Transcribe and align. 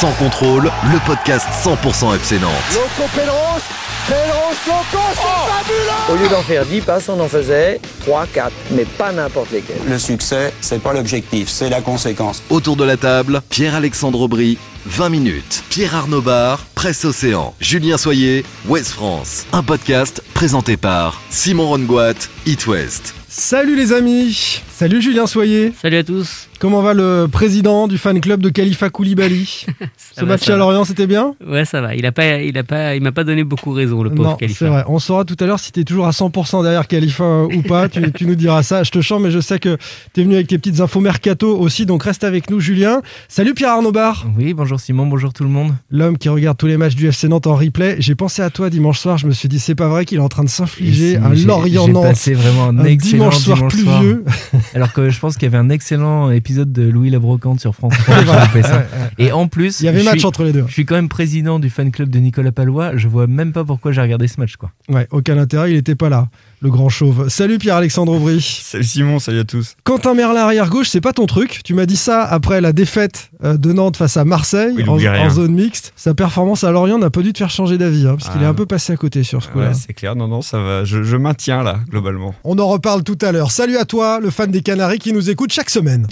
Sans 0.00 0.12
contrôle, 0.12 0.64
le 0.92 1.06
podcast 1.06 1.46
100% 1.64 2.16
FC 2.16 2.38
Nantes. 2.40 2.50
Loco 2.74 3.08
Pedros, 3.14 3.62
Pedros 4.08 4.56
Loco, 4.66 5.04
c'est 5.14 5.52
fabuleux 5.52 6.12
Au 6.12 6.16
lieu 6.16 6.28
d'en 6.28 6.42
faire 6.42 6.64
10 6.66 6.80
passes, 6.80 7.08
on 7.08 7.20
en 7.20 7.28
faisait 7.28 7.80
3, 8.00 8.26
4, 8.32 8.52
mais 8.72 8.84
pas 8.84 9.12
n'importe 9.12 9.52
lesquels. 9.52 9.76
Le 9.86 9.98
succès, 9.98 10.52
c'est 10.60 10.82
pas 10.82 10.92
l'objectif, 10.92 11.48
c'est 11.48 11.68
la 11.68 11.80
conséquence. 11.80 12.42
Autour 12.50 12.76
de 12.76 12.84
la 12.84 12.96
table, 12.96 13.42
Pierre-Alexandre 13.48 14.20
Aubry, 14.22 14.58
20 14.86 15.08
minutes. 15.10 15.62
Pierre 15.68 15.94
Arnaud 15.94 16.22
Bar, 16.22 16.64
Presse 16.74 17.04
Océan. 17.04 17.54
Julien 17.60 17.96
Soyer, 17.98 18.44
Ouest 18.66 18.90
France. 18.90 19.46
Un 19.52 19.62
podcast 19.62 20.22
présenté 20.34 20.76
par 20.76 21.20
Simon 21.30 21.68
Rongoat, 21.68 22.14
It 22.46 22.66
West. 22.66 23.14
Salut 23.34 23.76
les 23.76 23.94
amis 23.94 24.60
Salut 24.74 25.00
Julien 25.00 25.26
Soyer 25.26 25.72
Salut 25.80 25.96
à 25.96 26.04
tous 26.04 26.48
Comment 26.58 26.82
va 26.82 26.92
le 26.94 27.26
président 27.32 27.88
du 27.88 27.96
fan 27.98 28.20
club 28.20 28.40
de 28.42 28.50
Khalifa 28.50 28.88
Koulibaly 28.90 29.64
Ce 30.14 30.20
va, 30.20 30.26
match 30.26 30.42
ça 30.44 30.52
à 30.52 30.56
va. 30.56 30.58
Lorient, 30.64 30.84
c'était 30.84 31.06
bien 31.08 31.34
Ouais, 31.44 31.64
ça 31.64 31.80
va. 31.80 31.96
Il 31.96 32.06
a 32.06 32.12
pas, 32.12 32.36
il 32.40 32.56
a 32.56 32.62
pas, 32.62 32.94
il 32.94 33.02
m'a 33.02 33.10
pas 33.10 33.24
donné 33.24 33.42
beaucoup 33.42 33.72
raison, 33.72 34.02
le 34.04 34.10
pauvre 34.10 34.28
Non, 34.30 34.36
Khalifa. 34.36 34.58
c'est 34.66 34.68
vrai. 34.70 34.84
On 34.86 35.00
saura 35.00 35.24
tout 35.24 35.34
à 35.40 35.46
l'heure 35.46 35.58
si 35.58 35.72
tu 35.72 35.80
es 35.80 35.84
toujours 35.84 36.06
à 36.06 36.10
100% 36.10 36.62
derrière 36.62 36.86
Khalifa 36.86 37.24
euh, 37.24 37.48
ou 37.56 37.62
pas. 37.62 37.88
tu, 37.88 38.12
tu 38.12 38.26
nous 38.26 38.36
diras 38.36 38.62
ça. 38.62 38.84
Je 38.84 38.92
te 38.92 39.00
chante, 39.00 39.22
mais 39.22 39.32
je 39.32 39.40
sais 39.40 39.58
que 39.58 39.76
tu 40.14 40.20
es 40.20 40.24
venu 40.24 40.34
avec 40.36 40.46
tes 40.46 40.56
petites 40.58 40.78
infos 40.78 41.00
mercato 41.00 41.58
aussi, 41.58 41.84
donc 41.84 42.04
reste 42.04 42.22
avec 42.22 42.48
nous 42.48 42.60
Julien. 42.60 43.02
Salut 43.26 43.54
Pierre 43.54 43.70
Arnaud 43.70 43.90
Bar 43.90 44.26
Oui, 44.38 44.54
bonjour 44.54 44.78
Simon, 44.78 45.06
bonjour 45.06 45.32
tout 45.32 45.42
le 45.42 45.50
monde. 45.50 45.72
l'homme 45.90 46.16
qui 46.16 46.28
regarde 46.28 46.58
tous 46.58 46.68
les 46.68 46.76
matchs 46.76 46.94
du 46.94 47.08
FC 47.08 47.26
Nantes 47.26 47.48
en 47.48 47.56
replay. 47.56 47.96
J'ai 47.98 48.14
pensé 48.14 48.40
à 48.42 48.50
toi 48.50 48.70
dimanche 48.70 49.00
soir, 49.00 49.18
je 49.18 49.26
me 49.26 49.32
suis 49.32 49.48
dit 49.48 49.58
c'est 49.58 49.74
pas 49.74 49.88
vrai 49.88 50.04
qu'il 50.04 50.18
est 50.18 50.22
en 50.22 50.28
train 50.28 50.44
de 50.44 50.48
s'infliger 50.48 51.12
Et 51.14 51.16
un 51.16 51.34
j'ai- 51.34 51.46
Lorient 51.46 51.86
J'ai 51.86 51.92
Nantes. 51.92 52.04
passé 52.04 52.34
vraiment 52.34 52.66
un, 52.68 52.78
Un 52.78 52.84
excellent 52.84 53.21
dimanche 53.30 53.38
soir 53.38 53.68
pluvieux. 53.68 54.24
Alors 54.74 54.92
que 54.92 55.10
je 55.10 55.18
pense 55.18 55.34
qu'il 55.34 55.44
y 55.44 55.46
avait 55.46 55.58
un 55.58 55.70
excellent 55.70 56.30
épisode 56.30 56.72
de 56.72 56.82
Louis 56.82 57.10
Labrocante 57.10 57.60
sur 57.60 57.74
France 57.74 57.94
3. 58.04 58.16
j'ai 58.24 58.24
loupé 58.24 58.62
ça. 58.62 58.84
Et 59.18 59.32
en 59.32 59.48
plus, 59.48 59.80
Il 59.80 59.86
y 59.86 59.88
avait 59.88 60.00
je 60.00 60.04
match 60.04 60.18
suis, 60.18 60.26
entre 60.26 60.44
les 60.44 60.52
deux. 60.52 60.64
je 60.66 60.72
suis 60.72 60.86
quand 60.86 60.94
même 60.94 61.08
président 61.08 61.58
du 61.58 61.70
fan 61.70 61.90
club 61.90 62.08
de 62.08 62.18
Nicolas 62.18 62.52
Palois. 62.52 62.96
Je 62.96 63.08
vois 63.08 63.26
même 63.26 63.52
pas 63.52 63.64
pourquoi 63.64 63.92
j'ai 63.92 64.00
regardé 64.00 64.28
ce 64.28 64.40
match. 64.40 64.56
Quoi. 64.56 64.70
Ouais, 64.88 65.06
aucun 65.10 65.38
intérêt, 65.38 65.72
il 65.72 65.76
était 65.76 65.94
pas 65.94 66.08
là, 66.08 66.28
le 66.62 66.70
grand 66.70 66.88
chauve. 66.88 67.28
Salut 67.28 67.58
Pierre-Alexandre 67.58 68.12
Aubry. 68.12 68.40
Salut 68.40 68.84
Simon, 68.84 69.18
salut 69.18 69.40
à 69.40 69.44
tous. 69.44 69.74
Quentin 69.84 70.14
Merlin 70.14 70.42
arrière 70.42 70.70
gauche, 70.70 70.88
c'est 70.88 71.00
pas 71.00 71.12
ton 71.12 71.26
truc. 71.26 71.60
Tu 71.64 71.74
m'as 71.74 71.86
dit 71.86 71.96
ça 71.96 72.22
après 72.22 72.60
la 72.60 72.72
défaite 72.72 73.30
euh, 73.44 73.56
de 73.56 73.72
Nantes 73.72 73.96
face 73.96 74.16
à 74.16 74.24
Marseille 74.24 74.72
Oui, 74.76 74.84
en, 74.88 74.96
en 75.26 75.30
zone 75.30 75.52
mixte. 75.52 75.92
Sa 75.96 76.14
performance 76.14 76.62
à 76.62 76.70
Lorient 76.70 76.98
n'a 76.98 77.10
pas 77.10 77.20
dû 77.22 77.32
te 77.32 77.38
faire 77.38 77.50
changer 77.50 77.78
d'avis, 77.78 78.06
hein, 78.06 78.16
parce 78.16 78.30
qu'il 78.30 78.40
Ah. 78.42 78.44
est 78.44 78.48
un 78.48 78.54
peu 78.54 78.66
passé 78.66 78.92
à 78.92 78.96
côté 78.96 79.24
sur 79.24 79.42
ce 79.42 79.48
coup-là. 79.48 79.68
Ouais, 79.68 79.74
c'est 79.74 79.92
clair, 79.92 80.14
non, 80.14 80.28
non, 80.28 80.40
ça 80.40 80.58
va. 80.60 80.84
Je, 80.84 81.02
je 81.02 81.16
maintiens 81.16 81.62
là, 81.64 81.80
globalement. 81.90 82.34
On 82.44 82.56
en 82.58 82.68
reparle 82.68 83.02
tout 83.02 83.18
à 83.22 83.32
l'heure. 83.32 83.50
Salut 83.50 83.76
à 83.76 83.84
toi, 83.84 84.20
le 84.20 84.30
fan 84.30 84.50
des 84.50 84.62
Canaries 84.62 84.98
qui 85.00 85.12
nous 85.12 85.30
écoute 85.30 85.52
chaque 85.52 85.70
semaine. 85.70 86.06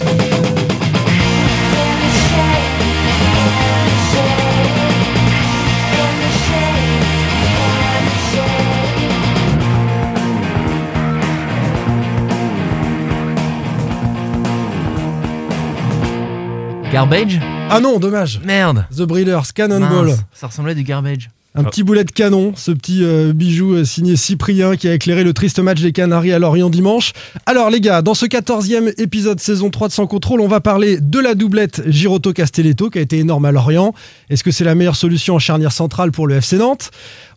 Garbage 16.91 17.39
Ah 17.69 17.79
non, 17.79 17.99
dommage. 17.99 18.41
Merde 18.43 18.85
The 18.95 19.03
Breeders, 19.03 19.53
Cannonball. 19.55 20.07
Mince, 20.07 20.23
Ça 20.33 20.47
ressemblait 20.47 20.73
à 20.73 20.75
du 20.75 20.83
garbage. 20.83 21.29
Un 21.53 21.65
petit 21.65 21.83
boulet 21.83 22.05
de 22.05 22.11
canon, 22.11 22.53
ce 22.55 22.71
petit 22.71 23.03
euh, 23.03 23.33
bijou 23.33 23.73
euh, 23.73 23.83
signé 23.83 24.15
Cyprien 24.15 24.77
qui 24.77 24.87
a 24.87 24.93
éclairé 24.93 25.25
le 25.25 25.33
triste 25.33 25.59
match 25.59 25.81
des 25.81 25.91
Canaries 25.91 26.31
à 26.31 26.39
Lorient 26.39 26.69
dimanche. 26.69 27.11
Alors 27.45 27.69
les 27.69 27.81
gars, 27.81 28.01
dans 28.01 28.13
ce 28.13 28.25
14e 28.25 28.93
épisode 29.01 29.41
saison 29.41 29.69
3 29.69 29.89
de 29.89 29.93
Sans 29.93 30.07
Contrôle, 30.07 30.39
on 30.39 30.47
va 30.47 30.61
parler 30.61 30.99
de 31.01 31.19
la 31.19 31.35
doublette 31.35 31.81
Giroto-Castelletto 31.87 32.89
qui 32.89 32.99
a 32.99 33.01
été 33.01 33.19
énorme 33.19 33.43
à 33.43 33.51
Lorient. 33.51 33.93
Est-ce 34.29 34.45
que 34.45 34.51
c'est 34.51 34.63
la 34.63 34.75
meilleure 34.75 34.95
solution 34.95 35.35
en 35.35 35.39
charnière 35.39 35.73
centrale 35.73 36.13
pour 36.13 36.25
le 36.25 36.35
FC 36.35 36.57
Nantes? 36.57 36.89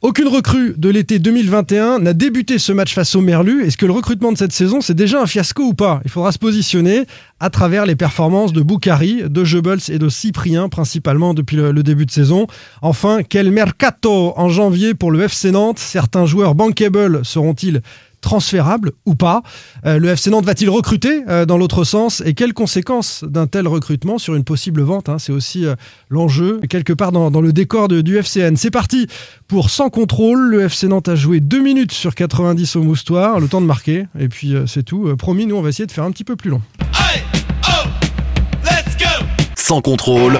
Aucune 0.05 0.29
recrue 0.29 0.75
de 0.77 0.91
l'été 0.91 1.19
2021 1.19 1.99
n'a 1.99 2.13
débuté 2.13 2.59
ce 2.59 2.73
match 2.73 2.93
face 2.93 3.15
au 3.17 3.23
Merlu. 3.23 3.65
Est-ce 3.65 3.79
que 3.79 3.87
le 3.87 3.93
recrutement 3.93 4.33
de 4.33 4.37
cette 4.37 4.53
saison, 4.53 4.83
c'est 4.83 4.93
déjà 4.93 5.23
un 5.23 5.27
fiasco 5.27 5.63
ou 5.63 5.73
pas? 5.73 6.03
Il 6.05 6.11
faudra 6.11 6.31
se 6.31 6.39
positionner 6.39 7.07
à 7.41 7.49
travers 7.49 7.87
les 7.87 7.97
performances 7.97 8.53
de 8.53 8.61
Boukari, 8.61 9.23
de 9.27 9.43
Goebbels 9.43 9.81
et 9.89 9.99
de 9.99 10.11
Cyprien, 10.11 10.69
principalement 10.69 11.33
depuis 11.33 11.57
le, 11.57 11.73
le 11.73 11.83
début 11.83 12.05
de 12.05 12.11
saison. 12.11 12.47
Enfin, 12.83 13.21
quel 13.27 13.51
mercato 13.51 14.35
en 14.37 14.51
janvier 14.51 14.93
pour 14.93 15.11
le 15.11 15.23
FC 15.23 15.53
Nantes? 15.53 15.79
Certains 15.79 16.27
joueurs 16.27 16.55
bankable 16.55 17.25
seront-ils 17.25 17.81
transférables 18.25 18.93
ou 19.07 19.15
pas 19.15 19.43
Euh, 19.87 19.99
Le 19.99 20.09
FC 20.09 20.31
Nantes 20.31 20.45
va-t-il 20.45 20.69
recruter 20.71 21.23
euh, 21.29 21.47
dans 21.47 21.57
l'autre 21.59 21.85
sens? 21.85 22.23
Et 22.27 22.35
quelles 22.35 22.55
conséquences 22.55 23.23
d'un 23.23 23.47
tel 23.47 23.69
recrutement 23.69 24.19
sur 24.19 24.35
une 24.35 24.43
possible 24.45 24.83
vente 24.83 25.09
hein? 25.09 25.19
C'est 25.19 25.31
aussi 25.33 25.65
euh, 25.67 25.75
l'enjeu, 26.09 26.61
quelque 26.69 26.93
part 26.93 27.13
dans, 27.13 27.31
dans 27.31 27.41
le 27.41 27.53
décor 27.53 27.87
de- 27.89 28.01
du 28.01 28.17
FCN. 28.19 28.57
C'est 28.57 28.71
parti 28.73 29.07
pour 29.47 29.71
Sans 29.71 29.91
Contrôle. 29.91 30.41
Le 30.51 30.63
FC 30.63 30.89
Nantes 30.89 31.09
a 31.09 31.15
joué 31.15 31.39
2 31.41 31.61
minutes 31.63 31.93
sur 31.93 32.15
90 32.15 32.77
au 32.77 32.83
Moustoir, 32.83 33.39
le 33.39 33.47
temps 33.49 33.61
de 33.61 33.67
marquer. 33.67 34.07
Et 34.19 34.29
puis 34.29 34.55
euh, 34.55 34.67
c'est 34.67 34.83
tout. 34.83 35.07
Euh, 35.07 35.17
promis, 35.17 35.47
nous 35.47 35.57
on 35.57 35.63
va 35.63 35.69
essayer 35.69 35.87
de 35.87 35.93
faire 35.93 36.05
un 36.05 36.11
petit 36.11 36.25
peu 36.25 36.35
plus 36.37 36.51
long. 36.51 36.61
Sans 39.57 39.81
contrôle, 39.81 40.39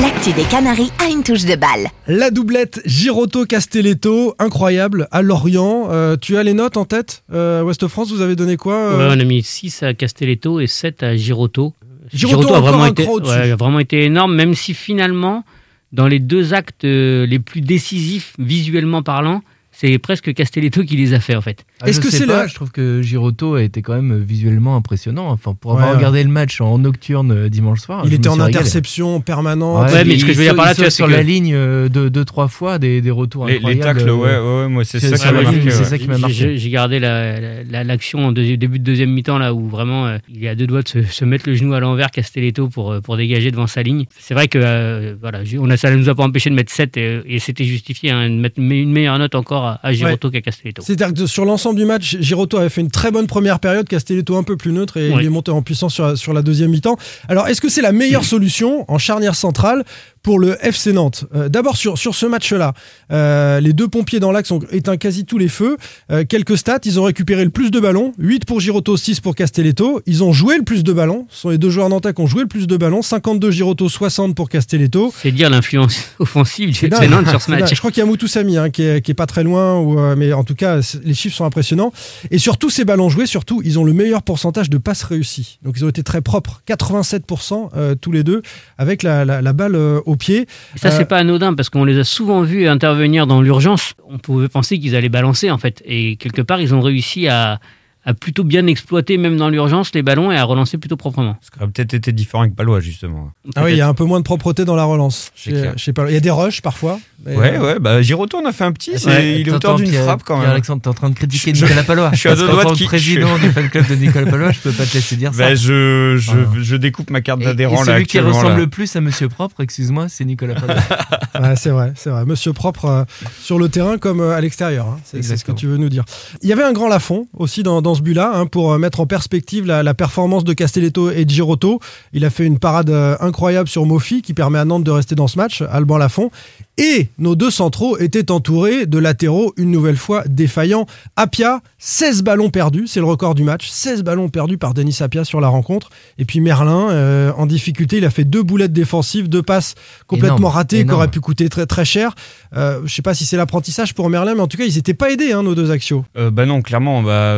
L'actu 0.00 0.32
des 0.32 0.44
Canaries 0.44 0.90
a 0.98 1.10
une 1.10 1.22
touche 1.22 1.44
de 1.44 1.54
balle. 1.54 1.88
La 2.06 2.30
doublette 2.30 2.80
Giroto-Castelletto, 2.86 4.34
incroyable, 4.38 5.06
à 5.10 5.20
Lorient. 5.20 5.88
Euh, 5.90 6.16
tu 6.16 6.38
as 6.38 6.42
les 6.42 6.54
notes 6.54 6.78
en 6.78 6.86
tête 6.86 7.24
euh, 7.30 7.62
Ouest 7.62 7.86
France, 7.88 8.10
vous 8.10 8.22
avez 8.22 8.34
donné 8.34 8.56
quoi 8.56 8.74
euh, 8.74 8.96
Ouais, 8.96 9.14
on 9.14 9.20
a 9.20 9.24
mis 9.24 9.42
6 9.42 9.82
à 9.82 9.92
Castelletto 9.92 10.60
et 10.60 10.66
7 10.66 11.02
à 11.02 11.14
Giroto. 11.14 11.74
Giroto 12.10 12.48
a 12.48 12.58
encore 12.58 12.62
vraiment 12.62 12.84
un 12.84 12.90
été, 12.90 13.02
cran 13.02 13.12
au-dessus. 13.12 13.34
ouais, 13.34 13.50
a 13.50 13.56
vraiment 13.56 13.80
été 13.80 14.04
énorme, 14.04 14.34
même 14.34 14.54
si 14.54 14.72
finalement, 14.72 15.44
dans 15.92 16.08
les 16.08 16.20
deux 16.20 16.54
actes 16.54 16.84
euh, 16.84 17.26
les 17.26 17.38
plus 17.38 17.60
décisifs 17.60 18.32
visuellement 18.38 19.02
parlant, 19.02 19.42
c'est 19.82 19.98
presque 19.98 20.32
Castelletto 20.32 20.84
qui 20.84 20.96
les 20.96 21.12
a 21.12 21.18
fait 21.20 21.34
en 21.34 21.40
fait. 21.40 21.64
Ah, 21.80 21.88
Est-ce 21.88 22.00
je 22.00 22.06
que 22.06 22.12
c'est 22.12 22.24
la- 22.24 22.46
Je 22.46 22.54
trouve 22.54 22.70
que 22.70 23.02
Giroto 23.02 23.54
a 23.56 23.62
été 23.62 23.82
quand 23.82 23.94
même 23.94 24.16
visuellement 24.22 24.76
impressionnant. 24.76 25.28
Enfin, 25.30 25.54
pour 25.60 25.72
avoir 25.72 25.90
Ouais. 25.90 25.96
regardé 25.96 26.22
le 26.22 26.28
match 26.30 26.60
en 26.60 26.78
nocturne 26.78 27.32
euh, 27.32 27.48
dimanche 27.48 27.80
soir, 27.80 28.04
Il 28.06 28.14
était 28.14 28.28
en 28.28 28.38
interception 28.40 29.20
permanente. 29.20 29.90
Ouais, 29.92 30.04
mais 30.04 30.14
il 30.14 30.20
ce 30.20 30.24
que 30.26 30.32
je 30.32 30.38
veux 30.38 30.44
dire 30.44 30.54
par 30.54 30.66
là, 30.66 30.74
tu 30.74 30.82
saute 30.82 30.90
sur 30.90 31.08
la 31.08 31.22
ligne 31.22 31.52
euh, 31.54 31.88
deux, 31.88 32.10
deux, 32.10 32.24
trois 32.24 32.46
fois, 32.48 32.78
des, 32.78 33.00
des 33.00 33.10
retours 33.10 33.46
Les, 33.46 33.54
les 33.54 33.58
incroyables. 33.58 33.98
tacles, 33.98 34.10
ouais, 34.10 34.38
ouais, 34.38 34.38
ouais, 34.62 34.68
moi 34.68 34.84
c'est 34.84 35.00
ça 35.00 35.32
la 35.32 35.38
ouais. 35.40 35.70
ça 35.70 35.98
qui 35.98 36.06
m'a 36.06 36.14
J'ai- 36.14 36.20
marqué. 36.20 36.58
J'ai 36.58 36.70
gardé 36.70 37.00
la- 37.00 37.62
la- 37.64 37.84
l'action 37.84 38.26
en 38.26 38.32
début 38.32 38.78
de 38.78 38.84
deuxième 38.84 39.10
mi-temps 39.10 39.38
là 39.38 39.52
où 39.52 39.66
vraiment 39.68 40.06
euh, 40.06 40.18
il 40.28 40.44
est 40.44 40.48
à 40.48 40.54
deux 40.54 40.66
doigts 40.66 40.82
de 40.82 40.88
se, 40.88 41.02
se 41.02 41.24
mettre 41.24 41.48
le 41.48 41.54
genou 41.56 41.74
à 41.74 41.80
l'envers 41.80 42.10
Castelletto 42.10 42.68
pour, 42.68 42.94
pour 43.02 43.16
dégager 43.16 43.50
devant 43.50 43.66
sa 43.66 43.82
ligne. 43.82 44.04
C'est 44.18 44.34
vrai 44.34 44.46
que 44.48 44.58
euh, 44.62 45.14
voilà, 45.20 45.40
on 45.58 45.68
a, 45.70 45.76
ça 45.76 45.90
ne 45.90 45.96
nous 45.96 46.08
a 46.08 46.14
pas 46.14 46.22
empêché 46.24 46.50
de 46.50 46.54
mettre 46.54 46.72
7 46.72 46.96
et, 46.96 47.20
et 47.26 47.38
c'était 47.38 47.64
justifié 47.64 48.10
hein, 48.10 48.28
de 48.28 48.34
mettre 48.36 48.58
une 48.60 48.92
meilleure 48.92 49.18
note 49.18 49.34
encore 49.34 49.64
à, 49.66 49.71
à 49.82 49.92
Giroto 49.92 50.30
qu'à 50.30 50.40
Castelletto. 50.40 50.82
C'est-à-dire 50.84 51.14
que 51.14 51.26
sur 51.26 51.44
l'ensemble 51.44 51.78
du 51.78 51.84
match, 51.84 52.16
Giroto 52.20 52.56
avait 52.58 52.68
fait 52.68 52.80
une 52.80 52.90
très 52.90 53.10
bonne 53.10 53.26
première 53.26 53.60
période, 53.60 53.88
Castelletto 53.88 54.36
un 54.36 54.42
peu 54.42 54.56
plus 54.56 54.72
neutre 54.72 54.96
et 54.96 55.10
Ouais. 55.12 55.22
il 55.22 55.26
est 55.26 55.30
monté 55.30 55.50
en 55.50 55.62
puissance 55.62 55.94
sur, 55.94 56.16
sur 56.16 56.32
la 56.32 56.42
deuxième 56.42 56.70
mi-temps. 56.70 56.96
Alors, 57.28 57.48
est-ce 57.48 57.60
que 57.60 57.68
c'est 57.68 57.82
la 57.82 57.92
meilleure 57.92 58.24
solution 58.32 58.84
en 58.90 58.98
charnière 58.98 59.34
centrale 59.34 59.84
pour 60.22 60.38
le 60.38 60.56
FC 60.64 60.92
Nantes. 60.92 61.24
Euh, 61.34 61.48
D'abord 61.48 61.76
sur, 61.76 61.98
sur 61.98 62.14
ce 62.14 62.26
match-là, 62.26 62.74
euh, 63.10 63.60
les 63.60 63.72
deux 63.72 63.88
pompiers 63.88 64.20
dans 64.20 64.30
l'axe 64.32 64.50
ont 64.50 64.60
éteint 64.70 64.96
quasi 64.96 65.24
tous 65.24 65.38
les 65.38 65.48
feux. 65.48 65.76
Euh, 66.10 66.24
quelques 66.28 66.56
stats, 66.56 66.78
ils 66.84 67.00
ont 67.00 67.04
récupéré 67.04 67.44
le 67.44 67.50
plus 67.50 67.70
de 67.70 67.80
ballons, 67.80 68.12
8 68.18 68.44
pour 68.44 68.60
Giroto, 68.60 68.96
6 68.96 69.20
pour 69.20 69.34
Castelletto. 69.34 70.00
Ils 70.06 70.22
ont 70.22 70.32
joué 70.32 70.56
le 70.56 70.62
plus 70.62 70.84
de 70.84 70.92
ballons, 70.92 71.26
ce 71.30 71.40
sont 71.42 71.48
les 71.50 71.58
deux 71.58 71.70
joueurs 71.70 71.88
nantais 71.88 72.14
qui 72.14 72.20
ont 72.20 72.26
joué 72.26 72.42
le 72.42 72.48
plus 72.48 72.66
de 72.66 72.76
ballons, 72.76 73.02
52 73.02 73.50
Giroto, 73.50 73.88
60 73.88 74.34
pour 74.34 74.48
Castelletto. 74.48 75.12
C'est 75.20 75.32
dire 75.32 75.50
l'influence 75.50 76.06
offensive 76.18 76.70
du 76.70 76.86
FC. 76.86 77.08
Nantes 77.08 77.28
sur 77.28 77.42
ce 77.42 77.50
match. 77.50 77.72
Je 77.74 77.78
crois 77.78 77.90
qu'il 77.90 78.00
y 78.00 78.04
a 78.04 78.06
Moutou 78.06 78.26
Samy 78.28 78.56
hein, 78.58 78.70
qui, 78.70 78.82
est, 78.82 79.02
qui 79.02 79.10
est 79.10 79.14
pas 79.14 79.26
très 79.26 79.42
loin, 79.42 79.78
ou, 79.80 79.98
mais 80.16 80.32
en 80.32 80.44
tout 80.44 80.54
cas, 80.54 80.78
les 81.04 81.14
chiffres 81.14 81.36
sont 81.36 81.44
impressionnants. 81.44 81.92
Et 82.30 82.38
sur 82.38 82.58
tous 82.58 82.70
ces 82.70 82.84
ballons 82.84 83.08
joués, 83.08 83.26
surtout, 83.26 83.60
ils 83.64 83.78
ont 83.78 83.84
le 83.84 83.92
meilleur 83.92 84.22
pourcentage 84.22 84.70
de 84.70 84.78
passes 84.78 85.02
réussies. 85.02 85.58
Donc 85.62 85.74
ils 85.76 85.84
ont 85.84 85.88
été 85.88 86.02
très 86.02 86.20
propres, 86.22 86.62
87% 86.68 87.70
euh, 87.76 87.94
tous 87.94 88.12
les 88.12 88.22
deux, 88.22 88.42
avec 88.78 89.02
la, 89.02 89.24
la- 89.24 89.42
la 89.42 89.52
balle 89.52 89.74
euh, 89.74 90.00
au 90.12 90.16
pied. 90.16 90.46
Et 90.74 90.78
ça, 90.78 90.88
Euh, 90.88 90.90
c'est 90.96 91.04
pas 91.06 91.18
anodin 91.18 91.54
parce 91.54 91.68
qu'on 91.70 91.84
les 91.84 91.98
a 91.98 92.04
souvent 92.04 92.42
vus 92.42 92.68
intervenir 92.68 93.26
dans 93.26 93.42
l'urgence. 93.42 93.94
On 94.08 94.18
pouvait 94.18 94.48
penser 94.48 94.78
qu'ils 94.78 94.94
allaient 94.94 95.08
balancer 95.08 95.50
en 95.50 95.58
fait. 95.58 95.82
Et 95.84 96.16
quelque 96.16 96.42
part, 96.42 96.60
ils 96.60 96.74
ont 96.74 96.80
réussi 96.80 97.28
à, 97.28 97.58
à 98.04 98.14
plutôt 98.14 98.42
bien 98.44 98.66
exploiter, 98.66 99.16
même 99.16 99.36
dans 99.36 99.48
l'urgence, 99.48 99.92
les 99.94 100.02
ballons 100.02 100.32
et 100.32 100.36
à 100.36 100.44
relancer 100.44 100.76
plutôt 100.78 100.96
proprement. 100.96 101.36
Ce 101.40 101.50
qui 101.50 101.58
aurait 101.58 101.68
peut-être 101.70 101.94
été 101.94 102.12
différent 102.12 102.42
avec 102.42 102.56
Palois, 102.56 102.80
justement. 102.80 103.30
Ah 103.54 103.62
oui, 103.64 103.72
il 103.72 103.76
y 103.78 103.80
a 103.80 103.88
un 103.88 103.94
peu 103.94 104.04
moins 104.04 104.18
de 104.18 104.24
propreté 104.24 104.64
dans 104.64 104.74
la 104.76 104.84
relance. 104.84 105.30
Je 105.36 105.50
je 105.76 105.82
sais 105.82 105.92
pas. 105.92 106.08
Il 106.08 106.14
y 106.14 106.16
a 106.16 106.20
des 106.20 106.30
rushs 106.30 106.60
parfois. 106.62 106.98
mais, 107.24 107.36
Ouais, 107.36 107.54
euh, 107.56 107.60
ouais, 107.74 107.78
bah 107.78 108.02
Giroto 108.02 108.38
on 108.42 108.46
a 108.46 108.52
fait 108.52 108.64
un 108.64 108.72
petit, 108.72 108.98
c'est- 108.98 109.06
Ouais, 109.08 109.40
il 109.40 109.48
est 109.48 109.52
auteur 109.52 109.76
d'une 109.76 109.92
frappe 109.92 110.22
quand 110.24 110.34
même. 110.34 110.42
Pierre-Alexandre, 110.42 110.82
t'es 110.82 110.88
en 110.88 110.94
train 110.94 111.10
de 111.10 111.14
critiquer 111.14 111.54
Je- 111.54 111.62
Nicolas 111.64 111.84
Palois. 111.84 112.10
je 112.12 112.18
suis 112.18 112.28
à 112.28 112.34
deux 112.34 112.48
doigts 112.48 112.64
de 112.64 112.72
qui- 112.72 112.84
président 112.84 113.36
je- 113.36 113.46
du 113.46 113.52
fan 113.52 113.68
club 113.70 113.86
de 113.88 113.94
Nicolas 113.94 114.28
Palois, 114.30 114.50
je 114.50 114.58
peux 114.60 114.72
pas 114.72 114.84
te 114.84 114.94
laisser 114.94 115.14
dire 115.16 115.32
ça. 115.32 115.38
Bah, 115.50 115.54
je, 115.54 116.16
je, 116.18 116.32
Ah. 116.32 116.50
je 116.60 116.76
découpe 116.76 117.10
ma 117.10 117.20
carte 117.20 117.40
d'adhérent 117.40 117.84
là 117.84 117.94
celui 117.94 118.06
qui 118.06 118.18
ressemble 118.18 118.56
le 118.58 118.66
plus 118.66 118.94
à 118.96 119.00
Monsieur 119.00 119.28
Propre, 119.28 119.60
excuse-moi, 119.60 120.06
c'est 120.08 120.24
Nicolas 120.24 120.54
Palois. 120.56 120.74
Ouais, 121.42 121.56
c'est 121.56 121.70
vrai, 121.70 121.92
c'est 121.96 122.10
vrai. 122.10 122.24
Monsieur 122.26 122.52
propre 122.52 122.84
euh, 122.84 123.04
sur 123.40 123.58
le 123.58 123.68
terrain 123.68 123.96
comme 123.98 124.20
euh, 124.20 124.36
à 124.36 124.40
l'extérieur. 124.40 124.86
hein. 124.86 124.98
C'est 125.04 125.22
ce 125.22 125.44
que 125.44 125.52
tu 125.52 125.66
veux 125.66 125.76
nous 125.78 125.88
dire. 125.88 126.04
Il 126.42 126.48
y 126.48 126.52
avait 126.52 126.62
un 126.62 126.72
grand 126.72 126.88
Lafond 126.88 127.26
aussi 127.36 127.62
dans, 127.62 127.80
dans 127.92 127.96
ce 127.96 128.02
but-là 128.02 128.32
hein, 128.34 128.46
pour 128.46 128.72
euh, 128.72 128.78
mettre 128.78 129.00
en 129.00 129.06
perspective 129.06 129.66
la, 129.66 129.82
la 129.82 129.92
performance 129.92 130.44
de 130.44 130.54
Castelletto 130.54 131.10
et 131.10 131.26
de 131.26 131.30
Girotto. 131.30 131.78
Il 132.14 132.24
a 132.24 132.30
fait 132.30 132.46
une 132.46 132.58
parade 132.58 132.88
euh, 132.88 133.16
incroyable 133.20 133.68
sur 133.68 133.84
Mofi 133.84 134.22
qui 134.22 134.32
permet 134.32 134.58
à 134.58 134.64
Nantes 134.64 134.84
de 134.84 134.90
rester 134.90 135.14
dans 135.14 135.28
ce 135.28 135.36
match, 135.36 135.62
Alban 135.70 135.98
Lafond. 135.98 136.30
Et 136.78 137.08
nos 137.18 137.36
deux 137.36 137.50
centraux 137.50 137.98
étaient 137.98 138.30
entourés 138.30 138.86
de 138.86 138.98
latéraux 138.98 139.52
une 139.58 139.70
nouvelle 139.70 139.98
fois 139.98 140.24
défaillants. 140.26 140.86
Apia, 141.16 141.60
16 141.78 142.22
ballons 142.22 142.48
perdus, 142.48 142.86
c'est 142.86 143.00
le 143.00 143.04
record 143.04 143.34
du 143.34 143.44
match. 143.44 143.68
16 143.68 144.02
ballons 144.02 144.30
perdus 144.30 144.56
par 144.56 144.72
Denis 144.72 144.96
Apia 145.00 145.24
sur 145.24 145.42
la 145.42 145.48
rencontre. 145.48 145.90
Et 146.16 146.24
puis 146.24 146.40
Merlin, 146.40 146.88
euh, 146.88 147.30
en 147.36 147.44
difficulté, 147.44 147.98
il 147.98 148.06
a 148.06 148.10
fait 148.10 148.24
deux 148.24 148.42
boulettes 148.42 148.72
défensives, 148.72 149.28
deux 149.28 149.42
passes 149.42 149.74
complètement 150.06 150.38
Énorme, 150.38 150.54
ratées 150.54 150.86
qui 150.86 150.92
auraient 150.92 151.08
pu 151.08 151.20
coûter 151.20 151.50
très, 151.50 151.66
très 151.66 151.84
cher. 151.84 152.14
Euh, 152.56 152.80
je 152.86 152.94
sais 152.94 153.02
pas 153.02 153.12
si 153.12 153.26
c'est 153.26 153.36
l'apprentissage 153.36 153.92
pour 153.92 154.08
Merlin, 154.08 154.34
mais 154.34 154.40
en 154.40 154.46
tout 154.46 154.56
cas, 154.56 154.64
ils 154.64 154.76
n'étaient 154.76 154.94
pas 154.94 155.10
aidés, 155.10 155.32
hein, 155.32 155.42
nos 155.42 155.54
deux 155.54 155.70
axiaux. 155.70 156.06
Euh, 156.16 156.30
bah 156.30 156.46
non, 156.46 156.62
clairement. 156.62 157.02
Bah, 157.02 157.34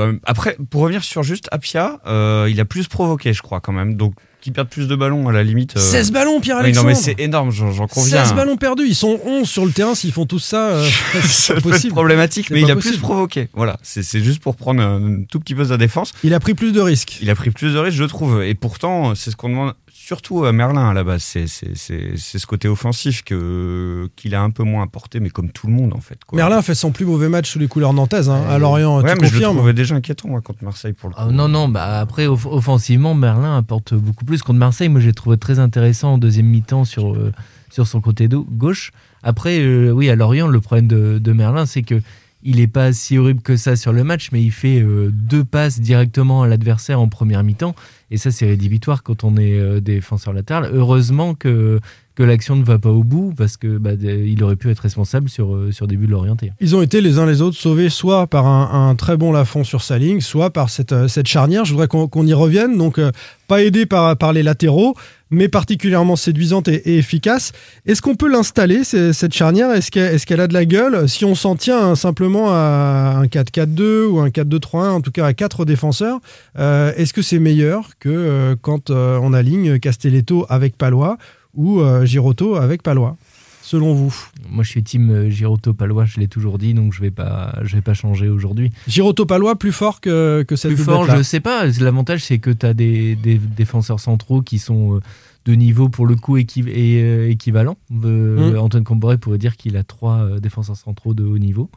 euh, 0.00 0.12
après, 0.24 0.56
pour 0.70 0.82
revenir 0.82 1.04
sur 1.04 1.22
juste 1.22 1.48
Apia, 1.52 2.00
euh, 2.06 2.48
il 2.50 2.60
a 2.60 2.64
plus 2.64 2.88
provoqué, 2.88 3.32
je 3.32 3.42
crois, 3.42 3.60
quand 3.60 3.72
même. 3.72 3.96
Donc, 3.96 4.14
qui 4.44 4.50
perd 4.50 4.68
plus 4.68 4.88
de 4.88 4.94
ballons, 4.94 5.26
à 5.26 5.32
la 5.32 5.42
limite. 5.42 5.74
euh, 5.78 5.80
16 5.80 6.12
ballons, 6.12 6.32
oui, 6.32 6.34
non, 6.36 6.40
Pierre-Alexandre 6.42 6.88
mais 6.88 6.94
c'est 6.94 7.18
énorme, 7.18 7.50
j'en 7.50 7.86
conviens. 7.86 8.24
16 8.26 8.34
ballons 8.34 8.58
perdus, 8.58 8.84
ils 8.86 8.94
sont 8.94 9.18
11 9.24 9.48
sur 9.48 9.64
le 9.64 9.72
terrain, 9.72 9.94
s'ils 9.94 10.12
font 10.12 10.26
tout 10.26 10.38
ça, 10.38 10.68
euh, 10.68 10.88
c'est 11.24 11.62
possible. 11.62 11.94
problématique, 11.94 12.50
mais 12.50 12.60
il 12.60 12.70
a 12.70 12.76
plus 12.76 12.98
provoqué. 12.98 13.48
Voilà, 13.54 13.78
c'est 13.82 14.02
c'est 14.02 14.22
juste 14.22 14.42
pour 14.42 14.56
prendre 14.56 14.82
un 14.82 15.22
tout 15.30 15.40
petit 15.40 15.54
peu 15.54 15.64
sa 15.64 15.78
défense. 15.78 16.12
Il 16.24 16.34
a 16.34 16.40
pris 16.40 16.52
plus 16.52 16.72
de 16.72 16.80
risques. 16.82 17.18
Il 17.22 17.30
a 17.30 17.34
pris 17.34 17.52
plus 17.52 17.72
de 17.72 17.78
risques, 17.78 17.96
je 17.96 18.04
trouve. 18.04 18.42
Et 18.42 18.54
pourtant, 18.54 19.14
c'est 19.14 19.30
ce 19.30 19.36
qu'on 19.36 19.48
demande 19.48 19.72
surtout 20.04 20.44
à 20.44 20.52
Merlin 20.52 20.88
à 20.90 20.94
la 20.94 21.02
base. 21.04 21.22
C'est 21.22 21.46
c'est- 21.46 21.74
c'est- 21.74 22.12
c'est 22.16 22.38
ce 22.38 22.46
côté 22.46 22.68
offensif 22.68 23.22
que 23.24 24.08
qu'il 24.16 24.34
a 24.34 24.42
un 24.42 24.50
peu 24.50 24.62
moins 24.62 24.82
apporté, 24.84 25.20
mais 25.20 25.30
comme 25.30 25.50
tout 25.50 25.66
le 25.66 25.72
monde 25.72 25.92
en 25.94 26.00
fait. 26.00 26.18
Quoi. 26.26 26.36
Merlin 26.36 26.60
fait 26.62 26.74
son 26.74 26.90
plus 26.92 27.06
mauvais 27.06 27.28
match 27.28 27.50
sous 27.50 27.58
les 27.58 27.68
couleurs 27.68 27.92
nantaises, 27.92 28.28
hein, 28.28 28.42
à 28.48 28.58
Lorient, 28.58 28.96
Ouais, 29.02 29.14
tu 29.14 29.20
mais 29.22 29.28
je 29.28 29.34
le 29.66 29.72
déjà 29.72 29.94
inquiétant 29.94 30.28
moi, 30.28 30.40
contre 30.40 30.62
Marseille 30.64 30.92
pour 30.92 31.08
le 31.10 31.14
coup. 31.14 31.20
Ah, 31.22 31.30
non, 31.32 31.48
non, 31.48 31.68
bah 31.68 32.00
après, 32.00 32.26
off- 32.26 32.46
offensivement, 32.46 33.14
Merlin 33.14 33.56
apporte 33.56 33.94
beaucoup 33.94 34.24
plus. 34.24 34.42
Contre 34.42 34.58
Marseille, 34.58 34.88
moi, 34.88 35.00
j'ai 35.00 35.12
trouvé 35.12 35.36
très 35.36 35.58
intéressant 35.58 36.14
en 36.14 36.18
deuxième 36.18 36.46
mi-temps 36.46 36.84
sur, 36.84 37.14
euh, 37.14 37.32
sur 37.70 37.86
son 37.86 38.00
côté 38.00 38.28
do- 38.28 38.46
gauche. 38.48 38.92
Après, 39.22 39.60
euh, 39.60 39.90
oui, 39.90 40.10
à 40.10 40.16
Lorient, 40.16 40.46
le 40.48 40.60
problème 40.60 40.86
de, 40.86 41.18
de 41.18 41.32
Merlin, 41.32 41.66
c'est 41.66 41.82
que 41.82 42.00
il 42.46 42.56
n'est 42.56 42.66
pas 42.66 42.92
si 42.92 43.16
horrible 43.16 43.40
que 43.40 43.56
ça 43.56 43.74
sur 43.74 43.92
le 43.94 44.04
match, 44.04 44.28
mais 44.30 44.42
il 44.42 44.50
fait 44.52 44.78
euh, 44.80 45.08
deux 45.10 45.44
passes 45.44 45.80
directement 45.80 46.42
à 46.42 46.46
l'adversaire 46.46 47.00
en 47.00 47.08
première 47.08 47.42
mi-temps. 47.42 47.74
Et 48.10 48.16
ça, 48.16 48.30
c'est 48.30 48.46
rédhibitoire 48.46 49.02
quand 49.02 49.24
on 49.24 49.36
est 49.36 49.58
euh, 49.58 49.80
défenseur 49.80 50.32
latéral. 50.32 50.70
Heureusement 50.72 51.34
que, 51.34 51.80
que 52.14 52.22
l'action 52.22 52.54
ne 52.54 52.62
va 52.62 52.78
pas 52.78 52.90
au 52.90 53.02
bout, 53.02 53.34
parce 53.36 53.56
que 53.56 53.78
bah, 53.78 53.92
il 53.94 54.42
aurait 54.44 54.56
pu 54.56 54.70
être 54.70 54.80
responsable 54.80 55.28
sur, 55.28 55.54
euh, 55.54 55.72
sur 55.72 55.88
des 55.88 55.96
buts 55.96 56.06
de 56.06 56.12
l'orienté. 56.12 56.52
Ils 56.60 56.76
ont 56.76 56.82
été 56.82 57.00
les 57.00 57.18
uns 57.18 57.26
les 57.26 57.42
autres 57.42 57.56
sauvés 57.56 57.88
soit 57.88 58.26
par 58.26 58.46
un, 58.46 58.94
très 58.94 59.16
bon 59.16 59.32
Lafond 59.32 59.64
sur 59.64 59.82
sa 59.82 59.98
ligne, 59.98 60.20
soit 60.20 60.50
par 60.50 60.70
cette, 60.70 60.92
euh, 60.92 61.08
cette 61.08 61.26
charnière. 61.26 61.64
Je 61.64 61.72
voudrais 61.72 61.88
qu'on 61.88 62.06
qu'on 62.06 62.26
y 62.26 62.34
revienne. 62.34 62.78
Donc, 62.78 63.00
pas 63.48 63.62
aidé 63.62 63.86
par, 63.86 64.16
par 64.16 64.32
les 64.32 64.42
latéraux, 64.42 64.94
mais 65.30 65.48
particulièrement 65.48 66.16
séduisante 66.16 66.68
et, 66.68 66.96
efficace. 66.98 67.52
Est-ce 67.86 68.00
qu'on 68.00 68.14
peut 68.14 68.30
l'installer, 68.30 68.84
cette 68.84 69.34
charnière? 69.34 69.70
Est-ce 69.72 69.90
qu'elle 69.90 70.14
est 70.14 70.24
qu'elle 70.24 70.40
a 70.40 70.46
de 70.46 70.54
la 70.54 70.64
gueule? 70.64 71.08
Si 71.08 71.24
on 71.24 71.34
s'en 71.34 71.56
tient 71.56 71.80
hein, 71.80 71.96
simplement 71.96 72.50
à 72.50 73.16
un 73.18 73.26
4-4-2 73.26 74.06
ou 74.06 74.20
un 74.20 74.28
4-2-3-1, 74.28 74.88
en 74.90 75.00
tout 75.00 75.10
cas 75.10 75.26
à 75.26 75.34
quatre 75.34 75.64
défenseurs, 75.64 76.20
est-ce 76.56 77.12
que 77.12 77.22
c'est 77.22 77.38
meilleur 77.38 77.90
que 78.04 78.10
euh, 78.10 78.54
quand 78.60 78.90
euh, 78.90 79.18
on 79.22 79.32
aligne 79.32 79.78
Castelletto 79.78 80.44
avec 80.50 80.76
Palois 80.76 81.16
ou 81.54 81.80
euh, 81.80 82.04
Girotto 82.04 82.56
avec 82.56 82.82
Palois 82.82 83.16
Selon 83.62 83.94
vous? 83.94 84.14
Moi, 84.50 84.62
je 84.62 84.68
suis 84.68 84.82
team 84.82 85.30
Girotto 85.30 85.72
Palois, 85.72 86.04
je 86.04 86.20
l'ai 86.20 86.28
toujours 86.28 86.58
dit, 86.58 86.74
donc 86.74 86.92
je 86.92 87.00
vais 87.00 87.10
pas, 87.10 87.58
je 87.62 87.74
vais 87.76 87.80
pas 87.80 87.94
changer 87.94 88.28
aujourd'hui. 88.28 88.70
Girotto 88.86 89.24
Palois 89.24 89.58
plus 89.58 89.72
fort 89.72 90.02
que, 90.02 90.44
que 90.46 90.54
cette 90.54 90.74
Plus 90.74 90.84
fort, 90.84 91.06
je 91.16 91.22
sais 91.22 91.40
pas. 91.40 91.64
L'avantage, 91.80 92.24
c'est 92.24 92.36
que 92.36 92.50
tu 92.50 92.66
as 92.66 92.74
des, 92.74 93.16
des 93.16 93.38
défenseurs 93.38 94.00
centraux 94.00 94.42
qui 94.42 94.58
sont 94.58 95.00
de 95.46 95.52
niveau 95.54 95.88
pour 95.88 96.06
le 96.06 96.16
coup 96.16 96.36
et, 96.36 96.46
euh, 96.66 97.30
équivalent. 97.30 97.76
Euh, 98.04 98.52
Mm. 98.52 98.58
Antoine 98.58 98.84
Comboiré 98.84 99.18
pourrait 99.18 99.38
dire 99.38 99.56
qu'il 99.56 99.76
a 99.76 99.84
trois 99.84 100.38
défenseurs 100.40 100.76
centraux 100.76 101.14
de 101.14 101.24
haut 101.24 101.38
niveau. 101.38 101.70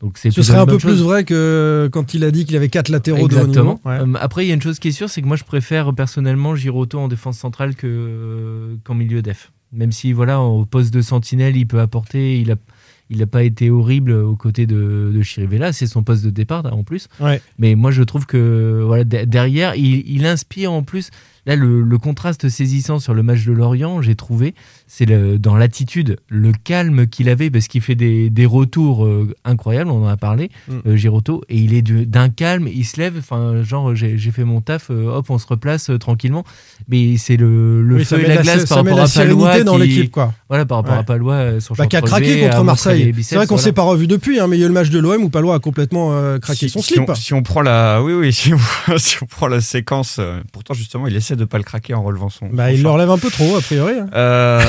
Donc 0.00 0.16
c'est 0.18 0.30
Ce 0.30 0.42
serait 0.42 0.58
un 0.58 0.66
peu 0.66 0.78
plus 0.78 1.02
vrai 1.02 1.24
que 1.24 1.88
quand 1.92 2.14
il 2.14 2.22
a 2.24 2.30
dit 2.30 2.44
qu'il 2.44 2.54
avait 2.56 2.68
quatre 2.68 2.88
latéraux 2.88 3.26
de 3.28 3.34
haut 3.34 3.38
Exactement. 3.40 3.80
niveau. 3.84 4.04
Ouais. 4.04 4.16
Euh, 4.16 4.18
après, 4.20 4.44
il 4.44 4.48
y 4.48 4.52
a 4.52 4.54
une 4.54 4.62
chose 4.62 4.78
qui 4.78 4.88
est 4.88 4.92
sûre, 4.92 5.10
c'est 5.10 5.20
que 5.22 5.26
moi, 5.26 5.36
je 5.36 5.44
préfère 5.44 5.92
personnellement 5.92 6.54
Giroto 6.54 6.98
en 7.00 7.08
défense 7.08 7.36
centrale 7.38 7.72
euh, 7.84 8.76
qu'en 8.84 8.94
milieu 8.94 9.22
def. 9.22 9.50
Même 9.72 9.92
si, 9.92 10.12
voilà, 10.12 10.40
au 10.40 10.64
poste 10.64 10.94
de 10.94 11.00
sentinelle, 11.02 11.56
il 11.56 11.66
peut 11.66 11.80
apporter. 11.80 12.40
Il 12.40 12.52
a, 12.52 12.56
il 13.10 13.18
n'a 13.18 13.26
pas 13.26 13.42
été 13.42 13.70
horrible 13.70 14.12
aux 14.12 14.36
côtés 14.36 14.66
de, 14.66 15.10
de 15.14 15.22
Chirivella. 15.22 15.72
C'est 15.72 15.86
son 15.86 16.02
poste 16.02 16.24
de 16.24 16.30
départ 16.30 16.64
en 16.72 16.84
plus. 16.84 17.08
Ouais. 17.20 17.42
Mais 17.58 17.74
moi, 17.74 17.90
je 17.90 18.02
trouve 18.02 18.24
que 18.24 18.82
voilà, 18.86 19.04
de- 19.04 19.24
derrière, 19.24 19.74
il, 19.74 20.08
il 20.08 20.24
inspire 20.26 20.72
en 20.72 20.82
plus. 20.82 21.10
Là, 21.48 21.56
le, 21.56 21.80
le 21.80 21.98
contraste 21.98 22.48
saisissant 22.50 22.98
sur 23.00 23.14
le 23.14 23.22
match 23.24 23.44
de 23.46 23.52
Lorient, 23.52 24.02
j'ai 24.02 24.14
trouvé, 24.14 24.54
c'est 24.86 25.06
dans 25.40 25.56
l'attitude, 25.56 26.18
le 26.28 26.52
calme 26.52 27.06
qu'il 27.06 27.28
avait, 27.30 27.48
parce 27.50 27.66
qu'il 27.68 27.80
fait 27.80 27.94
des, 27.94 28.28
des 28.28 28.44
retours 28.46 29.04
euh, 29.06 29.34
incroyables, 29.46 29.90
on 29.90 30.04
en 30.04 30.08
a 30.08 30.16
parlé, 30.18 30.50
Mm. 30.68 30.72
euh, 30.86 30.96
Giroto, 30.96 31.42
et 31.48 31.56
il 31.56 31.72
est 31.72 31.80
du- 31.82 32.04
d'un 32.04 32.28
calme, 32.28 32.68
il 32.70 32.84
se 32.84 33.00
lève, 33.00 33.14
enfin, 33.18 33.62
genre, 33.62 33.94
j'ai 33.94 34.18
fait 34.30 34.44
mon 34.44 34.60
taf, 34.60 34.90
euh, 34.90 35.08
hop, 35.10 35.30
on 35.30 35.38
se 35.38 35.46
replace 35.46 35.88
euh, 35.88 35.96
tranquillement. 35.98 36.44
Mais 36.88 37.16
c'est 37.16 37.38
le, 37.38 37.80
le 37.82 37.96
Oui, 37.96 38.04
feu 38.04 38.18
et 38.20 38.28
la 38.28 38.34
la- 38.36 38.42
glace 38.42 38.66
par 38.68 38.78
rapport 38.84 39.00
à 39.00 39.06
Palois. 39.08 39.64
dans 39.64 39.76
qui- 39.78 39.86
l'équipe, 39.86 40.10
quoi. 40.10 40.34
Voilà, 40.50 40.66
par 40.66 40.76
rapport 40.78 40.92
Ouais. 40.92 40.98
à 41.00 41.02
Palois, 41.04 41.34
euh, 41.34 41.60
sur 41.60 41.74
Bah, 41.76 41.86
qui 41.86 41.96
a 41.96 42.02
craqué 42.02 42.40
contre 42.42 42.62
Marseille. 42.64 43.14
C'est 43.22 43.36
vrai 43.36 43.46
qu'on 43.46 43.54
voilà. 43.54 43.64
s'est 43.64 43.72
pas 43.72 43.82
revu 43.82 44.06
depuis, 44.06 44.38
hein, 44.38 44.48
mais 44.48 44.56
il 44.58 44.60
y 44.60 44.62
a 44.64 44.66
eu 44.66 44.68
le 44.68 44.74
match 44.74 44.90
de 44.90 44.98
l'OM 44.98 45.22
où 45.22 45.30
Palois 45.30 45.54
a 45.54 45.58
complètement 45.60 46.12
euh, 46.12 46.38
craqué 46.38 46.66
Si- 46.66 46.68
son 46.68 46.82
si 46.82 46.94
slip. 46.94 47.08
on, 47.08 47.14
si 47.14 47.32
on 47.32 47.42
prend 47.42 47.62
la, 47.62 48.02
oui, 48.02 48.12
oui, 48.12 48.32
si 48.34 48.52
on, 48.52 48.98
si 48.98 49.16
on 49.22 49.26
prend 49.26 49.46
la 49.48 49.62
séquence, 49.62 50.16
euh, 50.18 50.40
pourtant 50.52 50.74
justement, 50.74 51.06
il 51.06 51.16
essaie 51.16 51.36
de 51.38 51.44
pas 51.46 51.56
le 51.58 51.64
craquer 51.64 51.94
en 51.94 52.02
relevant 52.02 52.28
son. 52.28 52.48
Bah, 52.50 52.68
son 52.68 52.74
il 52.74 52.82
le 52.82 52.88
relève 52.90 53.10
un 53.10 53.16
peu 53.18 53.30
trop, 53.30 53.56
a 53.56 53.60
priori. 53.62 53.94
hein. 53.98 54.08
Euh, 54.14 54.60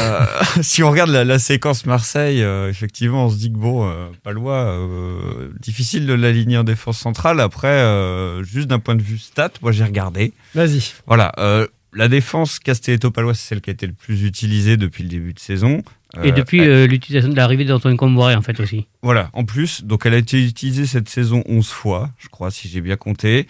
si 0.62 0.82
on 0.84 0.90
regarde 0.92 1.10
la, 1.10 1.26
la 1.26 1.40
séquence 1.40 1.86
Marseille, 1.86 2.42
euh, 2.42 2.70
effectivement, 2.70 3.26
on 3.26 3.30
se 3.30 3.38
dit 3.38 3.52
que 3.52 3.58
bon, 3.58 3.90
euh, 3.90 4.08
Palois, 4.24 4.64
euh, 4.66 5.50
difficile 5.60 6.06
de 6.06 6.14
l'aligner 6.14 6.58
en 6.58 6.64
défense 6.64 6.98
centrale. 6.98 7.40
Après, 7.42 7.68
euh, 7.68 8.44
juste 8.44 8.68
d'un 8.68 8.80
point 8.80 8.96
de 8.96 9.02
vue 9.04 9.18
stat, 9.18 9.52
moi 9.62 9.72
j'ai 9.72 9.84
regardé. 9.84 10.34
Vas-y. 10.56 10.94
Voilà, 11.08 11.32
euh, 11.40 11.68
la 11.94 12.08
défense 12.08 12.60
Castelletto-Palois, 12.60 13.34
c'est 13.34 13.48
celle 13.50 13.62
qui 13.62 13.70
a 13.72 13.74
été 13.74 13.88
le 13.88 13.94
plus 13.94 14.24
utilisée 14.24 14.78
depuis 14.78 15.04
le 15.04 15.10
début 15.10 15.34
de 15.34 15.40
saison. 15.40 15.82
Et 16.24 16.32
depuis 16.32 16.60
elle- 16.60 16.70
euh, 16.70 16.88
l'utilisation 16.88 17.30
de 17.30 17.36
l'arrivée 17.36 17.66
d'Antoine 17.66 17.96
Comboiré, 17.96 18.34
en 18.36 18.42
fait, 18.42 18.60
aussi. 18.60 18.88
Voilà, 19.04 19.30
en 19.34 19.44
plus, 19.46 19.84
donc 19.84 20.08
elle 20.08 20.16
a 20.16 20.18
été 20.18 20.44
utilisée 20.44 20.88
cette 20.88 21.08
saison 21.08 21.44
11 21.48 21.68
fois, 21.70 22.10
je 22.18 22.30
crois, 22.30 22.50
si 22.50 22.68
j'ai 22.68 22.82
bien 22.82 22.96
compté. 22.96 23.46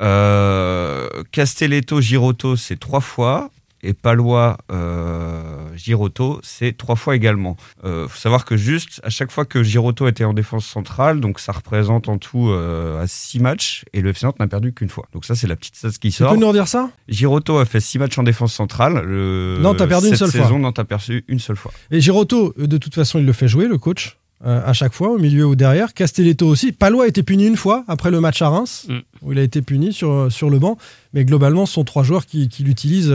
Euh, 0.00 1.08
Castelletto, 1.32 2.00
Girotto, 2.00 2.56
c'est 2.56 2.78
trois 2.78 3.00
fois. 3.00 3.50
Et 3.82 3.92
Palois, 3.92 4.56
euh, 4.72 5.42
Giroto, 5.76 6.40
c'est 6.42 6.76
trois 6.76 6.96
fois 6.96 7.14
également. 7.14 7.56
Euh, 7.84 8.08
faut 8.08 8.18
savoir 8.18 8.44
que 8.44 8.56
juste 8.56 9.00
à 9.04 9.10
chaque 9.10 9.30
fois 9.30 9.44
que 9.44 9.62
Giroto 9.62 10.08
était 10.08 10.24
en 10.24 10.32
défense 10.32 10.66
centrale, 10.66 11.20
donc 11.20 11.38
ça 11.38 11.52
représente 11.52 12.08
en 12.08 12.18
tout 12.18 12.48
euh, 12.48 13.00
à 13.02 13.06
six 13.06 13.38
matchs 13.38 13.84
et 13.92 14.00
le 14.00 14.10
FC 14.10 14.26
Nantes 14.26 14.40
n'a 14.40 14.48
perdu 14.48 14.72
qu'une 14.72 14.88
fois. 14.88 15.04
Donc 15.12 15.24
ça 15.24 15.36
c'est 15.36 15.46
la 15.46 15.54
petite 15.54 15.76
stat 15.76 15.90
qui 15.90 16.08
Tu 16.08 16.12
sort. 16.12 16.32
peux 16.32 16.38
nous 16.38 16.48
redire 16.48 16.66
ça? 16.66 16.90
Giroto 17.06 17.58
a 17.58 17.64
fait 17.64 17.80
six 17.80 17.98
matchs 17.98 18.18
en 18.18 18.24
défense 18.24 18.54
centrale. 18.54 19.04
Le... 19.04 19.58
Nantes 19.60 19.80
a 19.80 19.86
perdu 19.86 20.08
une 20.08 20.16
seule 20.16 20.30
fois. 20.32 20.42
saison, 20.42 20.58
Nantes 20.58 20.78
a 20.80 20.84
perdu 20.84 21.24
une 21.28 21.38
seule 21.38 21.56
fois. 21.56 21.70
Et 21.92 22.00
Giroto, 22.00 22.54
euh, 22.58 22.66
de 22.66 22.78
toute 22.78 22.94
façon, 22.94 23.18
il 23.20 23.26
le 23.26 23.32
fait 23.34 23.46
jouer, 23.46 23.68
le 23.68 23.78
coach, 23.78 24.16
euh, 24.44 24.60
à 24.66 24.72
chaque 24.72 24.94
fois, 24.94 25.10
au 25.10 25.18
milieu 25.18 25.46
ou 25.46 25.54
derrière. 25.54 25.94
Castelletto 25.94 26.46
aussi. 26.48 26.72
Palois 26.72 27.04
a 27.04 27.06
été 27.08 27.22
puni 27.22 27.46
une 27.46 27.56
fois 27.56 27.84
après 27.88 28.10
le 28.10 28.20
match 28.20 28.42
à 28.42 28.48
Reims, 28.48 28.86
Mm. 28.88 28.98
Où 29.22 29.32
il 29.32 29.38
a 29.38 29.42
été 29.42 29.62
puni 29.62 29.92
sur, 29.92 30.30
sur 30.30 30.50
le 30.50 30.58
banc. 30.58 30.78
Mais 31.14 31.24
globalement, 31.24 31.66
ce 31.66 31.74
sont 31.74 31.84
trois 31.84 32.02
joueurs 32.02 32.26
qui, 32.26 32.48
qui 32.48 32.62
l'utilisent 32.62 33.10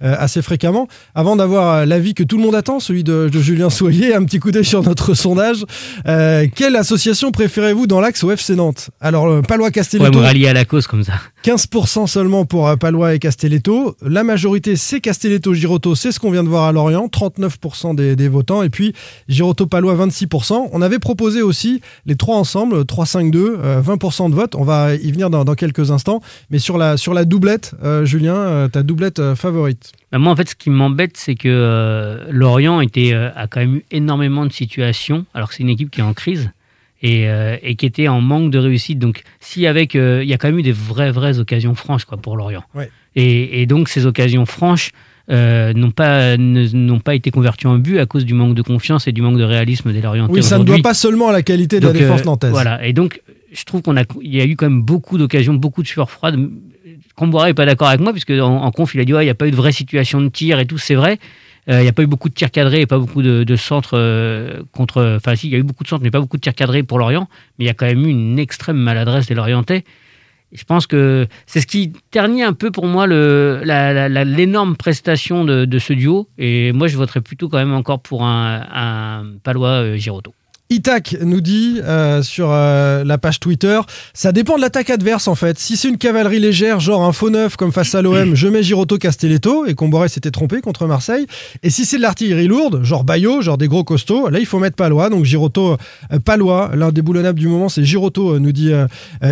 euh, 0.00 0.14
assez 0.16 0.42
fréquemment. 0.42 0.86
Avant 1.16 1.34
d'avoir 1.34 1.74
euh, 1.74 1.84
l'avis 1.84 2.14
que 2.14 2.22
tout 2.22 2.36
le 2.36 2.42
monde 2.44 2.54
attend, 2.54 2.78
celui 2.78 3.02
de, 3.02 3.28
de 3.32 3.40
Julien 3.40 3.68
Soyer, 3.68 4.14
un 4.14 4.24
petit 4.24 4.38
coup 4.38 4.52
d'œil 4.52 4.64
sur 4.64 4.82
notre 4.84 5.14
sondage. 5.14 5.64
Euh, 6.06 6.46
quelle 6.54 6.76
association 6.76 7.32
préférez-vous 7.32 7.88
dans 7.88 8.00
l'axe 8.00 8.22
au 8.22 8.30
FC 8.30 8.54
Nantes? 8.54 8.90
Alors, 9.00 9.42
Palois 9.42 9.68
Ouais, 9.68 9.72
Castelletto, 9.72 10.18
me 10.18 10.22
rallier 10.22 10.46
à 10.46 10.52
la 10.52 10.64
cause 10.64 10.86
comme 10.86 11.02
ça. 11.02 11.14
15% 11.44 12.06
seulement 12.06 12.44
pour 12.44 12.78
Palois 12.78 13.14
et 13.14 13.18
Castelletto. 13.18 13.96
La 14.02 14.22
majorité, 14.22 14.76
c'est 14.76 15.00
Castelletto-Girotto, 15.00 15.94
c'est 15.96 16.12
ce 16.12 16.20
qu'on 16.20 16.30
vient 16.30 16.44
de 16.44 16.48
voir 16.48 16.64
à 16.64 16.72
Lorient, 16.72 17.08
39% 17.08 17.96
des, 17.96 18.14
des 18.14 18.28
votants. 18.28 18.62
Et 18.62 18.70
puis 18.70 18.94
Girotto-Palois, 19.28 19.96
26%. 19.96 20.68
On 20.72 20.80
avait 20.80 21.00
proposé 21.00 21.42
aussi 21.42 21.80
les 22.06 22.14
trois 22.14 22.36
ensemble, 22.36 22.82
3-5-2, 22.82 23.36
euh, 23.36 23.82
20% 23.82 24.30
de 24.30 24.34
vote. 24.34 24.54
On 24.54 24.64
va 24.64 24.94
y 24.94 25.10
venir 25.10 25.28
dans, 25.28 25.47
dans 25.48 25.54
quelques 25.54 25.90
instants. 25.90 26.20
Mais 26.50 26.58
sur 26.58 26.78
la, 26.78 26.96
sur 26.96 27.14
la 27.14 27.24
doublette, 27.24 27.74
euh, 27.82 28.04
Julien, 28.04 28.36
euh, 28.36 28.68
ta 28.68 28.82
doublette 28.82 29.18
euh, 29.18 29.34
favorite 29.34 29.92
Bah, 30.12 30.18
moi, 30.18 30.32
en 30.32 30.36
fait, 30.36 30.50
ce 30.50 30.54
qui 30.54 30.70
m'embête, 30.70 31.16
c'est 31.16 31.34
que 31.34 32.18
Lorient 32.30 32.80
était, 32.80 33.12
a 33.12 33.46
quand 33.48 33.60
même 33.60 33.76
eu 33.76 33.84
énormément 33.90 34.46
de 34.46 34.52
situations, 34.52 35.26
alors 35.34 35.48
que 35.48 35.54
c'est 35.54 35.62
une 35.62 35.68
équipe 35.68 35.90
qui 35.90 36.00
est 36.00 36.04
en 36.04 36.14
crise 36.14 36.50
et, 37.02 37.28
euh, 37.28 37.56
et 37.62 37.76
qui 37.76 37.86
était 37.86 38.08
en 38.08 38.20
manque 38.20 38.50
de 38.50 38.58
réussite. 38.58 38.98
Donc, 38.98 39.22
si 39.40 39.66
avec, 39.66 39.94
euh, 39.94 40.22
il 40.22 40.28
y 40.28 40.34
a 40.34 40.38
quand 40.38 40.48
même 40.48 40.58
eu 40.58 40.62
des 40.62 40.72
vraies, 40.72 41.10
vraies 41.10 41.38
occasions 41.38 41.74
franches 41.74 42.04
quoi, 42.04 42.18
pour 42.18 42.36
Lorient. 42.36 42.64
Ouais. 42.74 42.90
Et, 43.16 43.62
et 43.62 43.66
donc, 43.66 43.88
ces 43.88 44.06
occasions 44.06 44.46
franches 44.46 44.92
euh, 45.30 45.72
n'ont 45.74 45.90
pas, 45.90 46.36
n'ont 46.36 47.00
pas 47.00 47.14
été 47.14 47.30
converties 47.30 47.66
en 47.66 47.76
but 47.76 47.98
à 47.98 48.06
cause 48.06 48.24
du 48.24 48.34
manque 48.34 48.54
de 48.54 48.62
confiance 48.62 49.06
et 49.08 49.12
du 49.12 49.22
manque 49.22 49.38
de 49.38 49.44
réalisme 49.44 49.92
des 49.92 50.00
Lorientais. 50.00 50.32
Oui, 50.32 50.42
ça 50.42 50.58
ne 50.58 50.64
doit 50.64 50.78
pas 50.82 50.94
seulement 50.94 51.28
à 51.28 51.32
la 51.32 51.42
qualité 51.42 51.80
de 51.80 51.86
Donc, 51.86 51.94
la 51.94 52.00
défense 52.00 52.24
nantaise. 52.24 52.50
Voilà, 52.50 52.84
et 52.86 52.92
donc 52.92 53.20
je 53.52 53.64
trouve 53.64 53.82
qu'on 53.82 53.96
a, 53.96 54.04
il 54.20 54.34
y 54.34 54.40
a 54.40 54.44
eu 54.44 54.56
quand 54.56 54.68
même 54.68 54.82
beaucoup 54.82 55.18
d'occasions, 55.18 55.54
beaucoup 55.54 55.82
de 55.82 55.88
sueurs 55.88 56.10
froides. 56.10 56.38
Camboire 57.14 57.46
n'est 57.46 57.54
pas 57.54 57.66
d'accord 57.66 57.88
avec 57.88 58.00
moi, 58.00 58.12
puisque 58.12 58.30
en, 58.30 58.62
en 58.62 58.70
conf, 58.70 58.94
il 58.94 59.00
a 59.00 59.04
dit 59.04 59.12
il 59.12 59.18
n'y 59.18 59.28
a 59.28 59.34
pas 59.34 59.48
eu 59.48 59.50
de 59.50 59.56
vraie 59.56 59.72
situation 59.72 60.20
de 60.20 60.28
tir 60.28 60.58
et 60.58 60.66
tout, 60.66 60.78
c'est 60.78 60.94
vrai. 60.94 61.18
Euh, 61.68 61.80
Il 61.80 61.82
n'y 61.82 61.88
a 61.88 61.92
pas 61.92 62.02
eu 62.02 62.06
beaucoup 62.06 62.28
de 62.28 62.34
tirs 62.34 62.50
cadrés 62.50 62.80
et 62.80 62.86
pas 62.86 62.98
beaucoup 62.98 63.22
de, 63.22 63.56
centres 63.56 63.98
euh, 63.98 64.62
contre. 64.72 65.16
Enfin, 65.16 65.34
si, 65.36 65.48
il 65.48 65.52
y 65.52 65.56
a 65.56 65.58
eu 65.58 65.62
beaucoup 65.62 65.84
de 65.84 65.88
centres, 65.88 66.02
mais 66.02 66.10
pas 66.10 66.20
beaucoup 66.20 66.36
de 66.36 66.42
tirs 66.42 66.54
cadrés 66.54 66.82
pour 66.82 66.98
Lorient. 66.98 67.28
Mais 67.58 67.66
il 67.66 67.68
y 67.68 67.70
a 67.70 67.74
quand 67.74 67.86
même 67.86 68.04
eu 68.06 68.08
une 68.08 68.38
extrême 68.38 68.78
maladresse 68.78 69.26
des 69.26 69.34
Lorientais. 69.34 69.84
Je 70.52 70.64
pense 70.64 70.86
que 70.86 71.26
c'est 71.44 71.60
ce 71.60 71.66
qui 71.66 71.92
ternit 72.10 72.42
un 72.42 72.54
peu 72.54 72.70
pour 72.70 72.86
moi 72.86 73.06
l'énorme 73.06 74.76
prestation 74.76 75.44
de, 75.44 75.66
de 75.66 75.78
ce 75.78 75.92
duo. 75.92 76.28
Et 76.38 76.72
moi, 76.72 76.88
je 76.88 76.96
voterais 76.96 77.20
plutôt 77.20 77.50
quand 77.50 77.58
même 77.58 77.74
encore 77.74 78.00
pour 78.00 78.24
un, 78.24 78.66
un 78.72 79.24
Palois 79.42 79.82
euh, 79.82 79.96
Girotto. 79.96 80.32
Itac 80.70 81.16
nous 81.22 81.40
dit 81.40 81.80
euh, 81.82 82.22
sur 82.22 82.48
euh, 82.50 83.02
la 83.02 83.16
page 83.16 83.40
Twitter, 83.40 83.80
ça 84.12 84.32
dépend 84.32 84.56
de 84.56 84.60
l'attaque 84.60 84.90
adverse 84.90 85.26
en 85.26 85.34
fait. 85.34 85.58
Si 85.58 85.78
c'est 85.78 85.88
une 85.88 85.96
cavalerie 85.96 86.40
légère, 86.40 86.78
genre 86.78 87.04
un 87.04 87.12
faux 87.12 87.30
neuf 87.30 87.56
comme 87.56 87.72
face 87.72 87.94
à 87.94 88.02
l'OM, 88.02 88.34
je 88.34 88.48
mets 88.48 88.62
Girotto 88.62 88.98
Castelletto 88.98 89.64
et 89.64 89.74
Comboré 89.74 90.10
s'était 90.10 90.30
trompé 90.30 90.60
contre 90.60 90.86
Marseille. 90.86 91.26
Et 91.62 91.70
si 91.70 91.86
c'est 91.86 91.96
de 91.96 92.02
l'artillerie 92.02 92.48
lourde, 92.48 92.84
genre 92.84 93.04
Bayo, 93.04 93.40
genre 93.40 93.56
des 93.56 93.66
gros 93.66 93.82
costauds, 93.82 94.28
là 94.28 94.40
il 94.40 94.46
faut 94.46 94.58
mettre 94.58 94.76
Palois. 94.76 95.08
Donc 95.08 95.24
Girotto, 95.24 95.78
euh, 96.12 96.18
Palois, 96.18 96.72
l'un 96.74 96.92
des 96.92 97.00
boulonnables 97.00 97.38
du 97.38 97.48
moment 97.48 97.70
c'est 97.70 97.84
Girotto, 97.84 98.34
euh, 98.34 98.38
nous 98.38 98.52
dit 98.52 98.70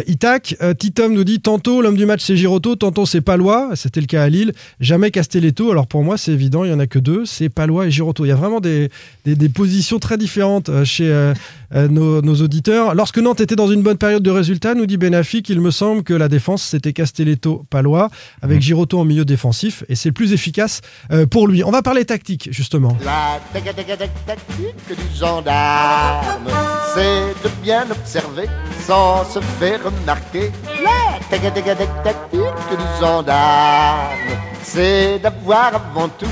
Itac. 0.06 0.56
Titom 0.78 1.12
nous 1.12 1.24
dit 1.24 1.40
tantôt 1.40 1.82
l'homme 1.82 1.98
du 1.98 2.06
match 2.06 2.22
c'est 2.24 2.36
Girotto, 2.38 2.76
tantôt 2.76 3.04
c'est 3.04 3.20
Palois. 3.20 3.72
C'était 3.74 4.00
le 4.00 4.06
cas 4.06 4.22
à 4.22 4.28
Lille. 4.30 4.54
Jamais 4.80 5.10
Castelletto. 5.10 5.70
Alors 5.70 5.86
pour 5.86 6.02
moi 6.02 6.16
c'est 6.16 6.32
évident, 6.32 6.64
il 6.64 6.70
y 6.70 6.74
en 6.74 6.80
a 6.80 6.86
que 6.86 6.98
deux, 6.98 7.26
c'est 7.26 7.50
Palois 7.50 7.86
et 7.86 7.90
Girotto. 7.90 8.24
Il 8.24 8.28
y 8.28 8.32
a 8.32 8.36
vraiment 8.36 8.60
des, 8.60 8.88
positions 9.54 9.98
très 9.98 10.16
différentes 10.16 10.70
chez 10.84 11.25
äh, 11.32 11.34
euh, 11.74 11.88
nos, 11.88 12.22
nos 12.22 12.34
auditeurs. 12.36 12.94
Lorsque 12.94 13.18
Nantes 13.18 13.40
était 13.40 13.56
dans 13.56 13.68
une 13.68 13.82
bonne 13.82 13.98
période 13.98 14.22
de 14.22 14.30
résultats, 14.30 14.74
nous 14.74 14.86
dit 14.86 14.96
Benafik, 14.96 15.48
il 15.48 15.60
me 15.60 15.70
semble 15.70 16.02
que 16.02 16.14
la 16.14 16.28
défense 16.28 16.62
c'était 16.62 16.92
Castelletto-Palois 16.92 18.10
avec 18.42 18.60
Girotto 18.60 18.98
en 19.00 19.04
milieu 19.04 19.24
défensif 19.24 19.84
et 19.88 19.94
c'est 19.94 20.08
le 20.10 20.14
plus 20.14 20.32
efficace 20.32 20.80
euh, 21.10 21.26
pour 21.26 21.48
lui. 21.48 21.64
On 21.64 21.70
va 21.70 21.82
parler 21.82 22.04
tactique 22.04 22.48
justement. 22.52 22.96
La 23.04 23.38
tac- 23.52 23.74
tac- 23.74 23.86
tac- 23.98 24.10
tactique 24.26 24.88
du 24.88 25.18
gendarme, 25.18 26.48
c'est 26.94 27.48
de 27.48 27.50
bien 27.62 27.84
observer 27.90 28.46
sans 28.86 29.24
se 29.24 29.40
faire 29.58 29.80
remarquer. 29.84 30.50
La 30.84 31.18
tac- 31.30 31.54
tac- 31.54 31.64
tac- 31.64 32.02
tactique 32.04 32.70
du 32.70 33.00
gendarme, 33.00 34.08
c'est 34.62 35.18
d'avoir 35.20 35.74
avant 35.74 36.08
tout 36.08 36.26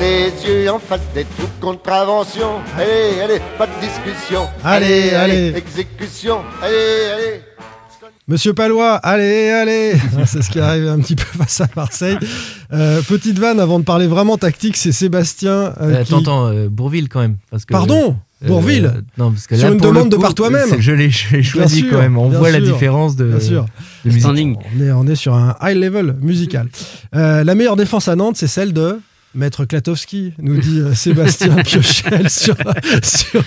les 0.00 0.30
yeux 0.46 0.70
en 0.70 0.78
face 0.78 1.00
des 1.14 1.24
trous. 1.24 1.46
Contravention, 1.60 2.60
allez, 2.78 3.20
allez, 3.20 3.40
pas 3.58 3.66
de 3.66 3.72
discussion. 3.80 4.48
Allez, 4.64 4.79
allez. 4.84 5.52
exécution, 5.56 6.38
allez, 6.62 6.74
allez. 7.14 7.40
Monsieur 8.28 8.52
Palois, 8.54 8.94
allez, 8.96 9.48
allez 9.50 9.92
C'est 10.26 10.40
ce 10.42 10.50
qui 10.50 10.60
arrive 10.60 10.86
un 10.88 11.00
petit 11.00 11.16
peu 11.16 11.24
face 11.38 11.60
à 11.62 11.66
Marseille. 11.74 12.16
Euh, 12.72 13.02
petite 13.02 13.38
vanne 13.40 13.58
avant 13.58 13.80
de 13.80 13.84
parler 13.84 14.06
vraiment 14.06 14.36
tactique, 14.38 14.76
c'est 14.76 14.92
Sébastien. 14.92 15.74
euh, 15.80 15.96
Euh, 16.00 16.04
qui- 16.04 16.14
euh, 16.28 16.68
Bourville 16.70 17.08
quand 17.08 17.20
même. 17.20 17.36
Parce 17.50 17.64
que, 17.64 17.72
Pardon 17.72 18.16
euh, 18.44 18.46
Bourville 18.46 19.02
Non, 19.18 19.32
parce 19.32 19.48
que 19.48 19.56
Sur 19.56 19.66
là, 19.68 19.74
une 19.74 19.80
demande 19.80 20.10
de 20.10 20.16
par 20.16 20.34
toi-même. 20.34 20.76
Je 20.78 20.92
l'ai 20.92 21.10
je 21.10 21.36
l'ai 21.36 21.42
choisi 21.42 21.80
sûr, 21.80 21.90
quand 21.90 21.98
même. 21.98 22.16
On 22.18 22.28
voit 22.28 22.50
la 22.52 22.60
différence 22.60 23.16
de, 23.16 23.24
Bien 23.24 23.40
sûr. 23.40 23.66
de 24.04 24.10
musique. 24.12 24.26
On 24.78 24.80
est, 24.80 24.92
on 24.92 25.06
est 25.08 25.16
sur 25.16 25.34
un 25.34 25.56
high 25.60 25.76
level 25.76 26.14
musical. 26.22 26.68
Euh, 27.16 27.42
la 27.42 27.54
meilleure 27.56 27.76
défense 27.76 28.06
à 28.06 28.14
Nantes, 28.14 28.36
c'est 28.36 28.46
celle 28.46 28.72
de 28.72 29.00
Maître 29.32 29.64
Klatowski, 29.64 30.32
nous 30.40 30.56
dit 30.56 30.80
euh, 30.80 30.92
Sébastien 30.94 31.54
Piochel 31.62 32.28
sur, 32.28 32.56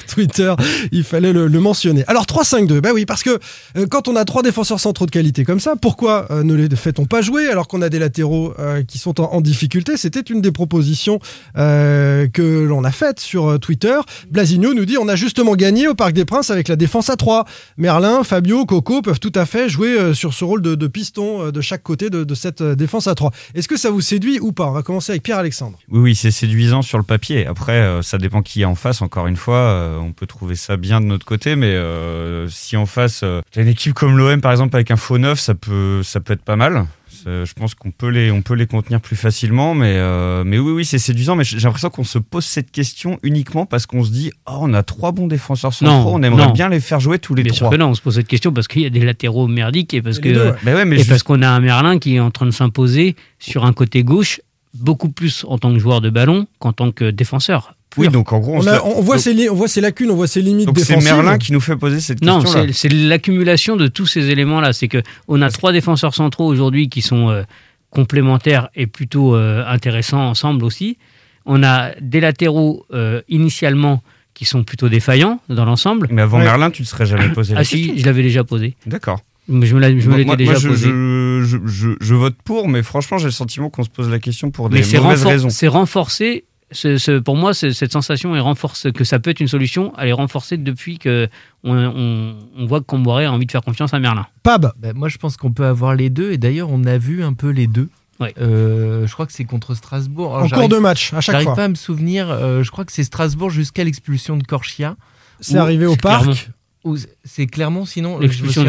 Twitter. 0.08 0.54
Il 0.94 1.04
fallait 1.04 1.34
le, 1.34 1.50
mentionner. 1.60 2.06
Alors 2.08 2.26
3-5-2, 2.26 2.80
bah 2.80 2.92
oui, 2.94 3.06
parce 3.06 3.22
que 3.22 3.38
euh, 3.78 3.86
quand 3.90 4.08
on 4.08 4.16
a 4.16 4.24
trois 4.24 4.44
défenseurs 4.44 4.80
centraux 4.80 5.06
de 5.06 5.12
qualité 5.12 5.44
comme 5.44 5.60
ça, 5.60 5.76
pourquoi 5.76 6.28
euh, 6.32 6.44
ne 6.44 6.54
les 6.54 6.74
fait-on 6.74 7.06
pas 7.06 7.22
jouer 7.22 7.50
alors 7.50 7.68
qu'on 7.68 7.82
a 7.82 7.90
des 7.90 8.00
latéraux 8.00 8.54
qui 8.88 8.98
sont 8.98 9.20
en, 9.20 9.42
difficulté? 9.42 9.98
C'était 9.98 10.22
une 10.22 10.42
des 10.42 10.52
propositions 10.52 11.20
que 11.56 12.66
l'on 12.66 12.84
a 12.84 12.92
faites 12.92 13.20
sur 13.20 13.60
Twitter. 13.60 13.98
Blasigno 14.32 14.74
nous 14.74 14.86
dit 14.86 14.98
on 14.98 15.08
a 15.08 15.16
justement 15.16 15.56
gagné 15.56 15.88
au 15.88 15.96
Parc 15.96 16.14
des 16.14 16.26
Princes 16.26 16.50
avec 16.50 16.68
la 16.68 16.76
défense 16.76 17.10
à 17.10 17.16
3. 17.16 17.46
Merlin, 17.78 18.24
Fabio, 18.24 18.66
Coco 18.66 19.02
peuvent 19.02 19.20
tout 19.20 19.32
à 19.36 19.46
fait 19.46 19.70
jouer 19.70 20.14
sur 20.14 20.34
ce 20.34 20.46
rôle 20.46 20.62
de, 20.62 20.88
piston 20.88 21.52
de 21.52 21.62
chaque 21.62 21.84
côté 21.84 22.10
de, 22.10 22.24
de 22.24 22.36
cette 22.36 22.64
défense 22.64 23.08
à 23.08 23.16
3. 23.16 23.32
Est-ce 23.54 23.68
que 23.68 23.78
ça 23.78 23.92
vous 23.92 24.02
séduit 24.02 24.40
ou 24.40 24.52
pas? 24.54 24.68
On 24.68 24.74
va 24.74 24.84
commencer 24.84 25.12
avec 25.12 25.24
Pierre-Alexandre. 25.24 25.73
Oui, 25.90 26.00
oui, 26.00 26.16
c'est 26.16 26.32
séduisant 26.32 26.82
sur 26.82 26.98
le 26.98 27.04
papier. 27.04 27.46
Après, 27.48 27.74
euh, 27.74 28.02
ça 28.02 28.18
dépend 28.18 28.42
qui 28.42 28.62
est 28.62 28.66
en 28.66 28.76
face. 28.76 29.02
Encore 29.02 29.28
une 29.28 29.36
fois, 29.38 29.58
euh, 29.58 29.98
on 30.00 30.12
peut 30.12 30.26
trouver 30.28 30.56
ça 30.56 30.78
bien 30.78 31.02
de 31.02 31.06
notre 31.06 31.26
côté, 31.26 31.56
mais 31.56 31.68
euh, 31.74 32.48
si 32.50 32.78
en 32.78 32.86
face, 32.86 33.22
euh, 33.24 33.42
t'as 33.52 33.62
une 33.62 33.68
équipe 33.68 33.94
comme 33.94 34.18
l'OM, 34.18 34.42
par 34.42 34.52
exemple, 34.52 34.76
avec 34.76 34.92
un 34.92 34.96
faux 34.98 35.18
neuf, 35.18 35.40
ça 35.40 35.54
peut, 35.56 36.02
ça 36.04 36.20
peut 36.20 36.34
être 36.34 36.44
pas 36.44 36.56
mal. 36.56 36.86
Je 37.26 37.54
pense 37.54 37.74
qu'on 37.74 37.92
peut 37.92 38.10
les, 38.10 38.32
on 38.32 38.42
peut 38.42 38.54
les 38.54 38.68
contenir 38.68 39.00
plus 39.00 39.16
facilement, 39.16 39.74
mais, 39.76 39.94
euh, 39.96 40.44
mais 40.46 40.58
oui, 40.60 40.74
oui, 40.74 40.84
c'est 40.84 40.98
séduisant. 40.98 41.38
Mais 41.38 41.46
j'ai 41.46 41.58
l'impression 41.58 41.90
qu'on 41.90 42.04
se 42.04 42.18
pose 42.20 42.44
cette 42.44 42.70
question 42.70 43.18
uniquement 43.24 43.66
parce 43.66 43.86
qu'on 43.86 44.04
se 44.04 44.12
dit, 44.12 44.34
oh, 44.46 44.58
on 44.60 44.74
a 44.74 44.84
trois 44.84 45.14
bons 45.14 45.28
défenseurs 45.28 45.74
centraux, 45.74 46.10
Non, 46.12 46.16
on 46.16 46.24
aimerait 46.24 46.48
non. 46.48 46.52
bien 46.52 46.68
les 46.68 46.82
faire 46.82 47.00
jouer 47.00 47.20
tous 47.20 47.34
les 47.34 47.44
Bien 47.44 47.54
trois. 47.54 47.70
sûr 47.70 47.70
que 47.70 47.76
non, 47.78 47.90
on 47.92 47.94
se 47.94 48.02
pose 48.02 48.16
cette 48.16 48.28
question 48.28 48.52
parce 48.52 48.68
qu'il 48.68 48.82
y 48.82 48.86
a 48.86 48.90
des 48.90 49.00
latéraux 49.06 49.48
merdiques 49.48 49.94
et 49.94 50.02
parce 50.02 50.20
deux, 50.20 50.34
que 50.34 50.38
ouais. 50.50 50.56
Mais 50.66 50.74
ouais, 50.74 50.84
mais 50.84 50.96
et 50.96 51.00
juste- 51.00 51.12
parce 51.12 51.24
qu'on 51.24 51.42
a 51.44 51.48
un 51.48 51.62
Merlin 51.62 51.98
qui 51.98 52.16
est 52.16 52.20
en 52.20 52.32
train 52.32 52.46
de 52.46 52.52
s'imposer 52.52 53.16
sur 53.40 53.64
un 53.64 53.72
côté 53.72 54.04
gauche 54.04 54.42
beaucoup 54.74 55.10
plus 55.10 55.46
en 55.48 55.58
tant 55.58 55.72
que 55.74 55.80
joueur 55.80 56.02
de 56.02 56.10
ballon 56.10 56.48
qu'en 56.60 56.74
tant 56.74 56.92
que 56.92 57.12
défenseur. 57.12 57.76
oui, 57.98 58.08
donc 58.10 58.34
en 58.34 58.40
gros, 58.40 58.56
on, 58.56 58.60
On, 58.64 58.68
a- 58.68 58.72
la- 58.74 58.86
on 58.86 59.02
voit 59.02 59.16
donc- 59.16 59.24
ses, 59.24 59.34
li- 59.34 59.50
on 59.50 59.54
voit 59.56 59.68
ses 59.68 59.82
lacunes, 59.82 60.10
on 60.10 60.16
voit 60.16 60.28
ses 60.28 60.42
limites 60.42 60.66
donc 60.66 60.80
c'est. 60.80 60.98
Merlin 60.98 61.38
qui 61.38 61.52
nous 61.54 61.60
fait 61.62 61.76
poser 61.76 62.00
cette 62.00 62.24
Non, 62.24 62.40
question-là. 62.42 62.68
c'est 62.74 62.74
c'est 62.74 62.90
l'accumulation 62.90 63.76
de 63.76 63.88
tous 63.88 64.08
ces 64.08 64.30
éléments-là. 64.32 64.74
C'est 64.74 64.88
que 64.88 65.02
on 65.28 65.42
a 65.44 65.50
trois 65.52 65.72
défenseurs 65.72 66.16
centraux 66.16 66.48
aujourd'hui 66.48 66.90
qui 66.90 67.02
sont 67.04 67.30
euh, 67.30 67.44
complémentaires 67.92 68.70
et 68.76 68.88
plutôt 68.88 69.36
euh, 69.36 69.64
intéressants 69.68 70.28
ensemble 70.28 70.66
aussi. 70.66 70.98
On 71.46 71.62
a 71.64 71.92
des 72.02 72.20
latéraux 72.22 72.86
euh, 72.94 73.22
initialement 73.30 74.02
qui 74.34 74.46
sont 74.46 74.64
plutôt 74.64 74.90
défaillants 74.90 75.40
dans 75.50 75.66
l'ensemble. 75.66 76.08
Mais 76.10 76.24
avant 76.24 76.40
Ouais. 76.40 76.46
Merlin, 76.46 76.72
tu 76.72 76.82
ne 76.82 76.88
serais 76.88 77.06
jamais 77.06 77.30
posé 77.30 77.54
la 77.54 77.60
Ah 77.60 77.64
question. 77.64 77.94
si, 77.94 78.00
je 78.00 78.06
l'avais 78.06 78.24
déjà 78.24 78.44
posé. 78.44 78.76
D'accord. 78.88 79.20
Mais 79.48 79.66
Je 79.66 79.76
me 79.76 79.80
l'étais 80.18 80.36
déjà 80.38 80.52
moi, 80.52 80.60
je, 80.60 80.68
posé. 80.70 80.88
je, 80.90 81.42
je, 81.44 81.58
je- 81.66 81.96
je 82.00 82.16
vote 82.16 82.36
pour, 82.46 82.68
mais 82.70 82.82
franchement, 82.84 83.18
j'ai 83.18 83.26
le 83.26 83.32
sentiment 83.32 83.70
qu'on 83.70 83.84
se 83.84 83.90
pose 83.90 84.10
la 84.10 84.20
question 84.20 84.52
pour 84.52 84.70
des 84.70 84.78
Mais 84.78 84.84
c'est 84.84 85.00
mauvaises 85.00 85.26
raisons. 85.26 85.50
c'est 85.50 85.68
renforcé. 85.68 86.46
ce- 86.72 86.98
ce- 86.98 87.20
pour 87.20 87.36
moi, 87.36 87.54
cette 87.54 87.92
sensation 87.92 88.36
est 88.36 88.40
renforcée, 88.40 88.92
que 88.94 89.04
ça 89.04 89.20
peut 89.20 89.30
être 89.30 89.42
une 89.42 89.48
solution. 89.48 89.94
Elle 90.00 90.08
est 90.10 90.14
renforcée 90.14 90.58
depuis 90.58 90.98
que 90.98 91.28
on, 91.64 91.76
on- 91.78 92.36
on 92.58 92.66
voit 92.66 92.80
que 92.80 92.86
Comboiré 92.86 93.26
a 93.26 93.32
envie 93.32 93.46
de 93.46 93.52
faire 93.52 93.62
confiance 93.62 93.94
à 93.94 94.00
Merlin. 94.00 94.26
Pab, 94.42 94.72
Ben, 94.80 94.94
moi, 94.96 95.08
je 95.10 95.18
pense 95.18 95.38
qu'on 95.38 95.52
peut 95.52 95.66
avoir 95.68 95.94
les 95.94 96.10
deux. 96.10 96.32
Et 96.32 96.38
d'ailleurs, 96.40 96.70
on 96.72 96.84
a 96.86 96.98
vu 96.98 97.22
un 97.24 97.34
peu 97.34 97.50
les 97.50 97.68
deux. 97.68 97.90
Ouais. 98.20 98.34
Euh, 98.40 99.06
je 99.06 99.14
crois 99.14 99.26
que 99.28 99.34
c'est 99.34 99.44
contre 99.44 99.76
Strasbourg. 99.76 100.32
Alors, 100.34 100.46
En 100.46 100.48
j'arrive- 100.48 100.68
cours 100.70 100.76
de 100.78 100.82
match, 100.82 101.14
à 101.14 101.22
chaque 101.22 101.34
J'arrive 101.34 101.46
fois. 101.48 101.56
pas 101.56 101.66
à 101.66 101.68
me 101.68 101.76
souvenir. 101.76 102.32
euh, 102.32 102.64
je 102.64 102.72
crois 102.72 102.86
que 102.86 102.92
c'est 102.92 103.04
Strasbourg 103.04 103.50
jusqu'à 103.52 103.84
l'expulsion 103.84 104.38
de 104.38 104.44
Corchia. 104.44 104.96
C'est 105.42 105.58
arrivé 105.58 105.86
au 105.86 105.96
parc. 105.98 106.50
Clermont. 106.84 107.08
C'est 107.24 107.46
Clermont 107.48 107.86
sinon 107.86 108.20
L'expulsion 108.20 108.64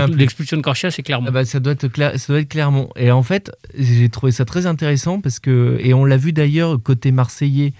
de- 0.56 0.62
Corchia, 0.62 0.90
c'est 0.90 1.02
clairement. 1.02 1.26
Ah 1.28 1.32
bah, 1.32 1.44
ça 1.44 1.60
doit 1.60 1.72
être 1.72 1.88
Cla- 1.88 2.16
ça 2.16 2.32
doit 2.32 2.40
être 2.40 2.48
Clermont. 2.48 2.90
Et 2.96 3.10
en 3.10 3.22
fait, 3.22 3.50
j'ai 3.76 4.08
trouvé 4.08 4.32
ça 4.32 4.44
très 4.44 4.66
intéressant 4.66 5.20
parce 5.20 5.38
que 5.40 5.76
et 5.80 5.94
on 5.94 6.04
l'a 6.04 6.16
vu 6.16 6.32
d'ailleurs 6.32 6.80
côté 6.82 7.12
marseillais 7.12 7.72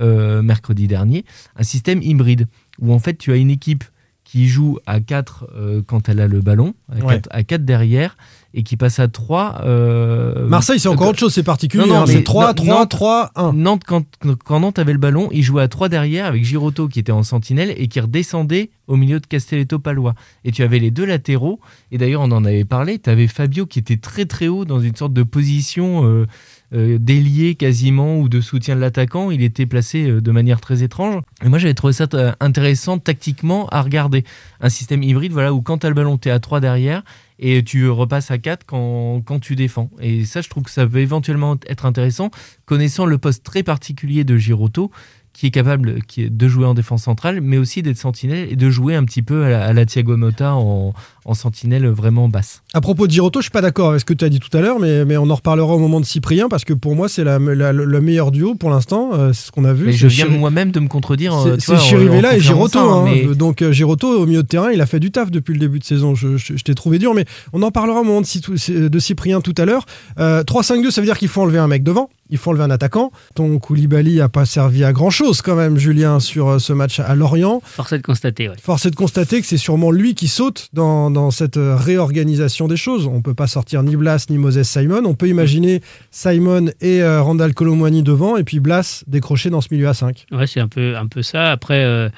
euh, 0.00 0.42
mercredi 0.42 0.86
dernier, 0.86 1.24
un 1.56 1.62
système 1.64 2.02
hybride 2.02 2.46
où 2.80 2.92
en 2.92 2.98
fait 2.98 3.16
tu 3.18 3.32
as 3.32 3.36
une 3.36 3.50
équipe 3.50 3.84
qui 4.24 4.46
joue 4.46 4.78
à 4.86 5.00
4 5.00 5.48
quand 5.86 6.08
elle 6.10 6.20
a 6.20 6.26
le 6.28 6.40
ballon, 6.42 6.74
à 6.92 6.96
Ouais. 7.04 7.14
4, 7.14 7.28
à 7.30 7.42
quatre 7.44 7.64
derrière 7.64 8.16
et 8.54 8.62
qui 8.62 8.76
passe 8.76 8.98
à 8.98 9.08
3 9.08 9.60
euh, 9.64 10.48
Marseille, 10.48 10.80
c'est 10.80 10.88
encore 10.88 11.08
euh, 11.08 11.10
autre 11.10 11.18
chose, 11.18 11.34
c'est 11.34 11.42
particulier. 11.42 11.84
Hein, 11.92 12.04
c'est 12.06 12.24
3, 12.24 12.54
Nantes- 12.54 12.56
3, 12.56 12.86
3, 12.86 13.30
1. 13.36 13.52
Nantes, 13.52 13.82
quand, 13.86 14.04
quand 14.44 14.60
Nantes 14.60 14.78
avait 14.78 14.92
le 14.92 14.98
ballon, 14.98 15.28
il 15.32 15.42
jouait 15.42 15.62
à 15.62 15.68
3 15.68 15.88
derrière 15.88 16.24
avec 16.26 16.44
Giroto 16.44 16.88
qui 16.88 16.98
était 16.98 17.12
en 17.12 17.22
sentinelle 17.22 17.74
et 17.76 17.88
qui 17.88 18.00
redescendait 18.00 18.70
au 18.86 18.96
milieu 18.96 19.20
de 19.20 19.26
Castelletto-Palois. 19.26 20.14
Et 20.44 20.50
tu 20.52 20.62
avais 20.62 20.78
les 20.78 20.90
deux 20.90 21.04
latéraux. 21.04 21.60
Et 21.92 21.98
d'ailleurs, 21.98 22.22
on 22.22 22.30
en 22.32 22.44
avait 22.46 22.64
parlé. 22.64 22.98
Tu 22.98 23.10
avais 23.10 23.26
Fabio 23.26 23.66
qui 23.66 23.78
était 23.80 23.98
très 23.98 24.24
très 24.24 24.48
haut 24.48 24.64
dans 24.64 24.80
une 24.80 24.96
sorte 24.96 25.12
de 25.12 25.22
position 25.22 26.06
euh, 26.06 26.26
euh, 26.72 26.96
d'ailier 26.98 27.54
quasiment 27.54 28.18
ou 28.18 28.30
de 28.30 28.40
soutien 28.40 28.76
de 28.76 28.80
l'attaquant. 28.80 29.30
Il 29.30 29.42
était 29.42 29.66
placé 29.66 30.10
de 30.10 30.30
manière 30.30 30.62
très 30.62 30.82
étrange. 30.82 31.20
Et 31.44 31.50
moi, 31.50 31.58
j'avais 31.58 31.74
trouvé 31.74 31.92
ça 31.92 32.06
intéressant 32.40 32.98
tactiquement 32.98 33.68
à 33.68 33.82
regarder. 33.82 34.24
Un 34.62 34.70
système 34.70 35.02
hybride 35.02 35.32
voilà, 35.32 35.52
où 35.52 35.60
quand 35.60 35.78
tu 35.78 35.86
as 35.86 35.90
le 35.90 35.94
ballon, 35.94 36.16
tu 36.16 36.28
es 36.28 36.32
à 36.32 36.40
3 36.40 36.60
derrière 36.60 37.02
et 37.38 37.62
tu 37.62 37.88
repasses 37.88 38.30
à 38.30 38.38
4 38.38 38.64
quand, 38.66 39.22
quand 39.24 39.38
tu 39.38 39.56
défends. 39.56 39.90
Et 40.00 40.24
ça, 40.24 40.40
je 40.40 40.48
trouve 40.48 40.64
que 40.64 40.70
ça 40.70 40.86
peut 40.86 40.98
éventuellement 40.98 41.56
être 41.66 41.86
intéressant, 41.86 42.30
connaissant 42.64 43.06
le 43.06 43.18
poste 43.18 43.44
très 43.44 43.62
particulier 43.62 44.24
de 44.24 44.36
Giroto, 44.36 44.90
qui 45.38 45.46
est 45.46 45.50
capable 45.52 46.02
qui 46.02 46.22
est 46.24 46.30
de 46.30 46.48
jouer 46.48 46.66
en 46.66 46.74
défense 46.74 47.04
centrale, 47.04 47.40
mais 47.40 47.58
aussi 47.58 47.80
d'être 47.82 47.96
sentinelle 47.96 48.48
et 48.50 48.56
de 48.56 48.70
jouer 48.70 48.96
un 48.96 49.04
petit 49.04 49.22
peu 49.22 49.44
à 49.44 49.48
la, 49.48 49.64
à 49.66 49.72
la 49.72 49.86
Thiago 49.86 50.16
Motta 50.16 50.54
en, 50.54 50.92
en 51.24 51.34
sentinelle 51.34 51.86
vraiment 51.86 52.28
basse. 52.28 52.62
À 52.74 52.80
propos 52.80 53.06
de 53.06 53.12
Giroto, 53.12 53.38
je 53.38 53.44
suis 53.44 53.50
pas 53.52 53.60
d'accord 53.60 53.90
avec 53.90 54.00
ce 54.00 54.04
que 54.04 54.14
tu 54.14 54.24
as 54.24 54.28
dit 54.30 54.40
tout 54.40 54.54
à 54.56 54.60
l'heure, 54.60 54.80
mais, 54.80 55.04
mais 55.04 55.16
on 55.16 55.30
en 55.30 55.34
reparlera 55.36 55.74
au 55.74 55.78
moment 55.78 56.00
de 56.00 56.04
Cyprien, 56.06 56.48
parce 56.48 56.64
que 56.64 56.72
pour 56.72 56.96
moi, 56.96 57.08
c'est 57.08 57.22
la, 57.22 57.38
la- 57.38 57.72
le 57.72 58.00
meilleur 58.00 58.32
duo 58.32 58.56
pour 58.56 58.70
l'instant. 58.70 59.10
euh, 59.12 59.32
c'est 59.32 59.46
ce 59.46 59.52
qu'on 59.52 59.64
a 59.64 59.72
vu. 59.72 59.86
Mais 59.86 59.92
je 59.92 60.08
viens 60.08 60.26
moi-même 60.26 60.72
de 60.72 60.80
me 60.80 60.88
contredire. 60.88 61.32
euh, 61.34 61.56
C'est 61.60 61.72
en- 61.74 61.78
Chirivella 61.78 62.34
et 62.36 62.40
Giroto. 62.40 62.78
hein. 62.80 63.04
mais- 63.28 63.34
Donc 63.36 63.62
euh, 63.62 63.70
Giroto 63.70 64.08
au 64.08 64.26
milieu 64.26 64.42
de 64.42 64.48
terrain, 64.48 64.72
il 64.72 64.80
a 64.80 64.86
fait 64.86 64.98
du 65.00 65.12
taf 65.12 65.30
depuis 65.30 65.52
le 65.54 65.60
début 65.60 65.78
de 65.78 65.84
saison. 65.84 66.16
Je, 66.16 66.36
je- 66.36 66.56
je 66.56 66.64
t'ai 66.64 66.74
trouvé 66.74 66.98
dur, 66.98 67.14
mais 67.14 67.24
on 67.52 67.62
en 67.62 67.70
parlera 67.70 68.00
au 68.00 68.04
moment 68.04 68.22
de, 68.22 68.88
de 68.88 68.98
Cyprien 68.98 69.40
tout 69.40 69.54
à 69.56 69.64
l'heure. 69.64 69.86
Euh, 70.18 70.42
3-5-2, 70.42 70.90
ça 70.90 71.00
veut 71.00 71.06
dire 71.06 71.16
qu'il 71.18 71.28
faut 71.28 71.42
enlever 71.42 71.58
un 71.58 71.68
mec 71.68 71.84
devant. 71.84 72.10
Il 72.30 72.38
faut 72.38 72.50
enlever 72.50 72.64
un 72.64 72.70
attaquant. 72.70 73.10
Ton 73.34 73.58
Koulibaly 73.58 74.20
a 74.20 74.28
pas 74.28 74.44
servi 74.44 74.84
à 74.84 74.92
grand 74.92 75.10
chose 75.10 75.42
quand 75.42 75.56
même, 75.56 75.78
Julien, 75.78 76.20
sur 76.20 76.48
euh, 76.48 76.58
ce 76.58 76.72
match 76.72 77.00
à 77.00 77.14
Lorient. 77.14 77.60
Force 77.64 77.92
est 77.92 77.98
de 77.98 78.02
constater, 78.02 78.48
ouais. 78.48 78.54
Force 78.60 78.86
est 78.86 78.90
de 78.90 78.96
constater 78.96 79.40
que 79.40 79.46
c'est 79.46 79.56
sûrement 79.56 79.90
lui 79.90 80.14
qui 80.14 80.28
saute 80.28 80.68
dans, 80.72 81.10
dans 81.10 81.30
cette 81.30 81.56
euh, 81.56 81.76
réorganisation 81.76 82.68
des 82.68 82.76
choses. 82.76 83.06
On 83.06 83.22
peut 83.22 83.34
pas 83.34 83.46
sortir 83.46 83.82
ni 83.82 83.96
Blas 83.96 84.26
ni 84.30 84.38
Moses 84.38 84.62
Simon. 84.62 85.02
On 85.04 85.14
peut 85.14 85.28
imaginer 85.28 85.82
Simon 86.10 86.66
et 86.80 87.02
euh, 87.02 87.22
Randall 87.22 87.54
Colomwani 87.54 88.02
devant 88.02 88.36
et 88.36 88.44
puis 88.44 88.60
Blas 88.60 89.04
décroché 89.06 89.50
dans 89.50 89.60
ce 89.60 89.68
milieu 89.70 89.88
à 89.88 89.94
5. 89.94 90.26
Ouais, 90.32 90.46
c'est 90.46 90.60
un 90.60 90.68
peu, 90.68 90.96
un 90.96 91.06
peu 91.06 91.22
ça. 91.22 91.50
Après, 91.50 91.84
euh, 91.84 92.08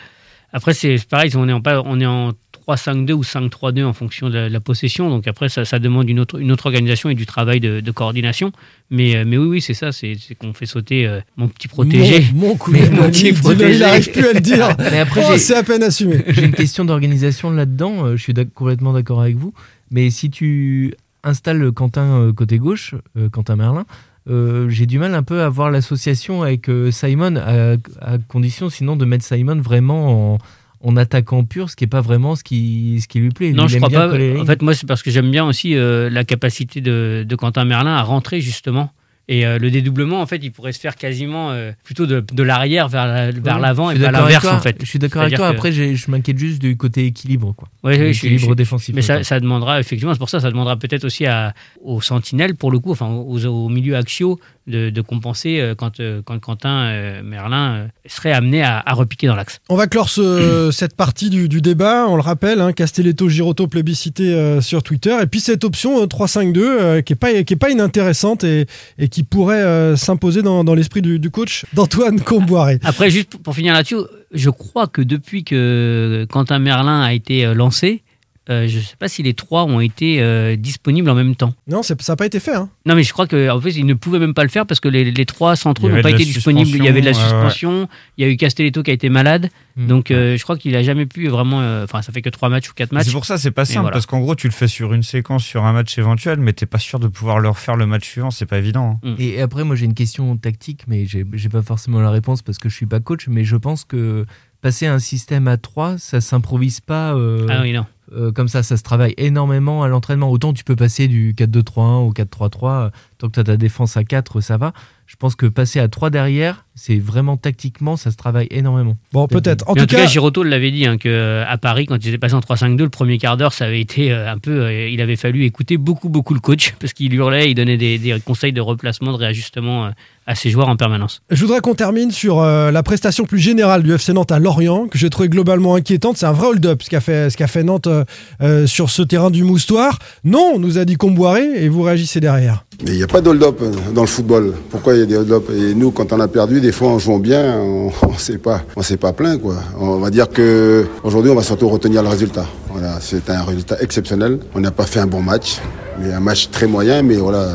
après 0.53 0.75
c'est 0.75 0.97
pareil, 1.09 1.31
on 1.37 1.49
est 1.49 1.53
en, 1.53 1.63
on 1.85 2.01
est 2.01 2.07
en 2.07 2.33
3-5-2 2.75 3.13
ou 3.13 3.23
5-3-2 3.23 3.85
en 3.85 3.93
fonction 3.93 4.29
de 4.29 4.35
la, 4.35 4.49
de 4.49 4.53
la 4.53 4.61
possession. 4.61 5.09
Donc 5.11 5.27
après, 5.29 5.49
ça, 5.49 5.65
ça 5.65 5.79
demande 5.79 6.09
une 6.09 6.21
autre, 6.21 6.39
une 6.41 6.53
autre 6.53 6.67
organisation 6.67 7.11
et 7.11 7.15
du 7.15 7.27
travail 7.27 7.61
de, 7.61 7.81
de 7.81 7.91
coordination. 7.91 8.53
Mais, 8.91 9.17
euh, 9.17 9.25
mais 9.27 9.37
oui, 9.39 9.47
oui, 9.49 9.61
c'est 9.61 9.75
ça. 9.75 9.93
C'est 9.93 10.17
qu'on 10.39 10.53
fait 10.53 10.67
sauter 10.67 11.07
euh, 11.07 11.21
mon 11.37 11.49
petit 11.49 11.69
protégé. 11.69 12.25
Mon, 12.35 12.49
mon 12.49 12.59
Mais 12.69 12.91
mon 12.91 13.11
petit 13.11 13.33
protégé. 13.33 13.75
il 13.75 13.79
n'arrive 13.81 14.11
plus 14.11 14.27
à 14.27 14.33
le 14.33 14.41
dire. 14.41 14.69
Mais 14.79 14.99
après, 15.01 15.23
Oh, 15.25 15.33
j'ai- 15.33 15.39
c'est 15.39 15.55
à 15.57 15.63
peine 15.63 15.83
assumé. 15.83 16.23
J'ai 16.29 16.45
une 16.45 16.53
question 16.53 16.85
d'organisation 16.85 17.51
là-dedans. 17.51 18.05
euh, 18.07 18.17
Je 18.17 18.23
suis 18.23 18.35
complètement 18.55 18.93
d'accord 18.93 19.21
avec 19.21 19.37
vous. 19.37 19.53
Mais 19.91 20.11
si 20.11 20.31
tu 20.31 20.95
installes 21.25 21.71
Quentin 21.73 22.33
côté 22.35 22.59
gauche, 22.59 22.95
Quentin 23.33 23.57
Merlin, 23.57 23.85
euh, 24.29 24.69
j'ai 24.69 24.87
du 24.87 24.99
mal 24.99 25.15
un 25.15 25.23
peu 25.23 25.43
à 25.43 25.49
voir 25.49 25.71
l'association 25.71 26.43
avec 26.43 26.69
euh, 26.69 26.91
Simon, 26.91 27.37
à, 27.37 27.73
à 28.01 28.19
condition 28.29 28.71
sinon 28.71 28.95
de 28.97 29.05
mettre 29.05 29.25
Simon 29.25 29.61
vraiment 29.61 30.35
en, 30.35 30.39
en 30.83 30.97
attaquant 30.97 31.45
pur, 31.45 31.69
ce 31.71 31.77
qui 31.77 31.85
n'est 31.85 31.89
pas 31.89 32.01
vraiment 32.01 32.37
ce 32.37 32.43
qui, 32.45 33.01
ce 33.03 33.09
qui 33.09 33.19
lui 33.21 33.29
plaît. 33.31 33.53
Non, 33.53 33.69
je 33.69 33.77
aime 33.77 33.83
crois 33.83 34.09
pas. 34.09 34.15
En 34.41 34.47
fait, 34.47 34.63
moi, 34.63 34.75
c'est 34.75 34.87
parce 34.87 35.03
que 35.03 35.11
j'aime 35.11 35.31
bien 35.31 35.45
aussi 35.45 35.75
euh, 35.77 36.09
la 36.11 36.25
capacité 36.25 36.81
de, 36.81 37.25
de 37.29 37.37
Quentin 37.37 37.65
Merlin 37.65 37.95
à 37.95 38.03
rentrer 38.03 38.41
justement. 38.41 38.91
Et 39.29 39.47
euh, 39.47 39.59
le 39.61 39.71
dédoublement, 39.71 40.21
en 40.21 40.27
fait, 40.27 40.39
il 40.43 40.51
pourrait 40.51 40.73
se 40.73 40.81
faire 40.81 40.97
quasiment 40.97 41.53
euh, 41.53 41.71
plutôt 41.85 42.05
de, 42.07 42.19
de 42.33 42.43
l'arrière 42.43 42.89
vers 42.89 43.07
la- 43.07 43.31
vers 43.31 43.57
Oui, 43.57 43.63
l'avant 43.63 43.91
et 43.93 43.97
pas 43.97 44.11
l'inverse, 44.11 44.45
en 44.47 44.59
fait. 44.59 44.77
Je 44.81 44.87
suis 44.87 44.99
d'accord 44.99 45.23
avec 45.23 45.37
toi. 45.37 45.51
que- 45.53 45.55
Après, 45.57 45.71
je 45.71 46.11
m'inquiète 46.11 46.37
juste 46.39 46.61
du 46.61 46.77
côté 46.77 47.05
équilibre. 47.07 47.55
Quoi. 47.57 47.69
Ouais, 47.85 47.97
ouais, 47.97 48.13
je 48.13 48.27
je 48.39 48.53
défensif. 48.55 48.93
Mais 48.93 49.03
ça, 49.03 49.39
demandera, 49.39 49.79
effectivement, 49.79 50.13
c'est 50.15 50.19
pour 50.19 50.31
ça, 50.31 50.41
ça 50.41 50.51
demandera 50.51 50.77
peut-être 50.77 51.05
aussi 51.05 51.27
à, 51.27 51.55
aux 51.85 52.01
sentinelles, 52.01 52.57
pour 52.57 52.73
le 52.73 52.81
coup, 52.81 52.91
enfin 52.91 53.07
aux, 53.07 53.47
aux 53.47 53.69
milieux 53.69 53.95
axiaux, 53.97 54.41
de, 54.67 54.91
de 54.91 55.01
compenser 55.01 55.61
euh, 55.61 55.75
quand, 55.75 56.01
euh, 56.01 56.23
quand 56.25 56.39
Quentin 56.39 56.85
euh, 56.87 57.23
Merlin 57.23 57.89
serait 58.07 58.33
amené 58.33 58.63
à, 58.63 58.83
à 58.85 58.93
repiquer 58.95 59.27
dans 59.27 59.35
l'axe. 59.35 59.59
On 59.69 59.77
va 59.77 59.87
clore 59.87 60.09
ce- 60.09 60.71
cette 60.73 60.97
partie 60.97 61.31
du, 61.31 61.49
du 61.49 61.61
débat. 61.61 62.07
On 62.09 62.17
le 62.17 62.23
rappelle, 62.23 62.61
hein, 62.61 62.73
Castelletto 62.73 63.29
Giroto 63.29 63.67
plébiscité 63.67 64.61
sur 64.61 64.83
Twitter. 64.83 65.17
Et 65.23 65.27
puis 65.27 65.41
cette 65.41 65.65
option 65.65 66.01
euh, 66.03 66.07
3-5-2 66.07 66.59
euh, 66.59 67.01
qui 67.03 67.15
est 67.15 67.17
pas 67.17 67.43
qui 67.43 67.55
est 67.55 67.57
pas 67.57 67.71
inintéressante 67.71 68.45
et, 68.45 68.67
et 68.99 69.09
qui 69.09 69.23
pourrait 69.23 69.97
s'imposer 69.97 70.43
dans, 70.43 70.65
dans 70.65 70.75
l'esprit 70.75 71.03
du, 71.03 71.19
du 71.19 71.31
coach 71.31 71.65
d'Antoine 71.73 72.21
Comboiré. 72.21 72.79
Après, 72.85 73.11
juste 73.11 73.37
pour, 73.39 73.55
finir 73.55 73.73
là-dessus, 73.75 73.97
je 74.33 74.51
crois 74.51 74.87
que 74.87 75.03
depuis 75.03 75.45
que 75.45 76.27
Quentin 76.31 76.59
Merlin 76.59 77.03
a 77.03 77.13
été 77.13 77.53
lancé, 77.55 78.03
euh, 78.49 78.67
je 78.67 78.79
ne 78.79 78.83
sais 78.83 78.97
pas 78.99 79.09
si 79.09 79.23
les 79.23 79.35
trois 79.35 79.65
ont 79.65 79.81
été 79.81 80.21
euh, 80.21 80.57
disponibles 80.57 81.09
en 81.11 81.15
même 81.15 81.37
temps. 81.37 81.55
Non, 81.69 81.83
ça 81.83 81.95
n'a 82.09 82.17
pas 82.17 82.27
été 82.27 82.41
fait. 82.41 82.55
hein. 82.55 82.69
Non, 82.87 82.95
mais 82.95 83.03
je 83.03 83.13
crois 83.13 83.27
qu'en 83.29 83.61
fait, 83.61 83.71
ils 83.73 83.87
ne 83.87 83.95
pouvaient 83.95 84.19
même 84.19 84.35
pas 84.35 84.43
le 84.43 84.49
faire 84.49 84.67
parce 84.67 84.81
que 84.81 84.89
les, 84.89 85.11
les 85.11 85.27
trois 85.27 85.55
centraux 85.57 85.89
n'ont 85.89 86.03
pas 86.03 86.11
été 86.11 86.25
disponibles. 86.25 86.71
Il 86.71 86.85
y 86.85 86.89
avait 86.89 87.01
de 87.03 87.07
la 87.07 87.15
suspension, 87.15 87.83
ouais, 87.83 87.87
il 88.19 88.25
y 88.25 88.29
a 88.29 88.31
eu 88.33 88.37
Castelletto 88.37 88.83
qui 88.83 88.91
a 88.91 88.95
été 88.95 89.09
malade. 89.09 89.51
Mm. 89.77 89.87
Donc, 89.87 90.11
euh, 90.11 90.37
je 90.37 90.43
crois 90.43 90.57
qu'il 90.57 90.75
a 90.75 90.83
jamais 90.83 91.07
pu 91.07 91.29
vraiment. 91.29 91.61
euh, 91.61 91.85
Enfin, 91.85 92.03
ça 92.03 92.13
fait 92.13 92.23
que 92.23 92.31
trois 92.31 92.49
matchs 92.49 92.71
ou 92.71 92.73
quatre 92.75 92.93
matchs. 92.93 93.07
C'est 93.07 93.13
pour 93.13 93.25
ça, 93.27 93.39
c'est 93.39 93.51
pas 93.51 93.65
simple, 93.65 93.81
voilà. 93.83 93.93
parce 93.93 94.07
qu'en 94.07 94.21
gros, 94.21 94.35
tu 94.35 94.47
le 94.49 94.53
fais 94.53 94.69
sur 94.69 94.93
une 94.95 95.03
séquence, 95.03 95.45
sur 95.45 95.65
un 95.65 95.73
match 95.73 95.97
éventuel, 95.99 96.39
mais 96.41 96.53
t'es 96.53 96.67
pas 96.67 96.79
sûr 96.79 96.99
de 96.99 97.09
pouvoir 97.09 97.39
le 97.41 97.49
refaire 97.51 97.77
le 97.77 97.87
match 97.87 98.09
suivant, 98.09 98.31
c'est 98.31 98.47
pas 98.47 98.59
évident. 98.59 98.99
hein. 99.05 99.15
Et 99.19 99.41
après, 99.41 99.65
moi, 99.65 99.77
j'ai 99.77 99.85
une 99.85 99.95
question 99.95 100.37
tactique, 100.37 100.83
mais 100.89 101.07
j'ai 101.07 101.25
j'ai 101.35 101.49
pas 101.49 101.63
forcément 101.63 102.01
la 102.01 102.11
réponse 102.11 102.43
parce 102.43 102.59
que 102.59 102.69
je 102.69 102.75
suis 102.75 102.87
pas 102.87 103.01
coach. 103.01 103.29
Mais 103.29 103.45
je 103.45 103.57
pense 103.57 103.85
que 103.85 104.27
passer 104.61 104.87
à 104.87 104.93
un 104.95 104.99
système 104.99 105.49
à 105.49 105.57
3, 105.57 105.97
ça 105.99 106.21
s'improvise 106.21 106.81
pas 106.81 107.15
euh, 107.15 107.47
Ah 107.49 107.61
oui, 107.63 107.73
non. 107.73 107.87
Euh, 108.13 108.33
comme 108.33 108.49
ça. 108.49 108.63
Ça 108.63 108.77
se 108.77 108.83
travaille 108.83 109.15
énormément 109.17 109.83
à 109.83 109.89
l'entraînement. 109.89 110.31
Autant 110.31 110.53
tu 110.53 110.65
peux 110.65 110.77
passer 110.77 111.09
du 111.09 111.35
4-2-3-1 111.35 112.07
au 112.07 112.13
4-3-3, 112.13 112.69
euh, 112.69 112.91
tant 113.21 113.29
que 113.29 113.35
tu 113.35 113.41
as 113.41 113.45
ta 113.45 113.57
défense 113.57 113.97
à 113.97 114.05
4, 114.05 114.41
ça 114.41 114.57
va. 114.57 114.73
Je 115.07 115.17
pense 115.17 115.35
que 115.35 115.47
passer 115.47 115.81
à 115.81 115.89
3 115.89 116.11
derrière, 116.11 116.65
c'est 116.77 116.99
vraiment 116.99 117.37
tactiquement, 117.37 117.97
ça 117.97 118.11
se 118.13 118.17
travaille 118.17 118.47
énormément. 118.51 118.97
Bon, 119.13 119.27
peut-être. 119.27 119.69
En 119.69 119.73
en 119.73 119.75
tout 119.75 119.87
cas, 119.87 120.03
cas, 120.03 120.07
Giroto 120.07 120.43
l'avait 120.45 120.71
dit 120.71 120.87
hein, 120.87 120.99
que 120.99 121.09
euh, 121.09 121.45
à 121.47 121.59
Paris, 121.59 121.87
quand 121.87 121.97
ils 121.97 122.09
étaient 122.09 122.19
passés 122.19 122.35
en 122.35 122.41
3-5-2, 122.41 122.79
le 122.79 122.89
premier 122.89 123.19
quart 123.19 123.37
d'heure, 123.37 123.53
ça 123.53 123.65
avait 123.67 123.81
été 123.81 124.13
euh, 124.13 124.31
un 124.33 124.39
peu. 124.39 124.53
euh, 124.53 124.89
il 124.89 125.01
avait 125.01 125.17
fallu 125.17 125.45
écouter 125.45 125.77
beaucoup, 125.79 126.09
beaucoup 126.09 126.33
le 126.33 126.41
coach 126.41 126.75
parce 126.81 126.93
qu'il 126.93 127.13
hurlait, 127.13 127.51
il 127.51 127.55
donnait 127.55 127.77
des, 127.77 127.99
des 127.99 128.19
conseils 128.21 128.53
de 128.53 128.61
replacement, 128.61 129.11
de 129.13 129.17
réajustement 129.17 129.87
euh, 129.87 129.91
à 130.27 130.37
ses 130.37 130.51
joueurs 130.51 130.69
en 130.69 130.77
permanence. 130.77 131.23
je 131.29 131.41
voudrais 131.45 131.61
qu'on 131.61 131.75
termine 131.75 132.13
sur 132.13 132.39
euh, 132.39 132.71
la 132.71 132.85
prestation 132.85 133.25
plus 133.25 133.41
générale 133.41 133.83
du 133.83 133.93
FC 133.93 134.13
Nantes 134.13 134.31
à 134.31 134.39
Lorient, 134.39 134.87
que 134.87 134.97
j'ai 134.97 135.11
trouvé 135.11 135.29
globalement 135.29 135.75
inquiétante. 135.75 136.19
C'est 136.19 136.27
un 136.27 136.33
vrai 136.33 136.47
hold-up 136.49 136.83
ce 136.85 136.89
qu'a 136.89 137.01
fait, 137.01 137.31
ce 137.31 137.37
qu'a 137.37 137.49
fait 137.49 137.65
Nantes 137.65 137.89
euh, 137.89 138.05
euh, 138.41 138.67
sur 138.69 138.91
ce 138.91 139.03
terrain 139.03 139.31
du 139.33 139.43
Moustoir. 139.43 139.99
Non, 140.23 140.61
nous 140.61 140.79
a 140.79 140.85
dit 140.85 140.95
Comboiré, 140.95 141.43
et 141.57 141.69
vous 141.69 141.83
réagissez 141.83 142.21
derrière. 142.21 142.65
Mais 142.83 142.93
il 142.93 142.97
n'y 142.97 143.03
a 143.03 143.07
pas 143.07 143.21
d'hold-up 143.21 143.61
dans 143.95 144.01
le 144.01 144.07
football. 144.07 144.55
Pourquoi 144.71 144.95
il 144.95 145.01
y 145.01 145.03
a 145.03 145.07
des 145.07 145.17
hold-up? 145.17 145.51
Et 145.55 145.75
nous, 145.75 145.91
quand 145.91 146.13
on 146.13 146.21
a 146.21 146.29
perdu, 146.29 146.61
des 146.61 146.73
fois, 146.73 146.89
en 146.89 146.99
jouant 146.99 147.19
bien, 147.19 147.59
on 147.61 147.91
ne 148.11 148.17
s'est 148.17 148.39
pas, 148.39 148.63
on 148.77 148.83
pas 148.97 149.13
plaint, 149.13 149.41
quoi. 149.41 149.57
On 149.79 149.99
va 149.99 150.11
dire 150.11 150.29
que 150.29 150.87
aujourd'hui, 151.05 151.31
on 151.31 151.35
va 151.35 151.43
surtout 151.43 151.69
retenir 151.69 152.03
le 152.03 152.09
résultat. 152.09 152.47
Voilà, 152.71 152.99
c'est 153.01 153.29
un 153.29 153.43
résultat 153.43 153.77
exceptionnel. 153.81 154.39
On 154.55 154.61
n'a 154.61 154.71
pas 154.71 154.87
fait 154.87 155.01
un 155.01 155.07
bon 155.07 155.21
match, 155.21 155.59
mais 156.01 156.13
un 156.13 156.21
match 156.21 156.51
très 156.51 156.67
moyen. 156.67 157.03
Mais 157.03 157.17
voilà, 157.17 157.49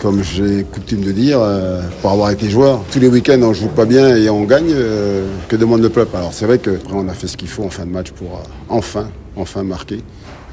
comme 0.00 0.22
j'ai 0.22 0.64
coutume 0.64 1.00
de 1.02 1.12
dire, 1.12 1.38
euh, 1.40 1.80
pour 2.02 2.10
avoir 2.10 2.30
été 2.30 2.50
joueur, 2.50 2.82
tous 2.90 2.98
les 2.98 3.08
week-ends, 3.08 3.40
on 3.42 3.54
joue 3.54 3.68
pas 3.68 3.86
bien 3.86 4.14
et 4.16 4.28
on 4.28 4.44
gagne. 4.44 4.72
euh, 4.72 5.26
que 5.48 5.56
demande 5.56 5.80
le 5.82 5.88
peuple? 5.88 6.16
Alors 6.16 6.32
c'est 6.32 6.46
vrai 6.46 6.58
que 6.58 6.78
on 6.92 7.08
a 7.08 7.12
fait 7.12 7.28
ce 7.28 7.36
qu'il 7.36 7.48
faut 7.48 7.64
en 7.64 7.70
fin 7.70 7.84
de 7.84 7.90
match 7.90 8.10
pour 8.10 8.34
euh, 8.34 8.48
enfin, 8.68 9.08
enfin 9.36 9.62
marquer 9.62 10.02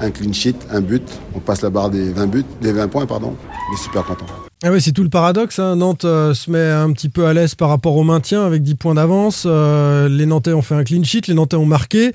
un 0.00 0.10
clean 0.10 0.32
sheet, 0.32 0.56
un 0.70 0.80
but. 0.80 1.02
On 1.34 1.40
passe 1.40 1.62
la 1.62 1.70
barre 1.70 1.90
des 1.90 2.12
20 2.12 2.26
buts, 2.26 2.44
des 2.60 2.72
20 2.72 2.88
points, 2.88 3.06
pardon. 3.06 3.36
On 3.50 3.74
est 3.74 3.82
super 3.82 4.04
content. 4.04 4.26
Ah 4.66 4.70
ouais, 4.70 4.80
c'est 4.80 4.92
tout 4.92 5.02
le 5.02 5.10
paradoxe. 5.10 5.58
hein. 5.58 5.76
Nantes 5.76 6.06
euh, 6.06 6.32
se 6.32 6.50
met 6.50 6.58
un 6.70 6.90
petit 6.92 7.10
peu 7.10 7.26
à 7.26 7.34
l'aise 7.34 7.54
par 7.54 7.68
rapport 7.68 7.96
au 7.96 8.02
maintien 8.02 8.46
avec 8.46 8.62
10 8.62 8.76
points 8.76 8.94
d'avance. 8.94 9.44
Euh, 9.46 10.08
les 10.08 10.24
Nantais 10.24 10.54
ont 10.54 10.62
fait 10.62 10.74
un 10.74 10.84
clean 10.84 11.04
sheet, 11.04 11.20
les 11.28 11.34
Nantais 11.34 11.56
ont 11.56 11.66
marqué. 11.66 12.12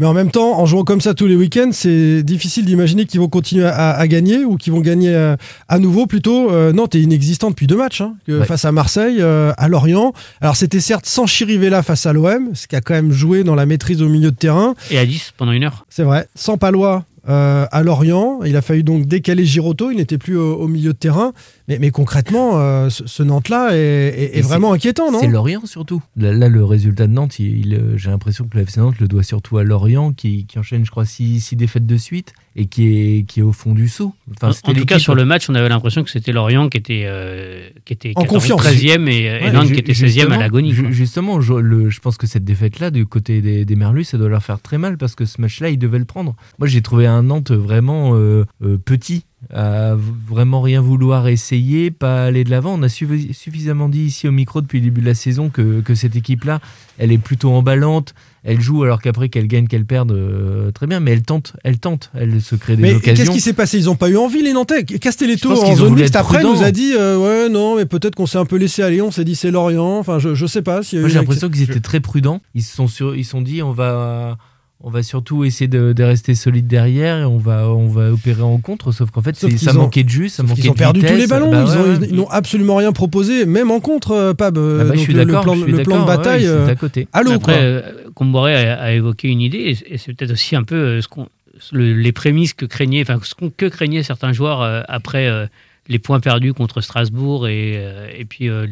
Mais 0.00 0.06
en 0.06 0.12
même 0.12 0.32
temps, 0.32 0.58
en 0.58 0.66
jouant 0.66 0.82
comme 0.82 1.00
ça 1.00 1.14
tous 1.14 1.28
les 1.28 1.36
week-ends, 1.36 1.70
c'est 1.70 2.24
difficile 2.24 2.64
d'imaginer 2.64 3.04
qu'ils 3.06 3.20
vont 3.20 3.28
continuer 3.28 3.66
à, 3.66 3.90
à 3.92 4.08
gagner 4.08 4.44
ou 4.44 4.56
qu'ils 4.56 4.72
vont 4.72 4.80
gagner 4.80 5.14
euh, 5.14 5.36
à 5.68 5.78
nouveau. 5.78 6.06
Plutôt, 6.06 6.50
euh, 6.50 6.72
Nantes 6.72 6.96
est 6.96 7.00
inexistant 7.02 7.50
depuis 7.50 7.68
deux 7.68 7.76
matchs 7.76 8.00
hein, 8.00 8.14
que 8.26 8.40
Ouais. 8.40 8.46
face 8.46 8.64
à 8.64 8.72
Marseille, 8.72 9.22
à 9.22 9.68
Lorient. 9.68 10.12
Alors 10.40 10.56
c'était 10.56 10.80
certes 10.80 11.06
sans 11.06 11.26
Chirivella 11.28 11.84
face 11.84 12.04
à 12.06 12.12
l'OM, 12.12 12.50
ce 12.54 12.66
qui 12.66 12.74
a 12.74 12.80
quand 12.80 12.94
même 12.94 13.12
joué 13.12 13.44
dans 13.44 13.54
la 13.54 13.64
maîtrise 13.64 14.02
au 14.02 14.08
milieu 14.08 14.32
de 14.32 14.36
terrain. 14.36 14.74
Et 14.90 14.98
à 14.98 15.06
10 15.06 15.34
pendant 15.36 15.52
une 15.52 15.62
heure. 15.62 15.86
C'est 15.88 16.02
vrai. 16.02 16.26
Sans 16.34 16.56
Palois 16.58 17.04
euh, 17.28 17.66
à 17.70 17.84
Lorient, 17.84 18.40
il 18.44 18.56
a 18.56 18.62
fallu 18.62 18.82
donc 18.82 19.06
décaler 19.06 19.44
Giroto. 19.44 19.92
Il 19.92 19.98
n'était 19.98 20.18
plus 20.18 20.36
au, 20.36 20.54
au 20.56 20.66
milieu 20.66 20.92
de 20.92 20.98
terrain. 20.98 21.30
Mais, 21.68 21.78
mais 21.78 21.91
concrètement, 21.92 22.58
euh, 22.58 22.88
ce, 22.90 23.06
ce 23.06 23.22
Nantes-là 23.22 23.70
est, 23.72 23.76
est- 23.76 24.36
est 24.36 24.38
Et 24.38 24.42
vraiment 24.42 24.72
inquiétant, 24.72 25.12
non? 25.12 25.20
C'est 25.20 25.28
Lorient 25.28 25.64
surtout. 25.66 26.02
Là, 26.16 26.32
là, 26.32 26.48
le 26.48 26.64
résultat 26.64 27.06
de 27.06 27.12
Nantes, 27.12 27.38
il- 27.38 27.66
il, 27.66 27.74
euh, 27.74 27.96
j'ai 27.96 28.10
l'impression 28.10 28.46
que 28.48 28.56
le 28.56 28.62
FC 28.64 28.80
Nantes 28.80 28.98
le 28.98 29.06
doit 29.08 29.22
surtout 29.22 29.58
à 29.58 29.64
Lorient, 29.64 30.12
qui, 30.12 30.46
qui 30.46 30.58
enchaîne, 30.58 30.84
je 30.84 30.90
crois, 30.90 31.04
six, 31.06 31.40
six 31.40 31.54
défaites 31.56 31.86
de 31.86 31.96
suite 31.96 32.32
et 32.56 32.66
qui 32.66 32.88
est, 33.18 33.22
qui 33.24 33.40
est 33.40 33.42
au 33.42 33.52
fond 33.52 33.72
du 33.72 33.88
saut. 33.88 34.14
Enfin, 34.36 34.52
En, 34.64 34.74
tout 34.74 34.84
cas, 34.84 34.98
sur 34.98 35.14
le 35.14 35.24
match, 35.24 35.48
on 35.48 35.54
avait 35.54 35.68
l'impression 35.68 36.02
que 36.02 36.10
c'était 36.10 36.32
Lorient 36.32 36.68
qui 36.68 36.78
était, 36.78 37.04
euh, 37.06 37.68
qui 37.84 37.92
était 37.94 38.12
En 38.16 38.22
14, 38.22 38.28
confiance. 38.40 38.60
13e 38.62 39.08
et, 39.08 39.22
et 39.24 39.30
Ouais, 39.44 39.52
Nantes 39.52 39.68
ju- 39.68 39.74
qui 39.74 39.80
était 39.80 39.94
16e 39.94 40.32
à 40.32 40.38
l'agonie. 40.38 40.72
ju-. 40.72 40.92
Justement, 40.92 41.40
je, 41.40 41.54
le- 41.54 41.88
je 41.90 42.00
pense 42.00 42.16
que 42.18 42.26
cette 42.26 42.44
défaite-là, 42.44 42.90
du 42.90 43.06
côté 43.06 43.40
des, 43.40 43.64
des 43.64 43.76
Merlus, 43.76 44.04
ça 44.04 44.18
doit 44.18 44.28
leur 44.28 44.42
faire 44.42 44.60
très 44.60 44.78
mal 44.78 44.98
parce 44.98 45.14
que 45.14 45.24
ce 45.24 45.40
match-là, 45.40 45.70
ils 45.70 45.78
devaient 45.78 45.98
le 45.98 46.04
prendre. 46.04 46.34
Moi, 46.58 46.68
j'ai 46.68 46.82
trouvé 46.82 47.06
un 47.06 47.22
Nantes 47.22 47.50
vraiment 47.52 48.14
euh, 48.14 48.44
euh, 48.64 48.76
petit, 48.76 49.24
à 49.52 49.94
vraiment 50.28 50.60
rien 50.62 50.80
vouloir 50.80 51.28
essayer, 51.28 51.90
pas 51.90 52.24
aller 52.26 52.44
de 52.44 52.50
l'avant. 52.50 52.74
On 52.78 52.82
a 52.82 52.88
suffi- 52.88 53.32
suffisamment 53.32 53.88
dit 53.88 54.02
ici 54.04 54.28
au 54.28 54.32
micro 54.32 54.60
depuis 54.60 54.78
le 54.80 54.84
début 54.84 55.00
de 55.00 55.06
la 55.06 55.14
saison 55.14 55.50
que, 55.50 55.80
que 55.80 55.94
cette 55.94 56.16
équipe-là, 56.16 56.60
elle 56.98 57.12
est 57.12 57.18
plutôt 57.18 57.50
emballante. 57.50 58.14
Elle 58.44 58.60
joue 58.60 58.82
alors 58.82 59.00
qu'après 59.00 59.28
qu'elle 59.28 59.46
gagne, 59.46 59.68
qu'elle 59.68 59.84
perde, 59.84 60.10
euh, 60.12 60.72
très 60.72 60.86
bien, 60.88 60.98
mais 60.98 61.12
elle 61.12 61.22
tente, 61.22 61.52
elle 61.62 61.78
tente, 61.78 62.10
elle 62.14 62.40
se 62.42 62.56
crée 62.56 62.74
des 62.76 62.82
Mais 62.82 62.94
occasions. 62.94 63.14
qu'est-ce 63.24 63.30
qui 63.34 63.40
s'est 63.40 63.52
passé? 63.52 63.78
Ils 63.78 63.84
n'ont 63.84 63.94
pas 63.94 64.08
eu 64.10 64.16
envie, 64.16 64.42
les 64.42 64.52
Nantais? 64.52 64.84
Castelletto, 64.84 65.50
en 65.62 65.76
zone 65.76 65.94
mixte, 65.94 66.16
après, 66.16 66.42
nous 66.42 66.62
a 66.62 66.72
dit 66.72 66.92
euh, 66.96 67.18
Ouais, 67.18 67.48
non, 67.48 67.76
mais 67.76 67.86
peut-être 67.86 68.14
qu'on 68.16 68.26
s'est 68.26 68.38
un 68.38 68.44
peu 68.44 68.56
laissé 68.56 68.82
aller. 68.82 69.00
On 69.00 69.12
s'est 69.12 69.24
dit 69.24 69.36
c'est 69.36 69.50
Lorient. 69.52 69.98
Enfin, 69.98 70.18
je, 70.18 70.34
je 70.34 70.46
sais 70.46 70.62
pas. 70.62 70.82
Si 70.82 70.98
Moi, 70.98 71.08
j'ai 71.08 71.18
l'impression 71.18 71.48
qu'ils 71.50 71.62
étaient 71.62 71.78
très 71.80 72.00
prudents. 72.00 72.40
Ils 72.56 72.62
se 72.64 72.74
sont, 72.74 72.88
sur, 72.88 73.14
ils 73.14 73.24
se 73.24 73.30
sont 73.30 73.42
dit 73.42 73.62
on 73.62 73.70
va, 73.72 74.36
on 74.84 74.90
va 74.90 75.02
surtout 75.02 75.44
essayer 75.44 75.68
de, 75.68 75.92
de 75.92 76.02
rester 76.02 76.34
solide 76.34 76.66
derrière 76.66 77.18
et 77.18 77.24
on 77.24 77.38
va, 77.38 77.68
on 77.68 77.86
va 77.88 78.10
opérer 78.12 78.42
en 78.42 78.58
contre. 78.58 78.90
Sauf 78.92 79.10
qu'en 79.10 79.22
fait, 79.22 79.36
Sauf 79.36 79.54
ça 79.56 79.70
ont- 79.72 79.74
manquait 79.74 80.02
de 80.02 80.08
jus, 80.08 80.28
ça 80.28 80.42
manquait 80.42 80.62
Ils 80.62 80.70
ont 80.70 80.72
de 80.72 80.78
perdu 80.78 81.00
tous 81.00 81.14
les 81.14 81.26
ballons. 81.26 81.50
Bah 81.50 81.64
ils 81.66 81.76
ont- 81.78 81.82
ouais, 81.84 81.96
ils- 82.02 82.08
ils 82.10 82.14
n'ont 82.16 82.28
absolument 82.28 82.76
rien 82.76 82.92
proposé, 82.92 83.46
même 83.46 83.70
en 83.70 83.80
contre, 83.80 84.10
euh, 84.10 84.34
Pab. 84.34 84.58
Euh, 84.58 84.78
Ah 84.80 84.84
bah, 84.84 84.90
je 84.90 84.94
donc 84.96 85.04
suis 85.04 85.12
le- 85.12 85.20
le, 85.20 85.24
d'accord, 85.26 85.42
plan, 85.44 85.54
je 85.54 85.62
suis 85.62 85.72
le 85.72 85.82
plan 85.84 85.96
de 85.96 86.00
ouais, 86.00 86.06
bataille. 86.16 86.42
étaient 86.42 86.50
euh, 86.52 86.66
à 86.68 86.74
côté. 86.74 87.08
Après, 87.12 87.38
quoi. 87.40 87.54
euh, 87.54 87.82
Comboré 88.14 88.54
a, 88.68 88.80
a 88.80 88.92
évoqué 88.92 89.28
une 89.28 89.40
idée, 89.40 89.76
et 89.86 89.98
c'est 89.98 90.12
peut-être 90.14 90.32
aussi 90.32 90.56
un 90.56 90.64
peu 90.64 90.74
euh, 90.74 91.00
ce 91.00 91.08
qu'on, 91.08 91.28
le- 91.72 91.94
les 91.94 92.12
prémices 92.12 92.52
que 92.52 92.66
craignaient, 92.66 93.02
enfin, 93.02 93.18
ce 93.22 93.34
qu'on- 93.34 93.50
que 93.56 93.66
craignaient 93.66 94.02
certains 94.02 94.32
joueurs 94.32 94.62
euh, 94.62 94.82
après 94.88 95.26
euh, 95.28 95.46
les 95.88 95.98
points 95.98 96.20
perdus 96.20 96.54
contre 96.54 96.80
Strasbourg 96.80 97.48
et, 97.48 97.74
euh, 97.76 98.08
et 98.16 98.24
puis 98.24 98.48
euh, 98.48 98.66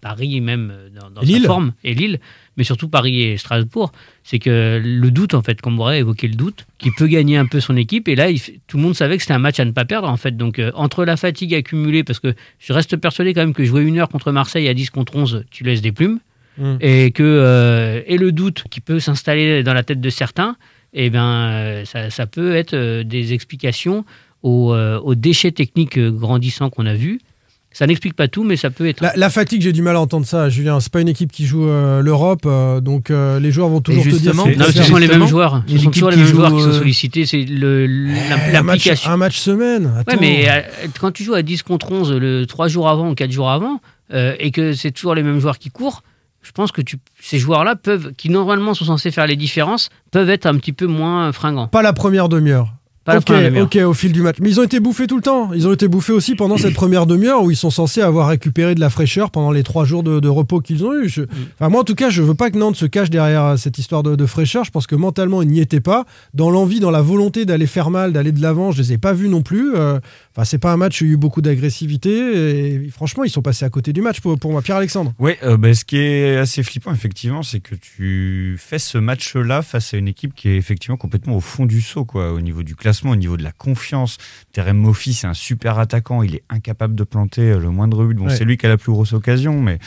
Paris 0.00 0.40
même 0.40 0.70
euh, 0.70 0.88
dans, 0.90 1.10
dans 1.10 1.22
Lille. 1.22 1.42
sa 1.42 1.46
forme 1.46 1.72
et 1.82 1.94
Lille, 1.94 2.20
mais 2.56 2.64
surtout 2.64 2.88
Paris 2.88 3.22
et 3.22 3.36
Strasbourg, 3.38 3.90
c'est 4.22 4.38
que 4.38 4.80
le 4.84 5.10
doute 5.10 5.32
en 5.32 5.42
fait, 5.42 5.60
Comboré 5.62 5.96
a 5.96 5.98
évoqué 6.00 6.28
le 6.28 6.34
doute, 6.34 6.66
qui 6.78 6.90
peut 6.90 7.06
gagner 7.06 7.38
un 7.38 7.46
peu 7.46 7.60
son 7.60 7.76
équipe. 7.76 8.06
Et 8.06 8.14
là 8.14 8.28
il 8.28 8.38
tout 8.66 8.76
le 8.76 8.82
monde 8.82 8.94
savait 8.94 9.16
que 9.16 9.22
c'était 9.22 9.34
un 9.34 9.38
match 9.38 9.60
à 9.60 9.64
ne 9.64 9.70
pas 9.70 9.86
perdre 9.86 10.08
en 10.08 10.16
fait, 10.16 10.36
donc 10.36 10.58
euh, 10.58 10.70
entre 10.74 11.04
la 11.04 11.16
fatigue 11.16 11.54
accumulée, 11.54 12.04
parce 12.04 12.20
que 12.20 12.34
je 12.58 12.72
reste 12.72 12.96
persuadé 12.96 13.32
quand 13.32 13.40
même 13.40 13.54
que 13.54 13.64
jouer 13.64 13.82
une 13.82 13.98
heure 13.98 14.08
contre 14.08 14.30
Marseille 14.30 14.68
à 14.68 14.74
10 14.74 14.90
contre 14.90 15.16
11, 15.16 15.44
tu 15.50 15.64
laisses 15.64 15.82
des 15.82 15.92
plumes. 15.92 16.18
Mm. 16.58 16.76
et 16.82 17.12
que 17.12 18.04
et 18.06 18.18
le 18.18 18.30
doute 18.30 18.64
qui 18.68 18.82
peut 18.82 19.00
s'installer 19.00 19.62
dans 19.62 19.72
la 19.72 19.82
tête 19.82 20.02
de 20.02 20.10
certains, 20.10 20.56
et 20.92 21.08
ben 21.08 21.24
euh, 21.24 21.84
ça, 21.86 22.10
ça 22.10 22.26
peut 22.26 22.54
être 22.54 23.02
des 23.02 23.32
explications 23.32 24.04
aux, 24.42 24.72
euh, 24.72 24.98
aux 25.00 25.14
déchets 25.14 25.52
techniques 25.52 25.98
euh, 25.98 26.10
grandissants 26.10 26.70
qu'on 26.70 26.86
a 26.86 26.94
vus. 26.94 27.20
Ça 27.74 27.86
n'explique 27.86 28.12
pas 28.14 28.28
tout, 28.28 28.44
mais 28.44 28.56
ça 28.56 28.68
peut 28.68 28.86
être. 28.86 29.00
La, 29.00 29.14
la 29.16 29.30
fatigue, 29.30 29.62
j'ai 29.62 29.72
du 29.72 29.80
mal 29.80 29.96
à 29.96 30.00
entendre 30.00 30.26
ça, 30.26 30.50
Julien. 30.50 30.78
C'est 30.80 30.92
pas 30.92 31.00
une 31.00 31.08
équipe 31.08 31.32
qui 31.32 31.46
joue 31.46 31.66
euh, 31.66 32.02
l'Europe, 32.02 32.42
euh, 32.44 32.82
donc 32.82 33.10
euh, 33.10 33.40
les 33.40 33.50
joueurs 33.50 33.70
vont 33.70 33.80
toujours 33.80 34.04
te 34.04 34.10
dire. 34.10 34.34
Non, 34.34 34.44
ce 34.70 34.82
sont 34.82 34.96
les 34.98 35.08
mêmes 35.08 35.26
joueurs. 35.26 35.62
Ce 35.66 35.78
sont 35.78 35.90
toujours 35.90 36.10
les 36.10 36.16
mêmes 36.18 36.26
joue, 36.26 36.36
joueurs 36.36 36.52
qui 36.54 36.60
sont 36.62 36.72
sollicités. 36.72 37.24
C'est 37.24 37.44
le- 37.44 37.86
l'im- 37.86 38.12
un 38.54 38.58
un 38.58 39.16
match 39.16 39.38
semaine. 39.38 39.86
Ouais, 39.86 39.92
Attends. 40.06 40.20
mais 40.20 40.50
euh, 40.50 40.60
quand 41.00 41.12
tu 41.12 41.24
joues 41.24 41.32
à 41.32 41.40
10 41.42 41.62
contre 41.62 41.90
11 41.92 42.12
le 42.12 42.44
3 42.44 42.68
jours 42.68 42.90
avant 42.90 43.08
ou 43.10 43.14
4 43.14 43.30
jours 43.32 43.50
avant, 43.50 43.80
et 44.12 44.50
que 44.50 44.74
c'est 44.74 44.90
toujours 44.90 45.14
les 45.14 45.22
mêmes 45.22 45.38
joueurs 45.40 45.58
qui 45.58 45.70
courent, 45.70 46.02
je 46.42 46.50
pense 46.52 46.72
que 46.72 46.82
tu, 46.82 46.98
ces 47.22 47.38
joueurs-là 47.38 47.76
peuvent, 47.76 48.12
qui 48.18 48.28
normalement 48.28 48.74
sont 48.74 48.84
censés 48.84 49.10
faire 49.10 49.26
les 49.26 49.36
différences, 49.36 49.88
peuvent 50.10 50.28
être 50.28 50.44
un 50.44 50.56
petit 50.56 50.72
peu 50.74 50.86
moins 50.86 51.32
fringants. 51.32 51.68
Pas 51.68 51.80
la 51.82 51.94
première 51.94 52.28
demi-heure. 52.28 52.68
Pas 53.04 53.14
la 53.14 53.18
ok, 53.18 53.30
ok, 53.62 53.76
au 53.84 53.94
fil 53.94 54.12
du 54.12 54.22
match. 54.22 54.36
Mais 54.40 54.48
ils 54.50 54.60
ont 54.60 54.62
été 54.62 54.78
bouffés 54.78 55.08
tout 55.08 55.16
le 55.16 55.22
temps. 55.22 55.52
Ils 55.52 55.66
ont 55.66 55.72
été 55.72 55.88
bouffés 55.88 56.12
aussi 56.12 56.36
pendant 56.36 56.56
cette 56.56 56.74
première 56.74 57.06
demi-heure 57.06 57.42
où 57.42 57.50
ils 57.50 57.56
sont 57.56 57.70
censés 57.70 58.00
avoir 58.00 58.28
récupéré 58.28 58.76
de 58.76 58.80
la 58.80 58.90
fraîcheur 58.90 59.30
pendant 59.32 59.50
les 59.50 59.64
trois 59.64 59.84
jours 59.84 60.04
de, 60.04 60.20
de 60.20 60.28
repos 60.28 60.60
qu'ils 60.60 60.84
ont 60.84 60.94
eu. 60.94 61.08
Je- 61.08 61.22
Enfin, 61.58 61.68
moi, 61.68 61.80
en 61.80 61.84
tout 61.84 61.96
cas, 61.96 62.10
je 62.10 62.22
veux 62.22 62.34
pas 62.34 62.50
que 62.50 62.58
Nantes 62.58 62.76
se 62.76 62.86
cache 62.86 63.10
derrière 63.10 63.58
cette 63.58 63.76
histoire 63.78 64.02
de, 64.04 64.14
de 64.14 64.26
fraîcheur. 64.26 64.62
Je 64.64 64.70
pense 64.70 64.86
que 64.86 64.94
mentalement, 64.94 65.42
ils 65.42 65.48
n'y 65.48 65.58
étaient 65.60 65.80
pas. 65.80 66.04
Dans 66.32 66.50
l'envie, 66.50 66.78
dans 66.78 66.92
la 66.92 67.02
volonté 67.02 67.44
d'aller 67.44 67.66
faire 67.66 67.90
mal, 67.90 68.12
d'aller 68.12 68.30
de 68.30 68.40
l'avant, 68.40 68.70
je 68.70 68.80
les 68.80 68.92
ai 68.92 68.98
pas 68.98 69.12
vus 69.14 69.28
non 69.28 69.42
plus. 69.42 69.74
Euh, 69.74 69.98
Enfin, 70.34 70.44
c'est 70.44 70.56
pas 70.56 70.72
un 70.72 70.78
match 70.78 71.02
où 71.02 71.04
il 71.04 71.08
y 71.08 71.10
a 71.10 71.14
eu 71.14 71.18
beaucoup 71.18 71.42
d'agressivité. 71.42 72.74
Et 72.76 72.88
franchement, 72.90 73.24
ils 73.24 73.30
sont 73.30 73.42
passés 73.42 73.64
à 73.64 73.68
côté 73.70 73.92
du 73.92 74.00
match 74.00 74.20
pour, 74.20 74.38
pour 74.38 74.52
moi. 74.52 74.62
Pierre-Alexandre. 74.62 75.12
Oui, 75.18 75.32
euh, 75.42 75.56
bah, 75.58 75.74
ce 75.74 75.84
qui 75.84 75.98
est 75.98 76.36
assez 76.38 76.62
flippant, 76.62 76.92
effectivement, 76.92 77.42
c'est 77.42 77.60
que 77.60 77.74
tu 77.74 78.56
fais 78.58 78.78
ce 78.78 78.96
match-là 78.98 79.60
face 79.62 79.92
à 79.92 79.98
une 79.98 80.08
équipe 80.08 80.34
qui 80.34 80.48
est 80.48 80.56
effectivement 80.56 80.96
complètement 80.96 81.36
au 81.36 81.40
fond 81.40 81.66
du 81.66 81.80
saut, 81.82 82.04
quoi, 82.04 82.32
au 82.32 82.40
niveau 82.40 82.62
du 82.62 82.74
classement, 82.76 82.91
au 83.10 83.16
niveau 83.16 83.36
de 83.36 83.42
la 83.42 83.52
confiance. 83.52 84.18
Terem 84.52 84.76
Moffi, 84.76 85.14
c'est 85.14 85.26
un 85.26 85.34
super 85.34 85.78
attaquant, 85.78 86.22
il 86.22 86.34
est 86.34 86.42
incapable 86.50 86.94
de 86.94 87.04
planter 87.04 87.50
euh, 87.52 87.58
le 87.58 87.70
moindre 87.70 88.04
but. 88.04 88.14
Bon, 88.16 88.26
Ouais. 88.28 88.36
c'est 88.36 88.44
lui 88.44 88.56
qui 88.56 88.66
a 88.66 88.68
la 88.68 88.76
plus 88.78 88.92
grosse 88.92 89.12
occasion, 89.12 89.60
mais, 89.60 89.78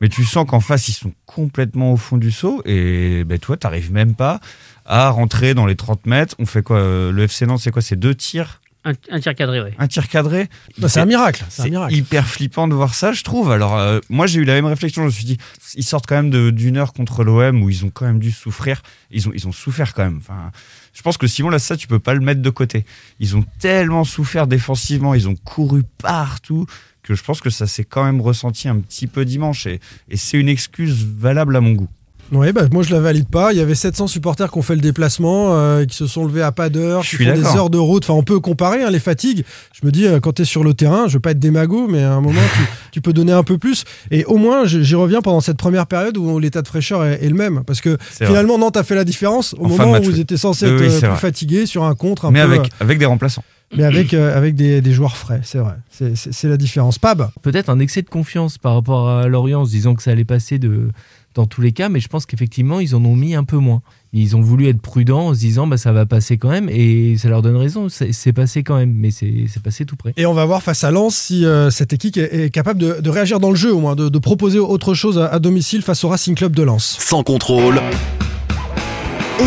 mais 0.00 0.08
tu 0.08 0.24
sens 0.24 0.46
qu'en 0.48 0.60
face, 0.60 0.88
ils 0.88 0.92
sont 0.92 1.12
complètement 1.26 1.92
au 1.92 1.96
fond 1.96 2.16
du 2.16 2.30
saut 2.30 2.62
et 2.64 3.24
ben, 3.24 3.38
toi, 3.38 3.56
t'arrives 3.56 3.92
même 3.92 4.14
pas 4.14 4.40
à 4.86 5.08
rentrer 5.10 5.54
dans 5.54 5.66
les 5.66 5.76
30 5.76 6.06
mètres. 6.06 6.34
On 6.38 6.46
fait 6.46 6.62
quoi 6.62 6.78
euh, 6.78 7.12
Le 7.12 7.22
FC 7.24 7.46
Nantes, 7.46 7.60
c'est 7.60 7.70
quoi? 7.70 7.82
C'est 7.82 7.96
deux 7.96 8.14
tirs? 8.14 8.60
Un, 8.82 8.92
un 9.10 9.20
tir 9.20 9.34
cadré, 9.34 9.60
oui. 9.60 9.70
un 9.78 9.88
tir 9.88 10.08
cadré? 10.08 10.48
Bah, 10.78 10.88
c'est 10.88 11.00
un 11.00 11.04
miracle. 11.04 11.44
C'est 11.50 11.60
un 11.60 11.64
c'est 11.64 11.70
miracle. 11.70 11.94
hyper 11.94 12.26
flippant 12.26 12.66
de 12.66 12.74
voir 12.74 12.94
ça, 12.94 13.12
je 13.12 13.22
trouve. 13.22 13.50
Alors, 13.50 13.76
euh, 13.76 14.00
moi, 14.08 14.26
j'ai 14.26 14.40
eu 14.40 14.44
la 14.44 14.54
même 14.54 14.64
réflexion. 14.64 15.02
Je 15.02 15.06
me 15.08 15.12
suis 15.12 15.26
dit, 15.26 15.36
ils 15.74 15.84
sortent 15.84 16.06
quand 16.06 16.14
même 16.22 16.50
d'une 16.50 16.78
heure 16.78 16.94
contre 16.94 17.22
l'OM 17.22 17.62
où 17.62 17.68
ils 17.68 17.84
ont 17.84 17.90
quand 17.90 18.06
même 18.06 18.20
dû 18.20 18.30
souffrir. 18.30 18.80
Ils 19.10 19.28
ont, 19.28 19.32
ils 19.34 19.46
ont 19.46 19.52
souffert 19.52 19.92
quand 19.92 20.04
même. 20.04 20.16
Enfin, 20.16 20.50
je 20.92 21.02
pense 21.02 21.16
que 21.16 21.26
Simon, 21.26 21.50
là, 21.50 21.58
ça, 21.58 21.76
tu 21.76 21.86
peux 21.86 21.98
pas 21.98 22.14
le 22.14 22.20
mettre 22.20 22.42
de 22.42 22.50
côté. 22.50 22.84
Ils 23.20 23.36
ont 23.36 23.44
tellement 23.58 24.04
souffert 24.04 24.46
défensivement, 24.46 25.14
ils 25.14 25.28
ont 25.28 25.36
couru 25.36 25.82
partout 25.98 26.66
que 27.02 27.14
je 27.14 27.22
pense 27.22 27.40
que 27.40 27.50
ça 27.50 27.66
s'est 27.66 27.84
quand 27.84 28.04
même 28.04 28.20
ressenti 28.20 28.68
un 28.68 28.78
petit 28.78 29.06
peu 29.06 29.24
dimanche. 29.24 29.66
Et, 29.66 29.80
et 30.08 30.16
c'est 30.16 30.38
une 30.38 30.48
excuse 30.48 31.04
valable 31.04 31.56
à 31.56 31.60
mon 31.60 31.72
goût. 31.72 31.88
Oui, 32.32 32.52
bah, 32.52 32.62
moi 32.72 32.82
je 32.84 32.92
la 32.94 33.00
valide 33.00 33.28
pas. 33.28 33.52
Il 33.52 33.58
y 33.58 33.60
avait 33.60 33.74
700 33.74 34.06
supporters 34.06 34.50
qui 34.52 34.58
ont 34.58 34.62
fait 34.62 34.76
le 34.76 34.80
déplacement, 34.80 35.54
euh, 35.54 35.84
qui 35.84 35.96
se 35.96 36.06
sont 36.06 36.24
levés 36.24 36.42
à 36.42 36.52
pas 36.52 36.68
d'heure, 36.68 37.02
Je 37.02 37.10
qui 37.10 37.16
suis 37.16 37.26
font 37.26 37.34
des 37.34 37.44
heures 37.56 37.70
de 37.70 37.78
route. 37.78 38.04
Enfin, 38.04 38.14
on 38.14 38.22
peut 38.22 38.38
comparer 38.38 38.82
hein, 38.84 38.90
les 38.90 39.00
fatigues. 39.00 39.44
Je 39.72 39.84
me 39.84 39.90
dis, 39.90 40.06
euh, 40.06 40.20
quand 40.20 40.34
tu 40.34 40.42
es 40.42 40.44
sur 40.44 40.62
le 40.62 40.72
terrain, 40.74 41.08
je 41.08 41.14
veux 41.14 41.20
pas 41.20 41.32
être 41.32 41.40
démago, 41.40 41.88
mais 41.88 42.02
à 42.04 42.12
un 42.12 42.20
moment, 42.20 42.40
tu, 42.54 42.60
tu 42.92 43.00
peux 43.00 43.12
donner 43.12 43.32
un 43.32 43.42
peu 43.42 43.58
plus. 43.58 43.84
Et 44.12 44.24
au 44.26 44.36
moins, 44.36 44.64
j'y 44.64 44.94
reviens 44.94 45.22
pendant 45.22 45.40
cette 45.40 45.56
première 45.56 45.86
période 45.86 46.16
où 46.16 46.38
l'état 46.38 46.62
de 46.62 46.68
fraîcheur 46.68 47.04
est, 47.04 47.24
est 47.24 47.28
le 47.28 47.34
même. 47.34 47.62
Parce 47.66 47.80
que 47.80 47.98
finalement, 48.10 48.58
Nantes 48.58 48.76
a 48.76 48.84
fait 48.84 48.94
la 48.94 49.04
différence 49.04 49.54
au 49.58 49.64
En 49.64 49.68
moment 49.68 49.88
où 49.88 49.92
match, 49.92 50.04
vous 50.04 50.12
oui. 50.14 50.20
étiez 50.20 50.36
censé 50.36 50.66
Oui, 50.66 50.72
être 50.74 50.80
oui, 50.80 50.86
euh, 50.86 50.98
plus 50.98 51.06
vrai. 51.08 51.16
fatigué 51.16 51.66
sur 51.66 51.82
un 51.84 51.94
contre. 51.96 52.26
Un 52.26 52.30
Mais 52.30 52.44
peu, 52.44 52.52
avec, 52.52 52.60
euh, 52.66 52.76
avec 52.80 52.98
des 53.00 53.06
remplaçants. 53.06 53.42
mais 53.76 53.82
avec, 53.84 54.14
euh, 54.14 54.36
avec 54.36 54.54
des, 54.54 54.80
des 54.80 54.92
joueurs 54.92 55.16
frais, 55.16 55.40
c'est 55.42 55.58
vrai. 55.58 55.74
C'est 56.14 56.48
la 56.48 56.56
différence. 56.56 56.98
Pab? 56.98 57.28
Peut-être 57.42 57.70
un 57.70 57.80
excès 57.80 58.02
de 58.02 58.08
confiance 58.08 58.56
par 58.56 58.74
rapport 58.74 59.08
à 59.08 59.26
Lorient 59.26 59.62
en 59.62 59.64
se 59.64 59.70
disant 59.70 59.94
que 59.96 60.02
ça 60.04 60.12
allait 60.12 60.24
passer 60.24 60.58
de, 60.58 60.90
dans 61.34 61.46
tous 61.46 61.60
les 61.60 61.72
cas, 61.72 61.88
mais 61.88 62.00
je 62.00 62.08
pense 62.08 62.26
qu'effectivement, 62.26 62.80
ils 62.80 62.94
en 62.94 63.04
ont 63.04 63.14
mis 63.14 63.34
un 63.34 63.44
peu 63.44 63.56
moins. 63.56 63.82
Ils 64.12 64.34
ont 64.34 64.40
voulu 64.40 64.68
être 64.68 64.80
prudents 64.80 65.28
en 65.28 65.34
se 65.34 65.38
disant 65.40 65.66
bah, 65.68 65.76
ça 65.76 65.92
va 65.92 66.04
passer 66.04 66.36
quand 66.38 66.50
même, 66.50 66.68
et 66.68 67.16
ça 67.16 67.28
leur 67.28 67.42
donne 67.42 67.56
raison, 67.56 67.88
c'est 67.88 68.32
passé 68.32 68.64
quand 68.64 68.76
même, 68.76 68.92
mais 68.92 69.10
c'est 69.10 69.44
c'est 69.48 69.62
passé 69.62 69.84
tout 69.84 69.96
près. 69.96 70.12
Et 70.16 70.26
on 70.26 70.34
va 70.34 70.44
voir 70.44 70.62
face 70.62 70.82
à 70.82 70.90
Lens 70.90 71.14
si 71.14 71.44
euh, 71.44 71.70
cette 71.70 71.92
équipe 71.92 72.16
est, 72.16 72.46
est 72.46 72.50
capable 72.50 72.80
de, 72.80 73.00
de 73.00 73.10
réagir 73.10 73.38
dans 73.38 73.50
le 73.50 73.56
jeu, 73.56 73.72
au 73.72 73.78
moins, 73.78 73.94
de, 73.94 74.08
de 74.08 74.18
proposer 74.18 74.58
autre 74.58 74.94
chose 74.94 75.18
à, 75.18 75.26
à 75.26 75.38
domicile 75.38 75.82
face 75.82 76.02
au 76.02 76.08
Racing 76.08 76.34
Club 76.34 76.56
de 76.56 76.64
Lens. 76.64 76.96
Sans 76.98 77.22
contrôle, 77.22 77.80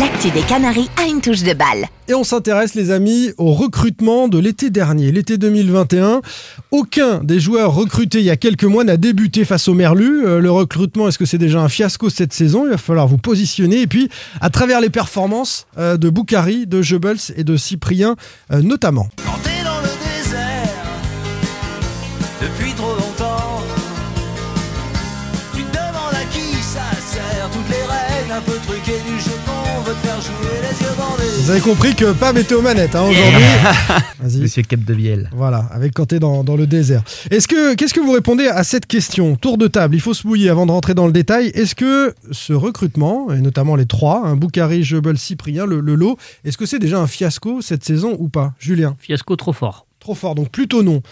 L'actu 0.00 0.28
des 0.32 0.40
Canaries 0.40 0.90
a 1.00 1.06
une 1.06 1.20
touche 1.20 1.44
de 1.44 1.52
balle. 1.52 1.86
Et 2.08 2.14
on 2.14 2.24
s'intéresse, 2.24 2.74
les 2.74 2.90
amis, 2.90 3.30
au 3.38 3.52
recrutement 3.52 4.26
de 4.26 4.38
l'été 4.38 4.70
dernier, 4.70 5.12
l'été 5.12 5.38
2021. 5.38 6.20
Aucun 6.72 7.22
des 7.22 7.38
joueurs 7.38 7.72
recrutés 7.72 8.18
il 8.18 8.24
y 8.24 8.30
a 8.30 8.36
quelques 8.36 8.64
mois 8.64 8.82
n'a 8.82 8.96
débuté 8.96 9.44
face 9.44 9.68
au 9.68 9.74
Merlu. 9.74 10.26
Euh, 10.26 10.40
le 10.40 10.50
recrutement, 10.50 11.06
est-ce 11.06 11.18
que 11.18 11.26
c'est 11.26 11.38
déjà 11.38 11.60
un 11.60 11.68
fiasco 11.68 12.10
cette 12.10 12.32
saison? 12.32 12.64
Il 12.66 12.70
va 12.70 12.76
falloir 12.76 13.06
vous 13.06 13.18
positionner. 13.18 13.82
Et 13.82 13.86
puis, 13.86 14.08
à 14.40 14.50
travers 14.50 14.80
les 14.80 14.90
performances 14.90 15.68
euh, 15.78 15.96
de 15.96 16.10
Boukari, 16.10 16.66
de 16.66 16.82
Goebbels 16.82 17.32
et 17.36 17.44
de 17.44 17.56
Cyprien, 17.56 18.16
euh, 18.52 18.62
notamment. 18.62 19.08
Quand 19.24 19.53
Vous 31.44 31.50
avez 31.50 31.60
compris 31.60 31.94
que 31.94 32.10
Pab 32.14 32.38
était 32.38 32.54
aux 32.54 32.62
manettes 32.62 32.94
hein, 32.94 33.02
aujourd'hui. 33.02 33.42
Vas-y. 34.18 34.40
Monsieur 34.40 34.62
Capdevielle. 34.62 35.28
Voilà, 35.34 35.68
avec 35.72 35.92
quand 35.92 36.06
t'es 36.06 36.18
dans, 36.18 36.42
dans 36.42 36.56
le 36.56 36.66
désert. 36.66 37.02
Est-ce 37.30 37.46
que 37.46 37.74
qu'est-ce 37.74 37.92
que 37.92 38.00
vous 38.00 38.12
répondez 38.12 38.46
à 38.46 38.64
cette 38.64 38.86
question? 38.86 39.36
Tour 39.36 39.58
de 39.58 39.66
table, 39.66 39.94
il 39.94 40.00
faut 40.00 40.14
se 40.14 40.26
mouiller 40.26 40.48
avant 40.48 40.64
de 40.64 40.70
rentrer 40.70 40.94
dans 40.94 41.04
le 41.04 41.12
détail. 41.12 41.48
Est-ce 41.48 41.74
que 41.74 42.14
ce 42.30 42.54
recrutement, 42.54 43.30
et 43.30 43.42
notamment 43.42 43.76
les 43.76 43.84
trois, 43.84 44.22
hein, 44.24 44.36
Boukari, 44.36 44.84
Jebel, 44.84 45.18
Cyprien, 45.18 45.66
le, 45.66 45.80
le 45.80 45.94
lot, 45.96 46.16
est-ce 46.46 46.56
que 46.56 46.64
c'est 46.64 46.78
déjà 46.78 46.98
un 46.98 47.06
fiasco 47.06 47.60
cette 47.60 47.84
saison 47.84 48.16
ou 48.18 48.30
pas? 48.30 48.54
Julien 48.58 48.96
Fiasco 48.98 49.36
trop 49.36 49.52
fort. 49.52 49.84
Trop 50.00 50.14
fort, 50.14 50.34
donc 50.34 50.48
plutôt 50.48 50.82
non. 50.82 51.02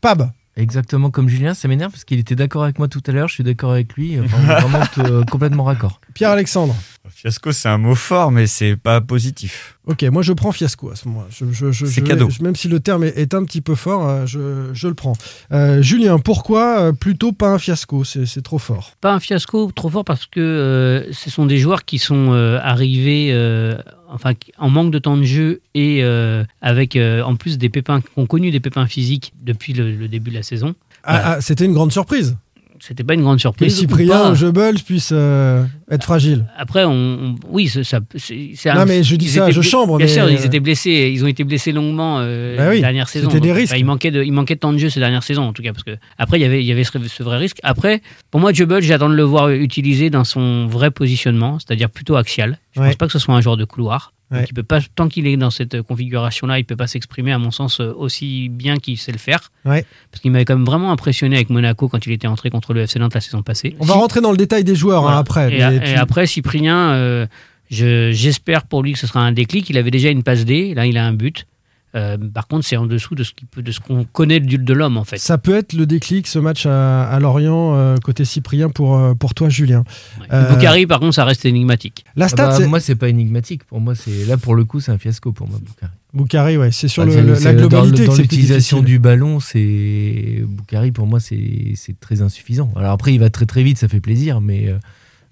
Pab 0.00 0.30
Exactement 0.56 1.10
comme 1.10 1.28
Julien, 1.30 1.54
ça 1.54 1.66
m'énerve 1.66 1.92
parce 1.92 2.04
qu'il 2.04 2.18
était 2.18 2.34
d'accord 2.34 2.64
avec 2.64 2.78
moi 2.78 2.86
tout 2.86 3.02
à 3.06 3.12
l'heure, 3.12 3.28
je 3.28 3.34
suis 3.34 3.44
d'accord 3.44 3.72
avec 3.72 3.94
lui, 3.94 4.20
enfin, 4.20 4.36
on 4.38 4.50
est 4.50 4.60
vraiment 4.60 4.84
euh, 5.20 5.24
complètement 5.24 5.64
raccord. 5.64 6.00
Pierre-Alexandre 6.12 6.74
Fiasco, 7.10 7.52
c'est 7.52 7.68
un 7.68 7.78
mot 7.78 7.94
fort, 7.94 8.30
mais 8.30 8.46
c'est 8.46 8.76
pas 8.76 9.00
positif. 9.00 9.76
Ok, 9.86 10.02
moi 10.04 10.22
je 10.22 10.32
prends 10.32 10.52
fiasco 10.52 10.90
à 10.90 10.96
ce 10.96 11.08
moment-là. 11.08 11.26
Je- 11.30 11.50
je- 11.52 11.72
je- 11.72 11.86
C'est 11.86 12.02
cadeau. 12.02 12.28
Même 12.40 12.54
si 12.54 12.68
le 12.68 12.80
terme 12.80 13.04
est, 13.04 13.16
est 13.18 13.34
un 13.34 13.44
petit 13.44 13.60
peu 13.60 13.74
fort, 13.74 14.06
euh, 14.08 14.26
je, 14.26 14.70
je 14.72 14.88
le 14.88 14.94
prends. 14.94 15.14
Euh, 15.52 15.82
Julien, 15.82 16.18
pourquoi 16.18 16.92
plutôt 16.92 17.32
pas 17.32 17.48
un 17.48 17.58
fiasco? 17.58 18.04
C'est 18.04 18.26
c'est 18.26 18.42
trop 18.42 18.58
fort. 18.58 18.92
Pas 19.00 19.12
un 19.12 19.20
fiasco 19.20 19.70
trop 19.74 19.88
fort 19.88 20.04
parce 20.04 20.26
que 20.26 20.40
euh, 20.40 21.12
ce 21.12 21.28
sont 21.30 21.46
des 21.46 21.58
joueurs 21.58 21.84
qui 21.84 21.98
sont 21.98 22.32
euh, 22.32 22.58
arrivés 22.62 23.30
euh, 23.32 23.76
enfin, 24.12 24.32
en 24.58 24.70
manque 24.70 24.90
de 24.90 24.98
temps 24.98 25.16
de 25.16 25.24
jeu 25.24 25.60
et 25.74 26.02
euh, 26.02 26.44
avec 26.60 26.96
euh, 26.96 27.22
en 27.22 27.36
plus 27.36 27.58
des 27.58 27.68
pépins, 27.68 28.00
qui 28.00 28.08
ont 28.16 28.26
connu 28.26 28.50
des 28.50 28.60
pépins 28.60 28.86
physiques 28.86 29.32
depuis 29.42 29.72
le, 29.72 29.92
le 29.92 30.08
début 30.08 30.30
de 30.30 30.36
la 30.36 30.42
saison. 30.42 30.74
Ah, 31.04 31.34
ah, 31.34 31.40
C'était 31.40 31.64
une 31.64 31.72
grande 31.72 31.92
surprise 31.92 32.36
C'était 32.84 33.04
pas 33.04 33.14
une 33.14 33.22
grande 33.22 33.36
que 33.36 33.42
surprise. 33.42 33.76
ou 33.76 33.80
Cyprien 33.80 34.32
ou 34.32 34.34
Jebel 34.34 34.74
puissent 34.80 35.10
euh, 35.14 35.64
être 35.88 36.02
fragiles. 36.02 36.46
Après, 36.58 36.84
on, 36.84 36.90
on- 36.90 37.34
oui, 37.48 37.68
ça, 37.68 37.80
c'est, 38.16 38.50
Non, 38.74 38.84
mais 38.86 39.04
je 39.04 39.14
dis 39.14 39.28
ça, 39.28 39.48
je 39.52 39.60
chambre, 39.60 39.98
Bien 39.98 40.06
mais, 40.06 40.12
sûr, 40.12 40.24
euh, 40.24 40.32
ils 40.32 40.44
étaient 40.44 40.58
blessés, 40.58 41.12
ils 41.14 41.22
ont 41.24 41.28
été 41.28 41.44
blessés 41.44 41.70
longuement 41.70 42.16
euh, 42.18 42.56
Bah 42.56 42.64
oui, 42.70 42.76
la 42.80 42.88
dernière 42.88 43.08
saison. 43.08 43.30
c'était 43.30 43.40
des 43.40 43.52
risques. 43.52 43.70
bah, 43.72 43.78
il 43.78 43.84
manquait 43.84 44.10
de, 44.10 44.24
il 44.24 44.32
manquait 44.32 44.56
de 44.56 44.60
temps 44.60 44.72
de 44.72 44.78
jeu 44.78 44.90
ces 44.90 44.98
dernières 44.98 45.22
saisons, 45.22 45.44
en 45.44 45.52
tout 45.52 45.62
cas, 45.62 45.72
parce 45.72 45.84
que 45.84 45.96
après 46.18 46.40
il 46.40 46.42
y 46.42 46.44
avait, 46.44 46.60
il 46.60 46.66
y 46.66 46.72
avait 46.72 46.82
ce, 46.82 46.90
ce 47.06 47.22
vrai 47.22 47.36
risque. 47.38 47.58
Après, 47.62 48.02
pour 48.32 48.40
moi, 48.40 48.52
Jubble, 48.52 48.82
j'attends 48.82 49.08
de 49.10 49.14
le 49.14 49.22
voir 49.22 49.50
utilisé 49.50 50.10
dans 50.10 50.24
son 50.24 50.66
vrai 50.66 50.90
positionnement, 50.90 51.58
c'est-à-dire 51.60 51.88
plutôt 51.88 52.16
axial. 52.16 52.58
Je 52.72 52.80
Ouais. 52.80 52.86
pense 52.88 52.96
pas 52.96 53.06
que 53.06 53.12
ce 53.12 53.20
soit 53.20 53.34
un 53.36 53.40
joueur 53.40 53.56
de 53.56 53.64
couloir. 53.64 54.12
Donc, 54.40 54.48
il 54.50 54.54
peut 54.54 54.62
pas, 54.62 54.80
tant 54.94 55.08
qu'il 55.08 55.26
est 55.26 55.36
dans 55.36 55.50
cette 55.50 55.82
configuration-là, 55.82 56.58
il 56.58 56.64
peut 56.64 56.76
pas 56.76 56.86
s'exprimer, 56.86 57.32
à 57.32 57.38
mon 57.38 57.50
sens, 57.50 57.80
euh, 57.80 57.92
aussi 57.96 58.48
bien 58.48 58.76
qu'il 58.78 58.98
sait 58.98 59.12
le 59.12 59.18
faire. 59.18 59.50
Ouais. 59.64 59.84
Parce 60.10 60.20
qu'il 60.22 60.30
m'avait 60.32 60.44
quand 60.44 60.56
même 60.56 60.64
vraiment 60.64 60.90
impressionné 60.92 61.36
avec 61.36 61.50
Monaco 61.50 61.88
quand 61.88 62.04
il 62.06 62.12
était 62.12 62.26
entré 62.26 62.50
contre 62.50 62.72
le 62.74 62.82
FC 62.82 62.98
Nantes 62.98 63.14
la 63.14 63.20
saison 63.20 63.42
passée. 63.42 63.76
On 63.78 63.84
va 63.84 63.94
rentrer 63.94 64.20
dans 64.20 64.30
le 64.30 64.36
détail 64.36 64.64
des 64.64 64.74
joueurs 64.74 65.06
hein, 65.08 65.18
après. 65.18 65.52
Et, 65.54 65.58
mais 65.58 65.80
tu- 65.80 65.98
après, 65.98 66.26
Cyprien, 66.26 66.92
euh, 66.92 67.26
je- 67.70 68.10
j'espère 68.12 68.64
pour 68.64 68.82
lui 68.82 68.92
que 68.92 68.98
ce 68.98 69.06
sera 69.06 69.20
un 69.20 69.32
déclic. 69.32 69.68
Il 69.70 69.78
avait 69.78 69.90
déjà 69.90 70.10
une 70.10 70.22
passe 70.22 70.44
D, 70.44 70.74
là 70.74 70.86
il 70.86 70.96
a 70.98 71.06
un 71.06 71.12
but. 71.12 71.46
Euh, 71.94 72.16
par 72.16 72.46
contre, 72.48 72.64
c'est 72.64 72.76
en 72.78 72.86
dessous 72.86 73.14
de 73.14 73.22
ce 73.22 73.32
qui 73.34 73.44
peut- 73.44 73.60
de 73.62 73.70
ce 73.70 73.78
qu'on 73.78 74.04
connaît 74.04 74.40
de, 74.40 74.56
de 74.56 74.72
l'homme 74.72 74.96
en 74.96 75.04
fait. 75.04 75.18
Ça 75.18 75.36
peut 75.36 75.54
être 75.54 75.74
le 75.74 75.84
déclic, 75.84 76.26
ce 76.26 76.38
match 76.38 76.64
à, 76.64 77.04
à 77.04 77.20
Lorient, 77.20 77.74
euh, 77.74 77.96
côté 77.98 78.24
Cyprien, 78.24 78.70
pour, 78.70 78.96
euh, 78.96 79.12
pour 79.14 79.34
toi, 79.34 79.50
Julien. 79.50 79.84
Euh, 80.32 80.48
Boukari, 80.54 80.86
par 80.86 81.00
contre, 81.00 81.14
ça 81.14 81.24
reste 81.26 81.44
énigmatique. 81.44 82.04
La 82.16 82.24
Ah 82.24 82.28
stat, 82.28 82.46
bah, 82.48 82.56
c'est- 82.56 82.66
moi, 82.66 82.80
c'est 82.80 82.94
pas 82.96 83.08
énigmatique. 83.10 83.64
Pour 83.64 83.80
moi, 83.80 83.94
c'est 83.94 84.24
là 84.24 84.38
pour 84.38 84.54
le 84.54 84.64
coup, 84.64 84.80
c'est 84.80 84.90
un 84.92 84.96
fiasco 84.98 85.32
pour 85.32 85.48
moi, 85.48 85.58
Boukari. 85.62 85.92
Boukari, 86.14 86.56
ouais, 86.56 86.72
c'est 86.72 86.88
sur 86.88 87.02
Bah, 87.02 87.06
le- 87.06 87.12
c'est- 87.12 87.22
le- 87.22 87.34
c'est 87.34 87.44
la 87.44 87.52
dans- 87.62 87.68
globalité. 87.68 88.06
Dans, 88.06 88.12
plus 88.14 88.22
l'utilisation 88.22 88.80
du 88.82 88.98
ballon, 88.98 89.38
c'est 89.40 90.42
Boukari 90.46 90.92
pour 90.92 91.06
moi, 91.06 91.20
c'est 91.20 91.72
c'est 91.76 91.98
très 92.00 92.22
insuffisant. 92.22 92.72
Alors 92.76 92.92
après, 92.92 93.12
il 93.14 93.18
va 93.20 93.30
très 93.30 93.46
très 93.46 93.62
vite, 93.62 93.78
ça 93.78 93.88
fait 93.88 94.00
plaisir, 94.00 94.40
mais 94.40 94.68
euh, 94.68 94.78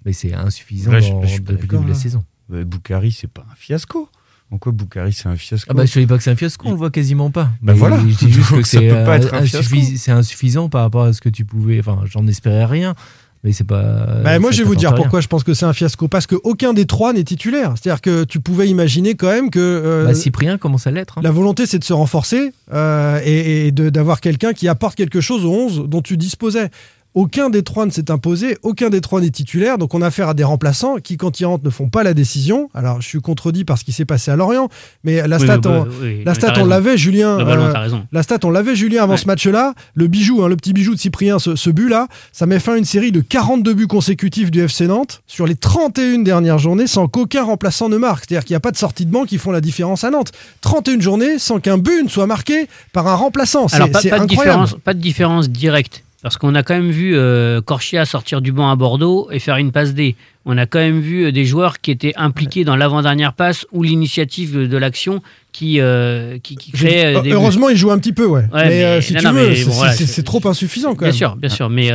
mais 0.04 0.12
c'est 0.12 0.34
insuffisant 0.34 0.90
Là, 0.92 1.00
je- 1.00 1.10
dans- 1.10 1.22
je 1.22 1.26
suis 1.28 1.40
pas 1.40 1.52
depuis 1.52 1.66
le 1.68 1.68
début 1.72 1.84
de 1.84 1.88
la 1.90 1.94
là. 1.94 2.00
saison. 2.00 2.24
Bah, 2.48 2.64
Boukari, 2.64 3.12
c'est 3.12 3.30
pas 3.30 3.44
un 3.50 3.54
fiasco. 3.54 4.08
En 4.52 4.58
quoi 4.58 4.72
Boukari, 4.72 5.12
c'est 5.12 5.28
un 5.28 5.36
fiasco 5.36 5.68
Ah 5.70 5.74
bah 5.74 5.84
je 5.86 5.92
te 5.92 5.98
dis 6.00 6.06
pas 6.06 6.16
que 6.16 6.24
c'est 6.24 6.30
un 6.32 6.36
fiasco, 6.36 6.66
on 6.66 6.72
le 6.72 6.76
voit 6.76 6.90
quasiment 6.90 7.30
pas. 7.30 7.44
Bah 7.62 7.72
Mais 7.72 7.74
voilà. 7.74 7.98
Je 8.00 8.16
dis 8.26 8.32
juste 8.32 8.50
que 8.50 8.62
c'est 8.64 8.80
peut 8.80 9.04
pas 9.04 9.12
euh, 9.12 9.16
être 9.18 9.32
un 9.34 9.42
fiasco. 9.42 9.76
insuffi- 9.76 9.96
c'est 9.96 10.10
insuffisant 10.10 10.68
par 10.68 10.82
rapport 10.82 11.04
à 11.04 11.12
ce 11.12 11.20
que 11.20 11.28
tu 11.28 11.44
pouvais. 11.44 11.78
Enfin, 11.78 12.00
j'en 12.06 12.26
espérais 12.26 12.64
rien, 12.64 12.96
mais 13.44 13.52
c'est 13.52 13.62
pas. 13.62 14.18
Bah, 14.24 14.40
moi, 14.40 14.50
je 14.50 14.58
vais 14.58 14.64
vous 14.64 14.74
dire 14.74 14.90
rien. 14.90 14.96
pourquoi 14.96 15.20
je 15.20 15.28
pense 15.28 15.44
que 15.44 15.54
c'est 15.54 15.66
un 15.66 15.72
fiasco. 15.72 16.08
Parce 16.08 16.26
qu'aucun 16.26 16.72
des 16.72 16.84
trois 16.84 17.12
n'est 17.12 17.22
titulaire. 17.22 17.74
C'est-à-dire 17.80 18.00
que 18.00 18.24
tu 18.24 18.40
pouvais 18.40 18.68
imaginer 18.68 19.14
quand 19.14 19.28
même 19.28 19.50
que 19.50 19.60
euh, 19.60 20.06
Bah, 20.06 20.14
Cyprien 20.14 20.58
commence 20.58 20.88
à 20.88 20.90
l'être. 20.90 21.18
hein. 21.18 21.22
la 21.22 21.30
volonté, 21.30 21.64
c'est 21.66 21.78
de 21.78 21.84
se 21.84 21.92
renforcer 21.92 22.52
euh, 22.72 23.20
et, 23.24 23.68
et 23.68 23.72
de- 23.72 23.88
d'avoir 23.88 24.20
quelqu'un 24.20 24.52
qui 24.52 24.66
apporte 24.66 24.96
quelque 24.96 25.20
chose 25.20 25.44
au 25.44 25.52
11 25.52 25.84
dont 25.86 26.02
tu 26.02 26.16
disposais. 26.16 26.70
Aucun 27.14 27.50
des 27.50 27.62
trois 27.64 27.86
ne 27.86 27.90
s'est 27.90 28.10
imposé, 28.12 28.56
aucun 28.62 28.88
des 28.88 29.00
trois 29.00 29.20
n'est 29.20 29.30
titulaire, 29.30 29.78
donc 29.78 29.94
on 29.94 30.02
a 30.02 30.06
affaire 30.06 30.28
à 30.28 30.34
des 30.34 30.44
remplaçants 30.44 30.96
qui, 31.02 31.16
quand 31.16 31.40
ils 31.40 31.44
rentrent, 31.44 31.64
ne 31.64 31.70
font 31.70 31.88
pas 31.88 32.04
la 32.04 32.14
décision. 32.14 32.70
Alors, 32.72 33.00
je 33.00 33.08
suis 33.08 33.20
contredit 33.20 33.64
par 33.64 33.78
ce 33.78 33.84
qui 33.84 33.90
s'est 33.90 34.04
passé 34.04 34.30
à 34.30 34.36
Lorient, 34.36 34.68
mais 35.02 35.26
la 35.26 35.38
Oui, 35.38 35.42
stat, 35.42 35.58
mais 35.64 35.66
on, 35.66 35.82
bah, 35.82 35.88
oui, 36.02 36.18
la 36.24 36.30
mais 36.30 36.34
stat, 36.36 36.52
on 36.58 36.64
l'avait, 36.66 36.96
Julien. 36.96 37.40
Euh, 37.40 38.02
la 38.12 38.22
stat, 38.22 38.38
on 38.44 38.50
l'avait, 38.50 38.76
Julien, 38.76 39.02
avant 39.02 39.14
Ouais. 39.14 39.18
ce 39.18 39.26
match-là. 39.26 39.74
Le 39.94 40.06
bijou, 40.06 40.44
hein, 40.44 40.48
le 40.48 40.54
petit 40.54 40.72
bijou 40.72 40.94
de 40.94 41.00
Cyprien, 41.00 41.40
ce, 41.40 41.56
ce 41.56 41.70
but-là, 41.70 42.06
ça 42.32 42.46
met 42.46 42.60
fin 42.60 42.74
à 42.74 42.76
une 42.76 42.84
série 42.84 43.10
de 43.10 43.20
42 43.20 43.74
buts 43.74 43.86
consécutifs 43.88 44.52
du 44.52 44.60
FC 44.62 44.86
Nantes 44.86 45.22
sur 45.26 45.48
les 45.48 45.56
31 45.56 46.20
dernières 46.20 46.58
journées 46.58 46.86
sans 46.86 47.08
qu'aucun 47.08 47.42
remplaçant 47.42 47.88
ne 47.88 47.96
marque. 47.96 48.24
C'est-à-dire 48.28 48.44
qu'il 48.44 48.54
n'y 48.54 48.58
a 48.58 48.60
pas 48.60 48.70
de 48.70 48.76
sortie 48.76 49.04
de 49.04 49.10
banc 49.10 49.24
qui 49.24 49.38
font 49.38 49.50
la 49.50 49.60
différence 49.60 50.04
à 50.04 50.10
Nantes. 50.10 50.30
31 50.60 51.00
journées 51.00 51.38
sans 51.40 51.58
qu'un 51.58 51.76
but 51.78 52.04
ne 52.04 52.08
soit 52.08 52.26
marqué 52.28 52.68
par 52.92 53.08
un 53.08 53.16
remplaçant. 53.16 53.66
Alors, 53.72 53.90
pas, 53.90 54.00
pas 54.00 54.02
de 54.02 54.06
incroyable. 54.14 54.28
différence, 54.28 54.76
pas 54.84 54.94
de 54.94 55.00
différence 55.00 55.48
directe. 55.50 56.04
Parce 56.22 56.36
qu'on 56.36 56.54
a 56.54 56.62
quand 56.62 56.74
même 56.74 56.90
vu 56.90 57.16
euh, 57.16 57.62
Corchia 57.62 58.04
sortir 58.04 58.42
du 58.42 58.52
banc 58.52 58.70
à 58.70 58.76
Bordeaux 58.76 59.28
et 59.30 59.38
faire 59.38 59.56
une 59.56 59.72
passe 59.72 59.94
D. 59.94 60.16
On 60.44 60.58
a 60.58 60.66
quand 60.66 60.78
même 60.78 61.00
vu 61.00 61.24
euh, 61.24 61.32
des 61.32 61.46
joueurs 61.46 61.80
qui 61.80 61.90
étaient 61.90 62.12
impliqués 62.16 62.62
dans 62.64 62.76
l'avant-dernière 62.76 63.32
passe 63.32 63.66
ou 63.72 63.82
l'initiative 63.82 64.54
de, 64.54 64.66
de 64.66 64.76
l'action 64.76 65.22
qui, 65.52 65.80
euh, 65.80 66.38
qui, 66.42 66.56
qui 66.56 66.72
créait 66.72 67.16
euh, 67.16 67.20
des 67.22 67.30
buts. 67.30 67.34
Heureusement, 67.34 67.70
il 67.70 67.76
joue 67.76 67.90
un 67.90 67.98
petit 67.98 68.12
peu, 68.12 68.26
ouais. 68.26 68.42
Ouais, 68.52 68.68
mais, 68.68 68.68
mais- 68.68 69.00
si 69.00 69.14
non, 69.14 69.20
tu 69.20 69.24
non, 69.26 69.32
veux, 69.32 69.54
c'est 69.54 69.64
bon, 69.64 69.70
voilà, 69.72 69.94
trop 70.24 70.46
insuffisant 70.46 70.90
quand 70.90 70.98
Bien 70.98 71.08
même. 71.08 71.14
sûr, 71.16 71.36
bien 71.36 71.48
sûr. 71.48 71.70
Mais, 71.70 71.90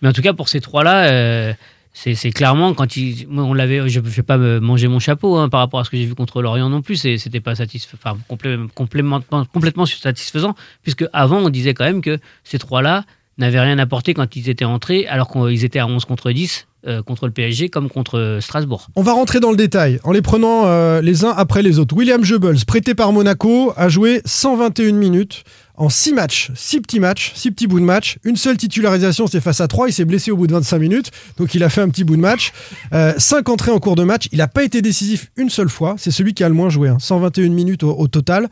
mais 0.00 0.08
en 0.08 0.12
tout 0.12 0.22
cas, 0.22 0.32
pour 0.32 0.48
ces 0.48 0.60
trois-là, 0.60 1.54
c'est 1.94 2.30
clairement 2.32 2.74
quand 2.74 2.96
ils. 2.96 3.26
moi, 3.28 3.44
on 3.44 3.54
l'avait. 3.54 3.88
Je 3.88 4.00
ne 4.00 4.04
vais 4.08 4.22
pas 4.22 4.38
manger 4.38 4.88
mon 4.88 4.98
chapeau 4.98 5.36
hein, 5.36 5.48
par 5.48 5.60
rapport 5.60 5.78
à 5.78 5.84
ce 5.84 5.90
que 5.90 5.96
j'ai 5.96 6.06
vu 6.06 6.14
contre 6.16 6.42
Lorient 6.42 6.68
non 6.68 6.82
plus. 6.82 6.96
C'était 6.96 7.40
pas 7.40 7.54
satisfaisant. 7.54 7.98
Enfin, 8.02 8.18
complé- 8.28 8.58
complément- 8.74 9.20
complètement 9.52 9.86
satisfaisant. 9.86 10.54
Puisque 10.82 11.04
avant, 11.12 11.38
on 11.38 11.48
disait 11.50 11.74
quand 11.74 11.84
même 11.84 12.00
que 12.00 12.18
ces 12.44 12.58
trois-là 12.58 13.04
n'avaient 13.42 13.60
rien 13.60 13.78
apporté 13.78 14.14
quand 14.14 14.34
ils 14.36 14.48
étaient 14.48 14.64
entrés, 14.64 15.06
alors 15.06 15.30
qu'ils 15.30 15.64
étaient 15.64 15.78
à 15.78 15.86
11 15.86 16.04
contre 16.04 16.30
10 16.32 16.66
euh, 16.88 17.00
contre 17.00 17.26
le 17.26 17.32
PSG 17.32 17.68
comme 17.68 17.88
contre 17.88 18.18
euh, 18.18 18.40
Strasbourg. 18.40 18.88
On 18.96 19.02
va 19.02 19.12
rentrer 19.12 19.38
dans 19.38 19.50
le 19.50 19.56
détail 19.56 20.00
en 20.02 20.10
les 20.10 20.22
prenant 20.22 20.66
euh, 20.66 21.00
les 21.00 21.24
uns 21.24 21.32
après 21.36 21.62
les 21.62 21.78
autres. 21.78 21.94
William 21.96 22.20
Goebbels, 22.22 22.64
prêté 22.66 22.94
par 22.94 23.12
Monaco, 23.12 23.72
a 23.76 23.88
joué 23.88 24.20
121 24.24 24.92
minutes 24.92 25.44
en 25.76 25.88
6 25.88 26.12
matchs, 26.12 26.50
6 26.56 26.80
petits 26.80 26.98
matchs, 26.98 27.32
6 27.36 27.52
petits 27.52 27.66
bouts 27.68 27.78
de 27.78 27.84
match. 27.84 28.18
Une 28.24 28.36
seule 28.36 28.56
titularisation, 28.56 29.26
c'était 29.26 29.40
face 29.40 29.60
à 29.60 29.68
3. 29.68 29.90
Il 29.90 29.92
s'est 29.92 30.04
blessé 30.04 30.32
au 30.32 30.36
bout 30.36 30.48
de 30.48 30.52
25 30.52 30.78
minutes, 30.78 31.10
donc 31.38 31.54
il 31.54 31.62
a 31.62 31.68
fait 31.68 31.82
un 31.82 31.88
petit 31.88 32.02
bout 32.04 32.16
de 32.16 32.20
match. 32.20 32.52
5 33.16 33.48
entrées 33.48 33.70
en 33.70 33.78
cours 33.78 33.96
de 33.96 34.04
match. 34.04 34.28
Il 34.32 34.38
n'a 34.38 34.48
pas 34.48 34.64
été 34.64 34.82
décisif 34.82 35.30
une 35.36 35.50
seule 35.50 35.68
fois. 35.68 35.94
C'est 35.98 36.10
celui 36.10 36.34
qui 36.34 36.44
a 36.44 36.48
le 36.48 36.54
moins 36.54 36.68
joué. 36.68 36.88
hein. 36.88 36.98
121 37.00 37.48
minutes 37.50 37.84
au, 37.84 37.96
au 37.96 38.06
total. 38.06 38.48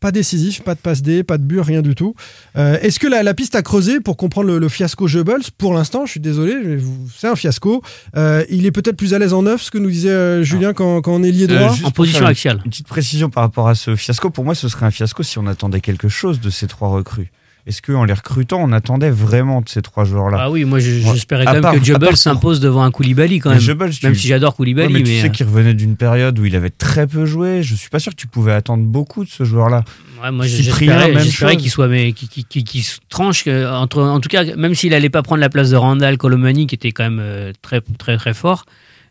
Pas 0.00 0.12
décisif, 0.12 0.62
pas 0.62 0.74
de 0.74 0.80
passe 0.80 1.02
D, 1.02 1.22
pas 1.22 1.36
de 1.36 1.42
but, 1.42 1.60
rien 1.60 1.82
du 1.82 1.94
tout. 1.94 2.14
Euh, 2.56 2.78
Est-ce 2.80 2.98
que 2.98 3.06
la, 3.06 3.22
la 3.22 3.34
piste 3.34 3.54
à 3.54 3.60
creuser 3.62 4.00
pour 4.00 4.16
comprendre 4.16 4.46
le, 4.48 4.58
le 4.58 4.68
fiasco 4.70 5.06
Goebbels 5.06 5.42
Pour 5.58 5.74
l'instant, 5.74 6.06
je 6.06 6.12
suis 6.12 6.20
désolé, 6.20 6.78
c'est 7.16 7.28
un 7.28 7.36
fiasco. 7.36 7.82
Euh, 8.16 8.42
il 8.48 8.64
est 8.64 8.70
peut-être 8.72 8.96
plus 8.96 9.12
à 9.12 9.18
l'aise 9.18 9.34
en 9.34 9.42
neuf, 9.42 9.60
ce 9.62 9.70
que 9.70 9.76
nous 9.76 9.90
disait 9.90 10.08
euh, 10.08 10.42
Julien 10.42 10.72
quand, 10.72 11.02
quand 11.02 11.12
on 11.12 11.22
est 11.22 11.30
lié 11.30 11.46
Euh, 11.50 11.58
droit. 11.58 11.76
En 11.84 11.90
position 11.90 12.24
axiale. 12.24 12.62
Une 12.64 12.70
petite 12.70 12.88
précision 12.88 13.28
par 13.28 13.42
rapport 13.42 13.68
à 13.68 13.74
ce 13.74 13.94
fiasco. 13.94 14.30
Pour 14.30 14.44
moi, 14.44 14.54
ce 14.54 14.68
serait 14.68 14.86
un 14.86 14.90
fiasco 14.90 15.22
si 15.22 15.38
on 15.38 15.46
attendait 15.46 15.80
quelque 15.82 16.08
chose 16.08 16.40
de 16.40 16.48
ces 16.48 16.66
trois 16.66 16.88
recrues. 16.88 17.30
Est-ce 17.70 17.82
qu'en 17.82 18.02
les 18.02 18.12
recrutant, 18.14 18.58
on 18.60 18.72
attendait 18.72 19.10
vraiment 19.10 19.60
de 19.60 19.68
ces 19.68 19.80
trois 19.80 20.02
joueurs-là 20.04 20.38
Ah 20.40 20.50
oui, 20.50 20.64
moi 20.64 20.80
je- 20.80 21.02
Moi, 21.04 21.14
j'espérais 21.14 21.44
quand 21.44 21.52
même 21.52 21.62
que 21.78 21.84
Jubble 21.84 22.16
s'impose 22.16 22.58
devant 22.58 22.82
un 22.82 22.90
Koulibaly 22.90 23.38
quand 23.38 23.50
même. 23.50 23.60
Tu- 24.00 24.06
Même 24.06 24.14
si 24.16 24.26
j'adore 24.26 24.50
Ouais, 24.54 24.56
Koulibaly, 24.56 24.92
mais 24.92 25.02
tu 25.04 25.10
mais, 25.12 25.20
sais 25.20 25.26
euh, 25.28 25.30
qu'il 25.30 25.46
revenait 25.46 25.74
d'une 25.74 25.94
période 25.94 26.36
où 26.40 26.44
il 26.44 26.56
avait 26.56 26.70
très 26.70 27.06
peu 27.06 27.26
joué. 27.26 27.62
Je 27.62 27.76
suis 27.76 27.88
pas 27.88 28.00
sûr 28.00 28.10
que 28.10 28.16
tu 28.16 28.26
pouvais 28.26 28.52
attendre 28.52 28.82
beaucoup 28.82 29.24
de 29.24 29.30
ce 29.30 29.44
joueur-là. 29.44 29.84
Ouais, 30.20 30.32
moi, 30.32 30.46
j'espérais, 30.64 31.56
qu'il 31.56 31.70
soit, 31.70 31.86
mais 31.86 32.12
qu'il- 32.12 32.44
qu'il- 32.44 32.64
qu'il 32.64 32.82
se 32.82 32.98
tranche 33.08 33.46
entre, 33.46 34.02
en 34.02 34.18
tout 34.18 34.28
cas, 34.28 34.44
même 34.56 34.74
s'il 34.74 34.92
allait 34.94 35.08
pas 35.10 35.22
prendre 35.22 35.40
la 35.40 35.48
place 35.48 35.70
de 35.70 35.76
Randall 35.76 36.18
Colomani, 36.18 36.66
qui 36.66 36.74
était 36.74 36.90
quand 36.90 37.04
même 37.04 37.20
euh, 37.20 37.52
très, 37.62 37.80
très, 37.98 38.16
très 38.16 38.34
fort. 38.34 38.66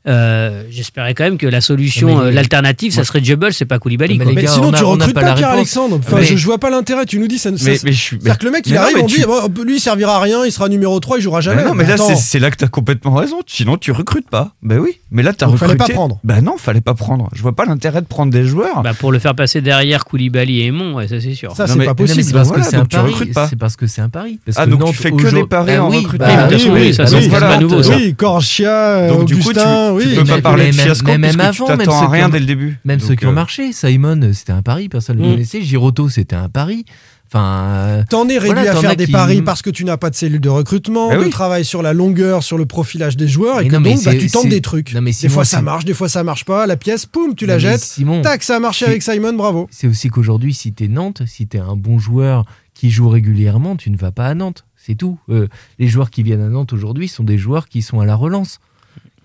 Euh, 0.10 0.63
j'espérais 0.69 1.13
quand 1.13 1.24
même 1.24 1.38
que 1.38 1.48
la 1.48 1.62
solution, 1.62 2.08
Mais- 2.08 2.26
euh, 2.28 2.32
l'alternative, 2.32 2.91
ça 2.93 3.04
serait 3.04 3.24
Jubble, 3.24 3.54
c'est 3.54 3.65
pas 3.65 3.80
Koulibaly. 3.80 4.17
Mais 4.17 4.24
quoi. 4.26 4.32
les 4.32 4.36
Mais 4.36 4.41
gars, 4.43 4.52
sinon, 4.52 4.69
on 4.69 4.74
a- 4.74 4.78
tu 4.78 4.84
recrutes 4.84 5.13
pas 5.13 5.22
pas. 5.22 5.36
Enfin, 5.36 6.15
Mais- 6.17 6.24
je, 6.26 6.36
je 6.36 6.45
vois 6.45 6.58
pas 6.58 6.69
l'intérêt. 6.69 7.06
Tu 7.06 7.19
nous 7.19 7.28
dis 7.28 7.38
ça. 7.38 7.50
ça- 7.56 7.65
Mais, 7.65 7.78
mais 7.84 7.91
je 7.91 8.00
suis. 8.02 8.17
C'est-à-dire 8.19 8.38
que 8.39 8.45
le 8.45 8.52
mec, 8.52 8.63
il 8.65 8.72
mais 8.74 8.78
non, 8.80 8.84
arrive, 8.84 8.98
mais 8.98 9.04
on 9.04 9.08
tu- 9.08 9.19
dit, 9.19 9.26
bon, 9.26 9.63
lui, 9.63 9.76
il 9.78 9.80
servira 9.80 10.15
à 10.17 10.19
rien, 10.19 10.45
il 10.45 10.52
sera 10.52 10.67
numéro 10.69 11.00
3, 11.00 11.17
il 11.17 11.22
jouera 11.22 11.41
jamais. 11.41 11.58
Mais 11.63 11.67
non, 11.69 11.76
mais 11.76 11.86
là, 11.86 11.98
c'est- 11.98 12.15
c'est 12.15 12.39
là 12.39 12.50
que 12.52 12.58
t'as 12.58 12.67
complètement 12.67 13.13
raison. 13.13 13.38
Sinon, 13.48 13.78
tu 13.78 13.91
recrutes 13.91 14.30
pas. 14.30 14.52
Ben 14.63 14.80
oui. 14.80 15.00
Mais 15.12 15.24
là, 15.24 15.34
t'as 15.34 15.45
Donc, 15.48 15.54
recruté. 15.56 15.78
fallait 15.78 15.88
pas 15.88 15.93
prendre. 15.93 16.19
Ben 16.24 16.41
non, 16.41 16.58
fallait 16.58 16.82
pas 16.82 16.93
prendre. 16.93 17.30
Je 17.34 17.41
vois 17.41 17.56
pas 17.56 17.65
l'intérêt 17.65 18.02
de 18.02 18.08
prendre 18.08 18.32
des 18.32 18.43
joueurs. 18.45 18.82
Bah, 18.84 18.93
pour 18.98 19.12
le 19.12 19.19
faire 19.19 19.36
passer 19.36 19.62
derrière 19.62 20.06
Koulibaly 20.06 20.62
et 20.62 20.65
Aymon, 20.67 20.93
ouais, 20.95 21.08
ça 21.08 21.19
c'est 21.19 21.34
sûr. 21.34 21.56
Ça, 21.56 21.65
Non, 21.65 21.74
c'est 21.74 21.80
pas 21.80 21.86
non, 21.88 21.95
possible. 21.95 22.24
c'est 22.24 22.34
parce 22.34 22.52
que 22.52 22.62
c'est 22.62 22.76
un 22.76 22.86
pari. 22.86 23.12
recrutes 23.12 23.34
pas. 23.34 23.48
C'est 23.48 23.56
parce 23.56 23.76
que 23.76 23.88
c'est 23.88 24.02
un 24.02 24.10
pari. 24.10 24.39
Ah, 24.56 24.65
donc 24.65 24.86
tu 24.86 24.93
fais 24.93 25.12
que 25.12 25.28
des 25.34 25.43
paris 25.45 25.74
Ah 25.78 25.84
en 25.86 25.89
oui, 25.89 25.98
recrutement. 25.98 26.28
bah, 26.28 26.48
de 26.48 26.54
toute 26.54 26.62
façon, 26.62 26.74
oui, 26.74 26.93
ça, 26.93 27.04
oui, 27.06 27.10
c'est 27.24 27.30
pas 27.30 27.58
nouveau. 27.58 27.84
ça. 27.84 27.95
Oui, 27.95 28.13
Corchia, 28.15 29.13
Augustin, 29.13 29.91
oui. 30.00 30.10
Tu 30.12 30.16
peux 30.16 30.24
Mais- 30.24 30.28
pas 30.36 30.42
parler 30.42 30.64
mais 30.66 30.72
de 30.72 30.76
même- 30.78 30.86
fiasco 30.86 31.06
mais 31.12 31.18
même 31.18 31.36
tu 31.36 31.42
avant, 31.42 31.66
t'attends 31.68 32.02
à 32.02 32.06
qui 32.08 32.12
rien 32.14 32.26
ont- 32.28 32.30
dès 32.30 32.40
le 32.40 32.46
début. 32.46 32.78
Même 32.86 33.00
ceux 33.00 33.16
qui 33.16 33.26
ont 33.26 33.30
euh, 33.30 33.34
marché. 33.34 33.72
Simon, 33.74 34.32
c'était 34.34 34.52
un 34.54 34.62
pari, 34.62 34.90
personne 34.90 35.18
ne 35.18 35.22
le 35.24 35.28
Mm. 35.28 35.32
connaissait. 35.34 35.62
Giroto, 35.62 36.10
c'était 36.10 36.36
un 36.36 36.50
pari. 36.50 36.86
Enfin, 37.32 37.62
euh, 37.68 38.04
T'en 38.10 38.28
es 38.28 38.40
réduit 38.40 38.56
Voilà, 38.56 38.72
à 38.72 38.76
faire 38.82 38.96
des 38.96 39.06
qui- 39.06 39.12
paris 39.12 39.44
parce 39.44 39.62
que 39.62 39.70
tu 39.70 39.86
n'as 39.86 39.98
pas 39.98 40.10
de 40.10 40.16
cellule 40.16 40.42
de 40.42 40.50
recrutement, 40.50 41.12
Eh 41.12 41.16
de 41.16 41.20
oui. 41.26 41.30
travail 41.30 41.64
sur 41.64 41.84
la 41.84 41.94
longueur, 41.94 42.42
sur 42.42 42.58
le 42.58 42.66
profilage 42.66 43.18
des 43.18 43.28
joueurs, 43.28 43.60
et 43.60 43.66
Mais 43.66 43.70
que 43.70 43.76
non, 43.76 43.82
donc 43.82 44.04
bah, 44.04 44.16
tu 44.16 44.32
tentes 44.32 44.50
des 44.50 44.62
trucs. 44.62 44.96
Non, 44.96 45.02
mais 45.02 45.12
des 45.12 45.30
fois 45.30 45.46
ça 45.46 45.62
marche, 45.62 45.86
des 45.86 45.94
fois 45.94 46.10
ça 46.10 46.24
marche 46.24 46.44
pas. 46.44 46.66
La 46.66 46.76
pièce, 46.76 47.06
poum, 47.06 47.36
tu 47.36 47.46
la 47.46 47.54
non, 47.54 47.60
jettes. 47.60 47.82
Simon, 47.82 48.24
Tac, 48.24 48.42
ça 48.42 48.56
a 48.56 48.60
marché 48.60 48.88
avec 48.88 49.04
Simon, 49.04 49.34
bravo. 49.34 49.68
c'est 49.70 49.86
aussi 49.88 50.10
qu'aujourd'hui, 50.10 50.56
si 50.56 50.74
t'es 50.74 50.88
Nantes, 50.88 51.22
si 51.28 51.46
t'es 51.46 51.60
un 51.60 51.76
bon 51.76 52.00
joueur 52.00 52.46
qui 52.74 52.90
joue 52.90 53.10
régulièrement, 53.10 53.76
tu 53.76 53.92
ne 53.92 53.98
vas 53.98 54.12
pas 54.12 54.26
à 54.26 54.34
Nantes. 54.34 54.66
C'est 54.76 54.96
tout. 54.96 55.20
Euh, 55.30 55.48
les 55.78 55.88
joueurs 55.88 56.10
qui 56.10 56.24
viennent 56.24 56.42
à 56.42 56.48
Nantes 56.50 56.74
aujourd'hui 56.74 57.08
sont 57.10 57.24
des 57.24 57.38
joueurs 57.38 57.68
qui 57.68 57.84
sont 57.84 58.00
à 58.00 58.06
la 58.08 58.16
relance. 58.16 58.60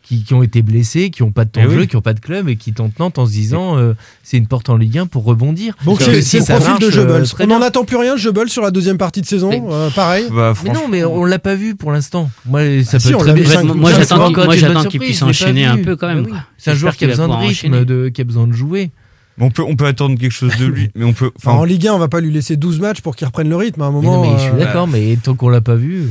Qui, 0.07 0.23
qui 0.23 0.35
ont 0.35 0.43
été 0.43 0.61
blessés, 0.61 1.09
qui 1.09 1.23
n'ont 1.23 1.31
pas 1.33 1.47
de 1.47 1.51
temps 1.51 1.63
Eh 1.65 1.67
de 1.67 1.71
jeu, 1.71 1.81
oui. 1.81 1.87
qui 1.89 1.97
n'ont 1.97 2.03
pas 2.03 2.13
de 2.13 2.21
club 2.21 2.51
et 2.51 2.57
qui 2.57 2.75
tentent 2.75 2.99
Nantes 2.99 3.19
en 3.19 3.25
se 3.25 3.31
disant 3.33 3.79
euh, 3.79 3.95
c'est 4.23 4.37
une 4.37 4.47
porte 4.47 4.69
en 4.69 4.77
Ligue 4.77 4.99
1 4.99 5.07
pour 5.07 5.25
rebondir. 5.25 5.75
Donc 5.87 6.03
c'est 6.03 6.21
si 6.21 6.39
le 6.41 6.45
profil 6.45 6.79
de 6.79 6.91
Goebbels. 6.95 7.23
euh, 7.23 7.45
On 7.45 7.47
n'en 7.47 7.63
attend 7.63 7.85
plus 7.87 7.97
rien 7.97 8.15
de 8.15 8.21
Goebbels 8.23 8.51
sur 8.51 8.61
la 8.61 8.71
deuxième 8.71 8.99
partie 8.99 9.23
de 9.23 9.27
saison. 9.27 9.49
Mais- 9.49 9.63
euh, 9.67 9.89
pareil. 9.89 10.27
bah, 10.31 10.53
Mais 10.63 10.73
non, 10.75 10.89
mais 10.91 11.05
on 11.05 11.25
l'a 11.25 11.39
pas 11.39 11.55
vu 11.55 11.75
pour 11.75 11.91
l'instant. 11.91 12.29
Moi, 12.45 12.83
ça 12.85 12.99
Ah 12.99 13.01
si, 13.01 13.09
peut 13.09 13.15
on 13.15 13.19
très 13.21 13.33
bien. 13.33 13.49
ça 13.49 13.63
moi, 13.63 13.93
j'attends 13.93 14.17
encore 14.17 14.29
qu'il- 14.29 14.39
être 14.41 14.45
moi, 14.45 14.55
une 14.57 14.61
j'attends 14.61 14.75
bonne 14.75 14.83
qu'il 14.83 14.91
surprise, 15.01 15.09
puisse 15.09 15.23
enchaîner 15.23 15.65
un 15.65 15.79
peu 15.79 15.97
quand 15.97 16.09
même, 16.09 16.19
Bah 16.19 16.23
oui. 16.27 16.31
quoi. 16.33 16.41
C'est 16.59 16.71
un 16.73 16.75
joueur 16.75 16.97
qui 16.97 17.05
a 17.05 17.09
besoin 17.09 17.29
de 17.29 17.33
rythme, 17.47 17.85
de, 17.87 18.09
qui 18.11 18.21
a 18.21 18.25
besoin 18.25 18.47
de 18.47 18.53
jouer. 18.53 18.91
on 19.41 19.51
peut, 19.51 19.63
on 19.67 19.75
peut 19.75 19.87
attendre 19.87 20.19
quelque 20.19 20.31
chose 20.33 20.55
de 20.59 20.67
lui. 20.67 20.91
Mais 20.95 21.07
on 21.07 21.15
peut. 21.15 21.31
Enfin, 21.39 21.53
en 21.53 21.65
Ligue 21.65 21.89
1, 21.89 21.95
on 21.95 21.99
va 21.99 22.09
pas 22.09 22.21
lui 22.21 22.31
laisser 22.31 22.57
12 22.59 22.79
matchs 22.79 23.01
pour 23.01 23.17
qu'il 23.17 23.27
reprenne 23.27 23.49
le 23.49 23.57
rythme. 23.57 23.81
À 23.81 23.87
un 23.87 23.89
Mais 23.89 23.95
moment, 24.03 24.23
non, 24.23 24.31
mais 24.33 24.37
je 24.39 24.43
suis 24.43 24.53
euh, 24.53 24.59
d'accord, 24.59 24.87
mais 24.87 25.17
tant 25.23 25.35
qu'on 25.35 25.49
l'a 25.49 25.63
pas 25.63 25.77
vu. 25.77 26.03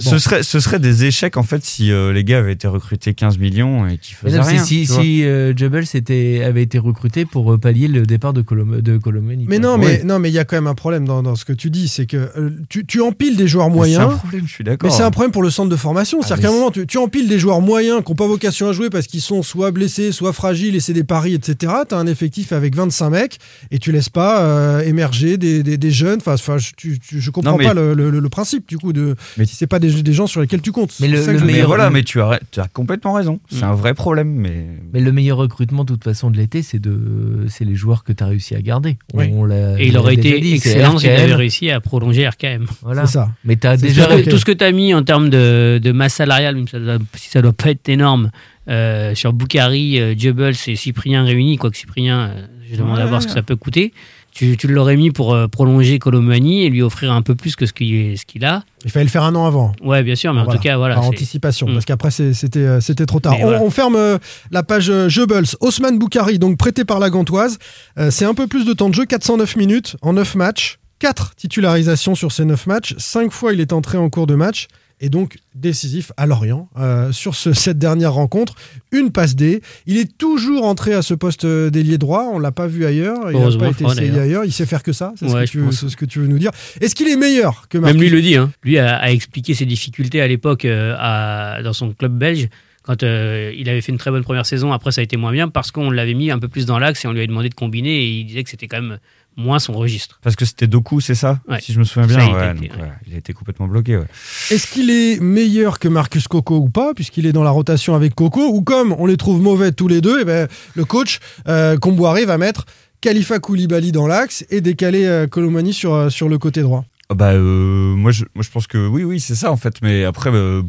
Ce, 0.00 0.10
bon. 0.10 0.18
serait, 0.18 0.42
ce 0.42 0.60
serait 0.60 0.78
des 0.78 1.04
échecs 1.04 1.36
en 1.36 1.42
fait 1.42 1.64
si 1.64 1.90
euh, 1.92 2.12
les 2.12 2.24
gars 2.24 2.38
avaient 2.38 2.52
été 2.52 2.66
recrutés 2.68 3.14
15 3.14 3.38
millions 3.38 3.86
et 3.86 3.98
qu'ils 3.98 4.16
Mais 4.22 4.30
faisaient 4.30 4.40
non, 4.42 4.44
rien. 4.46 4.64
si 4.64 4.86
si 4.86 5.24
euh, 5.24 5.52
était- 5.94 6.42
avait 6.44 6.62
été 6.62 6.78
recruté 6.78 7.24
pour 7.24 7.52
euh, 7.52 7.58
pallier 7.58 7.88
le 7.88 8.06
départ 8.06 8.32
de, 8.32 8.42
Colom 8.42 8.80
de 8.80 8.98
Colomani. 8.98 9.46
Mais 9.48 9.58
non, 9.58 9.78
mais 9.78 9.86
Ouais. 9.86 10.02
non, 10.04 10.18
mais 10.18 10.30
il 10.30 10.34
y 10.34 10.38
a 10.38 10.44
quand 10.44 10.56
même 10.56 10.66
un 10.66 10.74
problème 10.74 11.06
dans, 11.06 11.22
dans 11.22 11.34
ce 11.36 11.44
que 11.44 11.52
tu 11.52 11.70
dis, 11.70 11.88
c'est 11.88 12.06
que 12.06 12.16
euh, 12.36 12.50
tu, 12.68 12.86
tu 12.86 13.00
empiles 13.00 13.36
des 13.36 13.46
joueurs 13.48 13.66
Mais 13.68 13.72
C'est 13.72 13.76
moyens. 13.78 14.02
un 14.02 14.16
problème, 14.16 14.46
je 14.46 14.52
suis 14.52 14.64
d'accord. 14.64 14.90
Mais 14.90 14.96
c'est 14.96 15.02
un 15.02 15.10
problème 15.10 15.32
pour 15.32 15.42
le 15.42 15.50
centre 15.50 15.68
de 15.70 15.76
formation. 15.76 16.18
Ah, 16.22 16.26
C'est-à-dire 16.26 16.48
qu'à 16.48 16.54
un 16.54 16.56
moment, 16.56 16.70
tu, 16.70 16.86
tu 16.86 16.98
empiles 16.98 17.28
des 17.28 17.38
joueurs 17.38 17.60
moyens 17.60 18.02
qui 18.04 18.10
n'ont 18.12 18.16
pas 18.16 18.26
vocation 18.26 18.68
à 18.68 18.72
jouer 18.72 18.90
parce 18.90 19.06
qu'ils 19.06 19.20
sont 19.20 19.42
soit 19.42 19.70
blessés, 19.70 20.12
soit 20.12 20.32
fragiles 20.32 20.74
et 20.76 20.80
c'est 20.80 20.92
des 20.92 21.04
paris, 21.04 21.34
etc. 21.34 21.72
Tu 21.88 21.94
as 21.94 21.98
un 21.98 22.06
effectif 22.06 22.52
avec 22.52 22.74
25 22.76 23.10
mecs 23.10 23.38
et 23.70 23.78
tu 23.78 23.92
laisses 23.92 24.08
pas 24.08 24.42
euh, 24.42 24.80
émerger 24.82 25.36
des, 25.36 25.62
des- 25.62 25.76
des 25.78 25.90
jeunes. 25.90 26.18
Enfin, 26.20 26.34
enfin, 26.34 26.58
je, 26.58 26.72
tu- 26.76 26.98
tu- 26.98 27.20
je 27.20 27.30
comprends 27.30 27.52
Non, 27.52 27.58
mais- 27.58 27.64
pas 27.64 27.74
le, 27.74 27.94
le- 27.94 28.10
le 28.10 28.28
principe 28.28 28.68
du 28.68 28.78
coup 28.78 28.92
de 28.92 29.14
Mais- 29.36 29.44
si 29.46 29.56
c'est 29.56 29.66
pas 29.66 29.78
des, 29.88 30.02
des 30.02 30.12
gens 30.12 30.26
sur 30.26 30.40
lesquels 30.40 30.60
tu 30.62 30.72
comptes. 30.72 30.94
Mais 31.00 31.08
le- 31.08 31.22
Mais 31.44 31.62
voilà, 31.62 31.90
mais 31.90 32.02
tu 32.02 32.20
as, 32.20 32.40
tu 32.50 32.60
as 32.60 32.68
complètement 32.68 33.12
raison. 33.12 33.40
C'est 33.50 33.60
Mm. 33.62 33.68
un 33.70 33.74
vrai 33.74 33.94
problème, 33.94 34.28
mais. 34.28 34.66
Mais 34.92 35.00
le 35.00 35.12
meilleur 35.12 35.38
recrutement, 35.38 35.84
de 35.84 35.92
toute 35.92 36.04
façon, 36.04 36.30
de 36.30 36.36
l'été, 36.36 36.62
c'est 36.62 36.78
de, 36.78 37.46
c'est 37.48 37.64
les 37.64 37.74
joueurs 37.74 38.04
que 38.04 38.12
tu 38.12 38.22
as 38.22 38.26
réussi 38.26 38.54
à 38.54 38.62
garder. 38.62 38.96
Oui. 39.12 39.26
On 39.32 39.44
l'a- 39.44 39.80
Et 39.80 39.88
il 39.88 39.96
aurait 39.98 40.14
été 40.14 40.40
dit, 40.40 40.54
excellent 40.54 40.98
s'il 40.98 41.10
avait 41.10 41.34
réussi 41.34 41.70
à 41.70 41.80
prolonger 41.80 42.26
RKM. 42.28 42.66
Voilà. 42.82 43.06
C'est 43.06 43.12
ça. 43.14 43.28
Mais 43.44 43.64
as 43.66 43.76
déjà. 43.76 44.06
Tout 44.22 44.38
ce 44.38 44.44
que 44.44 44.52
tu 44.52 44.64
as 44.64 44.72
mis 44.72 44.94
en 44.94 45.02
termes 45.02 45.30
de, 45.30 45.80
de 45.82 45.92
masse 45.92 46.14
salariale, 46.14 46.56
même 46.56 46.68
ça 46.68 46.78
doit- 46.78 46.98
si 47.14 47.28
ça 47.30 47.42
doit 47.42 47.52
pas 47.52 47.70
être 47.70 47.88
énorme, 47.88 48.30
euh, 48.68 49.14
sur 49.14 49.32
Boukari, 49.32 50.00
euh, 50.00 50.14
Jebels 50.16 50.54
et 50.68 50.76
Cyprien 50.76 51.24
réunis, 51.24 51.56
quoique 51.58 51.76
Cyprien, 51.76 52.20
euh, 52.30 52.46
je 52.70 52.76
demande 52.76 52.98
à 52.98 53.02
Ouais. 53.02 53.08
voir 53.08 53.20
ce 53.22 53.26
que 53.26 53.32
ça 53.32 53.42
peut 53.42 53.56
coûter. 53.56 53.92
Tu, 54.34 54.56
tu 54.56 54.66
l'aurais 54.66 54.96
mis 54.96 55.12
pour 55.12 55.32
euh, 55.32 55.46
prolonger 55.46 56.00
Colomani 56.00 56.64
et 56.64 56.68
lui 56.68 56.82
offrir 56.82 57.12
un 57.12 57.22
peu 57.22 57.36
plus 57.36 57.54
que 57.54 57.66
ce 57.66 57.72
qu'il 57.72 58.18
ce 58.18 58.24
qu'il 58.24 58.44
a. 58.44 58.64
Il 58.84 58.90
fallait 58.90 59.04
le 59.04 59.10
faire 59.10 59.22
un 59.22 59.34
an 59.36 59.46
avant. 59.46 59.72
Ouais, 59.80 60.02
bien 60.02 60.16
sûr, 60.16 60.34
mais 60.34 60.40
en 60.40 60.44
Voilà. 60.44 60.58
tout 60.58 60.62
cas, 60.64 60.76
voilà. 60.76 60.96
par 60.96 61.04
anticipation, 61.04 61.68
Mm. 61.68 61.72
parce 61.74 61.84
qu'après 61.84 62.10
c'était 62.10 62.58
euh, 62.58 62.80
c'était 62.80 63.06
trop 63.06 63.20
tard. 63.20 63.36
On, 63.38 63.42
voilà. 63.42 63.62
on 63.62 63.70
ferme 63.70 63.94
euh, 63.96 64.18
la 64.50 64.64
page 64.64 64.90
Goebbels. 64.90 65.46
Osman 65.60 65.98
Boukari, 65.98 66.40
donc 66.40 66.58
prêté 66.58 66.84
par 66.84 66.98
la 66.98 67.10
Gantoise. 67.10 67.58
Euh, 67.98 68.10
c'est 68.10 68.24
un 68.24 68.34
peu 68.34 68.48
plus 68.48 68.64
de 68.66 68.72
temps 68.72 68.88
de 68.88 68.94
jeu, 68.94 69.06
409 69.06 69.54
minutes 69.56 69.96
en 70.02 70.14
9 70.14 70.34
matchs. 70.34 70.78
4 70.98 71.34
titularisations 71.36 72.14
sur 72.14 72.32
ces 72.32 72.44
9 72.44 72.66
matchs. 72.66 72.94
5 72.98 73.30
fois 73.30 73.52
il 73.52 73.60
est 73.60 73.72
entré 73.72 73.98
en 73.98 74.10
cours 74.10 74.26
de 74.26 74.34
match. 74.34 74.66
Et 75.00 75.08
donc 75.10 75.36
décisif 75.54 76.12
à 76.16 76.24
Lorient 76.26 76.68
euh, 76.78 77.12
sur 77.12 77.34
ce- 77.34 77.52
cette 77.52 77.78
dernière 77.78 78.12
rencontre. 78.12 78.54
Une 78.92 79.10
passe 79.10 79.34
D. 79.36 79.60
Il 79.86 79.96
est 79.98 80.16
toujours 80.16 80.64
entré 80.64 80.94
à 80.94 81.02
ce 81.02 81.14
poste 81.14 81.44
d'ailier 81.44 81.98
droit. 81.98 82.30
On 82.32 82.38
l'a 82.38 82.52
pas 82.52 82.66
vu 82.66 82.84
ailleurs. 82.86 83.30
Il 83.30 83.38
n'a 83.38 83.56
pas 83.58 83.68
été 83.70 83.84
essayé 83.84 84.08
d'ailleurs. 84.08 84.22
ailleurs. 84.22 84.44
Il 84.44 84.52
sait 84.52 84.66
faire 84.66 84.82
que 84.82 84.92
ça. 84.92 85.12
C'est 85.16 85.28
ce, 85.28 85.34
Ouais, 85.34 85.44
que 85.44 85.50
tu 85.50 85.58
veux- 85.58 85.64
pense. 85.66 85.80
c'est 85.80 85.88
ce 85.88 85.96
que 85.96 86.04
tu 86.04 86.20
veux 86.20 86.26
nous 86.28 86.38
dire. 86.38 86.52
Est-ce 86.80 86.94
qu'il 86.94 87.08
est 87.08 87.16
meilleur 87.16 87.66
que 87.68 87.76
Même 87.78 87.96
Marcus 87.96 88.00
lui 88.02 88.10
le 88.10 88.22
dit, 88.22 88.36
hein. 88.36 88.50
lui 88.62 88.78
a, 88.78 88.96
a 88.96 89.10
expliqué 89.10 89.52
ses 89.54 89.66
difficultés 89.66 90.20
à 90.20 90.28
l'époque 90.28 90.64
euh, 90.64 91.62
dans 91.62 91.72
son 91.72 91.92
club 91.92 92.16
belge 92.16 92.48
quand 92.82 93.02
euh, 93.02 93.50
il 93.56 93.68
avait 93.70 93.80
fait 93.80 93.92
une 93.92 93.98
très 93.98 94.10
bonne 94.10 94.22
première 94.24 94.44
saison. 94.46 94.72
Après, 94.72 94.92
ça 94.92 95.00
a 95.00 95.04
été 95.04 95.16
moins 95.16 95.32
bien 95.32 95.48
parce 95.48 95.70
qu'on 95.70 95.90
l'avait 95.90 96.12
mis 96.14 96.30
un 96.30 96.38
peu 96.38 96.48
plus 96.48 96.66
dans 96.66 96.78
l'axe 96.78 97.04
et 97.04 97.08
on 97.08 97.12
lui 97.12 97.18
avait 97.20 97.26
demandé 97.26 97.48
de 97.48 97.54
combiner 97.54 98.04
et 98.04 98.10
il 98.20 98.24
disait 98.26 98.44
que 98.44 98.50
c'était 98.50 98.68
quand 98.68 98.80
même 98.82 98.98
moins 99.36 99.58
son 99.58 99.72
registre. 99.72 100.18
Parce 100.22 100.36
que 100.36 100.44
c'était 100.44 100.66
Doku, 100.66 101.00
c'est 101.00 101.14
ça 101.14 101.40
Ouais. 101.48 101.60
Si 101.60 101.72
je 101.72 101.78
me 101.78 101.84
souviens 101.84 102.08
Ça, 102.08 102.16
bien. 102.16 102.26
il 102.28 102.32
ouais, 102.34 102.40
a 102.40 102.50
été- 102.52 102.60
donc, 102.60 102.70
ouais. 102.70 102.76
voilà, 102.78 102.92
il 103.06 103.14
a 103.14 103.18
été 103.18 103.32
complètement 103.32 103.66
bloqué. 103.66 103.96
ouais. 103.96 104.06
Est-ce 104.50 104.66
qu'il 104.66 104.90
est 104.90 105.20
meilleur 105.20 105.78
que 105.78 105.88
Marcus 105.88 106.28
Coco 106.28 106.56
ou 106.56 106.68
pas, 106.68 106.94
puisqu'il 106.94 107.26
est 107.26 107.32
dans 107.32 107.42
la 107.44 107.50
rotation 107.50 107.94
avec 107.94 108.14
Coco, 108.14 108.48
ou 108.54 108.62
comme 108.62 108.94
on 108.98 109.06
les 109.06 109.16
trouve 109.16 109.40
mauvais 109.42 109.72
tous 109.72 109.88
les 109.88 110.00
deux, 110.00 110.20
et 110.20 110.24
ben, 110.24 110.48
le 110.74 110.84
coach 110.84 111.18
euh, 111.48 111.76
Comboiré 111.76 112.24
va 112.26 112.38
mettre 112.38 112.64
Khalifa 113.00 113.38
Koulibaly 113.38 113.92
dans 113.92 114.06
l'axe 114.06 114.44
et 114.50 114.60
décaler 114.60 115.04
euh, 115.04 115.26
Colomani 115.26 115.72
sur, 115.74 115.92
euh, 115.92 116.08
sur 116.10 116.28
le 116.28 116.38
côté 116.38 116.62
droit. 116.62 116.84
Ah 117.10 117.14
Bah, 117.14 117.32
euh, 117.32 117.94
moi, 117.94 118.10
je, 118.12 118.24
moi, 118.34 118.42
je 118.42 118.50
pense 118.50 118.66
que 118.66 118.86
oui, 118.88 119.04
oui, 119.04 119.20
c'est 119.20 119.34
ça 119.34 119.52
en 119.52 119.56
fait. 119.56 119.82
Mais 119.82 120.04
après, 120.04 120.30
euh, 120.32 120.62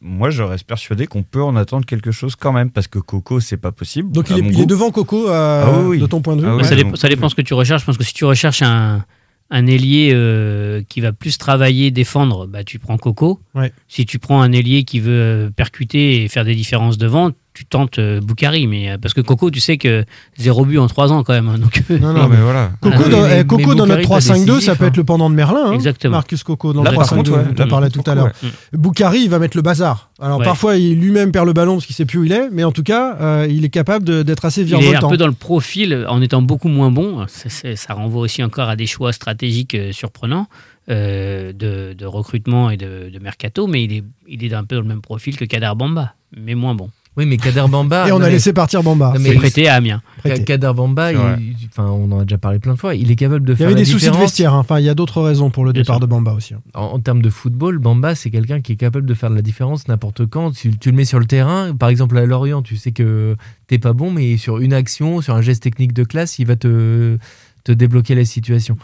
moi, 0.00 0.30
je 0.30 0.42
reste 0.42 0.64
persuadé 0.66 1.06
qu'on 1.06 1.22
peut 1.22 1.42
en 1.42 1.54
attendre 1.56 1.84
quelque 1.84 2.10
chose 2.12 2.34
quand 2.36 2.52
même, 2.52 2.70
parce 2.70 2.88
que 2.88 2.98
Coco, 2.98 3.40
c'est 3.40 3.56
pas 3.58 3.72
possible. 3.72 4.10
Donc 4.10 4.30
il 4.30 4.38
est, 4.38 4.50
il 4.50 4.66
devant 4.66 4.90
Coco 4.90 5.28
euh, 5.28 5.64
Ah 5.66 5.78
oui, 5.80 5.86
oui. 5.96 5.98
de 5.98 6.06
ton 6.06 6.22
point 6.22 6.36
de 6.36 6.42
vue. 6.42 6.46
Ah 6.48 6.56
oui, 6.56 6.62
Ouais. 6.62 6.68
ça, 6.68 6.76
dépend, 6.76 6.96
ça 6.96 7.08
dépend 7.08 7.28
ce 7.28 7.34
que 7.34 7.42
tu 7.42 7.54
recherches. 7.54 7.82
Je 7.82 7.86
pense 7.86 7.98
que 7.98 8.04
si 8.04 8.14
tu 8.14 8.24
recherches 8.24 8.62
un, 8.62 9.04
un 9.50 9.66
ailier 9.66 10.10
euh, 10.14 10.82
qui 10.88 11.00
va 11.02 11.12
plus 11.12 11.36
travailler, 11.36 11.90
défendre, 11.90 12.46
bah, 12.46 12.64
tu 12.64 12.78
prends 12.78 12.96
Coco. 12.96 13.40
Ouais. 13.54 13.72
Si 13.88 14.06
tu 14.06 14.18
prends 14.18 14.40
un 14.40 14.52
ailier 14.52 14.84
qui 14.84 15.00
veut 15.00 15.12
euh, 15.12 15.50
percuter 15.50 16.22
et 16.24 16.28
faire 16.28 16.44
des 16.46 16.54
différences 16.54 16.96
devant, 16.96 17.32
tu 17.60 17.66
tentes 17.66 17.98
euh, 17.98 18.20
Boukari. 18.22 18.66
Mais, 18.66 18.90
euh, 18.90 18.96
parce 18.98 19.12
que 19.12 19.20
Coco, 19.20 19.50
tu 19.50 19.60
sais 19.60 19.76
que 19.76 20.04
zéro 20.38 20.64
but 20.64 20.78
en 20.78 20.86
trois 20.86 21.12
ans 21.12 21.22
quand 21.22 21.34
même. 21.34 21.48
hein, 21.48 21.58
donc, 21.58 21.82
euh, 21.90 21.98
Non, 21.98 22.14
non, 22.14 22.26
mais 22.26 22.36
mais 22.36 22.42
voilà. 22.42 22.70
Coco, 22.80 23.02
Ah, 23.04 23.08
dans, 23.10 23.22
mais- 23.22 23.40
eh, 23.40 23.44
Coco 23.46 23.56
mais 23.58 23.64
dans 23.74 23.86
notre 23.86 24.02
Boukari, 24.02 24.08
pas 24.08 24.18
3-5-2, 24.20 24.60
ça 24.60 24.74
peut 24.76 24.84
hein. 24.84 24.88
être 24.88 24.96
le 24.96 25.04
pendant 25.04 25.28
de 25.28 25.34
Merlin. 25.34 25.66
hein. 25.66 25.72
Exactement. 25.72 26.12
Marcus 26.12 26.42
Coco 26.42 26.72
dans 26.72 26.82
Là, 26.82 26.90
le 26.92 26.96
par 26.96 27.06
3-5-2, 27.06 27.16
contre, 27.16 27.30
ouais, 27.32 27.44
on 27.50 27.52
en 27.52 27.64
là, 27.64 27.66
parlait 27.66 27.90
tout 27.90 28.02
à 28.06 28.14
l'heure. 28.14 28.30
ouais. 28.42 28.48
Boukari, 28.72 29.20
il 29.20 29.28
va 29.30 29.38
mettre 29.38 29.56
le 29.58 29.62
bazar. 29.62 30.10
Alors 30.22 30.38
Ouais. 30.38 30.44
parfois, 30.44 30.76
il 30.76 30.98
lui-même 30.98 31.32
perd 31.32 31.46
le 31.46 31.52
ballon 31.52 31.74
parce 31.74 31.86
qu'il 31.86 31.94
sait 31.96 32.06
plus 32.06 32.18
où 32.18 32.24
il 32.24 32.32
est, 32.32 32.48
mais 32.50 32.64
en 32.64 32.72
tout 32.72 32.82
cas, 32.82 33.16
euh, 33.20 33.46
il 33.50 33.64
est 33.64 33.68
capable 33.70 34.24
d'être 34.24 34.44
assez 34.46 34.62
Il 34.62 34.72
est 34.74 34.94
un 34.96 35.08
peu 35.08 35.16
dans 35.18 35.26
le 35.26 35.32
profil 35.32 36.06
en 36.08 36.22
étant 36.22 36.40
beaucoup 36.40 36.68
moins 36.68 36.90
bon. 36.90 37.26
Ça, 37.28 37.94
renvoie 37.94 38.22
aussi 38.22 38.42
encore 38.42 38.68
à 38.70 38.76
des 38.76 38.86
choix 38.86 39.12
stratégiques 39.12 39.74
euh, 39.74 39.92
surprenants 39.92 40.46
euh, 40.90 41.52
de, 41.52 41.92
de 41.92 42.06
recrutement 42.06 42.70
et 42.70 42.76
de, 42.76 43.10
de 43.12 43.18
mercato, 43.18 43.66
mais 43.66 43.84
il 43.84 43.92
est, 43.92 44.04
il 44.28 44.44
est 44.44 44.54
un 44.54 44.64
peu 44.64 44.76
dans 44.76 44.82
le 44.82 44.88
même 44.88 45.00
profil 45.02 45.36
que 45.36 45.44
Kader 45.44 45.72
Bamba, 45.76 46.14
mais 46.36 46.54
moins 46.54 46.74
bon. 46.74 46.90
Oui, 47.16 47.26
mais 47.26 47.36
Kader 47.38 47.64
Bamba. 47.68 48.08
Et 48.08 48.12
on 48.12 48.18
non, 48.18 48.24
a 48.24 48.28
mais- 48.28 48.34
laissé 48.34 48.52
partir 48.52 48.82
Bamba. 48.84 49.12
C'est 49.16 49.22
mais- 49.22 49.34
prêté 49.34 49.68
à 49.68 49.74
Amiens. 49.74 50.00
Prêté. 50.18 50.44
Kader 50.44 50.72
Bamba, 50.74 51.12
il- 51.12 51.56
enfin, 51.68 51.86
on 51.90 52.10
en 52.12 52.20
a 52.20 52.22
déjà 52.24 52.38
parlé 52.38 52.58
plein 52.60 52.74
de 52.74 52.78
fois. 52.78 52.94
Il 52.94 53.10
est 53.10 53.16
capable 53.16 53.44
de 53.44 53.52
Il 53.52 53.56
y 53.56 53.58
faire 53.58 53.66
avait 53.66 53.74
des 53.74 53.84
soucis 53.84 54.10
de 54.10 54.16
vestiaire. 54.16 54.54
hein. 54.54 54.60
Enfin, 54.60 54.78
il 54.78 54.84
y 54.84 54.88
a 54.88 54.94
d'autres 54.94 55.20
raisons 55.20 55.50
pour 55.50 55.64
le 55.64 55.72
Bien 55.72 55.82
départ 55.82 55.96
sûr. 55.96 56.00
de 56.00 56.06
Bamba 56.06 56.32
aussi. 56.32 56.54
hein. 56.54 56.60
En, 56.74 56.82
en 56.84 56.98
termes 57.00 57.20
de 57.20 57.28
football, 57.28 57.78
Bamba, 57.78 58.14
c'est 58.14 58.30
quelqu'un 58.30 58.60
qui 58.60 58.72
est 58.72 58.76
capable 58.76 59.06
de 59.06 59.14
faire 59.14 59.28
de 59.30 59.34
la 59.34 59.42
différence 59.42 59.88
n'importe 59.88 60.24
quand. 60.26 60.52
Tu, 60.52 60.78
tu 60.78 60.90
le 60.92 60.96
mets 60.96 61.04
sur 61.04 61.18
le 61.18 61.26
terrain, 61.26 61.74
par 61.74 61.88
exemple 61.88 62.16
à 62.16 62.24
Lorient, 62.24 62.62
tu 62.62 62.76
sais 62.76 62.92
que 62.92 63.36
t'es 63.66 63.78
pas 63.78 63.92
bon, 63.92 64.12
mais 64.12 64.36
sur 64.36 64.58
une 64.58 64.72
action, 64.72 65.20
sur 65.20 65.34
un 65.34 65.42
geste 65.42 65.62
technique 65.64 65.92
de 65.92 66.04
classe, 66.04 66.38
il 66.38 66.46
va 66.46 66.54
te, 66.56 67.18
te 67.64 67.72
débloquer 67.72 68.14
la 68.14 68.24
situation. 68.24 68.78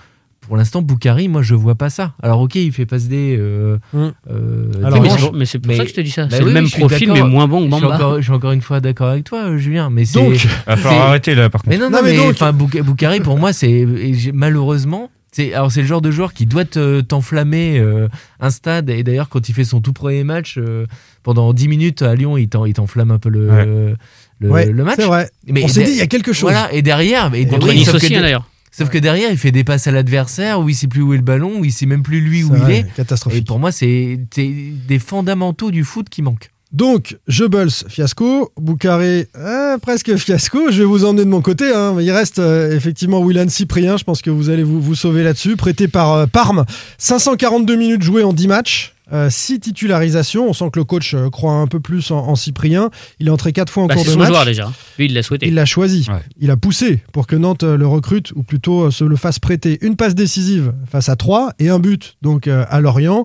Pour 0.46 0.56
l'instant, 0.56 0.80
Boukari, 0.82 1.28
moi, 1.28 1.42
je 1.42 1.54
vois 1.54 1.74
pas 1.74 1.90
ça. 1.90 2.12
Alors, 2.22 2.40
ok, 2.40 2.54
il 2.54 2.72
fait 2.72 2.86
passe 2.86 3.08
des. 3.08 3.36
Euh, 3.38 3.78
Mm. 3.92 3.98
euh, 4.30 4.64
Alors, 4.84 5.02
mais 5.02 5.08
c'est- 5.10 5.32
mais 5.34 5.44
c'est 5.46 5.58
pour 5.58 5.70
mais- 5.72 5.76
ça 5.76 5.82
que 5.84 5.90
je 5.90 5.94
te 5.94 6.00
dis 6.00 6.10
ça. 6.10 6.22
Bah 6.26 6.36
c'est 6.36 6.42
oui, 6.42 6.48
le 6.48 6.52
même 6.54 6.70
profil, 6.70 7.12
mais 7.12 7.22
moins 7.22 7.48
bon 7.48 7.64
que 7.66 7.70
je 7.70 7.76
suis, 7.76 7.82
Bamba. 7.82 7.94
encore, 7.96 8.16
je 8.18 8.22
suis 8.22 8.32
encore 8.32 8.52
une 8.52 8.60
fois 8.62 8.80
d'accord 8.80 9.08
avec 9.08 9.24
toi, 9.24 9.46
euh, 9.46 9.58
Julien. 9.58 9.90
Mais 9.90 10.04
c'est. 10.04 10.18
Donc, 10.20 10.34
Il 10.42 10.48
va 10.66 10.76
falloir 10.76 11.08
arrêter 11.08 11.34
là, 11.34 11.50
par 11.50 11.62
contre. 11.62 11.70
Mais 11.76 11.78
non, 11.78 11.90
Non, 11.90 11.98
non, 11.98 12.04
mais 12.04 12.12
mais, 12.12 12.32
donc- 12.32 12.54
Bouk- 12.56 12.80
Boukari, 12.82 13.20
pour 13.20 13.38
moi, 13.38 13.52
c'est 13.52 13.70
et 13.70 14.14
malheureusement. 14.32 15.10
C'est, 15.32 15.52
alors 15.52 15.70
c'est 15.70 15.82
le 15.82 15.86
genre 15.86 16.00
de 16.00 16.10
joueur 16.10 16.32
qui 16.32 16.46
doit 16.46 16.64
te- 16.64 17.02
t'enflammer 17.02 17.78
euh, 17.78 18.08
un 18.40 18.48
stade 18.48 18.88
et 18.88 19.02
d'ailleurs 19.02 19.28
quand 19.28 19.50
il 19.50 19.54
fait 19.54 19.64
son 19.64 19.82
tout 19.82 19.92
premier 19.92 20.24
match 20.24 20.54
euh, 20.56 20.86
pendant 21.24 21.52
10 21.52 21.68
minutes 21.68 22.00
à 22.00 22.14
Lyon 22.14 22.38
il, 22.38 22.48
t'en- 22.48 22.64
il 22.64 22.72
t'enflamme 22.72 23.10
un 23.10 23.18
peu 23.18 23.28
le, 23.28 23.50
Ouais. 23.50 23.94
le, 24.38 24.48
ouais, 24.50 24.66
le 24.70 24.82
match 24.82 24.94
c'est 24.98 25.04
vrai. 25.04 25.28
mais 25.46 25.62
on 25.62 25.68
s'est 25.68 25.80
de- 25.80 25.86
dit, 25.86 25.92
il 25.92 25.98
y 25.98 26.00
a 26.00 26.06
quelque 26.06 26.32
chose. 26.32 26.50
voilà 26.52 26.72
et 26.72 26.80
derrière 26.80 27.30
mais, 27.30 27.44
Contre 27.44 27.68
oui, 27.68 27.74
Nice 27.76 27.92
aussi, 27.92 28.14
d'ailleurs. 28.14 28.48
Sauf 28.76 28.88
que 28.90 28.98
derrière 28.98 29.30
il 29.30 29.38
fait 29.38 29.52
des 29.52 29.64
passes 29.64 29.86
à 29.86 29.90
l'adversaire 29.92 30.60
où 30.60 30.68
il 30.68 30.74
sait 30.74 30.88
plus 30.88 31.02
où 31.02 31.12
est 31.14 31.18
le 31.18 31.22
ballon 31.22 31.58
où 31.60 31.64
il 31.64 31.72
sait 31.72 31.86
même 31.86 32.02
plus 32.02 32.20
lui 32.20 32.44
où 32.44 32.54
il 32.56 32.70
est 32.70 32.80
et 32.80 32.84
Catastrophique. 32.96 33.46
pour 33.46 33.58
moi 33.58 33.72
c'est 33.72 34.18
des 34.36 34.98
fondamentaux 34.98 35.70
du 35.70 35.84
foot 35.84 36.08
qui 36.08 36.22
manquent 36.22 36.50
Donc, 36.72 37.16
Goebbels, 37.28 37.70
fiasco. 37.88 38.52
Boucaré, 38.60 39.28
euh, 39.36 39.78
presque 39.78 40.14
fiasco. 40.16 40.70
Je 40.70 40.78
vais 40.80 40.84
vous 40.84 41.04
emmener 41.04 41.24
de 41.24 41.30
mon 41.30 41.40
côté. 41.40 41.64
hein. 41.72 41.96
Il 42.00 42.10
reste 42.10 42.38
euh, 42.40 42.74
effectivement 42.76 43.20
Willan 43.22 43.48
Cyprien. 43.48 43.96
Je 43.96 44.04
pense 44.04 44.20
que 44.20 44.30
vous 44.30 44.50
allez 44.50 44.64
vous, 44.64 44.80
vous 44.82 44.94
sauver 44.96 45.22
là-dessus. 45.22 45.56
Prêté 45.56 45.88
par 45.88 46.12
euh, 46.12 46.26
Parme. 46.26 46.66
542 46.98 47.76
minutes 47.76 48.02
jouées 48.02 48.24
en 48.24 48.32
10 48.32 48.48
matchs. 48.48 48.94
Euh, 49.12 49.28
six 49.30 49.60
titularisations. 49.60 50.48
On 50.48 50.52
sent 50.52 50.70
que 50.72 50.78
le 50.80 50.84
coach 50.84 51.14
euh, 51.14 51.30
croit 51.30 51.52
un 51.52 51.66
peu 51.66 51.80
plus 51.80 52.10
en, 52.10 52.18
en 52.18 52.34
Cyprien. 52.36 52.90
Il 53.20 53.28
est 53.28 53.30
entré 53.30 53.52
quatre 53.52 53.72
fois 53.72 53.84
en 53.84 53.86
Bah, 53.86 53.94
cours 53.94 54.04
de 54.04 54.10
son 54.10 54.18
match. 54.18 54.28
joueur 54.28 54.44
déjà. 54.44 54.72
Lui, 54.98 55.06
il 55.06 55.14
l'a 55.14 55.22
souhaité. 55.22 55.46
Il 55.46 55.54
l'a 55.54 55.64
choisi. 55.64 56.06
Ouais. 56.08 56.20
Il 56.40 56.50
a 56.50 56.56
poussé 56.56 57.02
pour 57.12 57.26
que 57.26 57.36
Nantes 57.36 57.62
euh, 57.62 57.76
le 57.76 57.86
recrute 57.86 58.32
ou 58.34 58.42
plutôt 58.42 58.84
euh, 58.86 58.90
se 58.90 59.04
le 59.04 59.16
fasse 59.16 59.38
prêter. 59.38 59.78
Une 59.82 59.96
passe 59.96 60.14
décisive 60.14 60.72
face 60.90 61.08
à 61.08 61.16
3 61.16 61.52
et 61.58 61.68
un 61.68 61.78
but 61.78 62.16
donc 62.22 62.46
euh, 62.48 62.64
à 62.68 62.80
Lorient. 62.80 63.24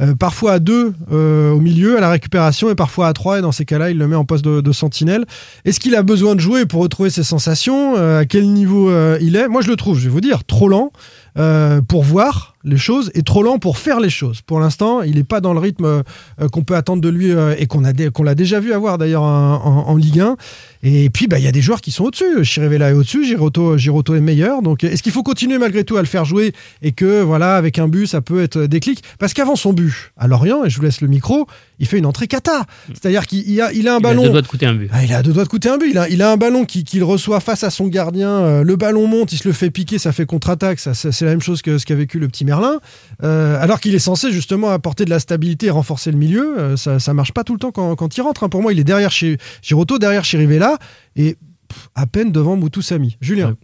Euh, 0.00 0.14
parfois 0.14 0.52
à 0.52 0.58
2 0.58 0.92
au 1.10 1.60
milieu 1.60 1.96
à 1.96 2.00
la 2.00 2.10
récupération 2.10 2.70
et 2.70 2.74
parfois 2.74 3.08
à 3.08 3.12
3 3.12 3.38
et 3.38 3.42
dans 3.42 3.52
ces 3.52 3.64
cas-là 3.64 3.90
il 3.90 3.98
le 3.98 4.08
met 4.08 4.16
en 4.16 4.24
poste 4.24 4.44
de, 4.44 4.60
de 4.60 4.72
sentinelle. 4.72 5.24
Est-ce 5.64 5.80
qu'il 5.80 5.94
a 5.94 6.02
besoin 6.02 6.34
de 6.34 6.40
jouer 6.40 6.66
pour 6.66 6.82
retrouver 6.82 7.10
ses 7.10 7.22
sensations? 7.24 7.94
Euh, 7.96 8.20
À 8.20 8.24
quel 8.24 8.48
niveau 8.50 8.90
euh, 8.90 9.18
il 9.20 9.36
est? 9.36 9.48
Moi 9.48 9.62
je 9.62 9.68
le 9.68 9.76
trouve, 9.76 9.98
je 9.98 10.04
vais 10.04 10.10
vous 10.10 10.20
dire, 10.20 10.44
trop 10.44 10.68
lent 10.68 10.90
euh, 11.38 11.80
pour 11.82 12.02
voir 12.02 12.51
les 12.64 12.78
choses 12.78 13.10
et 13.14 13.22
trop 13.22 13.42
lent 13.42 13.58
pour 13.58 13.78
faire 13.78 14.00
les 14.00 14.10
choses. 14.10 14.40
Pour 14.40 14.60
l'instant, 14.60 15.02
il 15.02 15.16
n'est 15.16 15.24
pas 15.24 15.40
dans 15.40 15.52
le 15.52 15.58
rythme 15.58 15.84
euh, 15.84 16.02
qu'on 16.50 16.62
peut 16.62 16.76
attendre 16.76 17.02
de 17.02 17.08
lui 17.08 17.32
euh, 17.32 17.54
et 17.58 17.66
qu'on 17.66 17.82
qu'on 18.12 18.22
l'a 18.22 18.34
déjà 18.34 18.60
vu 18.60 18.72
avoir 18.72 18.96
d'ailleurs 18.98 19.22
en, 19.22 19.96
Ligue 19.96 20.20
1. 20.20 20.36
Et 20.84 21.10
puis, 21.10 21.26
bah, 21.26 21.38
il 21.38 21.44
y 21.44 21.48
a 21.48 21.52
des 21.52 21.60
joueurs 21.60 21.80
qui 21.80 21.90
sont 21.90 22.04
au-dessus. 22.04 22.44
Chirivella 22.44 22.90
est 22.90 22.92
au-dessus, 22.92 23.24
Giroto, 23.24 23.76
Giroto 23.76 24.14
est 24.14 24.20
meilleur. 24.20 24.62
Donc, 24.62 24.84
est-ce 24.84 25.02
qu'il 25.02 25.12
faut 25.12 25.22
continuer 25.22 25.58
malgré 25.58 25.84
tout 25.84 25.96
à 25.96 26.00
le 26.00 26.06
faire 26.06 26.24
jouer 26.24 26.52
et 26.80 26.92
que, 26.92 27.22
voilà, 27.22 27.56
avec 27.56 27.78
un 27.78 27.88
but, 27.88 28.06
ça 28.06 28.20
peut 28.20 28.42
être 28.42 28.62
déclic? 28.62 29.02
Parce 29.18 29.34
qu'avant 29.34 29.56
son 29.56 29.72
but 29.72 30.12
à 30.16 30.28
Lorient, 30.28 30.64
et 30.64 30.70
je 30.70 30.76
vous 30.76 30.82
laisse 30.82 31.00
le 31.00 31.08
micro, 31.08 31.46
il 31.82 31.86
fait 31.88 31.98
une 31.98 32.06
entrée 32.06 32.28
cata. 32.28 32.64
C'est-à-dire 32.88 33.26
qu'il 33.26 33.46
il 33.50 33.60
a, 33.60 33.72
il 33.72 33.88
a 33.88 33.96
un 33.96 33.98
Il 33.98 34.06
a 34.06 34.08
ballon. 34.08 34.22
deux 34.22 34.30
doigts 34.30 34.40
de 34.40 34.46
coûter 34.46 34.66
un 34.66 34.74
but. 34.74 34.88
Ah, 34.92 35.04
il 35.04 35.12
a 35.12 35.22
deux 35.22 35.32
doigts 35.32 35.42
de 35.42 35.48
coûter 35.48 35.68
un 35.68 35.78
but. 35.78 35.90
Il 35.90 35.98
a, 35.98 36.08
il 36.08 36.22
a 36.22 36.30
un 36.30 36.36
ballon 36.36 36.64
qui- 36.64 36.84
qu'il 36.84 37.02
reçoit 37.02 37.40
face 37.40 37.64
à 37.64 37.70
son 37.70 37.88
gardien. 37.88 38.30
euh, 38.30 38.62
le 38.62 38.76
ballon 38.76 39.06
monte, 39.08 39.32
il 39.32 39.38
se 39.38 39.48
le 39.48 39.52
fait 39.52 39.70
piquer, 39.70 39.98
ça 39.98 40.12
fait 40.12 40.24
contre-attaque. 40.24 40.78
Ça, 40.78 40.94
ça- 40.94 41.10
c'est 41.12 41.24
la 41.24 41.32
même 41.32 41.40
chose 41.42 41.60
que 41.60 41.76
ce 41.78 41.84
qu'a 41.84 41.94
vécu 41.96 42.18
le 42.20 42.28
petit 42.28 42.44
Merlin. 42.44 42.78
Euh, 43.24 43.60
alors 43.60 43.80
qu'il 43.80 43.94
est 43.94 43.98
censé 43.98 44.30
justement 44.30 44.70
apporter 44.70 45.04
de 45.04 45.10
la 45.10 45.18
stabilité 45.18 45.66
et 45.66 45.70
renforcer 45.70 46.10
le 46.12 46.18
milieu. 46.18 46.56
Euh, 46.58 46.76
ça, 46.76 46.98
ça 47.00 47.12
marche 47.14 47.32
pas 47.32 47.42
tout 47.44 47.52
le 47.52 47.58
temps 47.58 47.72
quand, 47.72 47.94
quand 47.96 48.16
il 48.16 48.20
rentre. 48.22 48.44
hein. 48.44 48.48
Pour 48.48 48.62
moi, 48.62 48.72
il 48.72 48.78
est 48.78 48.84
derrière 48.84 49.10
chez 49.10 49.36
Giroto, 49.60 49.98
derrière 49.98 50.24
chez 50.24 50.38
Rivella 50.38 50.78
et 51.16 51.36
pff, 51.68 51.88
à 51.96 52.06
peine 52.06 52.30
devant 52.32 52.54
Moutou 52.56 52.80
Samy. 52.80 53.16
Julien. 53.20 53.56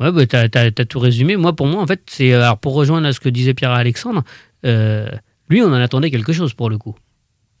Ouais, 0.00 0.12
bah, 0.12 0.26
t'as, 0.26 0.48
t'as- 0.48 0.70
t'as 0.70 0.84
tout 0.84 1.00
résumé. 1.00 1.36
Moi, 1.36 1.56
pour 1.56 1.66
moi, 1.66 1.82
en 1.82 1.86
fait, 1.88 2.02
c'est 2.08 2.32
alors 2.32 2.58
pour 2.58 2.74
rejoindre 2.74 3.08
à 3.08 3.12
ce 3.12 3.18
que 3.18 3.28
disait 3.28 3.52
Pierre-Alexandre, 3.52 4.22
euh, 4.64 5.08
lui, 5.50 5.60
on 5.62 5.66
en 5.68 5.72
attendait 5.72 6.10
quelque 6.12 6.32
chose 6.32 6.54
pour 6.54 6.70
le 6.70 6.78
coup. 6.78 6.94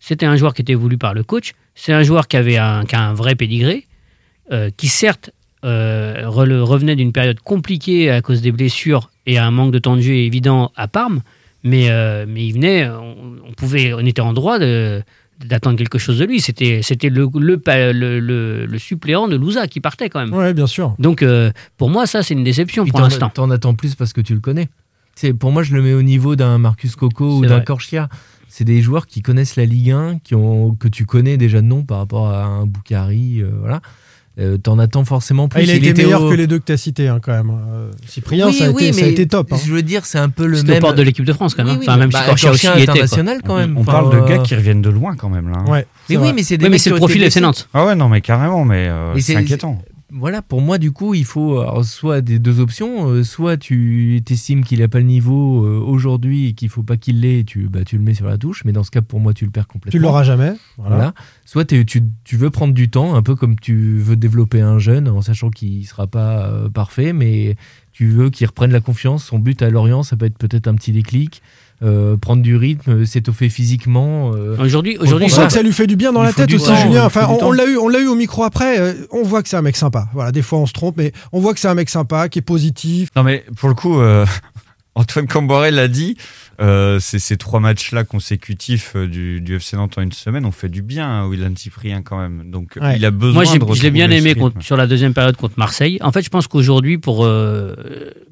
C'était 0.00 0.26
un 0.26 0.36
joueur 0.36 0.54
qui 0.54 0.62
était 0.62 0.74
voulu 0.74 0.96
par 0.98 1.14
le 1.14 1.22
coach. 1.24 1.52
C'est 1.74 1.92
un 1.92 2.02
joueur 2.02 2.28
qui 2.28 2.36
avait 2.36 2.56
un, 2.56 2.84
qui 2.84 2.94
a 2.96 3.02
un 3.02 3.14
vrai 3.14 3.34
pédigré, 3.34 3.86
euh, 4.52 4.70
qui 4.76 4.88
certes 4.88 5.30
euh, 5.64 6.22
revenait 6.26 6.96
d'une 6.96 7.12
période 7.12 7.40
compliquée 7.40 8.10
à 8.10 8.20
cause 8.22 8.42
des 8.42 8.52
blessures 8.52 9.10
et 9.26 9.38
un 9.38 9.50
manque 9.50 9.72
de 9.72 9.78
temps 9.78 9.96
de 9.96 10.00
jeu 10.00 10.12
évident 10.14 10.70
à 10.76 10.86
Parme, 10.88 11.20
mais, 11.64 11.90
euh, 11.90 12.26
mais 12.28 12.46
il 12.46 12.52
venait, 12.52 12.88
on, 12.88 13.16
on 13.48 13.52
pouvait, 13.52 13.92
on 13.92 14.00
était 14.06 14.20
en 14.20 14.32
droit 14.32 14.58
d'attendre 15.44 15.76
quelque 15.76 15.98
chose 15.98 16.18
de 16.18 16.24
lui. 16.24 16.40
C'était 16.40 16.80
c'était 16.82 17.08
le, 17.10 17.28
le, 17.38 17.58
pa- 17.58 17.92
le, 17.92 18.20
le- 18.20 18.66
le 18.66 18.78
suppléant 18.78 19.28
de 19.28 19.36
Louza 19.36 19.66
qui 19.68 19.80
partait 19.80 20.08
quand 20.08 20.20
même. 20.20 20.32
Ouais, 20.32 20.54
bien 20.54 20.66
sûr. 20.66 20.94
Donc 20.98 21.22
euh, 21.22 21.50
pour 21.76 21.90
moi, 21.90 22.06
ça 22.06 22.22
c'est 22.22 22.34
une 22.34 22.44
déception 22.44 22.84
Puis 22.84 22.90
pour 22.92 23.00
t'en- 23.00 23.06
l'instant. 23.06 23.28
T'en 23.30 23.50
attends 23.50 23.74
plus 23.74 23.94
parce 23.94 24.12
que 24.12 24.20
tu 24.20 24.34
le 24.34 24.40
connais. 24.40 24.68
C'est 25.14 25.32
pour 25.32 25.50
moi, 25.50 25.62
je 25.64 25.74
le 25.74 25.82
mets 25.82 25.94
au 25.94 26.02
niveau 26.02 26.36
d'un 26.36 26.58
Marcus 26.58 26.94
Coco 26.94 27.38
ou 27.38 27.46
d'un. 27.46 27.60
Corchia. 27.60 28.08
C'est 28.48 28.64
des 28.64 28.80
joueurs 28.82 29.06
qui 29.06 29.22
connaissent 29.22 29.56
la 29.56 29.64
Ligue 29.66 29.90
1, 29.90 30.18
qui 30.24 30.34
ont, 30.34 30.72
que 30.74 30.88
tu 30.88 31.04
connais 31.04 31.36
déjà 31.36 31.60
de 31.60 31.66
nom 31.66 31.84
par 31.84 31.98
rapport 31.98 32.28
à 32.28 32.44
un 32.44 32.66
Boukari. 32.66 33.40
euh, 33.42 33.50
voilà. 33.60 33.80
Euh, 34.40 34.56
T'en 34.56 34.78
attends 34.78 35.04
forcément 35.04 35.48
plus. 35.48 35.58
Ah, 35.58 35.62
il 35.64 35.70
a 35.70 35.74
été 35.74 35.88
était 35.88 36.04
meilleur 36.04 36.22
au- 36.22 36.30
que 36.30 36.34
les 36.36 36.46
deux 36.46 36.60
que 36.60 36.64
tu 36.66 36.72
as 36.72 36.76
cités 36.76 37.08
hein, 37.08 37.18
quand 37.20 37.32
même. 37.32 37.50
Euh, 37.50 37.90
Cyprien, 38.06 38.46
Oui, 38.46 38.54
ça, 38.54 38.66
a 38.66 38.70
oui, 38.70 38.84
été, 38.84 38.92
ça 38.92 39.00
a 39.00 39.04
mais 39.06 39.10
été 39.10 39.26
top. 39.26 39.52
hein. 39.52 39.56
Je 39.66 39.72
veux 39.72 39.82
dire, 39.82 40.06
c'est 40.06 40.18
un 40.18 40.28
peu 40.28 40.46
le 40.46 40.62
même. 40.62 40.80
de 40.94 41.02
l'équipe 41.02 41.24
de 41.24 41.32
France 41.32 41.54
quand 41.56 41.64
même. 41.64 41.72
Oui, 41.74 41.78
oui, 41.80 41.86
enfin, 41.88 41.98
même 41.98 42.10
bah, 42.10 42.20
si 42.22 42.26
Corchia 42.28 42.52
aussi 42.52 42.66
y 42.66 42.70
était. 42.70 42.84
quoi. 42.84 42.92
international 42.94 43.40
quand 43.44 43.56
même. 43.56 43.76
On 43.76 43.80
Enfin, 43.80 43.92
parle 43.92 44.12
de 44.22 44.28
gars 44.28 44.38
euh, 44.40 44.42
qui 44.44 44.54
reviennent 44.54 44.80
de 44.80 44.90
loin 44.90 45.16
quand 45.16 45.28
même 45.28 45.48
là. 45.48 45.58
hein. 45.58 45.68
Ouais, 45.68 45.86
Mais 46.08 46.14
c'est 46.14 46.16
oui, 46.16 46.22
vrai. 46.22 46.32
mais 46.34 46.42
c'est 46.44 46.56
des 46.56 46.64
Oui, 46.66 46.70
mais 46.70 46.78
c'est 46.78 46.90
le 46.90 46.96
profil 46.96 47.20
FC. 47.24 47.40
Nantes. 47.40 47.68
Ah 47.74 47.84
ouais, 47.84 47.96
non, 47.96 48.08
mais 48.08 48.20
carrément, 48.20 48.64
mais 48.64 48.86
euh, 48.88 49.18
c'est- 49.18 49.34
inquiétant. 49.34 49.82
Voilà, 50.10 50.40
pour 50.40 50.62
moi, 50.62 50.78
du 50.78 50.90
coup, 50.90 51.12
il 51.12 51.26
faut 51.26 51.62
soit 51.82 52.22
des 52.22 52.38
deux 52.38 52.60
options. 52.60 53.10
euh, 53.10 53.24
soit 53.24 53.58
tu 53.58 54.22
estimes 54.30 54.64
qu'il 54.64 54.80
n'a 54.80 54.88
pas 54.88 55.00
le 55.00 55.04
niveau 55.04 55.66
euh, 55.66 55.78
aujourd'hui 55.78 56.48
et 56.48 56.52
qu'il 56.54 56.70
faut 56.70 56.82
pas 56.82 56.96
qu'il 56.96 57.20
l'ait, 57.20 57.44
tu, 57.44 57.68
bah, 57.68 57.84
tu 57.84 57.98
le 57.98 58.02
mets 58.02 58.14
sur 58.14 58.26
la 58.26 58.38
touche. 58.38 58.64
Mais 58.64 58.72
dans 58.72 58.84
ce 58.84 58.90
cas, 58.90 59.02
pour 59.02 59.20
moi, 59.20 59.34
tu 59.34 59.44
le 59.44 59.50
perds 59.50 59.68
complètement. 59.68 59.98
Tu 59.98 60.02
l'auras 60.02 60.22
jamais. 60.22 60.54
Voilà. 60.78 60.96
Voilà. 60.96 61.14
Soit 61.44 61.66
tu, 61.66 61.84
tu 61.84 62.36
veux 62.36 62.48
prendre 62.48 62.72
du 62.72 62.88
temps, 62.88 63.16
un 63.16 63.22
peu 63.22 63.34
comme 63.34 63.58
tu 63.60 63.98
veux 63.98 64.16
développer 64.16 64.62
un 64.62 64.78
jeune, 64.78 65.08
en 65.08 65.20
sachant 65.20 65.50
qu'il 65.50 65.86
sera 65.86 66.06
pas 66.06 66.46
euh, 66.46 66.70
parfait, 66.70 67.12
mais 67.12 67.56
tu 67.92 68.08
veux 68.08 68.30
qu'il 68.30 68.46
reprenne 68.46 68.72
la 68.72 68.80
confiance. 68.80 69.24
Son 69.24 69.38
but 69.38 69.60
à 69.60 69.68
Lorient, 69.68 70.02
ça 70.02 70.16
peut 70.16 70.26
être 70.26 70.38
peut-être 70.38 70.68
un 70.68 70.74
petit 70.74 70.92
déclic, 70.92 71.42
euh, 71.82 72.16
prendre 72.16 72.42
du 72.42 72.56
rythme, 72.56 73.04
s'étoffer 73.06 73.48
physiquement. 73.48 74.32
euh, 74.34 74.56
Aujourd'hui, 74.58 74.96
On 75.00 75.28
sent 75.28 75.46
que 75.46 75.52
ça 75.52 75.62
lui 75.62 75.72
fait 75.72 75.86
du 75.86 75.96
bien 75.96 76.12
dans 76.12 76.22
la 76.22 76.32
tête 76.32 76.52
aussi, 76.52 76.66
temps, 76.66 76.76
Julien. 76.76 77.04
Enfin, 77.04 77.28
on, 77.40 77.52
l'a 77.52 77.66
eu, 77.66 77.76
on 77.76 77.88
l'a 77.88 78.00
eu 78.00 78.06
au 78.08 78.14
micro 78.16 78.42
après. 78.44 78.80
euh, 78.80 78.94
on 79.12 79.22
voit 79.22 79.42
que 79.42 79.48
c'est 79.48 79.56
un 79.56 79.62
mec 79.62 79.76
sympa. 79.76 80.08
Voilà, 80.12 80.32
des 80.32 80.42
fois 80.42 80.58
on 80.58 80.66
se 80.66 80.72
trompe, 80.72 80.96
mais 80.96 81.12
on 81.32 81.40
voit 81.40 81.54
que 81.54 81.60
c'est 81.60 81.68
un 81.68 81.74
mec 81.74 81.88
sympa, 81.88 82.28
qui 82.28 82.40
est 82.40 82.42
positif. 82.42 83.10
Non, 83.16 83.22
mais 83.22 83.44
pour 83.56 83.68
le 83.68 83.74
coup, 83.76 84.00
euh, 84.00 84.26
Antoine 84.96 85.28
Camboré 85.28 85.70
l'a 85.70 85.86
dit, 85.86 86.16
euh, 86.60 86.98
c'est 86.98 87.20
ces 87.20 87.36
trois 87.36 87.60
matchs-là 87.60 88.02
consécutifs 88.02 88.96
du, 88.96 89.40
du 89.40 89.54
FC 89.56 89.76
Nantes 89.76 89.96
en 89.96 90.02
une 90.02 90.10
semaine 90.10 90.44
ont 90.44 90.50
fait 90.50 90.68
du 90.68 90.82
bien 90.82 91.20
à 91.22 91.26
Willan 91.28 91.52
Cyprien 91.56 92.02
quand 92.02 92.18
même. 92.18 92.50
Donc 92.50 92.76
Ouais. 92.80 92.96
il 92.96 93.04
a 93.04 93.12
besoin 93.12 93.44
moi 93.44 93.58
de 93.58 93.74
je 93.74 93.82
l'ai 93.84 93.92
bien 93.92 94.10
aimé 94.10 94.34
contre- 94.34 94.60
sur 94.60 94.76
la 94.76 94.88
deuxième 94.88 95.14
période 95.14 95.36
contre 95.36 95.54
Marseille. 95.56 95.98
En 96.02 96.10
fait, 96.10 96.22
je 96.22 96.30
pense 96.30 96.48
qu'aujourd'hui, 96.48 96.98
pour, 96.98 97.24
euh, 97.24 97.76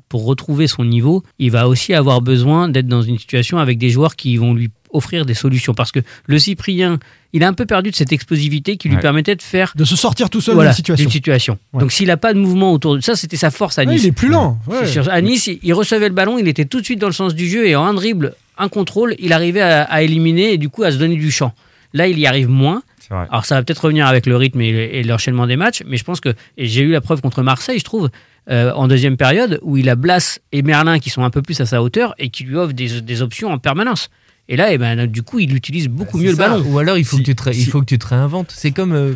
pour 0.09 0.24
retrouver 0.24 0.66
son 0.68 0.84
niveau, 0.84 1.22
il 1.38 1.50
va 1.50 1.68
aussi 1.68 1.92
avoir 1.94 2.20
besoin 2.20 2.68
d'être 2.68 2.86
dans 2.86 3.02
une 3.02 3.18
situation 3.18 3.59
avec 3.59 3.78
des 3.78 3.90
joueurs 3.90 4.14
qui 4.16 4.36
vont 4.36 4.54
lui 4.54 4.70
offrir 4.92 5.26
des 5.26 5.34
solutions. 5.34 5.74
Parce 5.74 5.90
que 5.92 5.98
le 6.26 6.38
Cyprien, 6.38 6.98
il 7.32 7.42
a 7.42 7.48
un 7.48 7.52
peu 7.52 7.66
perdu 7.66 7.90
de 7.90 7.96
cette 7.96 8.12
explosivité 8.12 8.76
qui 8.76 8.88
lui 8.88 8.94
Ouais. 8.96 9.02
permettait 9.02 9.34
de 9.34 9.42
faire 9.42 9.72
De 9.76 9.84
se 9.84 9.96
sortir 9.96 10.30
tout 10.30 10.40
seul 10.40 10.54
voilà, 10.54 10.72
d'une 10.72 11.11
situation. 11.11 11.59
Ouais. 11.72 11.80
Donc 11.80 11.92
s'il 11.92 12.07
n'a 12.07 12.16
pas 12.16 12.32
de 12.32 12.38
mouvement 12.38 12.72
autour 12.72 12.94
de 12.94 13.00
ça, 13.00 13.16
c'était 13.16 13.36
sa 13.36 13.50
force 13.50 13.78
à 13.78 13.82
Ouais, 13.82 13.92
Nice. 13.94 14.04
il 14.04 14.09
est 14.09 14.12
plus 14.12 14.28
lent. 14.28 14.59
ouais. 14.68 14.86
Sur- 14.86 15.11
à 15.11 15.20
Nice, 15.20 15.50
il- 15.62 15.74
recevait 15.74 16.09
le 16.09 16.14
ballon, 16.14 16.38
il 16.38 16.46
était 16.48 16.64
tout 16.66 16.80
de 16.80 16.84
suite 16.84 17.00
dans 17.00 17.09
le 17.09 17.12
sens 17.12 17.34
du 17.34 17.48
jeu 17.48 17.66
et 17.66 17.74
en 17.76 17.84
un 17.84 17.92
dribble, 17.94 18.34
un 18.59 18.68
contrôle, 18.68 19.16
il 19.18 19.32
arrivait 19.32 19.61
à, 19.61 19.82
à 19.82 20.02
éliminer 20.02 20.52
et 20.52 20.57
du 20.59 20.68
coup 20.68 20.84
à 20.84 20.92
se 20.92 20.96
donner 20.98 21.16
du 21.16 21.30
champ. 21.32 21.52
Là, 21.92 22.07
il 22.09 22.18
y 22.18 22.26
arrive 22.26 22.48
moins. 22.48 22.82
Alors 23.11 23.44
ça 23.44 23.54
va 23.57 23.62
peut-être 23.62 23.84
revenir 23.84 24.07
avec 24.07 24.26
le 24.26 24.36
rythme 24.36 24.61
et, 24.62 24.72
le- 24.72 24.94
et 24.94 25.02
l'enchaînement 25.04 25.46
des 25.46 25.57
matchs, 25.57 25.82
mais 25.86 25.96
je 25.96 26.04
pense 26.04 26.20
que 26.20 26.30
et 26.57 26.66
j'ai 26.66 26.82
eu 26.82 26.90
la 26.92 27.00
preuve 27.00 27.20
contre 27.20 27.42
Marseille, 27.42 27.78
je 27.78 27.84
trouve, 27.84 28.09
euh, 28.51 28.72
en 28.72 28.86
deuxième 28.88 29.16
période, 29.16 29.59
où 29.62 29.76
il 29.76 29.88
a 29.88 29.97
Blas 29.97 30.38
et 30.53 30.62
Merlin 30.62 30.99
qui 30.99 31.11
sont 31.11 31.22
un 31.22 31.30
peu 31.30 31.42
plus 31.42 31.61
à 31.61 31.66
sa 31.66 31.82
hauteur 31.82 32.14
et 32.18 32.28
qui 32.30 32.44
lui 32.44 32.57
offrent 32.57 32.72
des, 32.74 33.01
des 33.01 33.22
options 33.22 33.51
en 33.51 33.59
permanence. 33.59 34.09
Et 34.49 34.57
là, 34.57 34.72
eh 34.72 34.78
ben, 34.78 35.07
du 35.07 35.22
coup, 35.22 35.40
il 35.40 35.55
utilise 35.55 35.88
beaucoup 35.88 36.18
mieux 36.18 36.30
le 36.30 36.36
ballon. 36.36 36.62
Ou 36.68 36.78
alors 36.78 36.97
il 36.99 37.05
faut, 37.05 37.16
Si- 37.16 37.22
que, 37.22 37.26
tu 37.30 37.34
te, 37.34 37.42
ré- 37.42 37.51
il 37.53 37.64
si- 37.64 37.70
faut 37.70 37.80
que 37.80 37.86
tu 37.86 37.99
te 37.99 38.07
réinventes. 38.07 38.53
C'est 38.57 38.70
comme. 38.70 38.92
euh, 38.92 39.14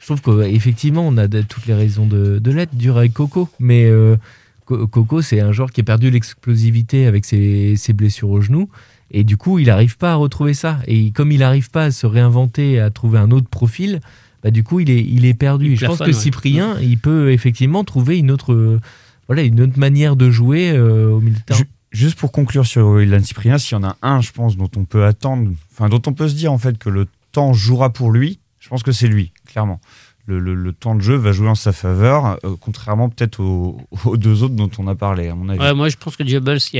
je 0.00 0.06
trouve 0.14 0.20
qu'effectivement, 0.22 1.06
on 1.06 1.16
a 1.18 1.28
de- 1.28 1.42
toutes 1.42 1.66
les 1.66 1.74
raisons 1.74 2.06
de, 2.06 2.38
de 2.38 2.50
l'être, 2.50 2.74
dur 2.74 2.96
avec 2.96 3.12
Coco. 3.12 3.48
Mais 3.58 3.84
euh, 3.84 4.16
Co- 4.64 4.86
Coco, 4.86 5.20
c'est 5.20 5.40
un 5.40 5.52
joueur 5.52 5.70
qui 5.70 5.82
a 5.82 5.84
perdu 5.84 6.10
l'explosivité 6.10 7.06
avec 7.06 7.26
ses, 7.26 7.76
ses 7.76 7.92
blessures 7.92 8.30
au 8.30 8.40
genou. 8.40 8.70
Et 9.10 9.22
du 9.22 9.36
coup, 9.36 9.58
il 9.58 9.66
n'arrive 9.66 9.98
pas 9.98 10.12
à 10.12 10.14
retrouver 10.14 10.54
ça. 10.54 10.78
Et 10.86 11.10
comme 11.10 11.30
il 11.30 11.40
n'arrive 11.40 11.70
pas 11.70 11.84
à 11.84 11.90
se 11.90 12.06
réinventer, 12.06 12.80
à 12.80 12.88
trouver 12.90 13.18
un 13.18 13.30
autre 13.30 13.48
profil, 13.48 14.00
bah, 14.44 14.50
du 14.52 14.62
coup, 14.62 14.78
il 14.78 14.90
est, 14.90 15.02
il 15.02 15.24
est 15.24 15.34
perdu. 15.34 15.72
Il 15.72 15.76
je 15.78 15.86
pense 15.86 15.98
que 15.98 16.04
ouais. 16.04 16.12
Cyprien, 16.12 16.76
il 16.80 16.98
peut 16.98 17.32
effectivement 17.32 17.82
trouver 17.82 18.18
une 18.18 18.30
autre, 18.30 18.52
euh, 18.52 18.78
voilà, 19.26 19.42
une 19.42 19.60
autre 19.62 19.78
manière 19.78 20.14
de 20.16 20.30
jouer 20.30 20.70
euh, 20.70 21.08
au 21.10 21.20
milieu 21.20 21.36
de 21.38 21.42
terrain. 21.42 21.60
Juste 21.90 22.18
pour 22.18 22.30
conclure 22.32 22.66
sur 22.66 22.86
Willan 22.88 23.22
Cyprien, 23.22 23.56
s'il 23.56 23.72
y 23.72 23.80
en 23.80 23.84
a 23.84 23.96
un, 24.02 24.20
je 24.20 24.32
pense, 24.32 24.56
dont 24.56 24.70
on 24.76 24.84
peut 24.84 25.04
attendre, 25.06 25.50
enfin, 25.72 25.88
dont 25.88 26.02
on 26.06 26.12
peut 26.12 26.28
se 26.28 26.34
dire 26.34 26.52
en 26.52 26.58
fait 26.58 26.76
que 26.76 26.90
le 26.90 27.06
temps 27.32 27.52
jouera 27.52 27.90
pour 27.90 28.10
lui, 28.12 28.38
je 28.60 28.68
pense 28.68 28.82
que 28.82 28.92
c'est 28.92 29.06
lui, 29.08 29.32
clairement. 29.46 29.80
Le, 30.26 30.38
le- 30.40 30.54
le 30.54 30.72
temps 30.72 30.94
de 30.94 31.00
jeu 31.02 31.14
va 31.16 31.32
jouer 31.32 31.48
en 31.48 31.54
sa 31.54 31.72
faveur, 31.72 32.38
euh, 32.44 32.56
contrairement 32.60 33.08
peut-être 33.10 33.40
aux, 33.40 33.78
aux 34.06 34.16
deux 34.16 34.42
autres 34.42 34.54
dont 34.56 34.70
on 34.78 34.88
a 34.88 34.94
parlé, 34.94 35.28
à 35.28 35.34
mon 35.34 35.48
avis. 35.50 35.60
Ouais, 35.60 35.72
moi, 35.74 35.88
je 35.88 35.96
pense 35.96 36.16
que 36.16 36.22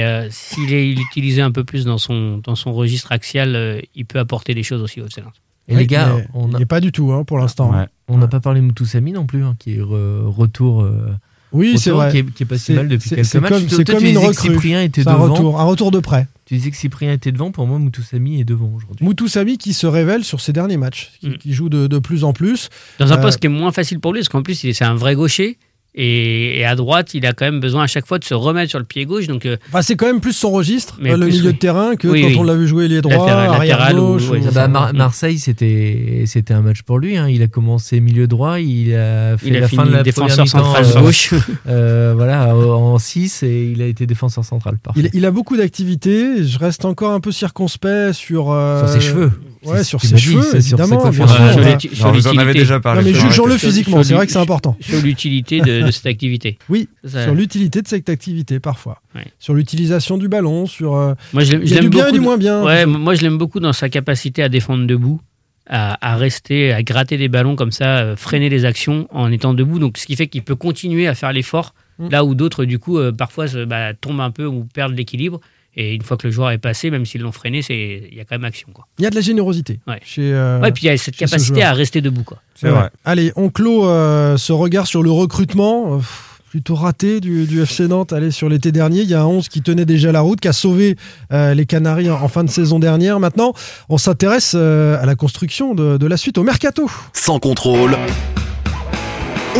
a- 0.00 0.30
s'il 0.30 0.72
est 0.72 0.90
utilisé 0.90 1.42
un 1.42 1.50
peu 1.52 1.62
plus 1.62 1.84
dans 1.84 1.98
son, 1.98 2.38
dans 2.38 2.56
son 2.56 2.72
registre 2.72 3.12
axial, 3.12 3.54
euh, 3.54 3.80
il 3.94 4.06
peut 4.06 4.18
apporter 4.18 4.52
des 4.54 4.62
choses 4.62 4.82
aussi 4.82 5.00
au 5.00 5.08
Nantes. 5.22 5.40
Et 5.68 5.76
les 5.76 5.86
gars, 5.86 6.16
on 6.34 6.48
il 6.48 6.54
a, 6.54 6.58
n'y 6.58 6.62
est 6.62 6.66
pas 6.66 6.80
du 6.80 6.92
tout 6.92 7.12
hein, 7.12 7.24
pour 7.24 7.38
l'instant. 7.38 7.70
Ouais. 7.72 7.86
On 8.08 8.18
n'a 8.18 8.28
pas 8.28 8.40
parlé 8.40 8.60
de 8.60 8.66
Moutoussamy 8.66 9.12
non 9.12 9.24
plus, 9.26 9.42
hein, 9.44 9.56
qui 9.58 9.74
est 9.76 9.80
re- 9.80 10.26
retour, 10.26 10.82
euh, 10.82 11.08
Oui, 11.52 11.78
c'est 11.78 11.90
vrai. 11.90 12.10
Qui, 12.10 12.18
est, 12.18 12.30
qui 12.32 12.42
est 12.42 12.46
pas 12.46 12.58
si 12.58 12.64
C'est- 12.66 12.74
mal 12.74 12.88
depuis 12.88 13.08
quelques 13.10 13.34
matchs. 13.36 13.52
c'est 13.68 13.84
comme 13.86 13.98
tu 13.98 14.04
une 14.06 14.10
disais 14.12 14.20
que 14.20 14.26
recrue. 14.26 14.48
Cyprien 14.50 14.82
était 14.82 15.02
C'est 15.02 15.08
un 15.08 15.14
devant. 15.14 15.32
retour, 15.32 15.60
un 15.60 15.64
retour 15.64 15.90
de 15.90 16.00
près. 16.00 16.26
Tu 16.44 16.54
disais 16.56 16.70
que 16.70 16.76
Cyprien 16.76 17.12
était 17.12 17.32
devant. 17.32 17.50
Pour 17.50 17.66
moi, 17.66 17.78
Moutoussamy 17.78 18.40
est 18.40 18.44
devant 18.44 18.70
aujourd'hui. 18.74 19.02
Moutou 19.06 19.28
Samy 19.28 19.56
qui 19.56 19.72
se 19.72 19.86
révèle 19.86 20.24
sur 20.24 20.42
ses 20.42 20.52
derniers 20.52 20.76
matchs, 20.76 21.12
qui, 21.20 21.30
Mm. 21.30 21.38
qui 21.38 21.52
joue 21.54 21.70
de, 21.70 21.86
de 21.86 21.98
plus 21.98 22.24
en 22.24 22.34
plus. 22.34 22.68
Dans 22.98 23.12
un 23.12 23.16
Euh, 23.16 23.22
poste 23.22 23.38
qui 23.40 23.46
est 23.46 23.50
moins 23.50 23.72
facile 23.72 23.98
pour 24.00 24.12
lui, 24.12 24.20
parce 24.20 24.28
qu'en 24.28 24.42
plus, 24.42 24.62
il 24.64 24.70
est- 24.70 24.72
c'est 24.74 24.84
un 24.84 24.94
vrai 24.94 25.14
gaucher. 25.14 25.56
Et, 25.96 26.58
et 26.58 26.64
à 26.64 26.74
droite, 26.74 27.14
il 27.14 27.24
a 27.24 27.32
quand 27.32 27.44
même 27.44 27.60
besoin 27.60 27.84
à 27.84 27.86
chaque 27.86 28.06
fois 28.06 28.18
de 28.18 28.24
se 28.24 28.34
remettre 28.34 28.68
sur 28.70 28.80
le 28.80 28.84
pied 28.84 29.04
gauche. 29.06 29.28
Donc, 29.28 29.46
euh, 29.46 29.56
Enfin, 29.68 29.80
c'est 29.82 29.94
quand 29.94 30.06
même 30.06 30.20
plus 30.20 30.32
son 30.32 30.50
registre, 30.50 30.98
Mais 31.00 31.12
euh, 31.12 31.16
le 31.16 31.26
plus, 31.26 31.36
milieu 31.36 31.46
oui. 31.50 31.52
de 31.54 31.58
terrain, 31.58 31.94
que 31.94 32.08
Oui, 32.08 32.22
quand 32.22 32.26
oui. 32.28 32.36
on 32.36 32.42
l'a 32.42 32.54
vu 32.56 32.66
jouer 32.66 32.88
les 32.88 33.00
droits, 33.00 33.14
Latéral- 33.14 33.48
arrière 33.50 33.78
latéral 33.78 33.98
ou- 34.00 34.06
gauche. 34.14 34.28
oui, 34.30 34.38
ou- 34.40 34.52
Bah. 34.52 34.66
Mar- 34.66 34.92
Marseille, 34.92 35.38
c'était 35.38 36.24
c'était 36.26 36.52
un 36.52 36.62
match 36.62 36.82
pour 36.82 36.98
lui. 36.98 37.16
hein. 37.16 37.28
Il 37.28 37.42
a 37.42 37.46
commencé 37.46 38.00
milieu 38.00 38.26
droit, 38.26 38.58
il 38.58 38.92
a 38.94 39.36
fait 39.38 39.46
Il 39.48 39.56
a 39.56 39.60
la 39.60 39.68
fin 39.68 39.86
de 39.86 39.92
la 39.92 40.02
défenseur 40.02 40.44
première 40.44 40.44
mi-temps, 40.46 40.74
central 40.74 40.96
euh, 40.96 41.00
gauche. 41.06 41.34
euh, 41.68 42.12
voilà, 42.16 42.56
en 42.56 42.98
6 42.98 43.44
et 43.44 43.70
il 43.72 43.80
a 43.80 43.86
été 43.86 44.06
défenseur 44.06 44.44
central. 44.44 44.78
Il, 44.96 45.10
il 45.14 45.24
a 45.24 45.30
beaucoup 45.30 45.56
d'activités. 45.56 46.42
Je 46.44 46.58
reste 46.58 46.84
encore 46.84 47.12
un 47.12 47.20
peu 47.20 47.30
circonspect 47.30 48.12
sur. 48.14 48.50
euh, 48.50 48.80
Sur 48.80 48.88
ses 48.88 49.00
cheveux. 49.00 49.30
Ouais, 49.64 49.84
sur 49.84 50.00
ses 50.00 50.16
cheveux, 50.16 50.56
évidemment. 50.56 51.10
vous 51.10 52.26
en 52.28 52.36
avez 52.38 52.52
déjà 52.54 52.80
parlé. 52.80 53.00
Non, 53.02 53.06
mais 53.08 53.14
Sur- 53.14 53.28
jugeons-le 53.28 53.58
Sur- 53.58 53.68
physiquement, 53.68 54.02
c'est 54.02 54.14
vrai 54.14 54.26
que 54.26 54.32
c'est 54.32 54.38
important. 54.38 54.76
Sur 54.80 55.00
l'utilité 55.00 55.60
de, 55.60 55.82
de 55.86 55.90
cette 55.90 56.06
activité. 56.06 56.58
Oui, 56.68 56.88
Ça- 57.04 57.24
sur 57.24 57.34
l'utilité 57.34 57.82
de 57.82 57.88
cette 57.88 58.08
activité 58.08 58.60
parfois. 58.60 59.00
Ouais. 59.14 59.26
Sur 59.38 59.54
l'utilisation 59.54 60.18
du 60.18 60.28
ballon, 60.28 60.66
sur. 60.66 60.94
euh, 60.96 61.14
Moi, 61.32 61.44
je 61.44 61.52
l'aime- 61.52 61.62
il 61.62 61.68
je 61.68 61.74
y 61.74 61.78
a 61.78 61.80
du 61.80 61.88
bien 61.88 62.00
et 62.00 62.02
beaucoup 62.06 62.14
du 62.14 62.20
moins 62.20 62.36
bien. 62.36 62.62
Ouais, 62.64 62.86
moi 62.86 63.14
je 63.14 63.22
l'aime 63.22 63.38
beaucoup 63.38 63.60
dans 63.60 63.72
sa 63.72 63.88
capacité 63.88 64.42
à 64.42 64.48
défendre 64.48 64.86
debout, 64.86 65.20
à, 65.68 66.12
à 66.12 66.16
rester, 66.16 66.72
à 66.72 66.82
gratter 66.82 67.16
des 67.16 67.28
ballons 67.28 67.56
comme 67.56 67.72
ça, 67.72 67.98
euh, 67.98 68.16
freiner 68.16 68.48
les 68.48 68.64
actions 68.64 69.06
en 69.10 69.30
étant 69.32 69.54
debout. 69.54 69.78
Donc 69.78 69.98
ce 69.98 70.06
qui 70.06 70.16
fait 70.16 70.26
qu'il 70.26 70.42
peut 70.42 70.56
continuer 70.56 71.06
à 71.06 71.14
faire 71.14 71.32
l'effort 71.32 71.74
Mm. 72.00 72.08
là 72.10 72.24
où 72.24 72.34
d'autres 72.34 72.64
du 72.64 72.80
coup 72.80 72.98
euh, 72.98 73.12
parfois 73.12 73.46
se- 73.46 73.64
bah, 73.64 73.94
tombent 73.94 74.20
un 74.20 74.32
peu 74.32 74.46
ou 74.46 74.64
perdent 74.74 74.96
l'équilibre. 74.96 75.40
Et 75.76 75.94
une 75.94 76.02
fois 76.02 76.16
que 76.16 76.26
le 76.26 76.32
joueur 76.32 76.50
est 76.50 76.58
passé, 76.58 76.90
même 76.90 77.04
s'ils 77.04 77.20
l'ont 77.22 77.32
freiné, 77.32 77.62
c'est 77.62 78.08
il 78.10 78.16
y 78.16 78.20
a 78.20 78.24
quand 78.24 78.36
même 78.36 78.44
action 78.44 78.68
quoi. 78.72 78.86
Il 78.98 79.04
y 79.04 79.06
a 79.06 79.10
de 79.10 79.14
la 79.16 79.20
générosité. 79.20 79.80
Ouais. 79.88 80.00
Chez, 80.04 80.32
euh, 80.32 80.60
ouais, 80.60 80.70
puis 80.72 80.84
il 80.84 80.86
y 80.86 80.90
a 80.90 80.96
cette 80.96 81.14
ce 81.14 81.18
capacité 81.20 81.62
à 81.62 81.72
rester 81.72 82.00
debout 82.00 82.22
quoi. 82.24 82.38
C'est 82.54 82.66
Ouais. 82.68 82.72
vrai. 82.74 82.90
Allez, 83.04 83.32
on 83.36 83.48
clôt 83.50 83.86
euh, 83.88 84.36
ce 84.36 84.52
regard 84.52 84.86
sur 84.86 85.02
le 85.02 85.10
recrutement. 85.10 85.94
euh, 85.94 85.96
pff, 85.98 86.30
plutôt 86.50 86.76
raté 86.76 87.18
du, 87.20 87.46
du 87.48 87.60
FC 87.62 87.88
Nantes. 87.88 88.12
Allez, 88.12 88.30
sur 88.30 88.48
l'été 88.48 88.70
dernier, 88.70 89.00
il 89.00 89.08
y 89.10 89.14
a 89.14 89.20
un 89.22 89.26
11 89.26 89.48
qui 89.48 89.60
tenait 89.60 89.84
déjà 89.84 90.12
la 90.12 90.20
route, 90.20 90.38
qui 90.38 90.46
a 90.46 90.52
sauvé 90.52 90.94
euh, 91.32 91.52
les 91.52 91.66
Canaries 91.66 92.08
en, 92.10 92.22
en 92.22 92.28
fin 92.28 92.44
de 92.44 92.48
saison 92.48 92.78
dernière. 92.78 93.18
Maintenant, 93.18 93.54
on 93.88 93.98
s'intéresse 93.98 94.52
euh, 94.54 95.02
à 95.02 95.04
la 95.04 95.16
construction 95.16 95.74
de, 95.74 95.96
de 95.96 96.06
la 96.06 96.16
suite, 96.16 96.38
au 96.38 96.44
mercato. 96.44 96.88
Sans 97.12 97.40
contrôle, 97.40 97.96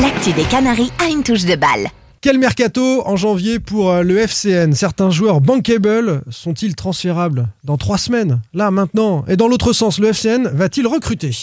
L'actu 0.00 0.32
des 0.34 0.44
Canaries 0.44 0.92
a 1.04 1.08
une 1.10 1.24
touche 1.24 1.44
de 1.44 1.56
balle. 1.56 1.88
Quel 2.24 2.38
mercato 2.38 3.06
en 3.06 3.16
janvier 3.16 3.58
pour 3.58 3.90
euh, 3.90 4.02
le 4.02 4.16
FCN 4.16 4.72
Certains 4.72 5.10
joueurs 5.10 5.42
bankable 5.42 6.22
sont-ils 6.30 6.74
transférables 6.74 7.48
dans 7.64 7.76
trois 7.76 7.98
semaines? 7.98 8.40
Là, 8.54 8.70
maintenant. 8.70 9.26
Et 9.28 9.36
dans 9.36 9.46
l'autre 9.46 9.74
sens, 9.74 9.98
le 9.98 10.08
FCN 10.08 10.48
va-t-il 10.48 10.86
recruter? 10.86 11.36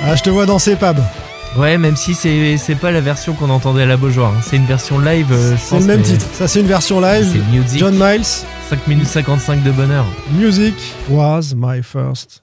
Ah, 0.00 0.14
je 0.14 0.22
te 0.22 0.30
vois 0.30 0.46
danser, 0.46 0.76
Pab. 0.76 1.00
Ouais, 1.56 1.76
même 1.78 1.96
si 1.96 2.14
c'est 2.14 2.56
c'est 2.56 2.74
pas 2.76 2.90
la 2.92 3.00
version 3.00 3.32
qu'on 3.34 3.50
entendait 3.50 3.82
à 3.82 3.86
la 3.86 3.96
Beaujoire. 3.96 4.32
hein. 4.32 4.40
C'est 4.42 4.56
une 4.56 4.66
version 4.66 4.98
live. 5.00 5.26
euh, 5.32 5.56
C'est 5.58 5.80
le 5.80 5.86
même 5.86 6.02
titre. 6.02 6.26
Ça, 6.34 6.46
c'est 6.46 6.60
une 6.60 6.66
version 6.66 7.00
live. 7.00 7.26
C'est 7.32 7.56
music. 7.56 7.78
John 7.80 7.94
Miles, 7.94 8.24
5 8.24 8.86
minutes 8.86 9.06
55 9.08 9.62
de 9.62 9.70
bonheur. 9.72 10.04
Music 10.32 10.74
was 11.08 11.54
my 11.56 11.82
first 11.82 12.42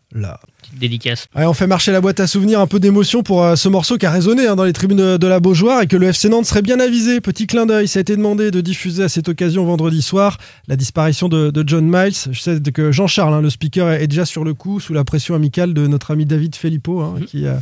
Petite 0.62 0.80
dédicace. 0.80 1.28
Allez, 1.36 1.46
on 1.46 1.54
fait 1.54 1.68
marcher 1.68 1.92
la 1.92 2.02
boîte 2.02 2.20
à 2.20 2.26
souvenirs, 2.28 2.60
un 2.60 2.68
peu 2.68 2.80
d'émotion 2.80 3.22
pour 3.22 3.44
euh, 3.44 3.56
ce 3.56 3.68
morceau 3.70 3.98
qui 3.98 4.06
a 4.06 4.12
résonné 4.12 4.48
hein, 4.48 4.56
dans 4.56 4.64
les 4.64 4.74
tribunes 4.74 4.98
de, 4.98 5.18
de 5.18 5.28
la 5.28 5.40
Beaujoire 5.40 5.82
et 5.82 5.88
que 5.88 5.96
le 5.98 6.08
FC 6.08 6.30
Nantes 6.30 6.46
serait 6.46 6.62
bien 6.62 6.80
avisé. 6.80 7.22
Petit 7.22 7.46
clin 7.48 7.66
d'œil, 7.66 7.88
ça 7.88 8.00
a 8.00 8.02
été 8.02 8.16
demandé 8.16 8.50
de 8.50 8.62
diffuser 8.62 9.04
à 9.04 9.10
cette 9.10 9.30
occasion 9.30 9.64
vendredi 9.66 10.02
soir 10.02 10.38
la 10.68 10.76
disparition 10.76 11.28
de, 11.30 11.52
de 11.52 11.64
John 11.68 11.86
Miles. 11.86 12.16
Je 12.32 12.40
sais 12.40 12.60
que 12.74 12.92
Jean-Charles, 12.92 13.34
hein, 13.34 13.42
le 13.42 13.50
speaker, 13.50 13.92
est 13.92 14.08
déjà 14.08 14.26
sur 14.26 14.44
le 14.44 14.54
coup 14.54 14.80
sous 14.80 14.94
la 14.94 15.04
pression 15.04 15.36
amicale 15.36 15.74
de 15.74 15.86
notre 15.86 16.12
ami 16.12 16.26
David 16.26 16.56
Filippo 16.56 17.02
hein, 17.02 17.16
qui 17.28 17.46
euh, 17.46 17.54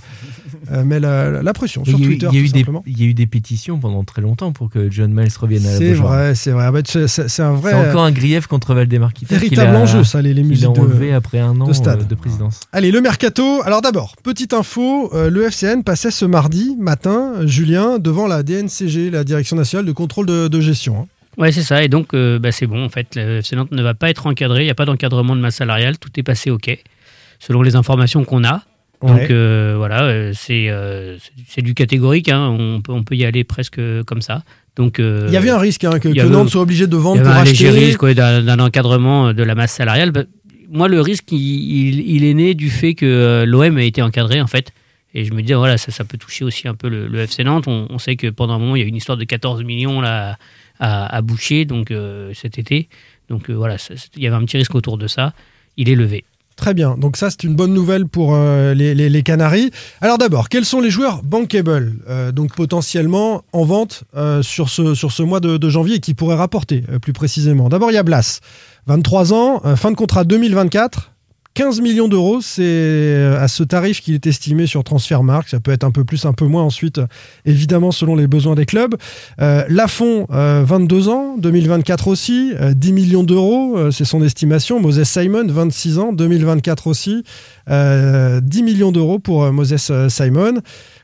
euh, 0.72 0.84
met 0.86 1.00
la, 1.00 1.42
la 1.44 1.54
pression 1.54 1.84
sur 1.84 2.00
Il 2.00 2.00
y 2.00 2.04
a 2.04 2.06
eu- 2.06 2.10
Twitter. 2.18 2.28
il 2.32 2.36
y 2.36 2.38
a 2.38 2.42
eu 2.42 2.48
tout 2.48 2.54
des- 2.54 2.60
simplement. 2.60 2.84
il 2.86 3.00
y 3.02 3.04
a 3.04 3.08
eu 3.08 3.14
des 3.14 3.26
pétitions 3.28 3.80
pendant 3.80 4.04
très 4.04 4.22
longtemps 4.22 4.52
pour 4.54 4.70
que 4.70 4.90
John 4.92 5.12
Miles 5.12 5.28
revienne 5.40 5.66
à 5.66 5.72
la 5.72 5.78
C'est 5.78 5.90
Beaujoire. 5.90 6.14
vrai, 6.14 6.36
c'est 6.36 6.52
vrai. 6.52 6.70
C'est 6.88 7.08
c'est- 7.08 7.28
c'est 7.28 7.42
un 7.44 7.54
vrai. 7.54 7.72
C'est 7.72 7.90
encore 7.90 8.04
un 8.06 8.12
grief 8.12 8.48
contre 8.48 8.74
Valdemar 8.74 9.12
Véritable 9.30 9.76
a- 9.76 9.80
enjeu, 9.80 10.04
ça, 10.06 10.22
les, 10.22 10.34
les 10.34 10.44
musiques 10.44 10.66
a 10.66 10.70
enlevé 10.70 11.10
de, 11.10 11.16
après 11.16 11.40
un 11.40 11.60
an 11.60 11.68
de 11.68 11.74
stade. 11.74 12.02
euh, 12.02 12.04
de 12.06 12.16
Allez, 12.72 12.92
le 12.92 13.02
mercato. 13.02 13.62
Alors 13.66 13.82
d'abord, 13.82 14.16
petite 14.24 14.54
info, 14.54 15.10
euh, 15.14 15.30
le 15.30 15.44
FCN 15.50 15.84
passait 15.84 16.12
ce 16.12 16.26
mardi 16.26 16.76
matin, 16.80 17.34
Julien, 17.46 18.00
devant 18.00 18.28
la 18.28 18.44
DNCG, 18.44 19.10
la 19.12 19.24
Direction 19.24 19.56
nationale 19.56 19.86
de 19.86 19.92
contrôle 19.92 20.26
de, 20.26 20.48
de 20.48 20.62
gestion. 20.62 21.02
hein. 21.02 21.08
Ouais, 21.38 21.52
c'est 21.52 21.64
ça. 21.64 21.84
Et 21.84 21.88
donc, 21.88 22.14
euh, 22.14 22.38
bah, 22.38 22.52
c'est 22.52 22.68
bon. 22.68 22.86
En 22.86 22.90
fait, 22.90 23.16
le 23.16 23.40
FC 23.40 23.56
Nantes 23.56 23.72
ne 23.72 23.82
va 23.82 23.96
pas 23.96 24.10
être 24.12 24.28
encadré. 24.28 24.62
Il 24.62 24.66
n'y 24.66 24.72
a 24.72 24.76
pas 24.76 24.86
d'encadrement 24.86 25.36
de 25.36 25.42
masse 25.42 25.56
salariale. 25.56 25.98
Tout 25.98 26.12
est 26.18 26.24
passé 26.24 26.52
OK, 26.52 26.70
selon 27.40 27.62
les 27.64 27.76
informations 27.76 28.24
qu'on 28.24 28.44
a. 28.44 28.62
Donc 29.02 29.18
Ouais. 29.18 29.28
euh, 29.32 29.74
voilà, 29.78 30.32
c'est 30.34 30.68
euh, 30.70 31.18
du 31.58 31.74
catégorique. 31.74 32.30
hein. 32.30 32.56
On, 32.58 32.82
peut, 32.82 32.92
on 32.94 33.04
peut 33.04 33.16
y 33.16 33.26
aller 33.26 33.44
presque 33.44 33.82
comme 34.06 34.22
ça. 34.22 34.44
Donc, 34.78 35.00
euh, 35.00 35.26
Il 35.28 35.34
y 35.34 35.38
avait 35.38 35.50
un 35.50 35.58
risque 35.58 35.84
hein, 35.84 36.00
que, 36.00 36.08
il 36.08 36.16
y 36.16 36.20
que 36.20 36.26
Nantes 36.26 36.50
soit 36.50 36.62
obligé 36.62 36.88
de 36.88 36.96
il 36.96 37.02
vendre 37.02 37.18
y 37.18 37.20
avait 37.20 37.30
pour 37.30 37.38
un 37.38 37.42
acheter. 37.42 37.66
léger 37.72 37.86
risque 37.88 38.02
ouais, 38.04 38.16
d'un 38.16 38.42
d'un 38.44 38.60
encadrement 38.60 39.34
de 39.34 39.44
la 39.44 39.56
masse 39.56 39.74
salariale. 39.74 40.12
Moi, 40.74 40.88
le 40.88 41.02
risque, 41.02 41.32
il, 41.32 42.26
est 42.26 42.34
né 42.34 42.56
du 42.56 42.72
fait 42.72 42.96
que 42.96 43.44
l'OM 43.46 43.78
a 43.78 43.84
été 43.84 44.02
encadré, 44.02 44.42
en 44.42 44.48
fait. 44.48 44.74
Et 45.14 45.24
je 45.24 45.32
me 45.32 45.44
disais, 45.44 45.54
voilà, 45.54 45.78
ça, 45.78 46.04
peut 46.04 46.18
toucher 46.18 46.44
aussi 46.44 46.68
un 46.68 46.74
peu 46.74 46.90
le, 46.90 47.16
FC 47.20 47.44
Nantes. 47.44 47.68
On, 47.68 48.00
sait 48.00 48.16
que 48.16 48.26
pendant 48.28 48.56
un 48.56 48.60
moment, 48.60 48.76
il 48.76 48.80
y 48.80 48.82
a 48.82 48.86
eu 48.86 48.90
une 48.90 48.96
histoire 48.96 49.16
de 49.16 49.24
14 49.24 49.64
millions 49.64 50.02
à, 50.02 51.22
boucher 51.22 51.66
donc, 51.66 51.92
euh, 51.92 52.34
cet 52.34 52.58
été. 52.58 52.90
Donc 53.30 53.52
euh, 53.52 53.54
voilà, 53.54 53.78
il 54.16 54.24
y 54.24 54.28
avait 54.28 54.36
un 54.36 54.44
petit 54.46 54.58
risque 54.58 54.74
autour 54.74 54.98
de 54.98 55.06
ça. 55.06 55.34
Il 55.78 55.90
est 55.90 55.96
levé. 55.96 56.26
Très 56.56 56.74
bien, 56.74 56.96
donc 56.98 57.18
ça 57.18 57.30
c'est 57.30 57.44
une 57.44 57.56
bonne 57.56 57.74
nouvelle 57.74 58.06
pour 58.06 58.36
euh, 58.36 58.74
les, 58.74 59.24
Canaries. 59.24 59.72
Alors 60.02 60.18
d'abord, 60.18 60.50
quels 60.50 60.66
sont 60.66 60.82
les 60.82 60.92
joueurs 60.92 61.24
bankable, 61.24 61.94
euh, 62.08 62.32
donc 62.32 62.54
potentiellement 62.56 63.44
en 63.54 63.66
vente 63.66 64.04
euh, 64.16 64.44
sur, 64.44 64.70
ce, 64.70 65.24
mois 65.24 65.40
de, 65.40 65.58
de 65.58 65.70
janvier 65.70 65.96
et 65.96 66.00
qui 66.00 66.14
pourraient 66.14 66.36
rapporter 66.36 66.84
plus 67.02 67.14
précisément? 67.14 67.70
D'abord 67.70 67.92
il 67.92 67.96
y 67.96 67.98
a 67.98 68.04
Blas, 68.04 68.40
23 68.88 69.34
ans, 69.34 69.62
fin 69.76 69.92
de 69.92 69.96
contrat 69.96 70.24
2024. 70.26 71.13
15 71.56 71.82
millions 71.82 72.08
d'euros, 72.08 72.42
c'est 72.42 72.64
euh, 72.64 73.40
à 73.40 73.48
ce 73.48 73.62
tarif 73.62 74.02
qu'il 74.02 74.16
est 74.16 74.26
estimé 74.26 74.66
sur 74.66 74.84
Transfermarkt. 74.84 75.50
Ça 75.50 75.60
peut 75.60 75.72
être 75.72 75.84
un 75.84 75.92
peu 75.92 76.04
plus, 76.04 76.26
un 76.26 76.34
peu 76.34 76.46
moins 76.46 76.64
ensuite, 76.64 76.98
euh, 76.98 77.06
évidemment, 77.46 77.92
selon 77.92 78.16
les 78.16 78.26
besoins 78.26 78.56
des 78.56 78.66
clubs. 78.66 78.96
Euh, 79.40 79.64
Lafont, 79.70 80.26
euh, 80.32 80.64
22 80.66 81.10
ans, 81.10 81.36
2024 81.38 82.08
aussi, 82.08 82.54
euh, 82.60 82.74
10 82.74 82.94
millions 82.94 83.24
d'euros, 83.24 83.78
euh, 83.78 83.92
c'est 83.92 84.06
son 84.06 84.24
estimation. 84.24 84.80
Moses 84.80 85.04
Simon, 85.04 85.46
26 85.48 86.00
ans, 86.00 86.12
2024 86.12 86.88
aussi, 86.88 87.24
euh, 87.70 88.42
10 88.42 88.64
millions 88.64 88.92
d'euros 88.92 89.20
pour 89.20 89.52
Moses 89.52 89.92
Simon. 90.10 90.56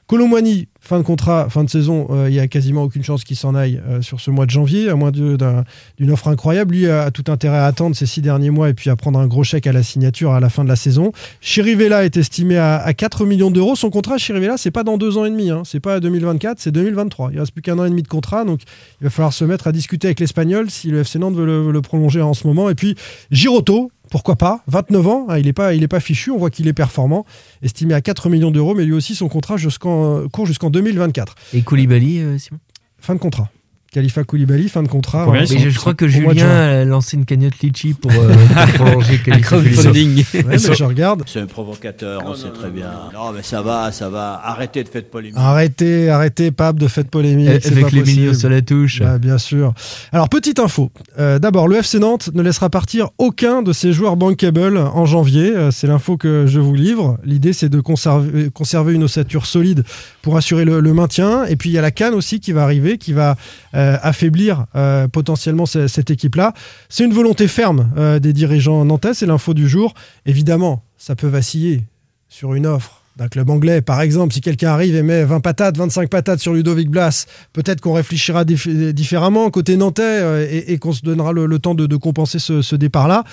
Colomwani, 0.09 0.67
fin 0.79 0.97
de 0.97 1.03
contrat, 1.03 1.51
fin 1.51 1.63
de 1.63 1.69
saison, 1.69 2.07
euh, 2.09 2.29
il 2.29 2.33
n'y 2.33 2.39
a 2.39 2.47
quasiment 2.47 2.81
aucune 2.81 3.03
chance 3.03 3.23
qu'il 3.23 3.35
s'en 3.35 3.53
aille 3.53 3.79
euh, 3.87 4.01
sur 4.01 4.19
ce 4.19 4.31
mois 4.31 4.47
de 4.47 4.49
janvier, 4.49 4.89
à 4.89 4.95
moins 4.95 5.11
d'une 5.11 6.11
offre 6.11 6.29
incroyable. 6.29 6.73
Lui 6.73 6.89
a, 6.89 7.11
tout 7.11 7.25
intérêt 7.31 7.59
à 7.59 7.65
attendre 7.65 7.95
ces 7.95 8.07
six 8.07 8.23
derniers 8.23 8.49
mois 8.49 8.69
et 8.69 8.73
puis 8.73 8.89
à 8.89 8.95
prendre 8.95 9.19
un 9.19 9.27
gros 9.27 9.43
chèque 9.43 9.67
à 9.67 9.71
la 9.71 9.83
signature 9.83 10.33
à 10.33 10.39
la 10.39 10.49
fin 10.49 10.63
de 10.63 10.67
la 10.67 10.75
saison. 10.75 11.11
Chirivella 11.41 12.05
est 12.05 12.17
estimé 12.17 12.57
à, 12.57 12.77
à 12.77 12.95
4 12.95 13.27
millions 13.27 13.51
d'euros. 13.51 13.75
Son 13.75 13.91
contrat, 13.91 14.17
Chirivella, 14.17 14.57
c'est 14.57 14.71
pas 14.71 14.83
dans 14.83 14.97
deux 14.97 15.15
ans 15.19 15.25
et 15.25 15.29
demi, 15.29 15.51
hein. 15.51 15.61
c'est 15.63 15.79
pas 15.79 15.99
2024, 15.99 16.57
c'est 16.59 16.71
2023. 16.71 17.29
Il 17.33 17.39
reste 17.39 17.51
plus 17.51 17.61
qu'un 17.61 17.77
an 17.77 17.85
et 17.85 17.89
demi 17.91 18.01
de 18.01 18.07
contrat, 18.07 18.45
donc 18.45 18.61
il 19.01 19.03
va 19.03 19.11
falloir 19.11 19.31
se 19.31 19.45
mettre 19.45 19.67
à 19.67 19.71
discuter 19.71 20.07
avec 20.07 20.19
l'Espagnol 20.19 20.71
si 20.71 20.87
le 20.89 21.01
FC 21.01 21.19
Nantes 21.19 21.35
veut 21.35 21.71
le 21.71 21.81
prolonger 21.83 22.23
en 22.23 22.33
ce 22.33 22.47
moment. 22.47 22.71
Et 22.71 22.75
puis 22.75 22.95
Giroto, 23.29 23.91
pourquoi 24.09 24.35
pas? 24.35 24.61
29 24.67 25.07
ans, 25.07 25.27
hein, 25.29 25.37
il 25.37 25.45
n'est 25.45 25.53
pas, 25.53 25.73
il 25.73 25.83
est 25.83 25.87
pas 25.87 25.99
fichu, 25.99 26.31
on 26.31 26.37
voit 26.37 26.49
qu'il 26.49 26.67
est 26.67 26.73
performant, 26.73 27.25
estimé 27.61 27.93
à 27.93 28.01
4 28.01 28.29
millions 28.29 28.51
d'euros, 28.51 28.75
mais 28.75 28.85
lui 28.85 28.93
aussi 28.93 29.15
son 29.15 29.29
contrat 29.29 29.57
jusqu'en, 29.57 30.27
court 30.29 30.45
jusqu'en 30.45 30.69
2024. 30.69 31.35
Et 31.53 31.61
Koulibaly, 31.61 32.19
euh, 32.19 32.37
Simon? 32.37 32.59
Fin 32.99 33.15
de 33.15 33.19
contrat. 33.19 33.49
Khalifa 33.91 34.23
Koulibaly, 34.23 34.69
fin 34.69 34.83
de 34.83 34.87
contrat. 34.87 35.23
Hein, 35.23 35.29
Mais 35.31 35.45
sont- 35.47 35.57
je, 35.57 35.69
je 35.69 35.77
crois 35.79 35.93
que 35.95 36.05
de 36.05 36.09
Julien 36.09 36.47
a 36.47 36.85
lancé 36.85 37.17
une 37.17 37.25
cagnotte 37.25 37.57
litchi 37.61 37.93
pour, 37.93 38.11
euh, 38.15 38.33
pour 38.75 38.85
prolonger 38.85 39.17
Khalifa 39.17 39.57
Koulibaly. 39.57 39.75
Crowdfunding. 39.75 40.25
Ouais, 40.33 40.43
mais 40.47 40.75
je 40.75 40.83
regarde. 40.83 41.23
C'est 41.25 41.39
un 41.41 41.47
provocateur, 41.47 42.21
on 42.25 42.35
sait 42.35 42.49
très 42.49 42.69
bien. 42.69 42.91
Non, 43.13 43.31
mais 43.35 43.41
ça 43.43 43.61
va, 43.61 43.91
ça 43.91 44.09
va. 44.09 44.39
Arrêtez 44.43 44.83
de 44.83 44.89
faire 44.89 45.01
de 45.01 45.07
polémique. 45.07 45.35
Arrêtez, 45.37 46.09
arrêtez, 46.09 46.51
Pape, 46.51 46.77
de 46.79 46.87
fête 46.87 47.09
polémique. 47.09 47.49
c'est 47.61 47.71
Avec 47.71 47.91
les 47.91 48.03
milieux 48.03 48.33
sur 48.33 48.49
la 48.49 48.61
touche. 48.61 48.99
Bah, 48.99 49.17
bien 49.17 49.37
sûr. 49.37 49.73
Alors, 50.11 50.29
petite 50.29 50.59
info. 50.59 50.91
Euh, 51.17 51.39
D'abord, 51.39 51.67
le 51.67 51.77
FC 51.77 51.99
Nantes 51.99 52.29
ne 52.33 52.41
laissera 52.41 52.69
partir 52.69 53.09
aucun 53.17 53.61
de 53.61 53.73
ses 53.73 53.91
joueurs 53.93 54.15
bankable 54.17 54.77
en 54.77 55.05
janvier. 55.05 55.55
Euh, 55.55 55.71
c'est 55.71 55.87
l'info 55.87 56.15
que 56.17 56.45
je 56.47 56.59
vous 56.59 56.75
livre. 56.75 57.17
L'idée, 57.23 57.53
c'est 57.53 57.69
de 57.69 57.79
conserver, 57.81 58.49
conserver 58.51 58.93
une 58.93 59.03
ossature 59.03 59.45
solide 59.45 59.83
pour 60.21 60.37
assurer 60.37 60.63
le, 60.65 60.79
le 60.79 60.93
maintien. 60.93 61.45
Et 61.45 61.55
puis, 61.55 61.69
il 61.69 61.73
y 61.73 61.77
a 61.77 61.81
la 61.81 61.91
Cannes 61.91 62.13
aussi 62.13 62.39
qui 62.39 62.51
va 62.51 62.63
arriver, 62.63 62.97
qui 62.97 63.13
va 63.13 63.35
euh, 63.79 63.97
affaiblir 64.01 64.65
euh, 64.75 65.07
potentiellement 65.07 65.65
ce- 65.65 65.87
cette 65.87 66.11
équipe-là. 66.11 66.53
C'est 66.89 67.05
une 67.05 67.13
volonté 67.13 67.47
ferme 67.47 67.89
euh, 67.97 68.19
des 68.19 68.33
dirigeants 68.33 68.83
nantais. 68.85 69.13
C'est 69.13 69.25
l'info 69.25 69.53
du 69.53 69.67
jour. 69.69 69.93
Évidemment, 70.25 70.83
ça 70.97 71.15
peut 71.15 71.27
vaciller 71.27 71.83
sur 72.27 72.53
une 72.53 72.67
offre 72.67 72.98
d'un 73.17 73.27
club 73.27 73.49
anglais, 73.49 73.81
par 73.81 73.99
exemple, 74.01 74.33
si 74.33 74.39
quelqu'un 74.41 74.69
arrive 74.69 74.95
et 74.95 75.03
met 75.03 75.25
20 75.25 75.41
patates, 75.41 75.77
25 75.77 76.09
patates 76.09 76.39
sur 76.39 76.53
Ludovic 76.53 76.89
Blas, 76.89 77.25
peut-être 77.51 77.81
qu'on 77.81 77.93
réfléchira 77.93 78.45
dif- 78.45 78.91
différemment 78.93 79.49
côté 79.49 79.75
nantais 79.75 80.01
euh, 80.03 80.47
et, 80.49 80.71
et 80.73 80.77
qu'on 80.77 80.93
se 80.93 81.01
donnera 81.01 81.33
le, 81.33 81.45
le 81.45 81.59
temps 81.59 81.75
de, 81.75 81.85
de 81.85 81.95
compenser 81.97 82.39
ce, 82.39 82.61
ce 82.61 82.75
départ-là. 82.77 83.25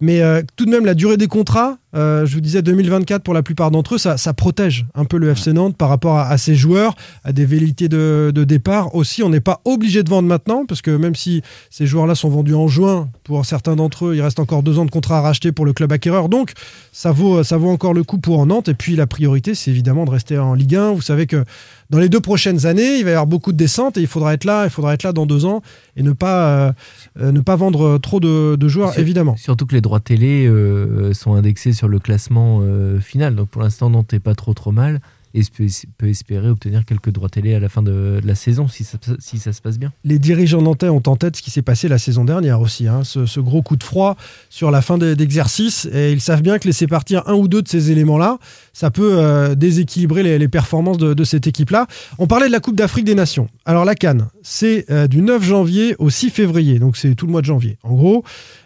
Mais 0.00 0.22
euh, 0.22 0.42
tout 0.56 0.64
de 0.64 0.70
même, 0.70 0.86
la 0.86 0.94
durée 0.94 1.16
des 1.18 1.26
contrats, 1.26 1.76
euh, 1.94 2.24
je 2.26 2.34
vous 2.34 2.40
disais 2.40 2.62
2024 2.62 3.22
pour 3.22 3.34
la 3.34 3.42
plupart 3.42 3.70
d'entre 3.70 3.94
eux, 3.94 3.98
ça, 3.98 4.16
ça 4.16 4.32
protège 4.32 4.86
un 4.94 5.04
peu 5.04 5.18
le 5.18 5.28
FC 5.28 5.52
Nantes 5.52 5.76
par 5.76 5.88
rapport 5.90 6.16
à, 6.18 6.28
à 6.28 6.38
ses 6.38 6.54
joueurs, 6.54 6.94
à 7.22 7.32
des 7.32 7.44
velléités 7.44 7.88
de, 7.88 8.32
de 8.34 8.44
départ. 8.44 8.94
Aussi, 8.94 9.22
on 9.22 9.28
n'est 9.28 9.40
pas 9.40 9.60
obligé 9.66 10.02
de 10.02 10.08
vendre 10.10 10.26
maintenant, 10.28 10.64
parce 10.66 10.80
que 10.82 10.90
même 10.90 11.14
si 11.14 11.42
ces 11.70 11.86
joueurs-là 11.86 12.14
sont 12.14 12.30
vendus 12.30 12.54
en 12.54 12.66
juin, 12.66 13.08
pour 13.24 13.44
certains 13.44 13.76
d'entre 13.76 14.06
eux, 14.06 14.16
il 14.16 14.22
reste 14.22 14.40
encore 14.40 14.62
deux 14.62 14.78
ans 14.78 14.84
de 14.86 14.90
contrat 14.90 15.18
à 15.18 15.20
racheter 15.20 15.52
pour 15.52 15.66
le 15.66 15.72
club 15.74 15.92
acquéreur. 15.92 16.28
Donc, 16.28 16.52
ça 16.92 17.12
vaut, 17.12 17.42
ça 17.44 17.56
vaut 17.58 17.70
encore 17.70 17.92
le 17.94 18.02
coup 18.04 18.18
pour 18.18 18.44
Nantes. 18.46 18.68
Et 18.68 18.74
puis, 18.74 18.96
la 18.96 19.06
priorité, 19.06 19.33
c'est 19.54 19.70
évidemment 19.70 20.04
de 20.04 20.10
rester 20.10 20.38
en 20.38 20.54
Ligue 20.54 20.76
1. 20.76 20.92
Vous 20.92 21.00
savez 21.02 21.26
que 21.26 21.44
dans 21.90 21.98
les 21.98 22.08
deux 22.08 22.20
prochaines 22.20 22.66
années, 22.66 22.98
il 22.98 23.04
va 23.04 23.10
y 23.10 23.12
avoir 23.12 23.26
beaucoup 23.26 23.52
de 23.52 23.56
descentes 23.56 23.96
et 23.96 24.00
il 24.00 24.06
faudra 24.06 24.34
être 24.34 24.44
là, 24.44 24.64
il 24.64 24.70
faudra 24.70 24.94
être 24.94 25.02
là 25.02 25.12
dans 25.12 25.26
deux 25.26 25.44
ans 25.44 25.62
et 25.96 26.02
ne 26.02 26.12
pas, 26.12 26.48
euh, 26.48 26.72
euh, 27.20 27.32
ne 27.32 27.40
pas 27.40 27.56
vendre 27.56 27.98
trop 27.98 28.20
de, 28.20 28.56
de 28.56 28.68
joueurs, 28.68 28.92
Sur- 28.92 29.00
évidemment. 29.00 29.36
Surtout 29.36 29.66
que 29.66 29.74
les 29.74 29.80
droits 29.80 30.00
télé 30.00 30.46
euh, 30.46 31.12
sont 31.14 31.34
indexés 31.34 31.72
sur 31.72 31.88
le 31.88 31.98
classement 31.98 32.60
euh, 32.62 32.98
final. 33.00 33.34
Donc 33.34 33.48
pour 33.48 33.62
l'instant, 33.62 33.90
Nantes 33.90 34.12
n'est 34.12 34.20
pas 34.20 34.34
trop 34.34 34.54
trop 34.54 34.72
mal 34.72 35.00
et 35.34 35.42
peut, 35.98 36.08
espérer 36.08 36.48
obtenir 36.48 36.84
quelques 36.84 37.10
droits 37.10 37.28
télé 37.28 37.54
à 37.54 37.60
la 37.60 37.68
fin 37.68 37.82
de, 37.82 38.20
la 38.24 38.34
saison 38.34 38.68
si 38.68 38.84
ça, 38.84 39.52
se 39.52 39.60
passe 39.60 39.78
bien. 39.78 39.92
Les 40.04 40.18
dirigeants 40.18 40.62
nantais 40.62 40.88
ont 40.88 41.02
en 41.06 41.16
tête 41.16 41.36
ce 41.36 41.42
qui 41.42 41.50
s'est 41.50 41.62
passé 41.62 41.88
la 41.88 41.98
saison 41.98 42.24
dernière 42.24 42.60
aussi, 42.60 42.86
hein, 42.86 43.02
ce, 43.04 43.40
gros 43.40 43.62
coup 43.62 43.76
de 43.76 43.82
froid 43.82 44.16
sur 44.48 44.70
la 44.70 44.80
fin 44.80 44.96
d'exercice. 44.96 45.88
Et 45.92 46.12
ils 46.12 46.20
savent 46.20 46.42
bien 46.42 46.58
que 46.58 46.66
laisser 46.66 46.86
partir 46.86 47.22
un 47.26 47.34
ou 47.34 47.48
deux 47.48 47.62
de 47.62 47.68
ces 47.68 47.90
éléments-là, 47.90 48.38
ça 48.72 48.90
peut 48.90 49.18
euh, 49.18 49.54
déséquilibrer 49.54 50.38
les, 50.38 50.48
performances 50.48 50.98
de, 50.98 51.14
de 51.14 51.24
cette 51.24 51.46
équipe-là. 51.46 51.86
On 52.18 52.26
parlait 52.26 52.46
de 52.46 52.52
la 52.52 52.60
Coupe 52.60 52.76
d'Afrique 52.76 53.04
des 53.04 53.14
Nations. 53.14 53.48
Alors 53.64 53.84
la 53.84 53.94
Cannes, 53.94 54.28
c'est 54.42 54.84
euh, 54.90 55.08
du 55.08 55.20
9 55.20 55.42
janvier 55.42 55.96
au 55.98 56.10
6 56.10 56.30
février, 56.30 56.78
donc 56.78 56.96
c'est 56.96 57.14
tout 57.14 57.26
le 57.26 57.32
mois 57.32 57.40
de 57.40 57.46
janvier. 57.46 57.78
En 57.82 57.94
gros, 57.94 58.24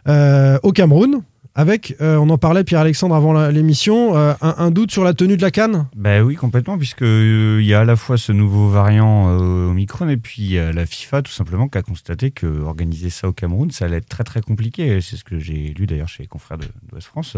euh, 0.09 0.59
au 0.63 0.73
Cameroun, 0.73 1.23
avec, 1.59 1.97
euh, 2.01 2.17
on 2.19 2.31
en 2.31 2.39
parlait 2.39 2.63
Pierre-Alexandre 2.63 3.17
avant 3.17 3.33
l'émission, 3.49 4.17
euh, 4.17 4.33
un, 4.41 4.55
un 4.59 4.71
doute 4.71 4.93
sur 4.93 5.03
la 5.03 5.13
tenue 5.13 5.37
de 5.37 5.43
la 5.43 5.51
Cannes 5.51 5.89
Ben 5.97 6.23
oui, 6.23 6.37
complètement, 6.37 6.79
puisque 6.79 7.03
euh, 7.03 7.59
il 7.61 7.67
y 7.67 7.75
a 7.75 7.81
à 7.81 7.85
la 7.85 7.97
fois 7.97 8.17
ce 8.17 8.31
nouveau 8.31 8.69
variant 8.69 9.27
Omicron 9.27 10.09
et 10.09 10.17
puis 10.17 10.51
la 10.73 10.87
FIFA 10.87 11.23
tout 11.23 11.33
simplement 11.33 11.67
qui 11.67 11.77
a 11.77 11.83
constaté 11.83 12.31
que 12.31 12.47
organiser 12.63 13.11
ça 13.11 13.27
au 13.27 13.33
Cameroun, 13.33 13.73
ça 13.73 13.87
allait 13.87 13.97
être 13.97 14.09
très 14.09 14.23
très 14.23 14.41
compliqué. 14.41 15.01
C'est 15.01 15.17
ce 15.17 15.25
que 15.25 15.41
j'ai 15.41 15.75
lu 15.77 15.87
d'ailleurs 15.87 16.07
chez 16.07 16.23
les 16.23 16.29
confrères 16.29 16.59
West 16.93 17.09
France. 17.09 17.37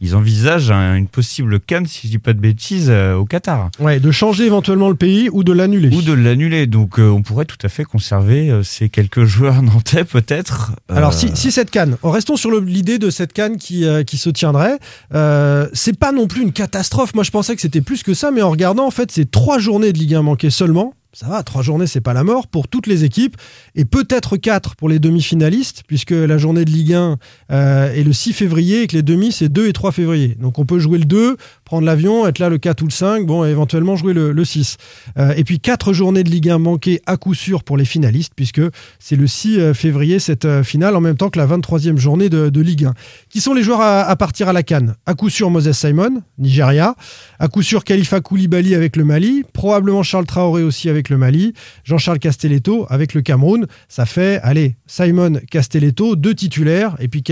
Ils 0.00 0.14
envisagent 0.14 0.70
un- 0.70 0.94
une 0.94 1.08
possible 1.08 1.58
canne, 1.58 1.86
si 1.86 2.06
je 2.06 2.12
dis 2.12 2.18
pas 2.18 2.34
de 2.34 2.40
bêtises, 2.40 2.90
au 2.90 3.24
Qatar. 3.24 3.70
Ouais, 3.80 3.98
de 3.98 4.10
changer 4.12 4.46
éventuellement 4.46 4.88
le 4.88 4.94
pays 4.94 5.28
ou 5.32 5.42
de 5.42 5.52
l'annuler. 5.52 5.90
Ou 5.96 6.02
de 6.02 6.12
l'annuler. 6.12 6.68
Donc 6.68 6.98
on 6.98 7.22
pourrait 7.22 7.44
tout 7.46 7.58
à 7.64 7.68
fait 7.68 7.82
conserver 7.84 8.60
ces 8.62 8.88
quelques 8.88 9.24
joueurs 9.32 9.62
nantais 9.62 10.04
peut-être. 10.04 10.70
Alors, 10.88 11.12
si, 11.12 11.34
si 11.34 11.50
cette 11.50 11.72
canne, 11.72 11.96
oh, 12.02 12.10
restons 12.12 12.36
sur 12.36 12.52
l'idée 12.60 12.98
de 13.00 13.10
cette 13.10 13.31
canne 13.32 13.56
qui, 13.56 13.84
euh, 13.84 14.04
qui 14.04 14.18
se 14.18 14.30
tiendrait, 14.30 14.78
euh, 15.14 15.68
c'est 15.72 15.98
pas 15.98 16.12
non 16.12 16.26
plus 16.26 16.42
une 16.42 16.52
catastrophe. 16.52 17.14
Moi, 17.14 17.24
je 17.24 17.30
pensais 17.30 17.54
que 17.54 17.60
c'était 17.60 17.80
plus 17.80 18.02
que 18.02 18.14
ça, 18.14 18.30
mais 18.30 18.42
en 18.42 18.50
regardant, 18.50 18.86
en 18.86 18.90
fait, 18.90 19.10
c'est 19.10 19.30
trois 19.30 19.58
journées 19.58 19.92
de 19.92 19.98
Ligue 19.98 20.14
1 20.14 20.22
manquées 20.22 20.50
seulement. 20.50 20.94
Ça 21.14 21.28
va, 21.28 21.42
trois 21.42 21.60
journées, 21.60 21.86
c'est 21.86 22.00
pas 22.00 22.14
la 22.14 22.24
mort 22.24 22.46
pour 22.46 22.68
toutes 22.68 22.86
les 22.86 23.04
équipes, 23.04 23.36
et 23.74 23.84
peut-être 23.84 24.38
quatre 24.38 24.76
pour 24.76 24.88
les 24.88 24.98
demi-finalistes, 24.98 25.82
puisque 25.86 26.12
la 26.12 26.38
journée 26.38 26.64
de 26.64 26.70
Ligue 26.70 26.94
1 26.94 27.18
euh, 27.50 27.92
est 27.92 28.02
le 28.02 28.14
6 28.14 28.32
février 28.32 28.80
et 28.80 28.86
que 28.86 28.96
les 28.96 29.02
demi, 29.02 29.30
c'est 29.30 29.50
2 29.50 29.68
et 29.68 29.74
3 29.74 29.92
février. 29.92 30.36
Donc 30.40 30.58
on 30.58 30.64
peut 30.64 30.78
jouer 30.78 30.96
le 30.96 31.04
2, 31.04 31.36
prendre 31.66 31.84
l'avion, 31.84 32.26
être 32.26 32.38
là 32.38 32.48
le 32.48 32.56
4 32.56 32.80
ou 32.80 32.86
le 32.86 32.90
5, 32.90 33.26
bon, 33.26 33.44
et 33.44 33.50
éventuellement 33.50 33.94
jouer 33.94 34.14
le, 34.14 34.32
le 34.32 34.44
6. 34.46 34.78
Euh, 35.18 35.34
et 35.36 35.44
puis 35.44 35.60
quatre 35.60 35.92
journées 35.92 36.22
de 36.22 36.30
Ligue 36.30 36.48
1 36.48 36.56
manquées 36.56 37.02
à 37.04 37.18
coup 37.18 37.34
sûr 37.34 37.62
pour 37.62 37.76
les 37.76 37.84
finalistes, 37.84 38.32
puisque 38.34 38.62
c'est 38.98 39.16
le 39.16 39.26
6 39.26 39.58
euh, 39.58 39.74
février 39.74 40.18
cette 40.18 40.62
finale, 40.62 40.96
en 40.96 41.02
même 41.02 41.18
temps 41.18 41.28
que 41.28 41.38
la 41.38 41.46
23e 41.46 41.98
journée 41.98 42.30
de, 42.30 42.60
Ligue 42.62 42.86
1. 42.86 42.94
Qui 43.28 43.42
sont 43.42 43.52
les 43.52 43.62
joueurs 43.62 43.82
à, 43.82 44.04
à 44.04 44.16
partir 44.16 44.48
à 44.48 44.54
la 44.54 44.62
Cannes? 44.62 44.94
À 45.04 45.12
coup 45.12 45.28
sûr 45.28 45.50
Moses 45.50 45.72
Simon, 45.72 46.22
Nigeria. 46.38 46.94
À 47.38 47.48
coup 47.48 47.62
sûr 47.62 47.84
Khalifa 47.84 48.22
Koulibaly 48.22 48.74
avec 48.74 48.96
le 48.96 49.04
Mali. 49.04 49.42
Probablement 49.52 50.02
Charles 50.02 50.24
Traoré 50.24 50.62
aussi 50.62 50.88
avec 50.88 51.01
le 51.08 51.16
Mali. 51.18 51.52
Jean-Charles 51.84 52.18
Castelletto 52.18 52.86
avec 52.88 53.14
le 53.14 53.22
Cameroun. 53.22 53.66
Ça 53.88 54.06
fait, 54.06 54.40
allez, 54.42 54.76
Simon 54.86 55.40
Castelletto, 55.50 56.16
deux 56.16 56.34
titulaires. 56.34 56.96
Et 57.00 57.08
puis 57.08 57.22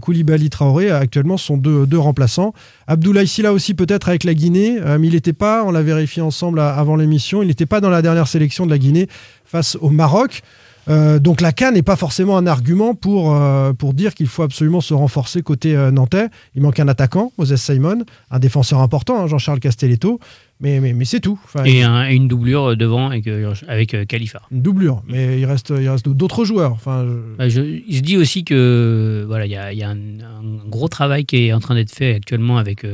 Koulibaly 0.00 0.50
Traoré, 0.50 0.90
actuellement, 0.90 1.36
sont 1.36 1.56
deux, 1.56 1.86
deux 1.86 1.98
remplaçants. 1.98 2.52
Abdoulaye 2.86 3.26
Silla 3.26 3.52
aussi 3.52 3.74
peut-être 3.74 4.08
avec 4.08 4.24
la 4.24 4.34
Guinée, 4.34 4.78
euh, 4.80 4.98
mais 4.98 5.08
il 5.08 5.12
n'était 5.14 5.32
pas, 5.32 5.64
on 5.64 5.70
l'a 5.70 5.82
vérifié 5.82 6.22
ensemble 6.22 6.60
à- 6.60 6.74
avant 6.74 6.96
l'émission, 6.96 7.42
il 7.42 7.48
n'était 7.48 7.66
pas 7.66 7.80
dans 7.80 7.90
la 7.90 8.02
dernière 8.02 8.28
sélection 8.28 8.66
de 8.66 8.70
la 8.70 8.78
Guinée 8.78 9.08
face 9.44 9.76
au 9.80 9.90
Maroc. 9.90 10.42
Euh, 10.88 11.18
donc 11.18 11.40
la 11.40 11.50
CAN 11.52 11.72
n'est 11.72 11.82
pas 11.82 11.96
forcément 11.96 12.36
un 12.38 12.46
argument 12.46 12.94
pour, 12.94 13.34
euh, 13.34 13.72
pour 13.72 13.92
dire 13.92 14.14
qu'il 14.14 14.28
faut 14.28 14.42
absolument 14.44 14.80
se 14.80 14.94
renforcer 14.94 15.42
côté 15.42 15.74
euh, 15.76 15.90
nantais. 15.90 16.28
Il 16.54 16.62
manque 16.62 16.78
un 16.78 16.86
attaquant, 16.88 17.32
Moses 17.38 17.56
Simon, 17.56 18.04
un 18.30 18.38
défenseur 18.38 18.80
important, 18.80 19.20
hein, 19.22 19.26
Jean-Charles 19.26 19.58
Castelletto, 19.58 20.20
mais, 20.60 20.78
mais, 20.80 20.92
mais 20.92 21.04
c'est 21.04 21.18
tout. 21.20 21.38
Enfin, 21.44 21.64
Et, 21.64 21.82
un- 21.82 22.08
et 22.08 22.14
une 22.14 22.28
doublure 22.28 22.76
devant 22.76 23.08
avec, 23.10 23.28
avec 23.66 24.06
Khalifa. 24.06 24.42
Une 24.52 24.62
doublure, 24.62 25.02
mais 25.08 25.40
il 25.40 25.44
reste, 25.44 25.72
il 25.76 25.88
reste 25.88 26.08
d'autres 26.08 26.44
joueurs. 26.44 26.72
Enfin, 26.72 27.04
je- 27.04 27.36
Bah, 27.36 27.48
je- 27.48 27.60
il 27.86 27.96
se 27.96 28.02
dit 28.02 28.16
aussi 28.16 28.44
que 28.44 29.24
voilà, 29.26 29.46
il 29.46 29.52
y 29.52 29.56
a, 29.56 29.72
il 29.72 29.78
y 29.78 29.82
a 29.82 29.90
un, 29.90 29.96
un 29.96 30.68
gros 30.68 30.88
travail 30.88 31.24
qui 31.24 31.46
est 31.48 31.52
en 31.52 31.60
train 31.60 31.74
d'être 31.74 31.90
fait 31.92 32.14
actuellement 32.14 32.58
avec 32.58 32.86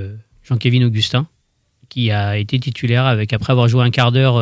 Jean-Kévin 0.45 0.83
Augustin, 0.87 1.27
qui 1.91 2.11
a 2.11 2.39
été 2.39 2.59
titulaire 2.59 3.05
avec 3.05 3.35
après 3.35 3.53
avoir 3.53 3.69
joué 3.69 3.85
un 3.85 3.91
quart 3.91 4.13
d'heure 4.13 4.39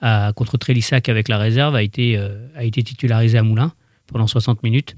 à- 0.00 0.32
contre 0.34 0.56
Trélissac 0.58 1.08
avec 1.08 1.28
la 1.28 1.38
réserve, 1.38 1.74
a 1.74 1.82
été, 1.82 2.16
euh, 2.16 2.46
a 2.56 2.64
été 2.64 2.82
titularisé 2.82 3.38
à 3.38 3.42
Moulins 3.42 3.72
pendant 4.06 4.26
60 4.26 4.62
minutes. 4.62 4.96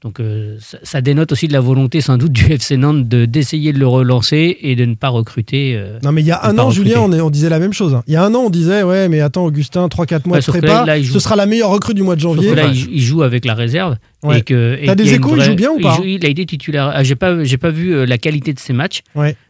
Donc 0.00 0.20
euh, 0.20 0.56
ça, 0.60 0.78
ça 0.84 1.00
dénote 1.00 1.32
aussi 1.32 1.48
de 1.48 1.52
la 1.52 1.58
volonté 1.58 2.00
sans 2.00 2.18
doute 2.18 2.30
du 2.30 2.52
FC 2.52 2.76
Nantes 2.76 3.08
de- 3.08 3.24
d'essayer 3.24 3.72
de 3.72 3.80
le 3.80 3.86
relancer 3.88 4.56
et 4.60 4.76
de 4.76 4.84
ne 4.84 4.94
pas 4.94 5.08
recruter. 5.08 5.74
euh, 5.76 5.98
Non 6.04 6.12
mais 6.12 6.22
il 6.22 6.26
y 6.26 6.30
a 6.30 6.44
un 6.46 6.56
an, 6.56 6.68
recruter. 6.68 6.90
Julien, 6.90 7.00
on, 7.02 7.12
est- 7.12 7.20
on 7.20 7.30
disait 7.30 7.48
la 7.48 7.58
même 7.58 7.72
chose. 7.72 7.94
hein. 7.96 8.04
Il 8.06 8.12
y 8.12 8.16
a 8.16 8.22
un 8.24 8.32
an, 8.32 8.42
on 8.46 8.50
disait, 8.50 8.84
ouais, 8.84 9.08
mais 9.08 9.18
attends, 9.20 9.44
Augustin, 9.44 9.88
3-4 9.88 10.26
mois 10.28 10.34
Ouais, 10.36 10.38
de 10.38 10.44
sauf 10.44 10.56
prépa, 10.56 10.84
là, 10.86 11.02
joue- 11.02 11.12
ce 11.14 11.18
sera 11.18 11.34
la 11.34 11.46
meilleure 11.46 11.70
recrue 11.70 11.94
du 11.94 12.04
mois 12.04 12.14
de 12.14 12.20
Sauf 12.20 12.36
janvier. 12.36 12.50
que 12.50 12.54
là, 12.56 12.68
il, 12.68 13.00
joue 13.00 13.24
avec 13.24 13.44
la 13.44 13.54
réserve. 13.54 13.96
Ouais. 14.22 14.38
Et 14.38 14.42
que, 14.42 14.78
T'as 14.86 14.94
des 14.94 15.14
échos, 15.14 15.34
il 15.36 15.42
joue 15.42 15.54
bien 15.56 15.70
ou 15.72 15.80
pas 15.80 15.94
il, 15.94 15.96
joue- 15.96 16.08
il 16.20 16.24
a 16.24 16.28
été 16.28 16.46
titulaire. 16.46 16.92
Ah, 16.94 17.02
J'ai 17.02 17.16
pas, 17.16 17.42
j'ai 17.42 17.58
pas 17.58 17.70
vu 17.70 18.06
la 18.06 18.18
qualité 18.18 18.52
de 18.52 18.60
ses 18.60 18.72
matchs, 18.72 19.02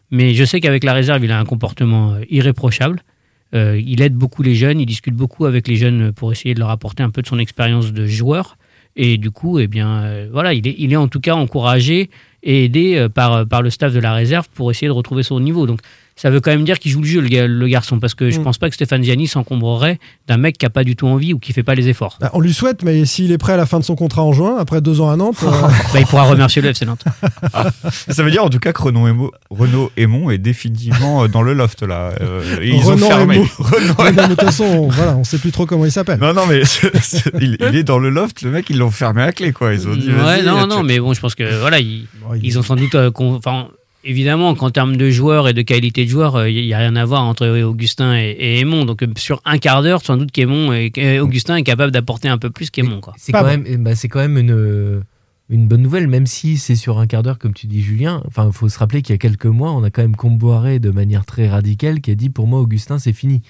mais 0.09 0.33
je 0.33 0.43
sais 0.45 0.59
qu'avec 0.61 0.83
la 0.83 0.93
réserve, 0.93 1.23
il 1.23 1.31
a 1.31 1.39
un 1.39 1.45
comportement 1.45 2.15
irréprochable. 2.27 3.01
Euh, 3.53 3.81
il 3.83 4.01
aide 4.01 4.13
beaucoup 4.13 4.43
les 4.43 4.55
jeunes, 4.55 4.79
il 4.79 4.85
discute 4.85 5.15
beaucoup 5.15 5.45
avec 5.45 5.67
les 5.67 5.75
jeunes 5.75 6.11
pour 6.11 6.31
essayer 6.31 6.53
de 6.53 6.59
leur 6.59 6.69
apporter 6.69 7.03
un 7.03 7.09
peu 7.09 7.21
de 7.21 7.27
son 7.27 7.39
expérience 7.39 7.93
de 7.93 8.05
joueur. 8.05 8.57
Et 8.95 9.17
du 9.17 9.31
coup, 9.31 9.59
eh 9.59 9.67
bien, 9.67 10.03
euh, 10.03 10.29
voilà, 10.31 10.53
il 10.53 10.67
est, 10.67 10.75
il 10.77 10.91
est 10.91 10.97
en 10.97 11.07
tout 11.07 11.19
cas 11.19 11.33
encouragé 11.35 12.09
et 12.43 12.65
aidé 12.65 12.95
euh, 12.95 13.09
par, 13.09 13.45
par 13.47 13.61
le 13.61 13.69
staff 13.69 13.93
de 13.93 13.99
la 13.99 14.13
réserve 14.13 14.47
pour 14.55 14.71
essayer 14.71 14.87
de 14.87 14.93
retrouver 14.93 15.23
son 15.23 15.39
niveau. 15.39 15.65
Donc, 15.65 15.79
ça 16.15 16.29
veut 16.29 16.41
quand 16.41 16.51
même 16.51 16.65
dire 16.65 16.79
qu'il 16.79 16.91
joue 16.91 16.99
le 16.99 17.07
jeu, 17.07 17.21
le, 17.21 17.29
ga- 17.29 17.47
le 17.47 17.67
garçon, 17.69 17.97
parce 17.99 18.13
que 18.13 18.29
je 18.29 18.39
Mm. 18.39 18.43
pense 18.43 18.57
pas 18.57 18.67
que 18.67 18.75
Stéphane 18.75 19.01
Gianni 19.05 19.25
s'encombrerait 19.27 19.99
d'un 20.27 20.35
mec 20.35 20.57
qui 20.57 20.65
a 20.65 20.69
pas 20.69 20.83
du 20.83 20.97
tout 20.97 21.07
envie 21.07 21.33
ou 21.33 21.39
qui 21.39 21.53
fait 21.53 21.63
pas 21.63 21.75
les 21.75 21.87
efforts. 21.87 22.17
bah, 22.19 22.29
on 22.33 22.41
lui 22.41 22.53
souhaite, 22.53 22.83
mais 22.83 23.05
s'il 23.05 23.31
est 23.31 23.37
prêt 23.37 23.53
à 23.53 23.57
la 23.57 23.65
fin 23.65 23.79
de 23.79 23.85
son 23.85 23.95
contrat 23.95 24.21
en 24.23 24.33
juin, 24.33 24.57
après 24.59 24.81
deux 24.81 24.99
ans 24.99 25.09
à 25.09 25.15
Nantes, 25.15 25.37
euh, 25.43 25.49
Bah, 25.93 25.99
il 26.01 26.05
pourra 26.05 26.23
remercier 26.23 26.61
le 26.61 26.67
FC 26.69 26.85
Nantes. 26.85 27.05
Ça 28.09 28.21
veut 28.21 28.31
dire 28.31 28.43
en 28.43 28.49
tout 28.49 28.59
cas 28.59 28.73
que 28.73 28.81
Renaud 28.81 29.07
Aymon, 29.07 29.31
Renaud 29.49 29.91
Aymon 29.95 30.29
est 30.29 30.37
définitivement 30.37 31.23
euh, 31.23 31.27
dans 31.29 31.41
le 31.41 31.53
loft 31.53 31.83
là. 31.83 32.11
Euh, 32.19 32.57
ils 32.63 32.81
Renan 32.83 33.05
ont 33.05 33.09
fermé. 33.09 33.35
Aymon. 33.37 33.47
Renaud 33.59 33.93
Ouais, 33.99 34.11
non, 34.11 34.23
mais 34.23 34.27
de 34.29 34.35
toute 34.35 34.41
façon, 34.43 34.63
on- 34.65 34.89
voilà, 34.89 35.15
on 35.15 35.23
sait 35.23 35.37
plus 35.37 35.51
trop 35.51 35.65
comment 35.65 35.85
il 35.85 35.91
s'appelle. 35.91 36.19
Non, 36.19 36.33
non, 36.33 36.45
mais 36.47 36.63
il, 37.39 37.57
il 37.61 37.75
est 37.77 37.83
dans 37.83 37.97
le 37.99 38.09
loft, 38.09 38.41
le 38.41 38.51
mec, 38.51 38.69
ils 38.69 38.77
l'ont 38.77 38.91
fermé 38.91 39.21
à 39.21 39.31
clé, 39.31 39.53
quoi. 39.53 39.73
Ils 39.73 39.87
ont 39.87 39.95
dit, 39.95 40.09
Ouais, 40.11 40.43
non, 40.43 40.63
tu- 40.63 40.67
non, 40.69 40.83
mais 40.83 40.99
bon, 40.99 41.13
je 41.13 41.21
pense 41.21 41.35
que 41.35 41.59
voilà, 41.61 41.79
Il- 42.35 42.45
ils 42.45 42.59
ont 42.59 42.61
sans 42.63 42.75
doute. 42.75 42.95
euh, 42.95 43.11
con- 43.11 43.35
Enfin, 43.35 43.67
évidemment 44.03 44.55
qu'en 44.55 44.69
termes 44.69 44.95
de 44.95 45.09
joueurs 45.09 45.47
et 45.47 45.53
de 45.53 45.61
qualité 45.61 46.05
de 46.05 46.09
joueurs, 46.09 46.35
euh, 46.37 46.49
il 46.49 46.65
n'y 46.65 46.73
a 46.73 46.77
rien 46.79 46.95
à 46.95 47.05
voir 47.05 47.23
entre 47.23 47.47
Augustin 47.61 48.15
et, 48.17 48.29
et 48.39 48.59
Aymon. 48.59 48.85
Donc, 48.85 49.03
euh, 49.03 49.07
sur 49.17 49.41
un 49.45 49.57
quart 49.57 49.81
d'heure, 49.83 50.01
sans 50.03 50.17
doute 50.17 50.31
qu'Aymon 50.31 50.71
et- 50.73 51.19
Augustin 51.19 51.55
est 51.57 51.63
capable 51.63 51.91
d'apporter 51.91 52.27
un 52.29 52.37
peu 52.37 52.49
plus 52.49 52.69
qu'Aymon. 52.69 53.01
quoi. 53.01 53.13
C'est 53.17 53.31
quand, 53.41 53.43
bon. 53.57 53.95
c'est 53.95 54.07
quand 54.07 54.19
même 54.19 54.37
une, 54.37 55.01
une 55.49 55.67
bonne 55.67 55.81
nouvelle, 55.81 56.07
même 56.07 56.27
si 56.27 56.57
c'est 56.57 56.75
sur 56.75 56.99
un 56.99 57.07
quart 57.07 57.23
d'heure, 57.23 57.39
comme 57.39 57.53
tu 57.53 57.67
dis, 57.67 57.81
Julien. 57.81 58.21
Enfin, 58.27 58.45
il 58.47 58.53
faut 58.53 58.69
se 58.69 58.77
rappeler 58.79 59.01
qu'il 59.01 59.13
y 59.13 59.15
a 59.15 59.17
quelques 59.17 59.45
mois, 59.47 59.71
on 59.71 59.83
a 59.83 59.89
quand 59.89 60.01
même 60.03 60.15
comboiré 60.15 60.79
de 60.79 60.91
manière 60.91 61.25
très 61.25 61.47
radicale 61.49 62.01
qui 62.01 62.11
a 62.11 62.15
dit 62.15 62.29
pour 62.29 62.47
moi, 62.47 62.59
Augustin, 62.59 62.99
c'est 62.99 63.13
fini. 63.13 63.41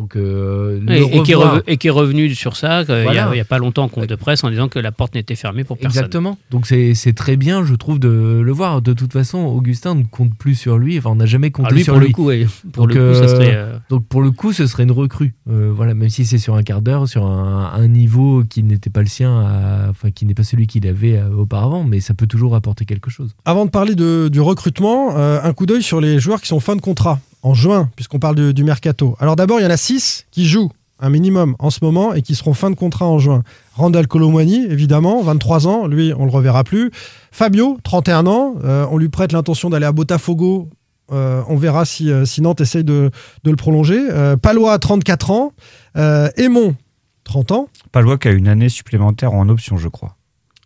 Donc, 0.00 0.16
euh, 0.16 0.80
Et, 0.88 1.02
et 1.18 1.22
qui 1.22 1.32
est 1.32 1.34
revoir- 1.34 1.56
rev- 1.56 1.62
et 1.66 1.76
qui 1.76 1.86
est 1.88 1.90
revenu 1.90 2.34
sur 2.34 2.56
ça 2.56 2.78
euh, 2.78 2.84
il 2.88 2.96
n'y 2.96 3.02
Voilà. 3.02 3.28
a, 3.28 3.34
il 3.34 3.36
y 3.36 3.40
a 3.40 3.44
pas 3.44 3.58
longtemps 3.58 3.82
en 3.84 3.88
compte 3.88 4.06
de 4.06 4.14
presse 4.14 4.42
en 4.44 4.48
disant 4.50 4.68
que 4.68 4.78
la 4.78 4.92
porte 4.92 5.14
n'était 5.14 5.34
fermée 5.34 5.62
pour 5.62 5.76
personne. 5.76 5.90
Exactement. 5.98 6.38
Donc 6.50 6.66
c'est 6.66 7.12
très 7.14 7.36
bien, 7.36 7.64
je 7.66 7.74
trouve, 7.74 7.98
de 7.98 8.40
le 8.42 8.52
voir. 8.52 8.80
De 8.80 8.94
toute 8.94 9.12
façon, 9.12 9.38
Augustin 9.40 9.94
ne 9.94 10.04
compte 10.04 10.34
plus 10.34 10.54
sur 10.54 10.78
lui. 10.78 10.96
Enfin, 10.98 11.10
on 11.10 11.16
n'a 11.16 11.26
jamais 11.26 11.50
compté 11.50 11.68
Ah, 11.72 11.74
lui, 11.74 11.84
sur 11.84 11.92
pour 11.92 12.00
lui. 12.00 12.08
le 12.08 12.14
coup, 12.14 12.24
ouais, 12.24 12.46
pour 12.72 12.86
Donc, 12.86 12.94
le 12.96 13.12
coup, 13.12 13.14
ça 13.18 13.24
euh, 13.24 13.28
serait. 13.28 13.54
euh, 13.54 13.76
Donc 13.90 14.06
pour 14.06 14.22
le 14.22 14.30
coup, 14.30 14.54
ce 14.54 14.66
serait 14.66 14.84
une 14.84 14.90
recrue. 14.92 15.34
Euh, 15.50 15.70
voilà, 15.74 15.92
même 15.92 16.08
si 16.08 16.24
c'est 16.24 16.38
sur 16.38 16.54
un 16.54 16.62
quart 16.62 16.80
d'heure, 16.80 17.06
sur 17.06 17.26
un, 17.26 17.70
un 17.74 17.88
niveau 17.88 18.42
qui 18.48 18.62
n'était 18.62 18.88
pas 18.90 19.00
le 19.02 19.06
sien, 19.08 19.38
à- 19.40 19.90
enfin 19.90 20.10
qui 20.10 20.24
n'est 20.24 20.34
pas 20.34 20.44
celui 20.44 20.66
qu'il 20.66 20.86
avait 20.86 21.20
auparavant, 21.22 21.84
mais 21.84 22.00
ça 22.00 22.14
peut 22.14 22.26
toujours 22.26 22.54
apporter 22.54 22.86
quelque 22.86 23.10
chose. 23.10 23.34
Avant 23.44 23.66
de 23.66 23.70
parler 23.70 23.94
de- 23.94 24.28
du 24.32 24.40
recrutement, 24.40 25.16
euh, 25.18 25.40
un 25.42 25.52
coup 25.52 25.66
d'œil 25.66 25.82
sur 25.82 26.00
les 26.00 26.18
joueurs 26.20 26.40
qui 26.40 26.48
sont 26.48 26.60
fin 26.60 26.74
de 26.74 26.80
contrat. 26.80 27.20
En 27.42 27.54
juin, 27.54 27.90
puisqu'on 27.96 28.18
parle 28.18 28.52
du, 28.52 28.64
mercato. 28.64 29.16
Alors 29.18 29.36
d'abord, 29.36 29.60
il 29.60 29.62
y 29.62 29.66
en 29.66 29.70
a 29.70 29.76
6 29.76 30.26
qui 30.30 30.46
jouent 30.46 30.70
un 30.98 31.08
minimum 31.08 31.56
en 31.58 31.70
ce 31.70 31.78
moment 31.82 32.12
et 32.12 32.20
qui 32.20 32.34
seront 32.34 32.52
fin 32.52 32.70
de 32.70 32.74
contrat 32.74 33.06
en 33.06 33.18
juin. 33.18 33.42
Randall 33.74 34.06
Colomwani, 34.06 34.66
évidemment, 34.66 35.22
23 35.22 35.66
ans, 35.66 35.86
lui, 35.86 36.12
on 36.16 36.26
le 36.26 36.30
reverra 36.30 36.62
plus. 36.64 36.90
Fabio, 37.32 37.78
31 37.82 38.26
ans, 38.26 38.54
euh, 38.64 38.86
on 38.90 38.98
lui 38.98 39.08
prête 39.08 39.32
l'intention 39.32 39.70
d'aller 39.70 39.86
à 39.86 39.92
Botafogo. 39.92 40.68
Euh, 41.12 41.42
on 41.48 41.56
verra 41.56 41.84
si, 41.86 42.10
euh, 42.10 42.24
si 42.24 42.42
Nantes 42.42 42.60
essaye 42.60 42.84
de, 42.84 43.10
de 43.44 43.50
le 43.50 43.56
prolonger. 43.56 44.00
Palois, 44.42 44.78
34 44.78 45.30
ans. 45.30 45.52
Aymon, 46.36 46.76
30 47.24 47.52
ans. 47.52 47.68
Palois 47.92 48.18
qui 48.18 48.28
a 48.28 48.32
une 48.32 48.48
année 48.48 48.68
supplémentaire 48.68 49.32
en 49.32 49.48
option, 49.48 49.78
je 49.78 49.88
crois. 49.88 50.16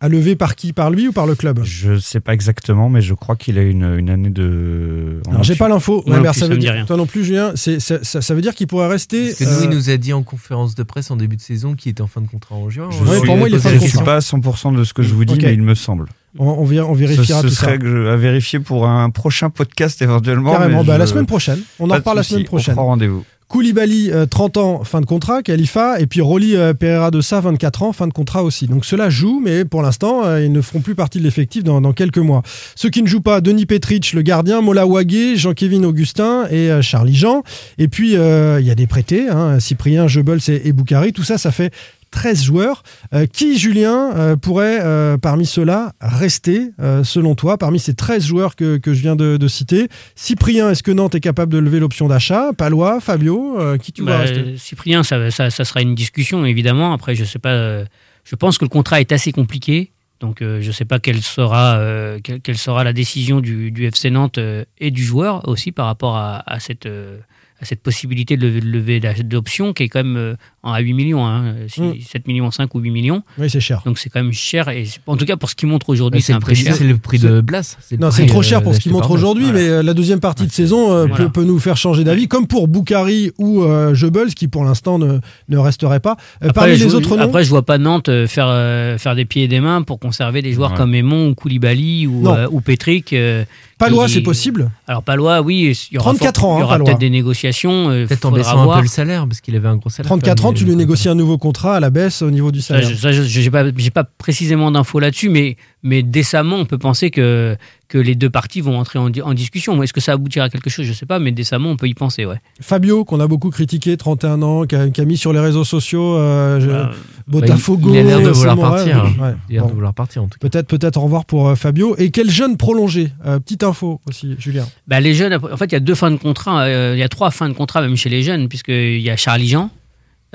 À 0.05 0.09
lever 0.09 0.35
par 0.35 0.55
qui? 0.55 0.71
Par 0.71 0.91
lui 0.91 1.07
ou 1.07 1.11
par 1.11 1.25
le 1.25 1.33
club? 1.33 1.61
Je 1.63 1.93
ne 1.93 1.97
sais 1.97 2.19
pas 2.19 2.33
exactement, 2.35 2.89
mais 2.89 3.01
je 3.01 3.15
crois 3.15 3.35
qu'il 3.35 3.57
a 3.57 3.63
une, 3.63 3.97
une 3.97 4.11
année 4.11 4.29
de. 4.29 5.19
en 5.25 5.31
Alors, 5.31 5.43
j'ai 5.43 5.55
pas 5.55 5.67
l'info. 5.67 6.03
Plus, 6.03 6.13
ça 6.13 6.33
ça 6.33 6.47
veut 6.47 6.57
dire, 6.57 6.73
rien. 6.73 6.85
toi 6.85 6.95
non 6.95 7.07
plus, 7.07 7.23
Julien, 7.25 7.53
c'est- 7.55 7.79
ça, 7.79 8.03
ça- 8.03 8.21
ça 8.21 8.35
veut 8.35 8.41
dire 8.41 8.53
qu'il 8.53 8.67
pourrait 8.67 8.87
rester. 8.87 9.25
Parce 9.25 9.39
que 9.39 9.43
nous, 9.45 9.49
euh, 9.49 9.63
il 9.63 9.69
nous 9.71 9.89
a 9.89 9.97
dit 9.97 10.13
en 10.13 10.21
conférence 10.21 10.75
de 10.75 10.83
presse 10.83 11.09
en 11.09 11.15
début 11.15 11.37
de 11.37 11.41
saison 11.41 11.73
qu'il 11.73 11.89
était 11.91 12.03
en 12.03 12.07
fin 12.07 12.21
de 12.21 12.27
contrat 12.27 12.53
en 12.55 12.69
juin. 12.69 12.89
Je 12.91 12.97
On 12.97 13.07
Ouais, 13.09 13.17
suis, 13.17 13.25
pour 13.25 13.37
moi, 13.37 13.49
il 13.49 13.55
est 13.55 13.59
fin 13.59 13.69
de 13.69 13.75
je 13.75 13.79
contrat. 13.79 13.95
suis 13.97 14.05
pas 14.05 14.15
à 14.17 14.19
100% 14.21 14.71
de 14.77 14.83
ce 14.83 14.93
que 14.93 15.01
je 15.01 15.13
vous 15.15 15.25
dis, 15.25 15.33
Ok. 15.33 15.41
mais 15.41 15.53
il 15.55 15.63
me 15.63 15.73
semble. 15.73 16.07
on, 16.37 16.45
on 16.49 16.61
on 16.63 16.65
Ce, 16.93 16.99
vérifiera 16.99 17.41
ce 17.41 17.47
tout 17.47 17.53
ça. 17.53 17.61
serait 17.65 17.79
que 17.79 18.09
à 18.09 18.15
vérifier 18.17 18.59
pour 18.59 18.87
un 18.87 19.09
prochain 19.09 19.49
podcast 19.49 20.01
éventuellement. 20.03 20.51
Carrément, 20.51 20.81
mais 20.81 20.87
bah, 20.87 20.93
je- 20.95 20.99
la 20.99 21.07
semaine 21.07 21.25
prochaine. 21.25 21.59
On 21.79 21.85
en 21.85 21.87
Pas 21.87 21.95
reparle 21.95 22.17
la 22.17 22.23
semaine 22.23 22.43
prochaine. 22.43 22.73
On 22.73 22.75
prend 22.75 22.85
rendez-vous. 22.87 23.23
Koulibaly, 23.47 24.09
euh, 24.11 24.25
30 24.25 24.57
ans, 24.57 24.83
fin 24.83 25.01
de 25.01 25.05
contrat, 25.05 25.43
Khalifa, 25.43 25.99
et 25.99 26.07
puis 26.07 26.19
Rolly 26.19 26.55
euh, 26.55 26.73
Pereira 26.73 27.11
de 27.11 27.21
Sa, 27.21 27.41
24 27.41 27.83
ans, 27.83 27.93
fin 27.93 28.07
de 28.07 28.13
contrat 28.13 28.43
aussi. 28.43 28.65
Donc 28.65 28.85
ceux-là 28.85 29.11
jouent, 29.11 29.39
mais 29.43 29.65
pour 29.65 29.83
l'instant, 29.83 30.25
euh, 30.25 30.43
ils 30.43 30.51
ne 30.51 30.61
feront 30.61 30.81
plus 30.81 30.95
partie 30.95 31.19
de 31.19 31.23
l'effectif 31.23 31.63
dans, 31.63 31.93
quelques 31.93 32.17
mois. 32.17 32.41
Ceux 32.75 32.89
qui 32.89 33.03
ne 33.03 33.07
jouent 33.07 33.21
pas, 33.21 33.41
Denis 33.41 33.67
Petric, 33.67 34.13
le 34.13 34.23
gardien, 34.23 34.61
Mola 34.61 34.87
Wagué, 34.87 35.35
Jean-Kévin 35.35 35.83
Augustin 35.83 36.47
et 36.49 36.71
euh, 36.71 36.81
Charlie 36.81 37.15
Jean. 37.15 37.43
Et 37.77 37.87
puis, 37.87 38.17
euh, 38.17 38.59
il 38.59 38.65
y 38.65 38.71
a 38.71 38.75
des 38.75 38.87
prêtés, 38.87 39.29
hein, 39.29 39.59
Cyprien, 39.59 40.07
Jebels 40.07 40.39
et, 40.47 40.67
et 40.67 40.73
Boukari. 40.73 41.13
Tout 41.13 41.23
ça, 41.23 41.37
ça 41.37 41.51
fait 41.51 41.71
13 42.15 42.43
joueurs. 42.43 42.81
Euh, 43.13 43.27
qui, 43.27 43.57
Julien, 43.59 44.11
euh, 44.15 44.35
pourrait, 44.35 44.79
euh, 44.81 45.17
parmi 45.17 45.45
ceux-là, 45.45 45.93
rester, 46.01 46.71
selon 47.03 47.35
toi, 47.35 47.57
parmi 47.57 47.79
ces 47.79 47.93
13 47.93 48.25
joueurs 48.25 48.55
que, 48.55 48.77
que 48.77 48.93
je 48.93 49.01
viens 49.01 49.15
de, 49.15 49.37
de 49.37 49.47
citer? 49.47 49.87
Cyprien, 50.15 50.71
est-ce 50.71 50.81
que 50.81 50.91
Nantes 50.91 51.15
est 51.15 51.19
capable 51.19 51.51
de 51.51 51.59
lever 51.59 51.79
l'option 51.79 52.07
d'achat? 52.07 52.53
Palois, 52.57 52.99
Fabio, 53.01 53.57
qui 53.81 53.91
tu 53.91 54.01
vois 54.01 54.13
Bah, 54.13 54.17
rester? 54.19 54.55
Cyprien, 54.57 55.03
ça, 55.03 55.29
ça, 55.29 55.49
ça 55.49 55.63
sera 55.65 55.81
une 55.81 55.93
discussion, 55.93 56.45
évidemment. 56.45 56.93
Après, 56.93 57.13
je 57.15 57.23
sais 57.23 57.39
pas. 57.39 57.83
je 58.23 58.35
pense 58.35 58.57
que 58.57 58.65
le 58.65 58.69
contrat 58.69 58.99
est 58.99 59.11
assez 59.11 59.31
compliqué. 59.31 59.91
Donc, 60.19 60.41
euh, 60.41 60.61
je 60.61 60.67
ne 60.67 60.71
sais 60.71 60.85
pas 60.85 60.99
quelle 60.99 61.21
sera, 61.21 61.77
euh, 61.77 62.19
quelle, 62.23 62.41
quelle 62.41 62.57
sera 62.57 62.83
la 62.83 62.93
décision 62.93 63.41
du, 63.41 63.71
du 63.71 63.85
FC 63.85 64.09
Nantes 64.09 64.37
euh, 64.37 64.63
et 64.77 64.91
du 64.91 65.03
joueur 65.03 65.47
aussi 65.47 65.71
par 65.71 65.87
rapport 65.87 66.15
à, 66.15 66.41
à 66.49 66.59
cette, 66.59 66.87
à 66.87 67.65
cette 67.65 67.81
possibilité 67.81 68.37
de 68.37 68.47
lever, 68.47 68.99
d'option 69.23 69.73
qui 69.73 69.83
est 69.83 69.89
quand 69.89 70.03
même 70.03 70.37
à 70.73 70.79
8 70.79 70.93
millions, 70.93 71.25
hein, 71.25 71.53
Mm. 71.77 71.91
7 72.11 72.27
millions 72.27 72.51
5 72.51 72.73
ou 72.75 72.79
8 72.79 72.91
millions. 72.91 73.23
Oui, 73.37 73.49
c'est 73.49 73.59
cher. 73.59 73.81
Donc, 73.85 73.99
c'est 73.99 74.09
quand 74.09 74.21
même 74.21 74.31
cher. 74.33 74.69
Et 74.69 74.85
en 75.07 75.15
tout 75.17 75.25
cas, 75.25 75.35
pour 75.37 75.49
ce 75.49 75.55
qu'il 75.55 75.69
montre 75.69 75.89
aujourd'hui, 75.89 76.21
c'est 76.21 76.33
un 76.33 76.39
prix- 76.39 76.55
cher. 76.55 76.75
c'est 76.75 76.83
le 76.83 76.97
prix 76.97 77.19
de 77.19 77.41
Blas. 77.41 77.77
Non, 77.99 78.11
c'est 78.11 78.25
trop 78.25 78.39
euh, 78.39 78.43
cher 78.43 78.63
pour 78.63 78.73
ce 78.75 78.79
qu'il 78.79 78.91
montre 78.91 79.11
aujourd'hui, 79.11 79.47
mais 79.53 79.67
euh, 79.67 79.83
la 79.83 79.93
deuxième 79.93 80.19
partie 80.19 80.45
de 80.47 80.51
saison 80.51 80.91
euh, 80.91 81.05
Voilà. 81.07 81.15
peut, 81.25 81.29
peut 81.31 81.43
nous 81.43 81.59
faire 81.59 81.77
changer 81.77 82.03
d'avis, 82.03 82.27
comme 82.27 82.47
pour 82.47 82.67
Boukari 82.67 83.31
ou 83.37 83.63
euh, 83.63 83.93
Jebels, 83.93 84.33
qui 84.33 84.47
pour 84.47 84.63
l'instant 84.65 84.97
ne, 84.99 85.19
ne 85.49 85.57
resterait 85.57 85.99
pas. 85.99 86.17
Euh, 86.43 86.49
Après, 86.49 86.53
parmi 86.53 86.75
je, 86.77 86.85
les 86.85 86.95
autres 86.95 87.15
noms, 87.15 87.23
après, 87.23 87.43
je 87.43 87.49
vois 87.49 87.63
pas 87.65 87.77
Nantes 87.77 88.09
euh, 88.09 88.27
faire, 88.27 88.47
euh, 88.49 88.97
faire 88.97 89.15
des 89.15 89.25
pieds 89.25 89.43
et 89.43 89.47
des 89.47 89.59
mains 89.59 89.81
pour 89.81 89.99
conserver 89.99 90.41
des 90.41 90.51
joueurs 90.53 90.71
Ouais. 90.71 90.77
comme 90.77 90.93
Aymon 90.95 91.29
ou 91.29 91.35
Koulibaly 91.35 92.07
ou, 92.07 92.27
euh, 92.27 92.47
ou 92.51 92.61
Petric. 92.61 93.13
euh, 93.13 93.43
Palois, 93.77 94.07
c'est 94.07 94.21
possible 94.21 94.71
Alors 94.87 95.03
Palois, 95.03 95.41
oui, 95.41 95.75
il 95.91 95.95
y 95.95 95.97
aura, 95.97 96.11
34 96.11 96.39
fort- 96.39 96.49
ans, 96.49 96.55
il 96.55 96.59
y 96.59 96.61
hein, 96.61 96.65
aura 96.65 96.77
peut-être 96.79 96.97
des 96.97 97.09
négociations. 97.09 97.89
euh, 97.89 98.05
Peut-être 98.07 98.25
en 98.25 98.31
baissant 98.31 98.71
un 98.71 98.75
peu 98.77 98.81
le 98.83 98.87
salaire, 98.87 99.27
parce 99.27 99.41
qu'il 99.41 99.53
avait 99.55 99.67
un 99.67 99.75
gros 99.75 99.89
salaire. 99.89 100.07
34 100.07 100.41
quand 100.41 100.49
ans, 100.49 100.53
tu 100.55 100.65
lui 100.65 100.75
négocies 100.75 101.09
un 101.09 101.15
nouveau 101.15 101.37
contrat 101.37 101.75
à 101.75 101.79
la 101.79 101.89
baisse 101.89 102.21
au 102.21 102.31
niveau 102.31 102.51
du 102.51 102.61
salaire. 102.61 102.89
je- 102.89 102.95
ça, 102.95 103.11
je- 103.11 103.21
j'ai 103.23 103.49
pas, 103.91 104.03
précisément 104.03 104.71
d'infos 104.71 104.99
là-dessus, 104.99 105.29
mais, 105.29 105.57
mais 105.83 106.01
décemment, 106.03 106.55
on 106.57 106.65
peut 106.65 106.77
penser 106.77 107.11
que, 107.11 107.55
que 107.87 107.97
les 107.99 108.15
deux 108.15 108.29
parties 108.31 108.61
vont 108.61 108.79
entrer 108.79 108.97
en, 108.97 109.09
di- 109.09 109.21
en 109.21 109.33
discussion. 109.33 109.81
Est-ce 109.83 109.93
que 109.93 110.01
ça 110.01 110.13
aboutira 110.13 110.45
à 110.45 110.49
quelque 110.49 110.69
chose? 110.71 110.85
Je 110.85 110.93
sais 110.93 111.05
pas, 111.05 111.19
mais 111.19 111.31
décemment, 111.31 111.69
on 111.69 111.77
peut 111.77 111.87
y 111.87 111.93
penser, 111.93 112.25
ouais. 112.25 112.37
Fabio, 112.61 113.05
qu'on 113.05 113.19
a 113.19 113.27
beaucoup 113.27 113.51
critiqué, 113.51 113.95
31 113.95 114.41
ans, 114.41 114.65
qui 114.65 114.75
a, 114.75 114.89
qui 114.89 115.01
a 115.01 115.05
mis 115.05 115.17
sur 115.17 115.33
les 115.33 115.39
réseaux 115.39 115.63
sociaux 115.63 116.15
euh, 116.15 116.59
je- 116.59 116.67
Bah, 116.67 116.91
Botafogo. 117.27 117.89
il 117.93 117.97
a 117.99 118.03
l'air 118.03 118.21
de 118.21 118.29
vouloir 118.29 118.57
partir. 118.57 119.03
rêve. 119.03 119.21
Ouais. 119.21 119.33
Il 119.49 119.53
a 119.53 119.59
l'air 119.59 119.61
Bon. 119.63 119.69
de 119.69 119.73
vouloir 119.73 119.93
partir, 119.93 120.23
en 120.23 120.27
tout 120.27 120.37
cas. 120.39 120.47
Peut-être, 120.49 120.67
peut-être 120.67 120.97
au 120.97 121.01
revoir 121.01 121.25
pour 121.25 121.47
euh, 121.49 121.55
Fabio. 121.55 121.95
Et 121.97 122.11
quel 122.11 122.29
jeune 122.29 122.57
prolongé? 122.57 123.11
Euh, 123.25 123.39
Petite 123.39 123.63
info 123.63 123.99
aussi, 124.07 124.35
Julien. 124.39 124.65
Bah, 124.87 124.99
les 124.99 125.13
jeunes, 125.13 125.33
en 125.35 125.57
fait, 125.57 125.65
il 125.65 125.73
y 125.73 125.75
a 125.75 125.79
deux 125.79 125.95
fins 125.95 126.11
de 126.11 126.17
contrat. 126.17 126.63
euh, 126.63 126.93
Il 126.95 126.99
y 126.99 127.03
a 127.03 127.09
trois 127.09 127.31
fins 127.31 127.49
de 127.49 127.53
contrat 127.53 127.81
même 127.81 127.95
chez 127.95 128.09
les 128.09 128.21
jeunes, 128.23 128.47
puisqu'il 128.47 129.01
y 129.01 129.09
a 129.09 129.17
Charlie 129.17 129.47
Jean, 129.47 129.69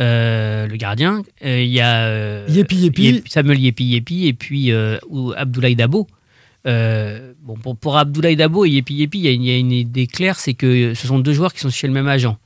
euh, 0.00 0.66
le 0.66 0.76
gardien. 0.76 1.22
euh, 1.44 1.62
Il 1.62 1.70
y 1.70 1.80
a 1.80 2.04
euh, 2.06 2.46
Yepi 2.48 2.76
Yepi. 2.76 3.02
Yep- 3.12 3.28
Samuel 3.28 3.58
Yepi 3.60 3.84
Yepi 3.84 4.26
et 4.26 4.32
puis 4.32 4.72
ou 5.08 5.32
Abdoulaye 5.36 5.76
Dabo. 5.76 6.06
Bon, 6.64 7.54
pour, 7.62 7.76
pour 7.76 7.96
Abdoulaye 7.96 8.36
Dabo 8.36 8.64
et 8.64 8.70
Yepi 8.70 8.94
Yepi, 8.94 9.18
il 9.18 9.24
y 9.24 9.28
a 9.28 9.32
une, 9.32 9.42
il 9.42 9.48
y 9.50 9.54
a 9.54 9.58
une 9.58 9.72
idée 9.72 10.06
claire, 10.06 10.38
c'est 10.38 10.54
que 10.54 10.94
ce 10.94 11.06
sont 11.06 11.18
deux 11.18 11.32
joueurs 11.32 11.52
qui 11.52 11.60
sont 11.60 11.70
chez 11.70 11.86
le 11.86 11.92
même 11.92 12.08
agent. 12.08 12.36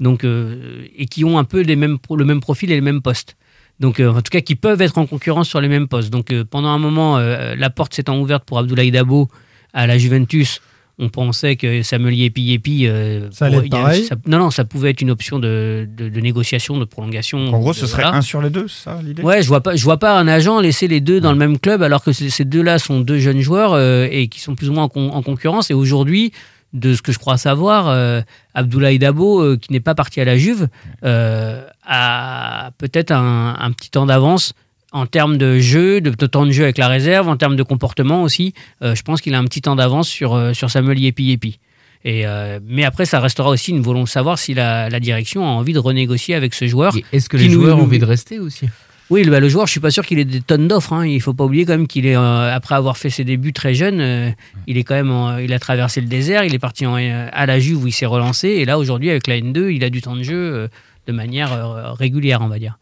Donc, 0.00 0.24
et 0.24 1.06
qui 1.06 1.24
ont 1.24 1.38
un 1.38 1.44
peu 1.44 1.60
les 1.60 1.76
mêmes, 1.76 1.98
pro- 1.98 2.16
le 2.16 2.24
même 2.24 2.40
profil 2.40 2.70
et 2.72 2.74
les 2.74 2.80
mêmes 2.80 3.02
postes. 3.02 3.36
Donc, 3.80 3.98
euh, 4.00 4.10
en 4.10 4.16
tout 4.22 4.30
cas, 4.30 4.40
qui 4.40 4.54
peuvent 4.56 4.80
être 4.82 4.98
en 4.98 5.06
concurrence 5.06 5.48
sur 5.48 5.60
les 5.60 5.68
mêmes 5.68 5.88
postes. 5.88 6.10
Donc, 6.10 6.32
euh, 6.32 6.44
pendant 6.44 6.68
un 6.68 6.78
moment, 6.78 7.16
euh, 7.18 7.54
la 7.56 7.70
porte 7.70 7.94
s'étant 7.94 8.18
ouverte 8.20 8.44
pour 8.44 8.58
Abdoulaye 8.58 8.90
Dabo 8.90 9.28
à 9.72 9.86
la 9.86 9.98
Juventus. 9.98 10.60
On 11.02 11.08
pensait 11.08 11.56
que 11.56 11.82
Samuel 11.82 12.14
Yepi 12.14 12.42
Yepi. 12.42 12.86
euh, 12.86 13.28
Ça 13.32 13.46
allait 13.46 13.56
pour- 13.56 13.64
être 13.66 13.74
a- 13.74 13.80
pareil. 13.82 14.04
ça- 14.04 14.16
non, 14.26 14.38
non, 14.38 14.50
ça 14.50 14.64
pouvait 14.66 14.90
être 14.90 15.00
une 15.00 15.10
option 15.10 15.38
de, 15.38 15.88
de- 15.96 16.10
de 16.10 16.20
négociation, 16.20 16.76
de 16.78 16.84
prolongation. 16.84 17.38
En 17.54 17.58
gros, 17.58 17.72
de- 17.72 17.76
ce 17.76 17.86
serait 17.86 18.02
voilà. 18.02 18.18
un 18.18 18.22
sur 18.22 18.42
les 18.42 18.50
deux, 18.50 18.68
c'est 18.68 18.84
ça 18.84 19.00
l'idée? 19.02 19.22
Ouais, 19.22 19.42
je 19.42 19.48
vois 19.48 19.62
pas, 19.62 19.74
je 19.76 19.82
vois 19.82 19.98
pas 19.98 20.18
un 20.18 20.28
agent 20.28 20.60
laisser 20.60 20.88
les 20.88 21.00
deux 21.00 21.20
dans 21.20 21.32
le 21.32 21.38
même 21.38 21.58
club 21.58 21.82
alors 21.82 22.04
que 22.04 22.12
ces 22.12 22.44
deux-là 22.44 22.78
sont 22.78 23.00
deux 23.00 23.18
jeunes 23.18 23.40
joueurs 23.40 23.72
euh, 23.72 24.06
et 24.10 24.28
qui 24.28 24.40
sont 24.40 24.54
plus 24.54 24.68
ou 24.68 24.74
moins 24.74 24.84
en, 24.84 24.88
con- 24.90 25.10
en 25.10 25.22
concurrence. 25.22 25.70
Et 25.70 25.74
aujourd'hui, 25.74 26.32
de 26.74 26.94
ce 26.94 27.02
que 27.02 27.10
je 27.12 27.18
crois 27.18 27.36
savoir, 27.38 27.88
euh, 27.88 28.20
Abdoulaye 28.54 28.98
Dabo, 28.98 29.40
euh, 29.42 29.56
qui 29.56 29.72
n'est 29.72 29.80
pas 29.80 29.94
parti 29.94 30.20
à 30.20 30.24
la 30.24 30.36
Juve, 30.36 30.68
euh, 31.02 31.64
a 31.86 32.70
peut-être 32.78 33.10
un, 33.10 33.56
un 33.58 33.72
petit 33.72 33.90
temps 33.90 34.06
d'avance 34.06 34.52
en 34.92 35.06
termes 35.06 35.36
de 35.38 35.58
jeu, 35.58 36.00
de, 36.00 36.10
de 36.10 36.26
temps 36.26 36.46
de 36.46 36.50
jeu 36.50 36.64
avec 36.64 36.78
la 36.78 36.88
réserve, 36.88 37.28
en 37.28 37.36
termes 37.36 37.56
de 37.56 37.62
comportement 37.62 38.22
aussi. 38.22 38.54
Euh, 38.82 38.94
je 38.94 39.02
pense 39.02 39.20
qu'il 39.20 39.34
a 39.34 39.38
un 39.38 39.44
petit 39.44 39.62
temps 39.62 39.76
d'avance 39.76 40.08
sur, 40.08 40.34
euh, 40.34 40.52
sur 40.52 40.70
Samuel 40.70 40.98
Yepi 40.98 41.24
Yepi. 41.24 41.58
Et 42.04 42.26
euh, 42.26 42.58
mais 42.66 42.84
après, 42.84 43.04
ça 43.04 43.20
restera 43.20 43.50
aussi 43.50 43.70
une 43.72 43.82
volonté 43.82 44.04
de 44.06 44.10
savoir 44.10 44.38
si 44.38 44.54
la, 44.54 44.88
la 44.88 45.00
direction 45.00 45.44
a 45.44 45.50
envie 45.50 45.74
de 45.74 45.78
renégocier 45.78 46.34
avec 46.34 46.54
ce 46.54 46.66
joueur. 46.66 46.94
Est-ce 47.12 47.28
que 47.28 47.36
les 47.36 47.46
nous- 47.48 47.52
joueurs 47.60 47.76
ont 47.76 47.80
nous- 47.80 47.84
envie 47.86 47.98
de 47.98 48.04
rester 48.06 48.38
aussi? 48.38 48.68
Oui, 49.10 49.22
le, 49.24 49.30
bah, 49.30 49.40
le 49.40 49.48
joueur, 49.48 49.66
je 49.66 49.72
suis 49.72 49.80
pas 49.80 49.90
sûr 49.90 50.06
qu'il 50.06 50.18
ait 50.18 50.24
des 50.24 50.40
tonnes 50.40 50.66
d'offres. 50.68 50.92
Hein. 50.92 51.04
Il 51.06 51.20
faut 51.20 51.34
pas 51.34 51.44
oublier 51.44 51.64
quand 51.66 51.72
même 51.72 51.86
qu'il 51.88 52.06
est 52.06 52.16
euh, 52.16 52.54
après 52.54 52.74
avoir 52.76 52.96
fait 52.96 53.10
ses 53.10 53.24
débuts 53.24 53.52
très 53.52 53.74
jeune, 53.74 54.00
euh, 54.00 54.30
il 54.66 54.78
est 54.78 54.84
quand 54.84 54.94
même, 54.94 55.10
en- 55.10 55.36
il 55.38 55.52
a 55.52 55.58
traversé 55.58 56.00
le 56.00 56.06
désert, 56.06 56.44
il 56.44 56.54
est 56.54 56.58
parti 56.60 56.86
en- 56.86 56.94
à 56.96 57.46
la 57.46 57.58
Juve 57.60 57.82
où 57.84 57.86
il 57.86 57.92
s'est 57.92 58.06
relancé, 58.06 58.48
et 58.48 58.64
là 58.64 58.78
aujourd'hui 58.78 59.10
avec 59.10 59.26
la 59.26 59.36
N2, 59.36 59.70
il 59.70 59.84
a 59.84 59.90
du 59.90 60.00
temps 60.00 60.16
de 60.16 60.22
jeu 60.22 60.68
de 61.06 61.12
manière 61.12 61.94
régulière, 61.98 62.40
on 62.42 62.48
va 62.48 62.58
dire. 62.58 62.78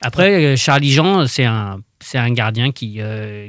Après, 0.00 0.44
euh, 0.44 0.56
Charlie 0.56 0.92
Jean, 0.92 1.26
c'est 1.26 1.44
un, 1.44 1.80
un 2.14 2.30
gardien 2.30 2.72
qui, 2.72 2.96
euh, 3.00 3.48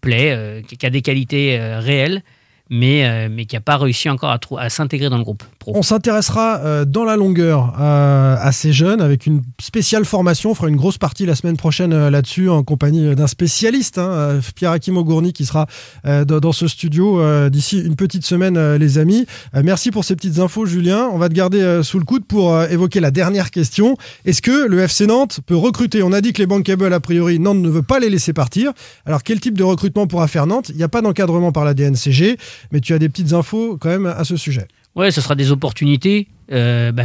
plaît, 0.00 0.32
euh, 0.32 0.62
qui, 0.62 0.84
a 0.86 0.90
des 0.90 1.02
qualités 1.02 1.58
réelles, 1.58 2.22
mais, 2.70 3.28
qui 3.46 3.56
n'a 3.56 3.60
pas 3.60 3.76
réussi 3.76 4.08
encore 4.08 4.38
à 4.58 4.70
s'intégrer 4.70 5.10
dans 5.10 5.18
le 5.18 5.24
groupe. 5.24 5.44
On 5.66 5.82
s'intéressera 5.82 6.60
euh, 6.60 6.84
dans 6.86 7.04
la 7.04 7.16
longueur 7.16 7.74
euh, 7.78 8.36
à 8.40 8.50
ces 8.50 8.72
jeunes 8.72 9.02
avec 9.02 9.26
une 9.26 9.42
spéciale 9.60 10.06
formation. 10.06 10.52
On 10.52 10.54
fera 10.54 10.68
une 10.68 10.76
grosse 10.76 10.96
partie 10.96 11.26
la 11.26 11.34
semaine 11.34 11.58
prochaine 11.58 11.92
euh, 11.92 12.08
là-dessus 12.08 12.48
en 12.48 12.62
compagnie 12.62 13.14
d'un 13.14 13.26
spécialiste, 13.26 13.98
hein, 13.98 14.08
euh, 14.10 14.40
Pierre-Hakim 14.54 14.96
Ogourny, 14.96 15.34
qui 15.34 15.44
sera 15.44 15.66
euh, 16.06 16.24
dans, 16.24 16.52
ce 16.52 16.66
studio 16.66 17.20
euh, 17.20 17.50
d'ici 17.50 17.78
une 17.78 17.94
petite 17.94 18.24
semaine, 18.24 18.56
euh, 18.56 18.78
les 18.78 18.96
amis. 18.96 19.26
Euh, 19.54 19.60
merci 19.62 19.90
pour 19.90 20.04
ces 20.06 20.16
petites 20.16 20.38
infos, 20.38 20.64
Julien. 20.64 21.10
On 21.12 21.18
va 21.18 21.28
te 21.28 21.34
garder 21.34 21.60
euh, 21.60 21.82
sous 21.82 21.98
le 21.98 22.06
coude 22.06 22.24
pour 22.24 22.54
euh, 22.54 22.66
évoquer 22.68 23.00
la 23.00 23.10
dernière 23.10 23.50
question. 23.50 23.98
Est-ce 24.24 24.40
que 24.40 24.66
le 24.66 24.78
FC 24.80 25.06
Nantes 25.06 25.40
peut 25.44 25.56
recruter? 25.56 26.02
On 26.02 26.12
a 26.12 26.22
dit 26.22 26.32
que 26.32 26.38
les 26.38 26.46
bankable, 26.46 26.90
a 26.90 27.00
priori, 27.00 27.38
Nantes 27.38 27.58
ne 27.58 27.68
veut 27.68 27.82
pas 27.82 27.98
les 27.98 28.08
laisser 28.08 28.32
partir. 28.32 28.72
Alors, 29.04 29.22
quel 29.22 29.40
type 29.40 29.58
de 29.58 29.64
recrutement 29.64 30.06
pourra 30.06 30.26
faire 30.26 30.46
Nantes? 30.46 30.70
Il 30.70 30.76
n'y 30.76 30.84
a 30.84 30.88
pas 30.88 31.02
d'encadrement 31.02 31.52
par 31.52 31.66
la 31.66 31.74
DNCG, 31.74 32.38
mais 32.72 32.80
tu 32.80 32.94
as 32.94 32.98
des 32.98 33.10
petites 33.10 33.34
infos 33.34 33.76
quand 33.78 33.90
même 33.90 34.06
à 34.06 34.24
ce 34.24 34.38
sujet. 34.38 34.66
Ouais, 34.96 35.10
ce 35.10 35.20
sera 35.20 35.34
des 35.34 35.50
opportunités. 35.50 36.28
euh, 36.52 36.92
bah, 36.92 37.04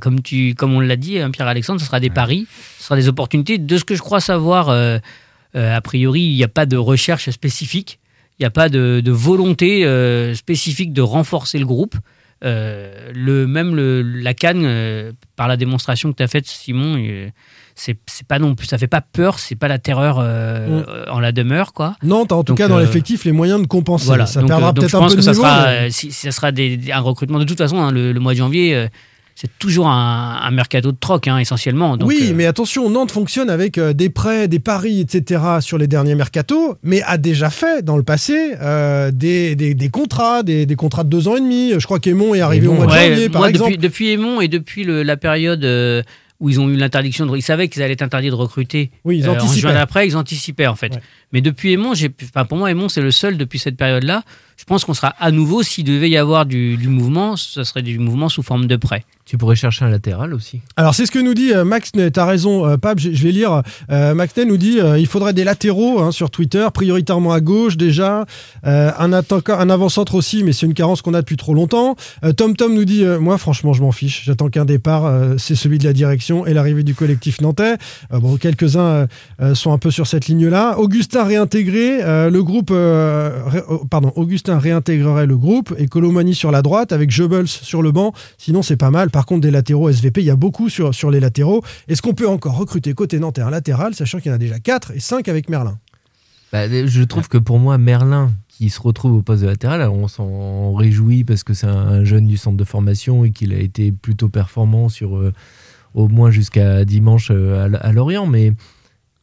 comme, 0.00 0.22
tu, 0.22 0.54
comme 0.54 0.74
on 0.74 0.80
l'a 0.80 0.96
dit, 0.96 1.18
hein, 1.18 1.30
Pierre-Alexandre, 1.30 1.80
ce 1.80 1.86
sera 1.86 2.00
des 2.00 2.10
paris, 2.10 2.46
ce 2.78 2.84
sera 2.84 2.96
des 2.96 3.08
opportunités. 3.08 3.58
De 3.58 3.76
ce 3.78 3.84
que 3.84 3.94
je 3.94 4.00
crois 4.00 4.20
savoir, 4.20 4.68
euh, 4.68 4.98
euh, 5.56 5.76
a 5.76 5.80
priori, 5.80 6.22
il 6.22 6.36
n'y 6.36 6.44
a 6.44 6.48
pas 6.48 6.66
de 6.66 6.76
recherche 6.76 7.30
spécifique, 7.30 7.98
il 8.38 8.42
n'y 8.42 8.46
a 8.46 8.50
pas 8.50 8.68
de, 8.68 9.00
de 9.04 9.12
volonté 9.12 9.84
spécifique 10.34 10.92
de 10.92 11.02
renforcer 11.02 11.58
le 11.58 11.66
groupe. 11.66 11.94
le, 12.42 13.46
même 13.46 13.74
le, 13.76 14.02
la 14.02 14.34
canne, 14.34 15.14
par 15.36 15.46
la 15.48 15.56
démonstration 15.56 16.10
que 16.10 16.16
tu 16.16 16.22
as 16.22 16.28
faite, 16.28 16.46
Simon, 16.46 16.96
c'est 17.76 17.96
pas 18.28 18.38
non 18.38 18.54
plus, 18.54 18.66
ça 18.66 18.78
fait 18.78 18.86
pas 18.86 19.00
peur, 19.00 19.38
c'est 19.38 19.56
pas 19.56 19.68
la 19.68 19.78
terreur 19.78 20.18
euh, 20.20 20.82
Mm. 21.06 21.10
en 21.10 21.20
la 21.20 21.32
demeure, 21.32 21.72
quoi. 21.72 21.96
Non, 22.02 22.24
t'as 22.26 22.36
en 22.36 22.44
tout 22.44 22.52
Donc, 22.52 22.58
cas 22.58 22.68
dans 22.68 22.76
euh, 22.78 22.80
l'effectif 22.80 23.24
les 23.24 23.32
moyens 23.32 23.60
de 23.60 23.66
compenser. 23.66 24.06
Voilà, 24.06 24.26
ça 24.26 24.40
donc, 24.40 24.48
perdra 24.48 24.68
euh, 24.68 24.72
peut-être 24.72 24.94
un 24.94 25.06
peu 25.08 25.12
que 25.12 25.16
de 25.16 25.20
ça 25.22 25.32
niveau, 25.32 25.42
sera, 25.42 25.66
mais- 25.66 25.90
si, 25.90 26.12
si 26.12 26.20
ça 26.26 26.30
sera 26.32 26.52
des- 26.52 26.78
un 26.92 27.00
recrutement. 27.00 27.38
De 27.38 27.44
toute 27.44 27.58
façon, 27.58 27.78
hein, 27.80 27.90
le, 27.90 28.12
le 28.12 28.20
mois 28.20 28.32
de 28.32 28.38
janvier, 28.38 28.88
c'est 29.36 29.50
toujours 29.58 29.88
un, 29.88 30.38
un 30.40 30.50
mercato 30.52 30.92
de 30.92 30.96
troc, 30.96 31.26
hein, 31.26 31.38
essentiellement. 31.38 31.96
Donc, 31.96 32.08
oui, 32.08 32.28
euh, 32.30 32.32
mais 32.36 32.46
attention, 32.46 32.88
Nantes 32.88 33.10
fonctionne 33.10 33.50
avec 33.50 33.78
euh, 33.78 33.92
des 33.92 34.08
prêts, 34.08 34.46
des 34.46 34.60
paris, 34.60 35.00
etc. 35.00 35.42
sur 35.60 35.76
les 35.76 35.88
derniers 35.88 36.14
mercatos, 36.14 36.76
mais 36.84 37.02
a 37.02 37.18
déjà 37.18 37.50
fait 37.50 37.84
dans 37.84 37.96
le 37.96 38.04
passé 38.04 38.52
euh, 38.62 39.10
des, 39.10 39.56
des- 39.56 39.74
des 39.74 39.88
contrats, 39.88 40.44
des, 40.44 40.66
des 40.66 40.76
contrats 40.76 41.02
de 41.02 41.08
deux 41.08 41.26
ans 41.26 41.34
et 41.36 41.40
demi. 41.40 41.72
Je 41.76 41.84
crois 41.84 41.98
qu'Aimon 41.98 42.34
est 42.36 42.40
arrivé 42.40 42.68
au 42.68 42.74
mois 42.74 42.86
de 42.86 42.92
janvier, 42.92 43.28
par 43.28 43.40
moi, 43.40 43.50
exemple. 43.50 43.72
Depuis, 43.72 43.82
depuis 43.82 44.10
Aimon 44.12 44.40
et 44.40 44.46
depuis 44.46 44.84
le- 44.84 45.02
la 45.02 45.16
période 45.16 45.64
où 46.44 46.50
ils 46.50 46.60
ont 46.60 46.68
eu 46.68 46.76
l'interdiction 46.76 47.24
de. 47.24 47.34
Ils 47.34 47.42
savaient 47.42 47.68
qu'ils 47.68 47.82
allaient 47.82 47.94
être 47.94 48.02
interdits 48.02 48.28
de 48.28 48.34
recruter. 48.34 48.90
Oui, 49.04 49.16
ils 49.16 49.26
euh, 49.26 49.30
en 49.30 49.34
anticipaient. 49.34 49.60
juin 49.60 49.72
d'après, 49.72 50.06
ils 50.06 50.14
anticipaient 50.14 50.66
en 50.66 50.74
fait. 50.74 50.94
Ouais. 50.94 51.00
Mais 51.32 51.40
depuis 51.40 51.72
Aimon, 51.72 51.94
j'ai, 51.94 52.10
enfin, 52.22 52.44
pour 52.44 52.58
moi, 52.58 52.70
Aimon, 52.70 52.90
c'est 52.90 53.00
le 53.00 53.10
seul 53.10 53.38
depuis 53.38 53.58
cette 53.58 53.78
période-là. 53.78 54.24
Je 54.56 54.64
pense 54.64 54.84
qu'on 54.84 54.94
sera 54.94 55.08
à 55.18 55.30
nouveau, 55.30 55.62
s'il 55.62 55.84
devait 55.84 56.08
y 56.10 56.16
avoir 56.16 56.46
du, 56.46 56.76
du 56.76 56.88
mouvement, 56.88 57.36
ce 57.36 57.64
serait 57.64 57.82
du 57.82 57.98
mouvement 57.98 58.28
sous 58.28 58.42
forme 58.42 58.66
de 58.66 58.76
prêt. 58.76 59.04
Tu 59.26 59.38
pourrais 59.38 59.56
chercher 59.56 59.86
un 59.86 59.88
latéral 59.90 60.34
aussi. 60.34 60.60
Alors 60.76 60.94
c'est 60.94 61.06
ce 61.06 61.10
que 61.10 61.18
nous 61.18 61.32
dit 61.32 61.52
euh, 61.54 61.64
Max, 61.64 61.92
tu 61.92 62.20
as 62.20 62.24
raison, 62.26 62.66
euh, 62.66 62.76
Pape, 62.76 62.98
je 63.00 63.08
vais 63.10 63.32
lire. 63.32 63.62
Euh, 63.90 64.14
Max 64.14 64.36
Ney 64.36 64.44
nous 64.44 64.58
dit 64.58 64.80
euh, 64.80 64.98
il 64.98 65.06
faudrait 65.06 65.32
des 65.32 65.44
latéraux 65.44 66.00
hein, 66.00 66.12
sur 66.12 66.28
Twitter, 66.30 66.66
prioritairement 66.74 67.32
à 67.32 67.40
gauche 67.40 67.76
déjà, 67.78 68.26
Euh, 68.66 68.90
un, 68.98 69.12
un 69.12 69.70
avant-centre 69.70 70.14
aussi, 70.14 70.42
mais 70.44 70.52
c'est 70.52 70.66
une 70.66 70.74
carence 70.74 71.00
qu'on 71.02 71.14
a 71.14 71.20
depuis 71.22 71.36
trop 71.36 71.54
longtemps. 71.54 71.96
Euh, 72.22 72.32
Tom 72.32 72.54
Tom 72.54 72.74
nous 72.74 72.84
dit 72.84 73.02
euh, 73.04 73.18
moi 73.18 73.38
franchement 73.38 73.72
je 73.72 73.80
m'en 73.82 73.92
fiche, 73.92 74.24
j'attends 74.26 74.48
qu'un 74.50 74.64
départ, 74.66 75.06
euh, 75.06 75.36
c'est 75.38 75.54
celui 75.54 75.78
de 75.78 75.84
la 75.84 75.92
direction 75.94 76.44
et 76.46 76.52
l'arrivée 76.52 76.82
du 76.82 76.94
collectif 76.94 77.40
nantais. 77.40 77.76
Euh, 78.12 78.18
bon, 78.20 78.36
quelques-uns 78.36 78.80
euh, 78.80 79.06
euh, 79.40 79.54
sont 79.54 79.72
un 79.72 79.78
peu 79.78 79.90
sur 79.90 80.06
cette 80.06 80.26
ligne-là. 80.26 80.78
Augustin 80.78 81.24
réintégré, 81.24 82.02
euh, 82.02 82.28
le 82.30 82.42
groupe, 82.42 82.70
euh, 82.70 83.42
ré- 83.46 83.62
oh, 83.68 83.84
pardon, 83.88 84.12
Augustin 84.16 84.43
réintégrerait 84.48 85.26
le 85.26 85.36
groupe 85.36 85.74
et 85.78 85.86
Colomani 85.86 86.34
sur 86.34 86.50
la 86.50 86.62
droite 86.62 86.92
avec 86.92 87.10
Goebbels 87.10 87.48
sur 87.48 87.82
le 87.82 87.92
banc. 87.92 88.12
Sinon 88.38 88.62
c'est 88.62 88.76
pas 88.76 88.90
mal. 88.90 89.10
Par 89.10 89.26
contre 89.26 89.42
des 89.42 89.50
latéraux 89.50 89.88
SVP, 89.88 90.22
il 90.22 90.26
y 90.26 90.30
a 90.30 90.36
beaucoup 90.36 90.68
sur, 90.68 90.94
sur 90.94 91.10
les 91.10 91.20
latéraux. 91.20 91.62
Est-ce 91.88 92.02
qu'on 92.02 92.14
peut 92.14 92.28
encore 92.28 92.56
recruter 92.56 92.94
côté 92.94 93.18
nantais 93.18 93.42
un 93.42 93.50
latéral, 93.50 93.94
sachant 93.94 94.18
qu'il 94.18 94.30
y 94.30 94.32
en 94.32 94.36
a 94.36 94.38
déjà 94.38 94.58
4 94.58 94.92
et 94.92 95.00
5 95.00 95.28
avec 95.28 95.48
Merlin? 95.48 95.78
Bah, 96.52 96.68
je 96.68 97.02
trouve 97.02 97.28
que 97.28 97.38
pour 97.38 97.58
moi, 97.58 97.78
Merlin, 97.78 98.30
qui 98.46 98.70
se 98.70 98.80
retrouve 98.80 99.14
au 99.14 99.22
poste 99.22 99.42
de 99.42 99.48
latéral, 99.48 99.82
on 99.88 100.06
s'en 100.06 100.72
réjouit 100.72 101.24
parce 101.24 101.42
que 101.42 101.52
c'est 101.52 101.66
un 101.66 102.04
jeune 102.04 102.28
du 102.28 102.36
centre 102.36 102.56
de 102.56 102.64
formation 102.64 103.24
et 103.24 103.32
qu'il 103.32 103.52
a 103.52 103.58
été 103.58 103.90
plutôt 103.90 104.28
performant 104.28 104.88
sur 104.88 105.16
euh, 105.16 105.32
au 105.94 106.06
moins 106.06 106.30
jusqu'à 106.30 106.84
dimanche 106.84 107.28
euh, 107.32 107.68
à, 107.80 107.92
Lorient. 107.92 108.26
Mais 108.26 108.52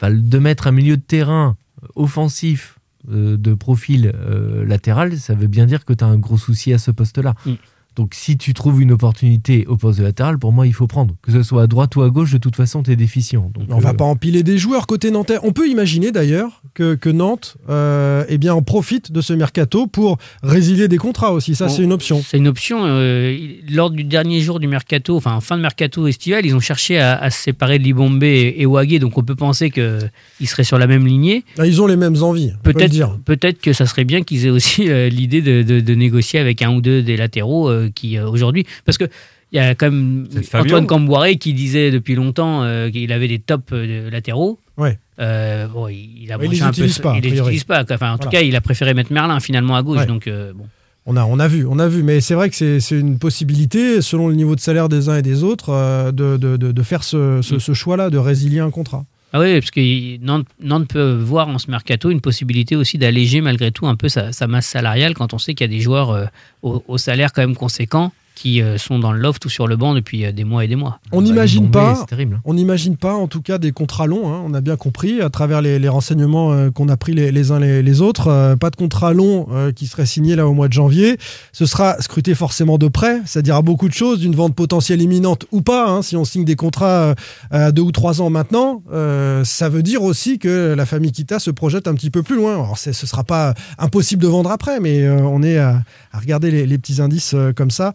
de 0.02 0.40
mettre 0.40 0.68
un 0.68 0.72
milieu 0.72 0.98
de 0.98 1.02
terrain 1.02 1.56
offensif 1.96 2.80
de 3.08 3.54
profil 3.54 4.12
euh, 4.16 4.66
latéral, 4.66 5.18
ça 5.18 5.34
veut 5.34 5.48
bien 5.48 5.66
dire 5.66 5.86
que 5.86 5.94
tu 5.94 6.04
as 6.04 6.08
un 6.08 6.18
gros 6.18 6.38
souci 6.38 6.74
à 6.74 6.78
ce 6.78 6.92
poste-là. 6.92 7.34
Mm. 7.46 7.54
Donc 7.96 8.14
si 8.14 8.38
tu 8.38 8.54
trouves 8.54 8.82
une 8.82 8.92
opportunité 8.94 9.66
au 9.68 9.76
poste 9.78 10.00
de 10.00 10.04
latéral, 10.06 10.38
pour 10.40 10.54
moi, 10.54 10.66
il 10.66 10.74
faut 10.74 10.88
prendre. 10.88 11.16
Que 11.22 11.32
ce 11.32 11.44
soit 11.44 11.64
à 11.64 11.68
droite 11.68 11.96
ou 11.96 12.02
à 12.04 12.10
gauche, 12.10 12.32
de 12.32 12.38
toute 12.38 12.56
façon, 12.56 12.84
tu 12.84 12.92
es 12.92 12.96
déficient. 12.96 13.52
Donc, 13.54 13.66
On 13.70 13.80
va 13.80 13.90
euh, 13.90 13.94
pas 13.94 14.06
empiler 14.06 14.44
des 14.44 14.58
joueurs 14.58 14.88
côté 14.88 15.12
nantais. 15.12 15.38
On 15.44 15.52
peut 15.52 15.68
imaginer 15.68 16.12
d'ailleurs 16.12 16.62
que, 16.74 16.96
que 16.96 17.10
Nantes 17.10 17.58
euh, 17.70 18.24
eh 18.30 18.38
bien, 18.38 18.54
en 18.54 18.62
profite 18.62 19.12
de 19.12 19.20
ce 19.22 19.34
mercato 19.34 19.88
pour 19.88 20.18
résilier 20.42 20.88
des 20.88 20.98
contrats 20.98 21.34
aussi. 21.34 21.54
Ça, 21.56 21.68
Bon, 21.68 21.74
c'est 21.74 21.84
une 21.84 21.92
option. 21.94 22.22
C'est 22.26 22.38
une 22.38 22.48
option. 22.48 22.80
euh, 22.86 23.38
lors 23.70 23.90
du 23.90 24.04
dernier 24.06 24.40
jour 24.42 24.60
du 24.60 24.68
mercato, 24.68 25.18
enfin 25.18 25.36
en 25.36 25.42
fin 25.42 25.58
de 25.58 25.62
mercato 25.62 26.08
estival, 26.08 26.46
ils 26.46 26.56
ont 26.56 26.60
cherché 26.62 26.98
à, 26.98 27.18
à 27.18 27.30
se 27.30 27.42
séparer 27.42 27.78
de 27.78 27.84
Libombe 27.84 28.24
et, 28.24 28.56
et 28.58 28.66
Wagé, 28.66 29.00
donc 29.00 29.18
on 29.18 29.24
peut 29.24 29.36
penser 29.36 29.70
qu'ils 29.70 30.48
seraient 30.48 30.64
sur 30.64 30.78
la 30.78 30.88
même 30.88 31.06
lignée. 31.06 31.44
Ah, 31.58 31.68
Ils 31.68 31.82
ont 31.82 31.88
les 31.88 31.98
mêmes 31.98 32.22
envies. 32.24 32.52
peut 32.64 32.72
Peut-être 32.74 33.18
peut-être 33.26 33.60
que 33.62 33.74
ça 33.74 33.86
serait 33.86 34.06
bien 34.06 34.22
qu'ils 34.24 34.46
aient 34.46 34.50
aussi 34.50 34.90
euh, 34.90 35.10
l'idée 35.10 35.42
de, 35.42 35.62
de- 35.62 35.80
de 35.82 35.96
négocier 35.96 36.40
avec 36.40 36.62
un 36.62 36.74
ou 36.74 36.82
deux 36.82 37.02
des 37.02 37.18
latéraux 37.18 37.70
euh, 37.82 37.90
qui 37.94 38.18
euh, 38.18 38.28
aujourd'hui 38.30 38.66
parce 38.86 38.98
que 38.98 39.06
il 39.52 39.58
y 39.58 39.60
a 39.60 39.76
quand 39.76 39.92
même. 39.92 40.28
Antoine 40.54 40.88
Camboiré 40.88 41.36
qui 41.36 41.54
disait 41.54 41.92
depuis 41.92 42.16
longtemps 42.16 42.64
euh, 42.64 42.90
qu'il 42.90 43.12
avait 43.12 43.28
des 43.28 43.40
tops 43.40 43.64
euh, 43.74 44.10
latéraux. 44.10 44.60
Ouais. 44.78 44.98
Euh, 45.20 45.68
bon, 45.68 45.88
il, 45.90 46.24
il 46.24 46.32
a 46.32 46.38
Ouais, 46.38 46.46
il 46.46 46.48
branché 46.48 46.56
les 46.58 46.64
un 46.64 46.70
utilise 46.70 46.98
peu, 46.98 47.04
pas, 47.04 47.16
il 47.18 47.24
les 47.30 47.38
utilise 47.40 47.64
pas. 47.66 47.84
Enfin, 47.92 48.14
en 48.14 48.18
tout 48.18 48.30
cas, 48.30 48.42
il 48.42 48.56
a 48.56 48.62
préféré 48.62 48.94
mettre 48.94 49.12
Merlin 49.12 49.40
finalement 49.42 49.76
à 49.76 49.84
gauche. 49.84 50.00
Ouais. 50.00 50.06
Donc 50.06 50.28
bon. 50.28 50.66
On 51.06 51.18
a, 51.18 51.26
on 51.26 51.40
a 51.40 51.48
vu, 51.48 51.66
on 51.68 51.80
a 51.80 51.88
vu, 51.88 52.04
mais 52.04 52.22
c'est 52.22 52.36
vrai 52.36 52.50
que 52.50 52.56
c'est 52.80 52.98
une 53.00 53.18
possibilité, 53.18 54.02
selon 54.02 54.28
le 54.28 54.36
niveau 54.36 54.56
de 54.56 54.60
salaire 54.62 54.88
des 54.88 55.10
uns 55.10 55.18
et 55.18 55.22
des 55.24 55.44
autres, 55.44 56.12
de, 56.12 56.38
de- 56.38 56.58
de- 56.58 56.72
de 56.72 56.84
faire 56.84 57.04
ce, 57.04 57.40
Mm. 57.40 57.60
ce 57.60 57.74
choix-là, 57.74 58.10
de 58.12 58.18
résilier 58.20 58.60
un 58.60 58.70
contrat. 58.70 59.04
Ah 59.34 59.40
oui, 59.40 59.60
parce 59.60 59.72
que 59.72 60.18
Nantes, 60.18 60.88
peut 60.88 61.14
voir 61.14 61.48
en 61.48 61.58
ce 61.58 61.72
mercato 61.72 62.10
une 62.10 62.20
possibilité 62.20 62.76
aussi 62.76 62.98
d'alléger 62.98 63.40
malgré 63.40 63.72
tout 63.72 63.88
un 63.88 63.96
peu 63.96 64.10
sa, 64.10 64.34
sa 64.34 64.48
masse 64.48 64.66
salariale 64.68 65.14
quand 65.14 65.34
on 65.34 65.38
sait 65.38 65.54
qu'il 65.54 65.72
y 65.72 65.74
a 65.74 65.74
des 65.74 65.80
joueurs 65.80 66.10
euh, 66.10 66.26
au, 66.64 66.84
au 66.88 66.98
salaire 66.98 67.32
quand 67.32 67.42
même 67.42 67.56
conséquent 67.56 68.12
qui 68.42 68.60
euh, 68.60 68.80
sont 68.80 68.98
dans 68.98 69.12
le 69.12 69.20
loft 69.20 69.46
ou 69.46 69.50
sur 69.50 69.68
le 69.68 69.76
banc 69.76 69.94
depuis 69.94 70.26
euh, 70.26 70.32
des 70.32 70.44
mois 70.46 70.66
et 70.66 70.68
des 70.68 70.76
mois. 70.76 71.00
On 71.12 71.18
bah, 71.18 71.24
n'imagine 71.28 71.70
pas, 71.70 72.08
on 72.44 72.56
n'imagine 72.56 72.98
pas, 72.98 73.14
en 73.14 73.28
tout 73.28 73.42
cas, 73.44 73.60
des 73.60 73.72
contrats 73.72 74.08
longs. 74.08 74.34
hein, 74.34 74.42
on 74.44 74.56
a 74.56 74.62
bien 74.62 74.78
compris 74.78 75.22
à 75.22 75.30
travers 75.30 75.62
les, 75.62 75.78
les 75.78 75.90
renseignements 75.90 76.52
euh, 76.52 76.72
qu'on 76.72 76.90
a 76.90 76.98
pris 76.98 77.14
les, 77.14 77.32
les 77.32 77.52
uns 77.52 77.60
les, 77.60 77.84
les 77.84 78.02
autres. 78.02 78.30
euh, 78.30 78.56
pas 78.56 78.72
de 78.72 78.76
contrat 78.76 79.14
long 79.14 79.48
euh, 79.52 79.72
qui 79.72 79.86
serait 79.86 80.08
signé 80.08 80.36
là 80.36 80.48
au 80.48 80.54
mois 80.56 80.68
de 80.68 80.74
janvier. 80.74 81.18
Ce 81.54 81.68
sera 81.68 82.02
scruté 82.02 82.34
forcément 82.34 82.80
de 82.80 82.88
près. 82.88 83.22
Ça 83.26 83.44
dira 83.44 83.62
beaucoup 83.62 83.88
de 83.88 83.94
choses 83.94 84.20
d'une 84.20 84.34
vente 84.34 84.56
potentielle 84.56 85.04
imminente 85.04 85.46
ou 85.52 85.62
pas. 85.62 85.88
hein, 85.88 86.02
si 86.02 86.18
on 86.18 86.26
signe 86.26 86.44
des 86.46 86.56
contrats 86.56 86.88
euh, 86.88 87.16
à 87.52 87.72
deux 87.72 87.84
ou 87.84 87.92
trois 87.92 88.22
ans 88.22 88.32
maintenant, 88.32 88.82
euh, 88.92 89.44
ça 89.44 89.70
veut 89.70 89.84
dire 89.84 90.02
aussi 90.02 90.40
que 90.40 90.74
la 90.76 90.86
famille 90.88 91.12
Kita 91.12 91.38
se 91.38 91.52
projette 91.52 91.88
un 91.88 91.94
petit 91.94 92.10
peu 92.10 92.24
plus 92.24 92.38
loin. 92.38 92.54
Alors 92.54 92.78
ce 92.80 92.92
sera 92.92 93.24
pas 93.24 93.54
impossible 93.78 94.24
de 94.24 94.28
vendre 94.28 94.50
après, 94.50 94.80
mais 94.80 95.04
euh, 95.04 95.22
on 95.22 95.44
est 95.44 95.60
à, 95.60 95.84
à 96.12 96.20
regarder 96.20 96.50
les, 96.50 96.66
les 96.66 96.78
petits 96.80 97.02
indices 97.02 97.34
euh, 97.36 97.54
comme 97.54 97.70
ça. 97.70 97.94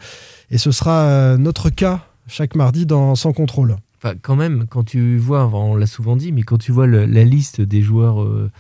Et 0.51 0.59
ce 0.59 0.71
sera 0.71 1.03
euh, 1.07 1.37
notre 1.37 1.71
cas 1.71 2.07
chaque 2.29 2.55
mardi 2.55 2.87
dans 2.87 3.15
Sans 3.15 3.33
contrôle. 3.33 3.77
Enfin, 4.03 4.15
quand 4.21 4.37
même, 4.37 4.67
quand 4.69 4.85
tu 4.85 5.17
vois, 5.17 5.47
on 5.55 5.75
l'a 5.77 5.87
souvent 5.87 6.17
dit, 6.17 6.33
mais 6.33 6.43
quand 6.43 6.59
tu 6.59 6.73
vois 6.73 6.87
le- 6.87 7.07
la 7.07 7.25
liste 7.25 7.61
des 7.61 7.83
joueurs 7.83 8.23
euh, 8.23 8.51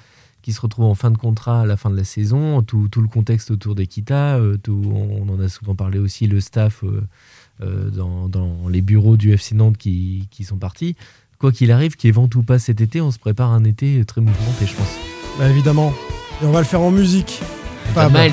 qui 0.42 0.52
se 0.52 0.60
retrouvent 0.60 0.86
en 0.86 0.94
fin 0.94 1.10
de 1.10 1.18
contrat 1.18 1.62
à 1.62 1.66
la 1.66 1.76
fin 1.76 1.90
de 1.90 1.96
la 1.96 2.04
saison, 2.04 2.62
tout, 2.62 2.88
tout 2.90 3.00
le 3.02 3.08
contexte 3.08 3.50
autour 3.50 3.74
d'Equita, 3.74 4.36
euh, 4.36 4.56
on 4.68 5.26
en 5.28 5.40
a 5.40 5.48
souvent 5.48 5.74
parlé 5.74 5.98
aussi, 5.98 6.26
le 6.26 6.40
staff 6.40 6.84
euh, 6.84 7.90
dans, 7.90 8.28
dans 8.28 8.68
les 8.68 8.80
bureaux 8.82 9.16
du 9.16 9.32
FC 9.32 9.54
Nantes 9.54 9.76
qui, 9.76 10.28
qui 10.30 10.44
sont 10.44 10.56
partis. 10.56 10.94
Quoi 11.38 11.52
qu'il 11.52 11.70
arrive, 11.72 11.96
qu'il 11.96 12.08
y 12.08 12.10
ait 12.10 12.12
vent 12.12 12.28
ou 12.34 12.42
pas 12.42 12.58
cet 12.58 12.80
été, 12.80 13.00
on 13.00 13.10
se 13.10 13.18
prépare 13.18 13.50
un 13.52 13.64
été 13.64 14.04
très 14.06 14.20
mouvementé, 14.22 14.66
je 14.66 14.74
pense. 14.74 14.88
Bah, 15.38 15.50
évidemment. 15.50 15.92
Et 16.42 16.46
on 16.46 16.52
va 16.52 16.60
le 16.60 16.64
faire 16.66 16.80
en 16.80 16.90
musique. 16.90 17.40
Pas 17.94 18.08
Miles. 18.08 18.32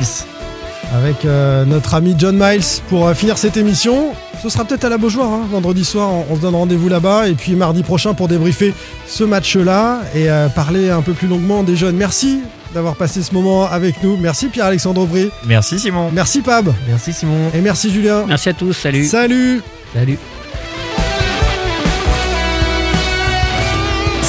Avec 0.91 1.25
euh, 1.25 1.65
notre 1.65 1.93
ami 1.95 2.15
John 2.17 2.35
Miles 2.37 2.61
pour 2.89 3.07
euh, 3.07 3.13
finir 3.13 3.37
cette 3.37 3.57
émission. 3.57 4.13
Ce 4.41 4.49
sera 4.49 4.65
peut-être 4.65 4.83
à 4.85 4.89
la 4.89 4.97
Beaujoire, 4.97 5.31
hein, 5.31 5.47
vendredi 5.49 5.83
soir. 5.85 6.09
On, 6.11 6.25
on 6.29 6.35
se 6.35 6.41
donne 6.41 6.55
rendez-vous 6.55 6.89
là-bas. 6.89 7.29
Et 7.29 7.33
puis 7.33 7.55
mardi 7.55 7.81
prochain 7.83 8.13
pour 8.13 8.27
débriefer 8.27 8.73
ce 9.07 9.23
match-là 9.23 10.01
et 10.13 10.29
euh, 10.29 10.49
parler 10.49 10.89
un 10.89 11.01
peu 11.01 11.13
plus 11.13 11.27
longuement 11.27 11.63
des 11.63 11.75
jeunes. 11.75 11.95
Merci 11.95 12.41
d'avoir 12.73 12.95
passé 12.95 13.23
ce 13.23 13.33
moment 13.33 13.65
avec 13.65 14.03
nous. 14.03 14.17
Merci 14.17 14.47
Pierre-Alexandre 14.47 15.01
Aubry. 15.01 15.29
Merci 15.45 15.79
Simon. 15.79 16.09
Merci 16.11 16.41
Pab. 16.41 16.73
Merci 16.87 17.13
Simon. 17.13 17.49
Et 17.53 17.61
merci 17.61 17.91
Julien. 17.91 18.25
Merci 18.27 18.49
à 18.49 18.53
tous, 18.53 18.73
salut. 18.73 19.05
Salut. 19.05 19.61
Salut. 19.93 20.17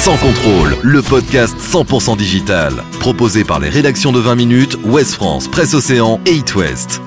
Sans 0.05 0.17
contrôle, 0.17 0.75
le 0.83 1.01
podcast 1.01 1.57
100% 1.57 2.15
digital. 2.15 2.71
Proposé 2.99 3.43
par 3.43 3.59
les 3.59 3.69
rédactions 3.69 4.11
de 4.11 4.19
20 4.19 4.35
minutes, 4.35 4.77
Ouest 4.85 5.15
France, 5.15 5.47
Presse 5.47 5.73
Océan 5.73 6.21
et 6.27 6.35
It 6.35 6.53
West. 6.53 7.01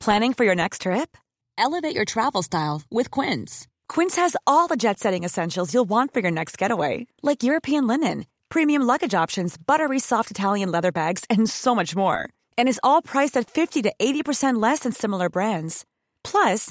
Planning 0.00 0.32
for 0.32 0.46
your 0.46 0.54
next 0.54 0.80
trip? 0.80 1.18
Elevate 1.58 1.94
your 1.94 2.06
travel 2.06 2.42
style 2.42 2.80
with 2.90 3.10
Quince. 3.10 3.66
Quince 3.86 4.16
has 4.16 4.34
all 4.46 4.68
the 4.68 4.76
jet 4.76 4.98
setting 4.98 5.22
essentials 5.22 5.74
you'll 5.74 5.84
want 5.84 6.14
for 6.14 6.20
your 6.20 6.32
next 6.32 6.56
getaway, 6.56 7.06
like 7.22 7.42
European 7.42 7.86
linen, 7.86 8.24
premium 8.48 8.86
luggage 8.86 9.12
options, 9.12 9.58
buttery 9.58 9.98
soft 9.98 10.30
Italian 10.30 10.72
leather 10.72 10.92
bags, 10.92 11.24
and 11.28 11.46
so 11.46 11.74
much 11.74 11.94
more. 11.94 12.30
And 12.56 12.70
is 12.70 12.80
all 12.82 13.02
priced 13.02 13.36
at 13.36 13.50
50 13.50 13.82
to 13.82 13.92
80% 14.00 14.62
less 14.62 14.78
than 14.78 14.92
similar 14.92 15.28
brands. 15.28 15.84
Plus, 16.22 16.70